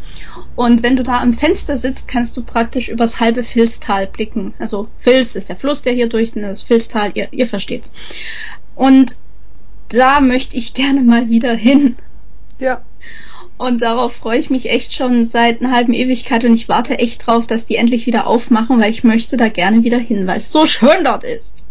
Und 0.55 0.83
wenn 0.83 0.97
du 0.97 1.03
da 1.03 1.21
am 1.21 1.35
Fenster 1.35 1.77
sitzt, 1.77 2.09
kannst 2.09 2.37
du 2.37 2.43
praktisch 2.43 2.89
übers 2.89 3.21
halbe 3.21 3.43
Filztal 3.43 4.07
blicken. 4.07 4.55
Also 4.59 4.89
Filz 4.99 5.35
ist 5.35 5.49
der 5.49 5.57
Fluss, 5.57 5.83
der 5.83 5.93
hier 5.95 6.09
durch, 6.09 6.33
das 6.33 6.63
Filztal, 6.63 7.13
ihr, 7.15 7.29
ihr 7.33 7.47
versteht's. 7.47 7.91
Und 8.75 9.17
da 9.89 10.21
möchte 10.21 10.57
ich 10.57 10.75
gerne 10.75 11.03
mal 11.03 11.29
wieder 11.29 11.55
hin. 11.55 11.97
Ja. 12.59 12.83
Und 13.59 13.81
darauf 13.81 14.15
freue 14.15 14.39
ich 14.39 14.51
mich 14.51 14.69
echt 14.69 14.93
schon 14.93 15.27
seit 15.27 15.63
einer 15.63 15.73
halben 15.75 15.95
Ewigkeit 15.95 16.45
und 16.45 16.53
ich 16.53 16.69
warte 16.69 16.99
echt 16.99 17.27
drauf, 17.27 17.47
dass 17.47 17.65
die 17.65 17.77
endlich 17.77 18.07
wieder 18.07 18.27
aufmachen, 18.27 18.81
weil 18.81 18.91
ich 18.91 19.03
möchte 19.03 19.37
da 19.39 19.49
gerne 19.49 19.83
wieder 19.83 19.99
hin, 19.99 20.27
weil 20.27 20.39
es 20.39 20.53
so 20.53 20.67
schön 20.67 21.05
dort 21.05 21.25
ist. 21.25 21.63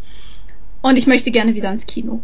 Und 0.81 0.97
ich 0.97 1.05
möchte 1.07 1.29
gerne 1.31 1.53
wieder 1.53 1.71
ins 1.71 1.85
Kino. 1.85 2.21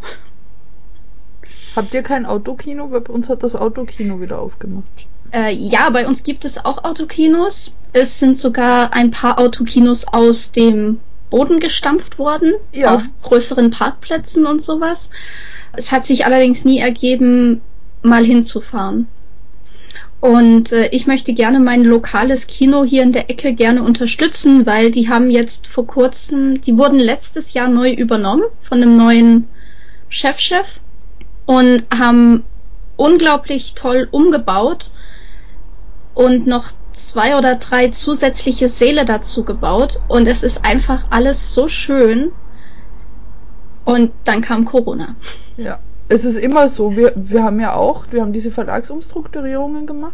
Habt 1.75 1.93
ihr 1.93 2.01
kein 2.03 2.25
Autokino? 2.25 2.91
Weil 2.91 3.01
bei 3.01 3.13
uns 3.13 3.29
hat 3.29 3.43
das 3.43 3.55
Autokino 3.55 4.19
wieder 4.19 4.39
aufgemacht. 4.39 4.85
Äh, 5.31 5.53
ja, 5.53 5.89
bei 5.89 6.07
uns 6.07 6.23
gibt 6.23 6.43
es 6.43 6.63
auch 6.63 6.83
Autokinos. 6.83 7.73
Es 7.93 8.19
sind 8.19 8.37
sogar 8.37 8.93
ein 8.93 9.11
paar 9.11 9.39
Autokinos 9.39 10.05
aus 10.07 10.51
dem 10.51 10.99
Boden 11.29 11.59
gestampft 11.59 12.19
worden, 12.19 12.53
Ja. 12.73 12.95
auf 12.95 13.03
größeren 13.21 13.69
Parkplätzen 13.71 14.45
und 14.45 14.61
sowas. 14.61 15.09
Es 15.73 15.91
hat 15.91 16.05
sich 16.05 16.25
allerdings 16.25 16.65
nie 16.65 16.79
ergeben, 16.79 17.61
mal 18.01 18.25
hinzufahren. 18.25 19.07
Und 20.21 20.71
äh, 20.71 20.87
ich 20.91 21.07
möchte 21.07 21.33
gerne 21.33 21.59
mein 21.59 21.83
lokales 21.83 22.45
Kino 22.45 22.83
hier 22.83 23.01
in 23.01 23.11
der 23.11 23.31
Ecke 23.31 23.53
gerne 23.53 23.81
unterstützen, 23.81 24.67
weil 24.67 24.91
die 24.91 25.09
haben 25.09 25.31
jetzt 25.31 25.65
vor 25.65 25.87
kurzem, 25.87 26.61
die 26.61 26.77
wurden 26.77 26.99
letztes 26.99 27.53
Jahr 27.53 27.67
neu 27.67 27.91
übernommen 27.91 28.43
von 28.61 28.81
einem 28.81 28.97
neuen 28.97 29.47
Chefchef 30.09 30.79
und 31.47 31.87
haben 31.91 32.43
unglaublich 32.97 33.73
toll 33.73 34.07
umgebaut 34.11 34.91
und 36.13 36.45
noch 36.45 36.71
zwei 36.93 37.35
oder 37.35 37.55
drei 37.55 37.87
zusätzliche 37.87 38.69
Säle 38.69 39.05
dazu 39.05 39.43
gebaut 39.43 39.99
und 40.07 40.27
es 40.27 40.43
ist 40.43 40.63
einfach 40.63 41.05
alles 41.09 41.55
so 41.55 41.67
schön. 41.67 42.31
Und 43.85 44.11
dann 44.25 44.41
kam 44.41 44.65
Corona. 44.65 45.15
Ja. 45.57 45.79
Es 46.11 46.25
ist 46.25 46.37
immer 46.37 46.67
so, 46.67 46.95
wir, 46.97 47.13
wir 47.15 47.43
haben 47.43 47.59
ja 47.59 47.73
auch, 47.73 48.05
wir 48.11 48.21
haben 48.21 48.33
diese 48.33 48.51
Verlagsumstrukturierungen 48.51 49.85
gemacht, 49.87 50.13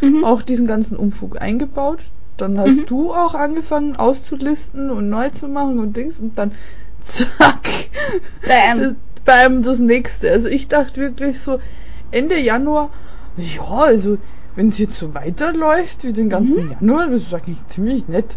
Mhm. 0.00 0.24
auch 0.24 0.42
diesen 0.42 0.66
ganzen 0.66 0.96
Umfug 0.96 1.40
eingebaut. 1.40 2.00
Dann 2.36 2.58
hast 2.58 2.76
Mhm. 2.82 2.86
du 2.86 3.12
auch 3.12 3.34
angefangen 3.34 3.96
auszulisten 3.96 4.90
und 4.90 5.08
neu 5.08 5.28
zu 5.30 5.48
machen 5.48 5.78
und 5.80 5.96
Dings 5.96 6.20
und 6.20 6.38
dann 6.38 6.52
zack, 7.02 7.68
Bam. 8.46 8.78
das, 8.80 8.94
bam, 9.24 9.62
das 9.62 9.78
nächste. 9.80 10.30
Also 10.30 10.48
ich 10.48 10.68
dachte 10.68 11.00
wirklich 11.00 11.40
so 11.40 11.58
Ende 12.12 12.38
Januar, 12.38 12.90
ja, 13.36 13.62
also 13.66 14.18
wenn 14.54 14.68
es 14.68 14.78
jetzt 14.78 14.98
so 14.98 15.14
weiterläuft 15.14 16.04
wie 16.04 16.12
den 16.12 16.28
ganzen 16.28 16.66
Mhm. 16.66 16.72
Januar, 16.80 17.06
das 17.08 17.22
ist 17.22 17.34
eigentlich 17.34 17.66
ziemlich 17.68 18.06
nett. 18.08 18.36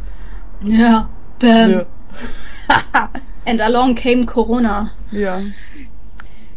Ja. 0.64 1.10
Bam. 1.40 1.70
Ja. 1.72 1.86
And 3.46 3.60
along 3.62 3.96
came 3.96 4.26
Corona. 4.26 4.92
ja. 5.12 5.42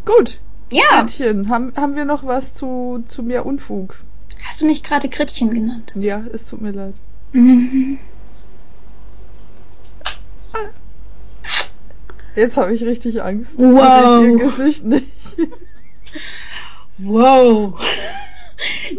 Gut, 0.07 0.39
Ja. 0.71 1.03
Gretchen, 1.03 1.49
haben, 1.49 1.73
haben 1.77 1.95
wir 1.97 2.05
noch 2.05 2.27
was 2.27 2.55
zu, 2.55 3.05
zu 3.09 3.23
mehr 3.23 3.47
Unfug? 3.47 4.01
Hast 4.45 4.61
du 4.61 4.67
mich 4.67 4.83
gerade 4.83 5.09
Gretchen 5.09 5.53
genannt? 5.53 5.93
Ja, 5.95 6.23
es 6.33 6.47
tut 6.47 6.61
mir 6.61 6.73
leid. 6.73 6.95
Mhm. 7.33 7.99
Jetzt 12.35 12.57
habe 12.57 12.75
ich 12.75 12.83
richtig 12.83 13.23
Angst. 13.23 13.53
Wow. 13.57 14.25
Ihr 14.25 14.39
Gesicht 14.39 14.85
nicht. 14.85 15.07
Wow. 16.99 17.81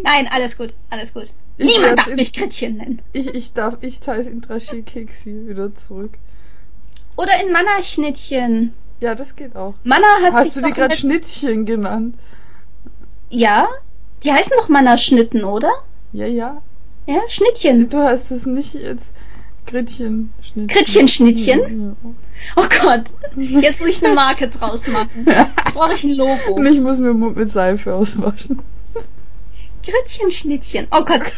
Nein, 0.03 0.27
alles 0.29 0.57
gut, 0.57 0.73
alles 0.89 1.13
gut. 1.13 1.33
Ich 1.57 1.77
Niemand 1.77 1.99
darf 1.99 2.07
in- 2.07 2.15
mich 2.15 2.33
Gretchen 2.33 2.77
nennen. 2.77 3.01
Ich, 3.13 3.27
ich 3.33 3.53
darf, 3.53 3.77
ich 3.81 3.99
teile 3.99 4.29
in 4.29 4.41
Drashi 4.41 4.83
Keksi 4.83 5.47
wieder 5.47 5.73
zurück. 5.75 6.17
Oder 7.17 7.41
in 7.41 7.51
Manna-Schnittchen. 7.51 8.73
Ja, 9.01 9.13
das 9.15 9.35
geht 9.35 9.55
auch. 9.55 9.73
Manna 9.83 10.07
hat 10.23 10.33
Hast 10.33 10.43
sich 10.45 10.53
du 10.53 10.61
die 10.61 10.71
gerade 10.73 10.95
Schnittchen 10.95 11.65
genannt? 11.65 12.15
Ja? 13.29 13.67
Die 14.23 14.31
heißen 14.31 14.53
doch 14.57 14.69
Manna-Schnitten, 14.69 15.43
oder? 15.43 15.71
Ja, 16.13 16.25
ja. 16.25 16.61
Ja, 17.05 17.19
Schnittchen. 17.27 17.89
Du 17.89 17.97
hast 17.97 18.31
es 18.31 18.45
nicht 18.45 18.73
jetzt 18.73 19.05
Gretchen 19.67 20.31
Schnittchen. 20.41 20.67
Gretchen-Schnittchen? 20.67 21.95
Ja, 22.05 22.11
Oh 22.55 22.65
Gott. 22.81 23.03
Jetzt 23.35 23.79
muss 23.79 23.89
ich 23.89 24.03
eine 24.05 24.13
Marke 24.15 24.47
draus 24.47 24.87
machen. 24.87 25.09
Jetzt 25.27 25.73
brauche 25.75 25.93
ich 25.93 26.03
ein 26.03 26.11
Und 26.11 26.17
Logo. 26.17 26.63
ich 26.63 26.79
muss 26.79 26.97
mir 26.97 27.09
den 27.09 27.19
Mund 27.19 27.35
mit 27.35 27.51
Seife 27.51 27.93
auswaschen. 27.93 28.59
Gretchen-Schnittchen. 29.85 30.87
Oh 30.91 31.03
Gott. 31.03 31.31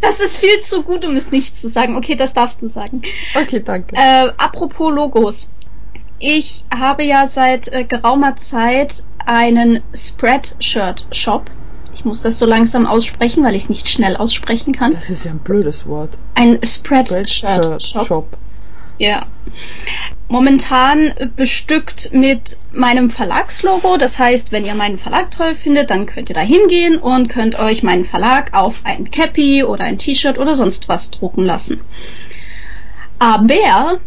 Das 0.00 0.18
ist 0.20 0.36
viel 0.38 0.60
zu 0.60 0.82
gut, 0.82 1.04
um 1.04 1.14
es 1.16 1.30
nicht 1.30 1.58
zu 1.58 1.68
sagen. 1.68 1.96
Okay, 1.96 2.16
das 2.16 2.32
darfst 2.32 2.62
du 2.62 2.68
sagen. 2.68 3.02
Okay, 3.34 3.60
danke. 3.64 3.94
Äh, 3.96 4.30
apropos 4.38 4.92
Logos. 4.92 5.48
Ich 6.18 6.64
habe 6.74 7.04
ja 7.04 7.26
seit 7.26 7.68
äh, 7.68 7.84
geraumer 7.84 8.36
Zeit 8.36 9.02
einen 9.26 9.82
Spreadshirt-Shop. 9.94 11.50
Ich 11.92 12.04
muss 12.04 12.22
das 12.22 12.38
so 12.38 12.46
langsam 12.46 12.86
aussprechen, 12.86 13.44
weil 13.44 13.54
ich 13.54 13.64
es 13.64 13.68
nicht 13.68 13.88
schnell 13.88 14.16
aussprechen 14.16 14.72
kann. 14.72 14.92
Das 14.92 15.10
ist 15.10 15.24
ja 15.24 15.30
ein 15.30 15.38
blödes 15.38 15.86
Wort. 15.86 16.10
Ein 16.34 16.58
Spreadshirt-Shop. 16.62 17.80
Shop. 18.06 18.36
Ja. 18.98 19.26
Momentan 20.28 21.14
bestückt 21.36 22.10
mit 22.12 22.56
meinem 22.72 23.10
Verlagslogo. 23.10 23.96
Das 23.96 24.18
heißt, 24.18 24.52
wenn 24.52 24.64
ihr 24.64 24.74
meinen 24.74 24.98
Verlag 24.98 25.30
toll 25.30 25.54
findet, 25.54 25.90
dann 25.90 26.06
könnt 26.06 26.28
ihr 26.28 26.34
da 26.34 26.40
hingehen 26.40 26.96
und 26.96 27.28
könnt 27.28 27.58
euch 27.58 27.82
meinen 27.82 28.04
Verlag 28.04 28.54
auf 28.54 28.76
ein 28.84 29.10
Cappy 29.10 29.64
oder 29.64 29.84
ein 29.84 29.98
T-Shirt 29.98 30.38
oder 30.38 30.56
sonst 30.56 30.88
was 30.88 31.10
drucken 31.10 31.44
lassen. 31.44 31.80
Aber 33.18 34.00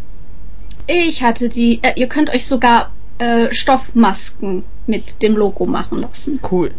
ich 0.88 1.22
hatte 1.22 1.48
die, 1.48 1.80
äh, 1.82 1.92
ihr 1.96 2.08
könnt 2.08 2.30
euch 2.30 2.46
sogar 2.46 2.90
äh, 3.18 3.52
Stoffmasken 3.52 4.64
mit 4.86 5.22
dem 5.22 5.36
Logo 5.36 5.66
machen 5.66 6.00
lassen. 6.00 6.40
Cool. 6.50 6.72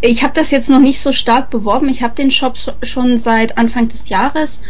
Ich 0.00 0.24
habe 0.24 0.34
das 0.34 0.50
jetzt 0.50 0.68
noch 0.68 0.80
nicht 0.80 1.00
so 1.00 1.12
stark 1.12 1.50
beworben. 1.50 1.88
Ich 1.88 2.02
habe 2.02 2.14
den 2.14 2.32
Shop 2.32 2.56
schon 2.82 3.16
seit 3.16 3.58
Anfang 3.58 3.88
des 3.88 4.08
Jahres, 4.08 4.60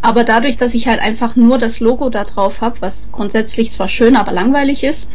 aber 0.00 0.24
dadurch, 0.24 0.56
dass 0.56 0.74
ich 0.74 0.88
halt 0.88 1.00
einfach 1.00 1.36
nur 1.36 1.58
das 1.58 1.80
Logo 1.80 2.08
da 2.08 2.24
drauf 2.24 2.62
habe, 2.62 2.80
was 2.80 3.10
grundsätzlich 3.12 3.70
zwar 3.72 3.88
schön, 3.88 4.16
aber 4.16 4.32
langweilig 4.32 4.84
ist, 4.84 5.10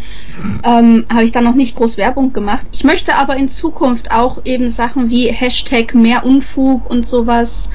ähm, 0.64 1.06
habe 1.12 1.24
ich 1.24 1.32
da 1.32 1.42
noch 1.42 1.56
nicht 1.56 1.76
groß 1.76 1.98
Werbung 1.98 2.32
gemacht. 2.32 2.68
Ich 2.72 2.84
möchte 2.84 3.16
aber 3.16 3.36
in 3.36 3.48
Zukunft 3.48 4.12
auch 4.12 4.46
eben 4.46 4.70
Sachen 4.70 5.10
wie 5.10 5.32
Hashtag 5.32 5.96
mehr 5.96 6.26
Unfug 6.26 6.88
und 6.90 7.08
sowas 7.08 7.70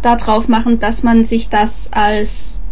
da 0.00 0.16
drauf 0.16 0.48
machen, 0.48 0.80
dass 0.80 1.02
man 1.02 1.24
sich 1.24 1.50
das 1.50 1.92
als 1.92 2.62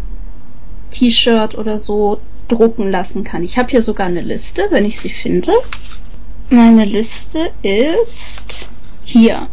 T-Shirt 0.91 1.57
oder 1.57 1.77
so 1.77 2.19
drucken 2.47 2.91
lassen 2.91 3.23
kann. 3.23 3.43
Ich 3.43 3.57
habe 3.57 3.69
hier 3.69 3.81
sogar 3.81 4.07
eine 4.07 4.21
Liste, 4.21 4.67
wenn 4.69 4.85
ich 4.85 4.99
sie 4.99 5.09
finde. 5.09 5.51
Meine 6.49 6.85
Liste 6.85 7.51
ist 7.63 8.69
hier. 9.03 9.47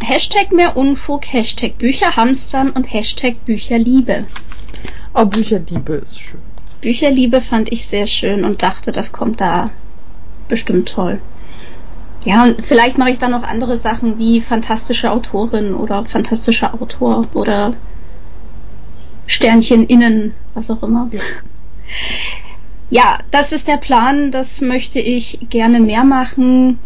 Hashtag 0.00 0.52
mehr 0.52 0.76
Unfug, 0.76 1.32
Hashtag 1.32 1.78
Bücher 1.78 2.16
hamstern 2.16 2.70
und 2.70 2.92
Hashtag 2.92 3.44
Bücherliebe. 3.44 4.24
Aber 5.12 5.30
Bücherliebe 5.30 5.94
ist 5.94 6.18
schön. 6.18 6.40
Bücherliebe 6.80 7.40
fand 7.40 7.72
ich 7.72 7.86
sehr 7.86 8.06
schön 8.06 8.44
und 8.44 8.62
dachte, 8.62 8.92
das 8.92 9.12
kommt 9.12 9.40
da 9.40 9.70
bestimmt 10.48 10.88
toll. 10.88 11.20
Ja, 12.24 12.44
und 12.44 12.64
vielleicht 12.64 12.98
mache 12.98 13.10
ich 13.10 13.18
dann 13.18 13.30
noch 13.30 13.42
andere 13.42 13.76
Sachen 13.76 14.18
wie 14.18 14.40
fantastische 14.40 15.10
Autorin 15.10 15.74
oder 15.74 16.04
fantastischer 16.04 16.74
Autor 16.74 17.26
oder 17.34 17.74
Sternchen 19.26 19.86
innen, 19.86 20.34
was 20.54 20.70
auch 20.70 20.82
immer. 20.82 21.08
Ja. 21.12 21.20
Ja, 22.90 23.18
das 23.30 23.52
ist 23.52 23.66
der 23.66 23.76
Plan, 23.78 24.30
das 24.30 24.60
möchte 24.60 25.00
ich 25.00 25.46
gerne 25.50 25.80
mehr 25.80 26.04
machen. 26.04 26.78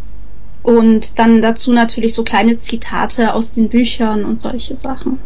Und 0.62 1.18
dann 1.18 1.40
dazu 1.42 1.72
natürlich 1.72 2.14
so 2.14 2.24
kleine 2.24 2.58
Zitate 2.58 3.34
aus 3.34 3.50
den 3.52 3.68
Büchern 3.68 4.24
und 4.24 4.40
solche 4.40 4.74
Sachen. 4.76 5.18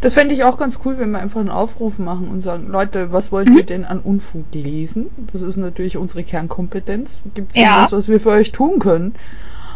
Das 0.00 0.14
fände 0.14 0.34
ich 0.34 0.44
auch 0.44 0.58
ganz 0.58 0.80
cool, 0.84 0.96
wenn 0.98 1.12
wir 1.12 1.18
einfach 1.18 1.40
einen 1.40 1.48
Aufruf 1.48 1.98
machen 1.98 2.28
und 2.28 2.40
sagen, 2.42 2.68
Leute, 2.68 3.12
was 3.12 3.32
wollt 3.32 3.48
Mhm. 3.48 3.56
ihr 3.58 3.62
denn 3.64 3.84
an 3.84 4.00
Unfug 4.00 4.44
lesen? 4.52 5.06
Das 5.32 5.40
ist 5.40 5.56
natürlich 5.56 5.96
unsere 5.96 6.24
Kernkompetenz. 6.24 7.20
Gibt 7.34 7.54
es 7.54 7.60
Ja. 7.62 7.84
was, 7.84 7.92
was 7.92 8.08
wir 8.08 8.20
für 8.20 8.30
euch 8.30 8.52
tun 8.52 8.78
können? 8.80 9.14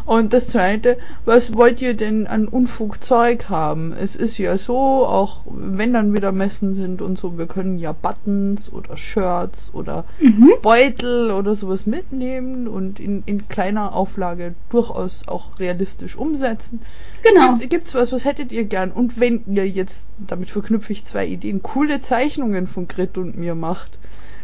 Und 0.07 0.33
das 0.33 0.47
zweite, 0.47 0.99
was 1.25 1.55
wollt 1.55 1.83
ihr 1.83 1.95
denn 1.95 2.29
an 2.29 2.47
Unfugzeug 2.47 3.49
haben? 3.49 3.93
Es 3.93 4.15
ist 4.15 4.39
ja 4.39 4.57
so, 4.57 4.77
auch 4.77 5.41
wenn 5.47 5.93
dann 5.93 6.15
wieder 6.15 6.31
Messen 6.31 6.75
sind 6.75 7.03
und 7.03 7.19
so, 7.19 7.37
wir 7.37 7.47
können 7.47 7.77
ja 7.77 7.91
Buttons 7.91 8.73
oder 8.73 8.97
Shirts 8.97 9.71
oder 9.73 10.05
mhm. 10.21 10.53
Beutel 10.63 11.33
oder 11.33 11.57
sowas 11.57 11.87
mitnehmen 11.87 12.69
und 12.69 13.01
in, 13.01 13.25
in 13.27 13.49
kleiner 13.49 13.95
Auflage 13.95 14.55
durchaus 14.71 15.27
auch 15.27 15.59
realistisch 15.59 16.17
umsetzen. 16.17 16.83
Genau. 17.25 17.57
Gibt, 17.57 17.71
gibt's 17.71 17.95
was, 17.97 18.13
was 18.13 18.25
hättet 18.25 18.53
ihr 18.53 18.65
gern? 18.65 18.93
Und 18.93 19.19
wenn 19.19 19.43
ihr 19.53 19.69
jetzt, 19.69 20.09
damit 20.19 20.51
verknüpfe 20.51 20.93
ich 20.93 21.05
zwei 21.05 21.27
Ideen, 21.27 21.65
coole 21.65 22.01
Zeichnungen 22.01 22.69
von 22.69 22.87
Grit 22.87 23.19
und 23.19 23.37
mir 23.37 23.57
macht, 23.57 23.99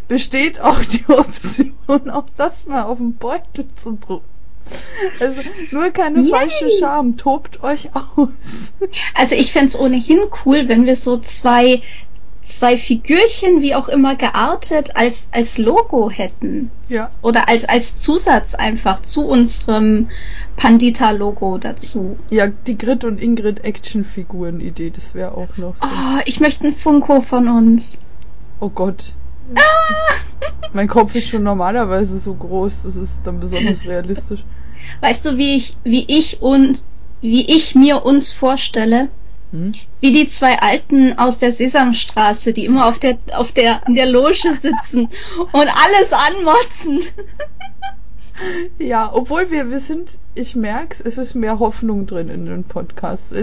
besteht 0.09 0.61
auch 0.61 0.85
die 0.85 1.05
Option, 1.09 2.11
auch 2.11 2.27
das 2.37 2.67
mal 2.67 2.83
auf 2.83 2.99
dem 2.99 3.15
Beutel 3.15 3.67
zu 3.77 3.93
drucken. 3.93 4.32
Also 5.21 5.41
nur 5.71 5.91
keine 5.91 6.21
Yay. 6.21 6.31
falsche 6.31 6.71
Scham, 6.79 7.17
tobt 7.17 7.63
euch 7.63 7.91
aus. 7.95 8.73
Also 9.15 9.35
ich 9.35 9.53
fände 9.53 9.79
ohnehin 9.79 10.21
cool, 10.45 10.69
wenn 10.69 10.87
wir 10.87 10.97
so 10.97 11.17
zwei, 11.17 11.83
zwei 12.43 12.77
Figürchen, 12.77 13.63
wie 13.63 13.75
auch 13.75 13.89
immer 13.89 14.17
geartet, 14.17 14.97
als, 14.97 15.29
als 15.31 15.59
Logo 15.59 16.11
hätten. 16.11 16.71
Ja. 16.89 17.11
Oder 17.23 17.49
als, 17.49 17.65
als 17.65 18.01
Zusatz 18.01 18.55
einfach 18.55 19.03
zu 19.03 19.27
unserem 19.27 20.09
Pandita-Logo 20.57 21.59
dazu. 21.59 22.19
Ja, 22.31 22.47
die 22.47 22.77
Grit 22.77 23.05
und 23.05 23.21
Ingrid 23.21 23.65
Actionfiguren-Idee, 23.65 24.91
das 24.91 25.15
wäre 25.15 25.33
auch 25.33 25.57
noch. 25.57 25.77
So. 25.81 25.87
Oh, 25.87 26.21
ich 26.25 26.41
möchte 26.41 26.67
ein 26.67 26.75
Funko 26.75 27.21
von 27.21 27.49
uns. 27.49 27.99
Oh 28.61 28.69
Gott. 28.69 29.15
Ah! 29.55 30.15
Mein 30.73 30.89
Kopf 30.89 31.15
ist 31.15 31.29
schon 31.29 31.43
normalerweise 31.43 32.19
so 32.19 32.35
groß, 32.35 32.83
das 32.85 32.97
ist 32.97 33.21
dann 33.25 33.41
besonders 33.41 33.85
realistisch. 33.87 34.45
Weißt 35.01 35.25
du, 35.25 35.37
wie 35.37 35.57
ich, 35.57 35.73
wie 35.85 36.05
ich 36.09 36.43
und 36.43 36.83
wie 37.21 37.45
ich 37.55 37.75
mir 37.75 38.05
uns 38.05 38.33
vorstelle? 38.33 39.09
Hm? 39.53 39.73
Wie 40.01 40.13
die 40.13 40.29
zwei 40.29 40.59
Alten 40.59 41.19
aus 41.19 41.39
der 41.39 41.53
Sesamstraße, 41.53 42.53
die 42.53 42.65
immer 42.65 42.87
auf 42.87 42.99
der 42.99 43.19
auf 43.33 43.53
der 43.53 43.87
in 43.87 43.95
der 43.95 44.07
Loge 44.07 44.53
sitzen 44.61 45.09
und 45.53 45.55
alles 45.55 46.13
anmotzen. 46.13 47.01
Ja, 48.79 49.11
obwohl 49.13 49.51
wir, 49.51 49.71
wir 49.71 49.81
sind, 49.81 50.19
ich 50.35 50.57
merk's, 50.57 51.01
es 51.01 51.19
ist 51.19 51.35
mehr 51.35 51.59
Hoffnung 51.59 52.07
drin 52.07 52.29
in 52.29 52.47
den 52.47 52.65
Podcasts. 52.65 53.35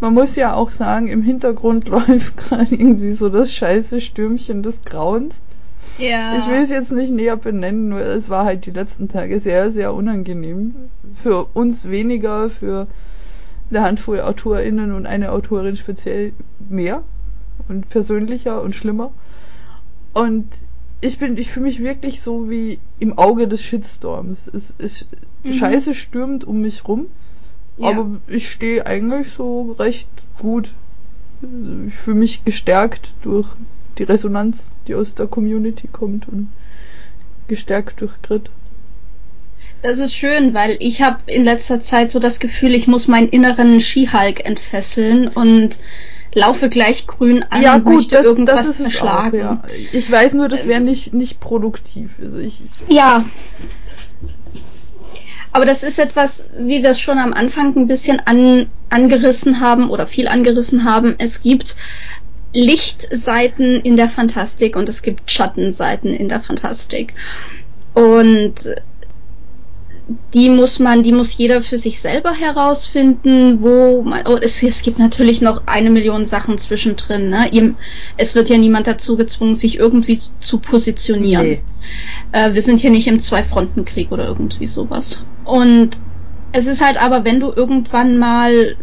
Man 0.00 0.14
muss 0.14 0.36
ja 0.36 0.54
auch 0.54 0.70
sagen, 0.70 1.08
im 1.08 1.22
Hintergrund 1.22 1.88
läuft 1.88 2.36
gerade 2.36 2.74
irgendwie 2.74 3.12
so 3.12 3.28
das 3.28 3.52
scheiße 3.54 4.00
Stürmchen 4.00 4.62
des 4.62 4.82
Grauens. 4.82 5.36
Ja. 5.98 6.38
Ich 6.38 6.48
will 6.48 6.62
es 6.62 6.70
jetzt 6.70 6.92
nicht 6.92 7.12
näher 7.12 7.36
benennen, 7.36 7.88
nur 7.88 8.00
es 8.00 8.28
war 8.28 8.44
halt 8.44 8.66
die 8.66 8.72
letzten 8.72 9.08
Tage 9.08 9.38
sehr, 9.38 9.70
sehr 9.70 9.94
unangenehm. 9.94 10.74
Für 11.22 11.46
uns 11.54 11.88
weniger, 11.88 12.50
für 12.50 12.88
eine 13.70 13.82
Handvoll 13.82 14.20
AutorInnen 14.20 14.92
und 14.92 15.06
eine 15.06 15.30
Autorin 15.30 15.76
speziell 15.76 16.32
mehr 16.68 17.02
und 17.68 17.88
persönlicher 17.90 18.62
und 18.62 18.74
schlimmer. 18.74 19.12
Und 20.12 20.46
ich 21.04 21.18
bin, 21.18 21.36
ich 21.36 21.50
fühle 21.50 21.66
mich 21.66 21.80
wirklich 21.80 22.22
so 22.22 22.50
wie 22.50 22.78
im 22.98 23.18
Auge 23.18 23.46
des 23.46 23.62
Shitstorms. 23.62 24.50
Es, 24.52 24.74
es 24.78 25.06
mhm. 25.42 25.54
Scheiße 25.54 25.94
stürmt 25.94 26.44
um 26.44 26.60
mich 26.62 26.88
rum, 26.88 27.06
ja. 27.76 27.90
aber 27.90 28.20
ich 28.26 28.50
stehe 28.50 28.86
eigentlich 28.86 29.28
so 29.28 29.72
recht 29.72 30.08
gut. 30.38 30.72
Ich 31.88 31.94
fühle 31.94 32.18
mich 32.18 32.44
gestärkt 32.44 33.12
durch 33.22 33.48
die 33.98 34.04
Resonanz, 34.04 34.74
die 34.88 34.94
aus 34.94 35.14
der 35.14 35.26
Community 35.26 35.88
kommt 35.88 36.26
und 36.28 36.48
gestärkt 37.48 38.00
durch 38.00 38.14
Grit. 38.22 38.50
Das 39.82 39.98
ist 39.98 40.14
schön, 40.14 40.54
weil 40.54 40.78
ich 40.80 41.02
habe 41.02 41.18
in 41.26 41.44
letzter 41.44 41.80
Zeit 41.82 42.10
so 42.10 42.18
das 42.18 42.40
Gefühl, 42.40 42.72
ich 42.72 42.86
muss 42.86 43.08
meinen 43.08 43.28
inneren 43.28 43.80
Skihulk 43.80 44.44
entfesseln 44.46 45.28
und 45.28 45.78
laufe 46.34 46.68
gleich 46.68 47.06
grün 47.06 47.44
an 47.50 47.62
ja, 47.62 47.76
und 47.76 47.84
gut, 47.84 47.94
möchte 47.96 48.16
das, 48.16 48.24
irgendwas 48.24 48.66
das 48.66 48.78
zerschlagen. 48.78 49.40
Auch, 49.40 49.44
ja. 49.44 49.62
Ich 49.92 50.10
weiß 50.10 50.34
nur, 50.34 50.48
das 50.48 50.66
wäre 50.66 50.80
nicht, 50.80 51.14
nicht 51.14 51.40
produktiv. 51.40 52.10
Also 52.22 52.38
ich, 52.38 52.62
ja. 52.88 53.24
Aber 55.52 55.66
das 55.66 55.84
ist 55.84 55.98
etwas, 55.98 56.48
wie 56.58 56.82
wir 56.82 56.90
es 56.90 57.00
schon 57.00 57.18
am 57.18 57.32
Anfang 57.32 57.76
ein 57.76 57.86
bisschen 57.86 58.20
an, 58.24 58.66
angerissen 58.90 59.60
haben 59.60 59.88
oder 59.88 60.06
viel 60.06 60.26
angerissen 60.26 60.84
haben. 60.84 61.14
Es 61.18 61.42
gibt 61.42 61.76
Lichtseiten 62.52 63.80
in 63.80 63.96
der 63.96 64.08
Fantastik 64.08 64.76
und 64.76 64.88
es 64.88 65.02
gibt 65.02 65.30
Schattenseiten 65.30 66.12
in 66.12 66.28
der 66.28 66.40
Fantastik. 66.40 67.14
Und 67.94 68.54
die 70.34 70.50
muss 70.50 70.78
man, 70.78 71.02
die 71.02 71.12
muss 71.12 71.36
jeder 71.36 71.62
für 71.62 71.78
sich 71.78 72.00
selber 72.00 72.34
herausfinden, 72.34 73.62
wo 73.62 74.02
man, 74.02 74.26
oh, 74.26 74.36
es, 74.36 74.62
es 74.62 74.82
gibt 74.82 74.98
natürlich 74.98 75.40
noch 75.40 75.62
eine 75.66 75.90
Million 75.90 76.26
Sachen 76.26 76.58
zwischendrin, 76.58 77.30
ne? 77.30 77.74
Es 78.16 78.34
wird 78.34 78.50
ja 78.50 78.58
niemand 78.58 78.86
dazu 78.86 79.16
gezwungen, 79.16 79.54
sich 79.54 79.78
irgendwie 79.78 80.18
zu 80.40 80.58
positionieren. 80.58 81.46
Nee. 81.46 81.62
Äh, 82.32 82.52
wir 82.52 82.62
sind 82.62 82.80
hier 82.80 82.90
nicht 82.90 83.06
im 83.06 83.18
Zwei-Fronten-Krieg 83.18 84.12
oder 84.12 84.26
irgendwie 84.26 84.66
sowas. 84.66 85.22
Und 85.44 85.90
es 86.52 86.66
ist 86.66 86.84
halt 86.84 87.02
aber, 87.02 87.24
wenn 87.24 87.40
du 87.40 87.52
irgendwann 87.54 88.18
mal 88.18 88.76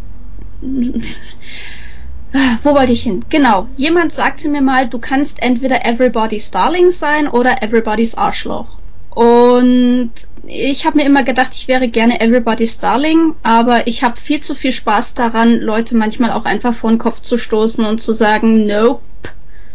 wo 2.63 2.73
wollte 2.73 2.93
ich 2.93 3.03
hin? 3.03 3.25
Genau. 3.29 3.67
Jemand 3.77 4.13
sagte 4.13 4.47
mir 4.47 4.61
mal, 4.61 4.87
du 4.87 4.99
kannst 4.99 5.41
entweder 5.41 5.85
Everybody's 5.85 6.51
Darling 6.51 6.91
sein 6.91 7.27
oder 7.27 7.61
Everybody's 7.61 8.15
Arschloch. 8.15 8.79
Und 9.13 10.11
ich 10.45 10.85
habe 10.85 10.97
mir 10.97 11.05
immer 11.05 11.23
gedacht, 11.23 11.51
ich 11.53 11.67
wäre 11.67 11.87
gerne 11.89 12.21
Everybody's 12.21 12.79
Darling, 12.79 13.35
aber 13.43 13.87
ich 13.87 14.03
habe 14.03 14.19
viel 14.19 14.41
zu 14.41 14.55
viel 14.55 14.71
Spaß 14.71 15.13
daran, 15.13 15.59
Leute 15.59 15.95
manchmal 15.95 16.31
auch 16.31 16.45
einfach 16.45 16.73
vor 16.73 16.89
den 16.89 16.97
Kopf 16.97 17.19
zu 17.19 17.37
stoßen 17.37 17.85
und 17.85 18.01
zu 18.01 18.13
sagen, 18.13 18.65
nope. 18.65 19.01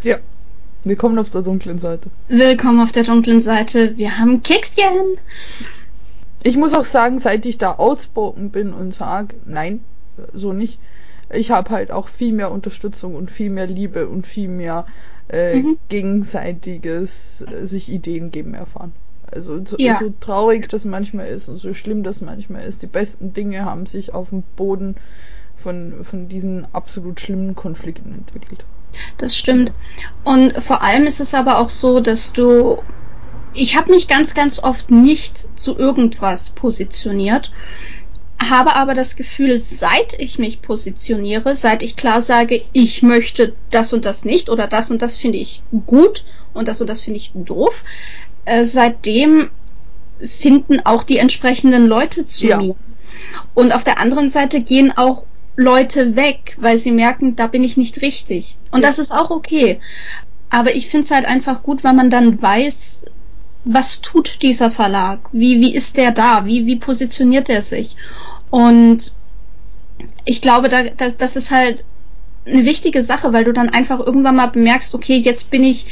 Ja. 0.03 0.17
Willkommen 0.85 1.19
auf 1.19 1.31
der 1.31 1.43
dunklen 1.43 1.79
Seite. 1.79 2.11
Willkommen 2.29 2.81
auf 2.81 2.93
der 2.93 3.05
dunklen 3.05 3.43
Seite. 3.43 3.97
Wir 3.97 4.19
haben 4.19 4.43
Kekschen. 4.43 5.19
Ich 6.43 6.57
muss 6.57 6.75
auch 6.75 6.85
sagen, 6.85 7.19
seit 7.19 7.45
ich 7.45 7.59
da 7.59 7.75
outspoken 7.79 8.51
bin 8.51 8.73
und 8.73 8.95
sage, 8.95 9.35
nein, 9.47 9.81
so 10.33 10.53
nicht, 10.53 10.79
ich 11.31 11.51
habe 11.51 11.71
halt 11.71 11.91
auch 11.91 12.09
viel 12.09 12.33
mehr 12.33 12.53
Unterstützung 12.53 13.17
und 13.17 13.31
viel 13.31 13.51
mehr 13.51 13.67
Liebe 13.67 14.09
und 14.09 14.27
viel 14.27 14.49
mehr 14.49 14.87
äh, 15.29 15.57
mhm. 15.57 15.79
gegenseitiges 15.89 17.45
äh, 17.51 17.67
sich 17.67 17.91
Ideen 17.91 18.31
geben 18.31 18.55
erfahren. 18.55 18.93
Also 19.37 19.65
so, 19.65 19.77
ja. 19.79 19.99
so, 20.01 20.13
traurig 20.21 20.69
das 20.69 20.85
manchmal 20.85 21.29
ist 21.29 21.49
und 21.49 21.59
so 21.59 21.75
schlimm 21.75 22.03
das 22.03 22.21
manchmal 22.21 22.65
ist, 22.65 22.83
die 22.83 22.87
besten 22.87 23.33
Dinge 23.33 23.65
haben 23.65 23.87
sich 23.87 24.15
auf 24.15 24.31
dem 24.31 24.43
Boden 24.57 24.97
von, 25.57 26.05
von 26.05 26.29
diesen 26.29 26.67
absolut 26.73 27.21
schlimmen 27.21 27.55
Konflikten 27.55 28.13
entwickelt. 28.13 28.65
Das 29.19 29.37
stimmt. 29.37 29.75
Und 30.25 30.57
vor 30.63 30.83
allem 30.83 31.05
ist 31.05 31.21
es 31.21 31.35
aber 31.35 31.59
auch 31.59 31.69
so, 31.69 32.01
dass 32.01 32.33
du 32.33 32.79
ich 33.53 33.77
habe 33.77 33.91
mich 33.91 34.07
ganz, 34.07 34.35
ganz 34.35 34.59
oft 34.59 34.91
nicht 34.91 35.47
zu 35.59 35.79
irgendwas 35.79 36.51
positioniert 36.51 37.51
habe 38.39 38.77
aber 38.77 38.95
das 38.95 39.17
Gefühl, 39.17 39.59
seit 39.59 40.15
ich 40.19 40.39
mich 40.39 40.61
positioniere, 40.61 41.57
seit 41.57 41.83
ich 41.83 41.97
klar 41.97 42.21
sage, 42.21 42.61
ich 42.73 43.03
möchte 43.03 43.55
das 43.71 43.93
und 43.93 44.05
das 44.05 44.25
nicht 44.25 44.51
oder 44.51 44.67
das 44.67 44.91
und 44.91 45.03
das 45.03 45.17
finde 45.17 45.39
ich 45.39 45.63
gut 45.87 46.25
und 46.53 46.69
das 46.69 46.81
und 46.81 46.89
das 46.89 47.01
finde 47.01 47.19
ich 47.19 47.33
doof, 47.35 47.85
äh, 48.47 48.65
seitdem 48.65 49.51
finden 50.25 50.81
auch 50.85 51.05
die 51.05 51.19
entsprechenden 51.19 51.87
Leute 51.87 52.25
zu 52.25 52.47
ja. 52.47 52.57
mir. 52.57 52.75
Und 53.55 53.73
auf 53.73 53.85
der 53.85 54.01
anderen 54.01 54.31
Seite 54.31 54.61
gehen 54.61 54.97
auch 54.97 55.25
Leute 55.57 56.17
weg, 56.17 56.57
weil 56.59 56.79
sie 56.79 56.93
merken, 56.93 57.37
da 57.37 57.47
bin 57.47 57.65
ich 57.65 57.77
nicht 57.77 58.03
richtig. 58.03 58.57
Und 58.71 58.83
ja. 58.83 58.89
das 58.89 58.99
ist 58.99 59.13
auch 59.13 59.31
okay. 59.31 59.81
Aber 60.49 60.75
ich 60.75 60.89
finde 60.89 61.05
es 61.05 61.11
halt 61.11 61.27
einfach 61.27 61.63
gut, 61.63 61.85
weil 61.85 61.95
man 61.95 62.11
dann 62.11 62.41
weiß, 62.41 63.03
was 63.65 64.01
tut 64.01 64.43
dieser 64.43 64.71
Verlag? 64.71 65.19
Wie, 65.33 65.61
wie 65.61 65.75
ist 65.75 65.97
der 65.97 66.13
da? 66.13 66.47
Wie, 66.47 66.67
wie 66.67 66.77
positioniert 66.77 67.49
er 67.49 67.63
sich? 67.63 67.97
Und 68.51 69.13
ich 70.25 70.41
glaube, 70.41 70.69
da, 70.69 70.85
das, 70.85 71.17
das 71.17 71.37
ist 71.37 71.51
halt 71.51 71.85
eine 72.47 72.65
wichtige 72.65 73.03
Sache, 73.03 73.33
weil 73.33 73.45
du 73.45 73.53
dann 73.53 73.71
einfach 73.71 73.99
irgendwann 73.99 74.37
mal 74.37 74.47
bemerkst, 74.47 74.95
okay, 74.95 75.17
jetzt 75.17 75.51
bin 75.51 75.65
ich 75.65 75.87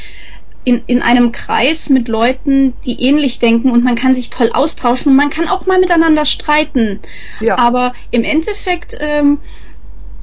in, 0.65 0.81
in 0.87 1.01
einem 1.01 1.31
Kreis 1.31 1.89
mit 1.89 2.07
Leuten, 2.07 2.73
die 2.85 3.01
ähnlich 3.01 3.39
denken 3.39 3.71
und 3.71 3.83
man 3.83 3.95
kann 3.95 4.13
sich 4.13 4.31
toll 4.31 4.49
austauschen 4.53 5.11
und 5.11 5.15
man 5.15 5.29
kann 5.29 5.47
auch 5.47 5.67
mal 5.67 5.79
miteinander 5.79 6.25
streiten. 6.25 6.99
Ja. 7.39 7.57
Aber 7.57 7.93
im 8.11 8.23
Endeffekt 8.23 8.97
ähm, 8.99 9.37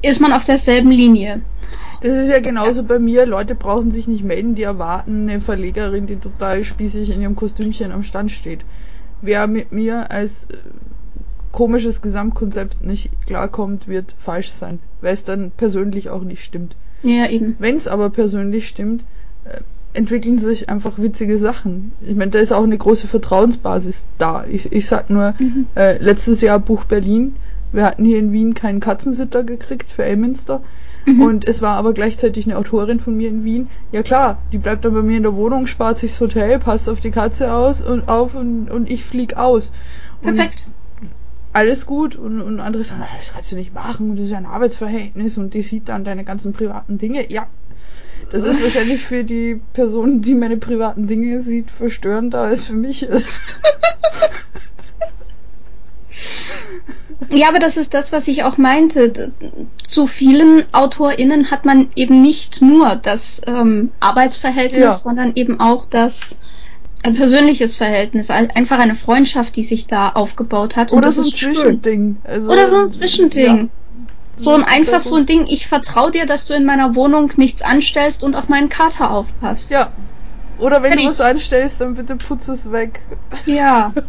ist 0.01 0.19
man 0.19 0.33
auf 0.33 0.43
derselben 0.43 0.91
Linie. 0.91 1.41
Das 2.01 2.17
ist 2.17 2.27
ja 2.27 2.41
genauso 2.41 2.81
ja. 2.81 2.87
bei 2.87 2.99
mir. 2.99 3.25
Leute 3.25 3.55
brauchen 3.55 3.89
sich 3.89 4.09
nicht 4.09 4.25
melden, 4.25 4.55
die 4.55 4.63
erwarten 4.63 5.29
eine 5.29 5.39
Verlegerin, 5.39 6.05
die 6.05 6.17
total 6.17 6.65
spießig 6.65 7.09
in 7.09 7.21
ihrem 7.21 7.37
Kostümchen 7.37 7.93
am 7.93 8.03
Stand 8.03 8.29
steht. 8.29 8.65
Wer 9.21 9.47
mit 9.47 9.71
mir 9.71 10.11
als 10.11 10.47
äh, 10.51 10.57
komisches 11.53 12.01
Gesamtkonzept 12.01 12.83
nicht 12.83 13.09
klarkommt, 13.25 13.87
wird 13.87 14.13
falsch 14.19 14.51
sein, 14.51 14.79
weil 14.99 15.13
es 15.13 15.23
dann 15.23 15.51
persönlich 15.51 16.09
auch 16.09 16.23
nicht 16.23 16.43
stimmt. 16.43 16.75
Ja, 17.03 17.29
eben. 17.29 17.55
Wenn 17.59 17.77
es 17.77 17.87
aber 17.87 18.09
persönlich 18.09 18.67
stimmt, 18.67 19.05
äh, 19.45 19.61
entwickeln 19.93 20.39
sich 20.39 20.69
einfach 20.69 20.97
witzige 20.97 21.37
Sachen. 21.37 21.91
Ich 22.01 22.15
meine, 22.15 22.31
da 22.31 22.39
ist 22.39 22.51
auch 22.51 22.63
eine 22.63 22.77
große 22.77 23.07
Vertrauensbasis 23.07 24.05
da. 24.17 24.45
Ich, 24.49 24.71
ich 24.71 24.87
sag 24.87 25.09
nur, 25.09 25.33
mhm. 25.37 25.67
äh, 25.75 25.97
letztes 25.97 26.41
Jahr 26.41 26.59
Buch 26.59 26.85
Berlin. 26.85 27.35
Wir 27.71 27.83
hatten 27.85 28.05
hier 28.05 28.19
in 28.19 28.31
Wien 28.31 28.53
keinen 28.53 28.79
Katzensitter 28.79 29.43
gekriegt 29.43 29.91
für 29.91 30.03
Elminster. 30.03 30.61
Mhm. 31.05 31.21
Und 31.21 31.47
es 31.47 31.61
war 31.61 31.75
aber 31.75 31.93
gleichzeitig 31.93 32.45
eine 32.45 32.57
Autorin 32.57 32.99
von 32.99 33.15
mir 33.15 33.29
in 33.29 33.43
Wien. 33.43 33.67
Ja 33.91 34.03
klar, 34.03 34.39
die 34.51 34.57
bleibt 34.57 34.85
dann 34.85 34.93
bei 34.93 35.01
mir 35.01 35.17
in 35.17 35.23
der 35.23 35.35
Wohnung, 35.35 35.67
spart 35.67 35.97
sich 35.97 36.11
das 36.11 36.21
Hotel, 36.21 36.59
passt 36.59 36.89
auf 36.89 36.99
die 36.99 37.11
Katze 37.11 37.53
aus 37.53 37.81
und 37.81 38.07
auf 38.07 38.35
und, 38.35 38.69
und 38.69 38.89
ich 38.89 39.03
flieg 39.03 39.35
aus. 39.35 39.73
Perfekt. 40.21 40.67
Und 40.67 40.73
alles 41.53 41.85
gut 41.85 42.15
und, 42.15 42.41
und 42.41 42.59
andere 42.59 42.83
sagen, 42.83 43.03
das 43.17 43.31
kannst 43.33 43.51
du 43.51 43.55
nicht 43.55 43.73
machen, 43.73 44.15
das 44.15 44.25
ist 44.25 44.31
ja 44.31 44.37
ein 44.37 44.47
Arbeitsverhältnis 44.47 45.37
und 45.37 45.53
die 45.53 45.61
sieht 45.61 45.87
dann 45.87 46.03
deine 46.03 46.23
ganzen 46.23 46.51
privaten 46.51 46.97
Dinge. 46.97 47.31
Ja, 47.31 47.47
das 48.31 48.43
ist 48.43 48.63
wahrscheinlich 48.63 49.01
für 49.01 49.23
die 49.23 49.59
Person, 49.73 50.21
die 50.21 50.35
meine 50.35 50.57
privaten 50.57 51.07
Dinge 51.07 51.41
sieht, 51.41 51.71
verstörender 51.71 52.41
als 52.41 52.65
für 52.65 52.73
mich. 52.73 53.07
Ja, 57.29 57.47
aber 57.49 57.59
das 57.59 57.77
ist 57.77 57.93
das, 57.93 58.11
was 58.11 58.27
ich 58.27 58.43
auch 58.43 58.57
meinte. 58.57 59.31
Zu 59.81 60.07
vielen 60.07 60.63
AutorInnen 60.71 61.49
hat 61.49 61.65
man 61.65 61.89
eben 61.95 62.21
nicht 62.21 62.61
nur 62.61 62.95
das 62.95 63.41
ähm, 63.47 63.91
Arbeitsverhältnis, 63.99 64.81
ja. 64.81 64.91
sondern 64.91 65.31
eben 65.35 65.59
auch 65.59 65.85
das 65.89 66.37
ein 67.01 67.15
persönliches 67.15 67.75
Verhältnis, 67.75 68.29
einfach 68.29 68.79
eine 68.79 68.95
Freundschaft, 68.95 69.55
die 69.57 69.63
sich 69.63 69.87
da 69.87 70.09
aufgebaut 70.09 70.77
hat. 70.77 70.93
Oder 70.93 71.11
so 71.11 71.21
ein 71.21 71.27
Zwischending. 71.27 72.17
Also, 72.23 72.49
Oder 72.49 72.67
so 72.67 72.77
ein 72.77 72.89
Zwischending. 72.89 73.57
Ja. 73.57 73.67
So 74.35 74.53
ein 74.53 74.63
einfach 74.63 74.99
so 74.99 75.15
ein 75.15 75.25
Ding, 75.25 75.45
ich 75.47 75.67
vertraue 75.67 76.11
dir, 76.11 76.25
dass 76.25 76.45
du 76.45 76.53
in 76.53 76.65
meiner 76.65 76.95
Wohnung 76.95 77.31
nichts 77.37 77.61
anstellst 77.61 78.23
und 78.23 78.35
auf 78.35 78.49
meinen 78.49 78.69
Kater 78.69 79.11
aufpasst. 79.11 79.69
Ja. 79.69 79.91
Oder 80.59 80.81
wenn 80.81 80.91
Fertig. 80.91 81.05
du 81.05 81.11
was 81.11 81.21
anstellst, 81.21 81.81
dann 81.81 81.95
bitte 81.95 82.15
putz 82.15 82.47
es 82.47 82.71
weg. 82.71 83.01
Ja. 83.45 83.93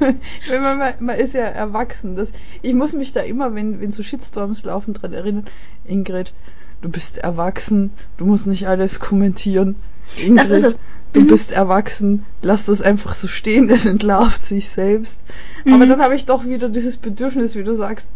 man, 0.50 0.94
man, 1.00 1.18
ist 1.18 1.34
ja 1.34 1.44
erwachsen. 1.44 2.16
Das, 2.16 2.32
ich 2.62 2.74
muss 2.74 2.92
mich 2.92 3.12
da 3.12 3.20
immer, 3.20 3.54
wenn, 3.54 3.80
wenn 3.80 3.92
so 3.92 4.02
Shitstorms 4.02 4.64
laufen, 4.64 4.94
dran 4.94 5.12
erinnern. 5.12 5.46
Ingrid, 5.84 6.32
du 6.80 6.88
bist 6.88 7.18
erwachsen, 7.18 7.90
du 8.16 8.26
musst 8.26 8.46
nicht 8.46 8.66
alles 8.66 9.00
kommentieren. 9.00 9.76
Ingrid, 10.16 10.38
das 10.38 10.50
ist 10.50 10.64
es. 10.64 10.80
Du 11.12 11.20
mhm. 11.20 11.26
bist 11.26 11.52
erwachsen, 11.52 12.24
lass 12.40 12.64
das 12.64 12.80
einfach 12.80 13.14
so 13.14 13.28
stehen, 13.28 13.68
es 13.70 13.84
entlarvt 13.84 14.44
sich 14.44 14.68
selbst. 14.68 15.18
Mhm. 15.64 15.74
Aber 15.74 15.86
dann 15.86 16.00
habe 16.00 16.14
ich 16.14 16.24
doch 16.24 16.44
wieder 16.44 16.68
dieses 16.68 16.96
Bedürfnis, 16.96 17.54
wie 17.54 17.64
du 17.64 17.74
sagst, 17.74 18.08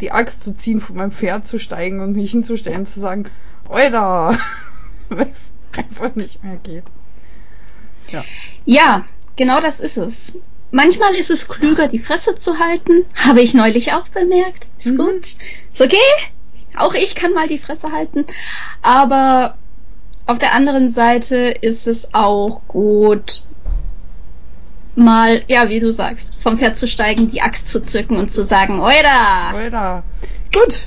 die 0.00 0.12
Axt 0.12 0.42
zu 0.42 0.54
ziehen, 0.54 0.80
von 0.80 0.96
meinem 0.96 1.12
Pferd 1.12 1.46
zu 1.46 1.58
steigen 1.58 2.00
und 2.00 2.12
mich 2.12 2.30
hinzustellen, 2.30 2.86
zu 2.86 3.00
sagen, 3.00 3.24
Oida! 3.68 4.38
Weil 5.08 5.28
es 5.28 5.52
einfach 5.76 6.14
nicht 6.14 6.42
mehr 6.42 6.56
geht. 6.56 6.84
Ja. 8.08 8.24
ja, 8.64 9.04
genau 9.36 9.60
das 9.60 9.80
ist 9.80 9.96
es. 9.96 10.38
Manchmal 10.70 11.14
ist 11.14 11.30
es 11.30 11.48
klüger, 11.48 11.88
die 11.88 11.98
Fresse 11.98 12.34
zu 12.34 12.58
halten. 12.58 13.04
Habe 13.14 13.40
ich 13.40 13.54
neulich 13.54 13.92
auch 13.92 14.08
bemerkt. 14.08 14.68
Ist 14.78 14.86
mhm. 14.86 14.96
gut. 14.96 15.26
Ist 15.72 15.80
okay. 15.80 15.96
Auch 16.76 16.94
ich 16.94 17.14
kann 17.14 17.32
mal 17.32 17.46
die 17.46 17.58
Fresse 17.58 17.92
halten. 17.92 18.26
Aber 18.82 19.56
auf 20.26 20.38
der 20.38 20.52
anderen 20.52 20.90
Seite 20.90 21.36
ist 21.60 21.86
es 21.86 22.12
auch 22.14 22.62
gut, 22.66 23.44
mal, 24.96 25.42
ja, 25.48 25.68
wie 25.68 25.80
du 25.80 25.90
sagst, 25.90 26.30
vom 26.38 26.58
Pferd 26.58 26.76
zu 26.76 26.88
steigen, 26.88 27.30
die 27.30 27.42
Axt 27.42 27.68
zu 27.68 27.82
zücken 27.82 28.16
und 28.16 28.32
zu 28.32 28.44
sagen, 28.44 28.80
Oida! 28.80 29.54
Oida. 29.54 30.02
Gut, 30.52 30.86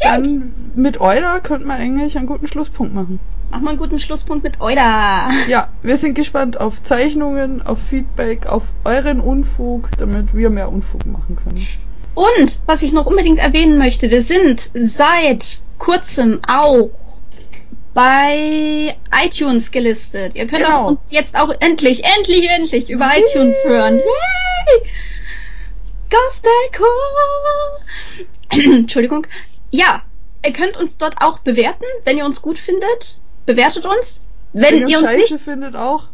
dann 0.00 0.52
mit 0.74 1.00
Oida 1.00 1.40
könnte 1.40 1.66
man 1.66 1.80
eigentlich 1.80 2.16
einen 2.16 2.26
guten 2.26 2.46
Schlusspunkt 2.48 2.94
machen. 2.94 3.20
Mach 3.50 3.60
mal 3.60 3.70
einen 3.70 3.78
guten 3.78 4.00
Schlusspunkt 4.00 4.42
mit 4.42 4.60
Oida. 4.60 5.30
Ja, 5.48 5.68
wir 5.82 5.96
sind 5.96 6.14
gespannt 6.14 6.60
auf 6.60 6.82
Zeichnungen, 6.82 7.62
auf 7.62 7.78
Feedback, 7.88 8.46
auf 8.46 8.64
euren 8.84 9.20
Unfug, 9.20 9.90
damit 9.98 10.34
wir 10.34 10.50
mehr 10.50 10.72
Unfug 10.72 11.06
machen 11.06 11.36
können. 11.36 11.66
Und, 12.14 12.60
was 12.66 12.82
ich 12.82 12.92
noch 12.92 13.06
unbedingt 13.06 13.38
erwähnen 13.38 13.78
möchte, 13.78 14.10
wir 14.10 14.22
sind 14.22 14.70
seit 14.74 15.60
kurzem 15.78 16.40
auch 16.48 16.90
bei 17.94 18.96
iTunes 19.24 19.70
gelistet. 19.70 20.34
Ihr 20.34 20.46
könnt 20.46 20.64
genau. 20.64 20.88
uns 20.88 21.00
jetzt 21.10 21.36
auch 21.36 21.50
endlich, 21.60 22.04
endlich, 22.04 22.44
endlich 22.48 22.90
über 22.90 23.06
Yay. 23.06 23.22
iTunes 23.22 23.56
hören. 23.64 23.98
Yay! 23.98 24.90
Gospel 26.10 26.50
cool. 26.78 28.74
Entschuldigung. 28.80 29.26
Ja, 29.70 30.02
ihr 30.44 30.52
könnt 30.52 30.76
uns 30.76 30.98
dort 30.98 31.16
auch 31.20 31.38
bewerten, 31.38 31.84
wenn 32.04 32.18
ihr 32.18 32.24
uns 32.24 32.42
gut 32.42 32.58
findet. 32.58 33.18
Bewertet 33.46 33.86
uns. 33.86 34.22
Wenn, 34.52 34.82
wenn 34.82 34.88
ihr 34.88 34.98
uns 34.98 35.12
nicht 35.12 35.40
findet 35.40 35.76
auch. 35.76 36.08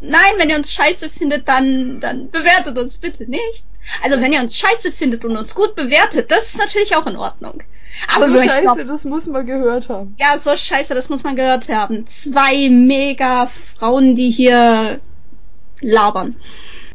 Nein, 0.00 0.32
wenn 0.38 0.50
ihr 0.50 0.56
uns 0.56 0.72
scheiße 0.72 1.10
findet, 1.10 1.48
dann 1.48 2.00
dann 2.00 2.30
bewertet 2.30 2.78
uns 2.78 2.96
bitte 2.96 3.24
nicht. 3.30 3.64
Also 4.02 4.20
wenn 4.20 4.32
ihr 4.32 4.40
uns 4.40 4.56
scheiße 4.56 4.92
findet 4.92 5.24
und 5.24 5.36
uns 5.36 5.54
gut 5.54 5.74
bewertet, 5.74 6.30
das 6.30 6.48
ist 6.48 6.58
natürlich 6.58 6.96
auch 6.96 7.06
in 7.06 7.16
Ordnung. 7.16 7.62
Aber 8.14 8.28
so 8.28 8.38
scheiße, 8.38 8.60
glaub, 8.62 8.86
das 8.86 9.04
muss 9.04 9.26
man 9.26 9.46
gehört 9.46 9.88
haben. 9.88 10.14
Ja, 10.18 10.38
so 10.38 10.56
scheiße, 10.56 10.94
das 10.94 11.08
muss 11.08 11.22
man 11.22 11.36
gehört 11.36 11.68
haben. 11.68 12.06
Zwei 12.06 12.68
mega 12.68 13.46
Frauen, 13.46 14.14
die 14.14 14.30
hier 14.30 15.00
labern. 15.80 16.36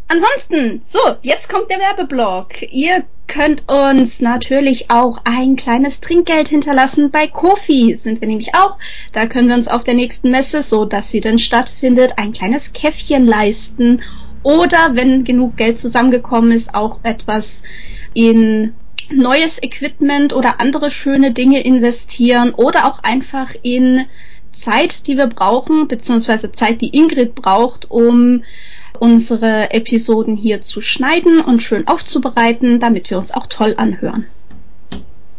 Ansonsten, 0.07 0.81
so, 0.85 0.99
jetzt 1.21 1.49
kommt 1.49 1.69
der 1.71 1.79
Werbeblock. 1.79 2.61
Ihr 2.71 3.03
könnt 3.27 3.67
uns 3.67 4.21
natürlich 4.21 4.91
auch 4.91 5.19
ein 5.23 5.55
kleines 5.55 5.99
Trinkgeld 5.99 6.47
hinterlassen. 6.47 7.09
Bei 7.09 7.27
Kofi 7.27 7.95
sind 7.95 8.21
wir 8.21 8.27
nämlich 8.27 8.53
auch. 8.53 8.77
Da 9.13 9.25
können 9.25 9.47
wir 9.47 9.55
uns 9.55 9.67
auf 9.67 9.83
der 9.83 9.95
nächsten 9.95 10.29
Messe, 10.29 10.61
so 10.61 10.85
dass 10.85 11.09
sie 11.09 11.21
denn 11.21 11.39
stattfindet, 11.39 12.13
ein 12.17 12.33
kleines 12.33 12.73
Käffchen 12.73 13.25
leisten. 13.25 14.03
Oder 14.43 14.91
wenn 14.93 15.23
genug 15.23 15.57
Geld 15.57 15.79
zusammengekommen 15.79 16.51
ist, 16.51 16.75
auch 16.75 16.99
etwas 17.01 17.63
in 18.13 18.75
neues 19.11 19.61
Equipment 19.61 20.33
oder 20.33 20.59
andere 20.59 20.91
schöne 20.91 21.31
Dinge 21.31 21.61
investieren 21.61 22.53
oder 22.53 22.85
auch 22.85 23.03
einfach 23.03 23.53
in 23.61 24.05
Zeit, 24.51 25.07
die 25.07 25.17
wir 25.17 25.27
brauchen, 25.27 25.87
beziehungsweise 25.87 26.51
Zeit, 26.51 26.81
die 26.81 26.95
Ingrid 26.95 27.35
braucht, 27.35 27.91
um 27.91 28.43
unsere 28.99 29.71
Episoden 29.71 30.35
hier 30.37 30.61
zu 30.61 30.81
schneiden 30.81 31.41
und 31.41 31.61
schön 31.61 31.87
aufzubereiten, 31.87 32.79
damit 32.79 33.09
wir 33.09 33.17
uns 33.17 33.31
auch 33.31 33.47
toll 33.47 33.75
anhören. 33.77 34.25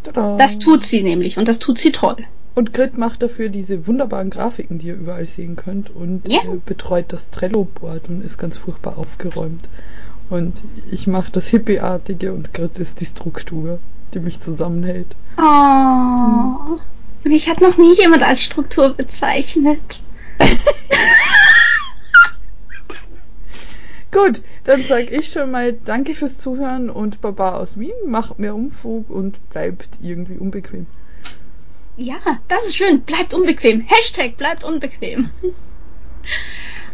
Tada. 0.02 0.36
Das 0.36 0.58
tut 0.58 0.84
sie 0.84 1.02
nämlich 1.02 1.38
und 1.38 1.48
das 1.48 1.58
tut 1.58 1.78
sie 1.78 1.92
toll. 1.92 2.16
Und 2.54 2.72
Grit 2.72 2.96
macht 2.96 3.22
dafür 3.22 3.50
diese 3.50 3.86
wunderbaren 3.86 4.30
Grafiken, 4.30 4.78
die 4.78 4.86
ihr 4.86 4.94
überall 4.94 5.26
sehen 5.26 5.56
könnt 5.56 5.90
und 5.90 6.26
yes. 6.26 6.60
betreut 6.64 7.06
das 7.08 7.30
Trello-Board 7.30 8.08
und 8.08 8.24
ist 8.24 8.38
ganz 8.38 8.56
furchtbar 8.56 8.96
aufgeräumt. 8.96 9.68
Und 10.28 10.62
ich 10.90 11.06
mache 11.06 11.30
das 11.30 11.46
Hippieartige 11.46 12.32
und 12.32 12.52
Grit 12.52 12.78
ist 12.78 13.00
die 13.00 13.04
Struktur, 13.04 13.78
die 14.12 14.20
mich 14.20 14.40
zusammenhält. 14.40 15.14
Oh, 15.38 15.42
hm. 15.42 16.80
mich 17.24 17.48
hat 17.48 17.60
noch 17.60 17.78
nie 17.78 17.94
jemand 17.94 18.22
als 18.22 18.42
Struktur 18.42 18.94
bezeichnet. 18.94 20.02
Gut, 24.12 24.42
dann 24.64 24.82
sage 24.84 25.14
ich 25.14 25.28
schon 25.28 25.50
mal 25.50 25.72
Danke 25.72 26.14
fürs 26.14 26.38
Zuhören 26.38 26.88
und 26.90 27.20
Baba 27.20 27.56
aus 27.56 27.78
Wien, 27.78 27.92
macht 28.06 28.38
mehr 28.38 28.54
Umfug 28.54 29.10
und 29.10 29.50
bleibt 29.50 29.98
irgendwie 30.02 30.38
unbequem. 30.38 30.86
Ja, 31.96 32.16
das 32.48 32.66
ist 32.66 32.76
schön. 32.76 33.02
Bleibt 33.02 33.32
unbequem. 33.32 33.80
Hashtag 33.80 34.36
bleibt 34.36 34.64
unbequem. 34.64 35.30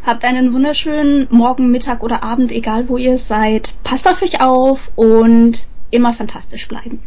Habt 0.05 0.25
einen 0.25 0.53
wunderschönen 0.53 1.29
Morgen, 1.31 1.71
Mittag 1.71 2.03
oder 2.03 2.25
Abend, 2.25 2.51
egal 2.51 2.89
wo 2.89 2.97
ihr 2.97 3.19
seid. 3.19 3.75
Passt 3.85 4.09
auf 4.09 4.21
euch 4.21 4.41
auf 4.41 4.91
und 4.97 5.65
immer 5.91 6.13
fantastisch 6.13 6.67
bleiben. 6.67 7.01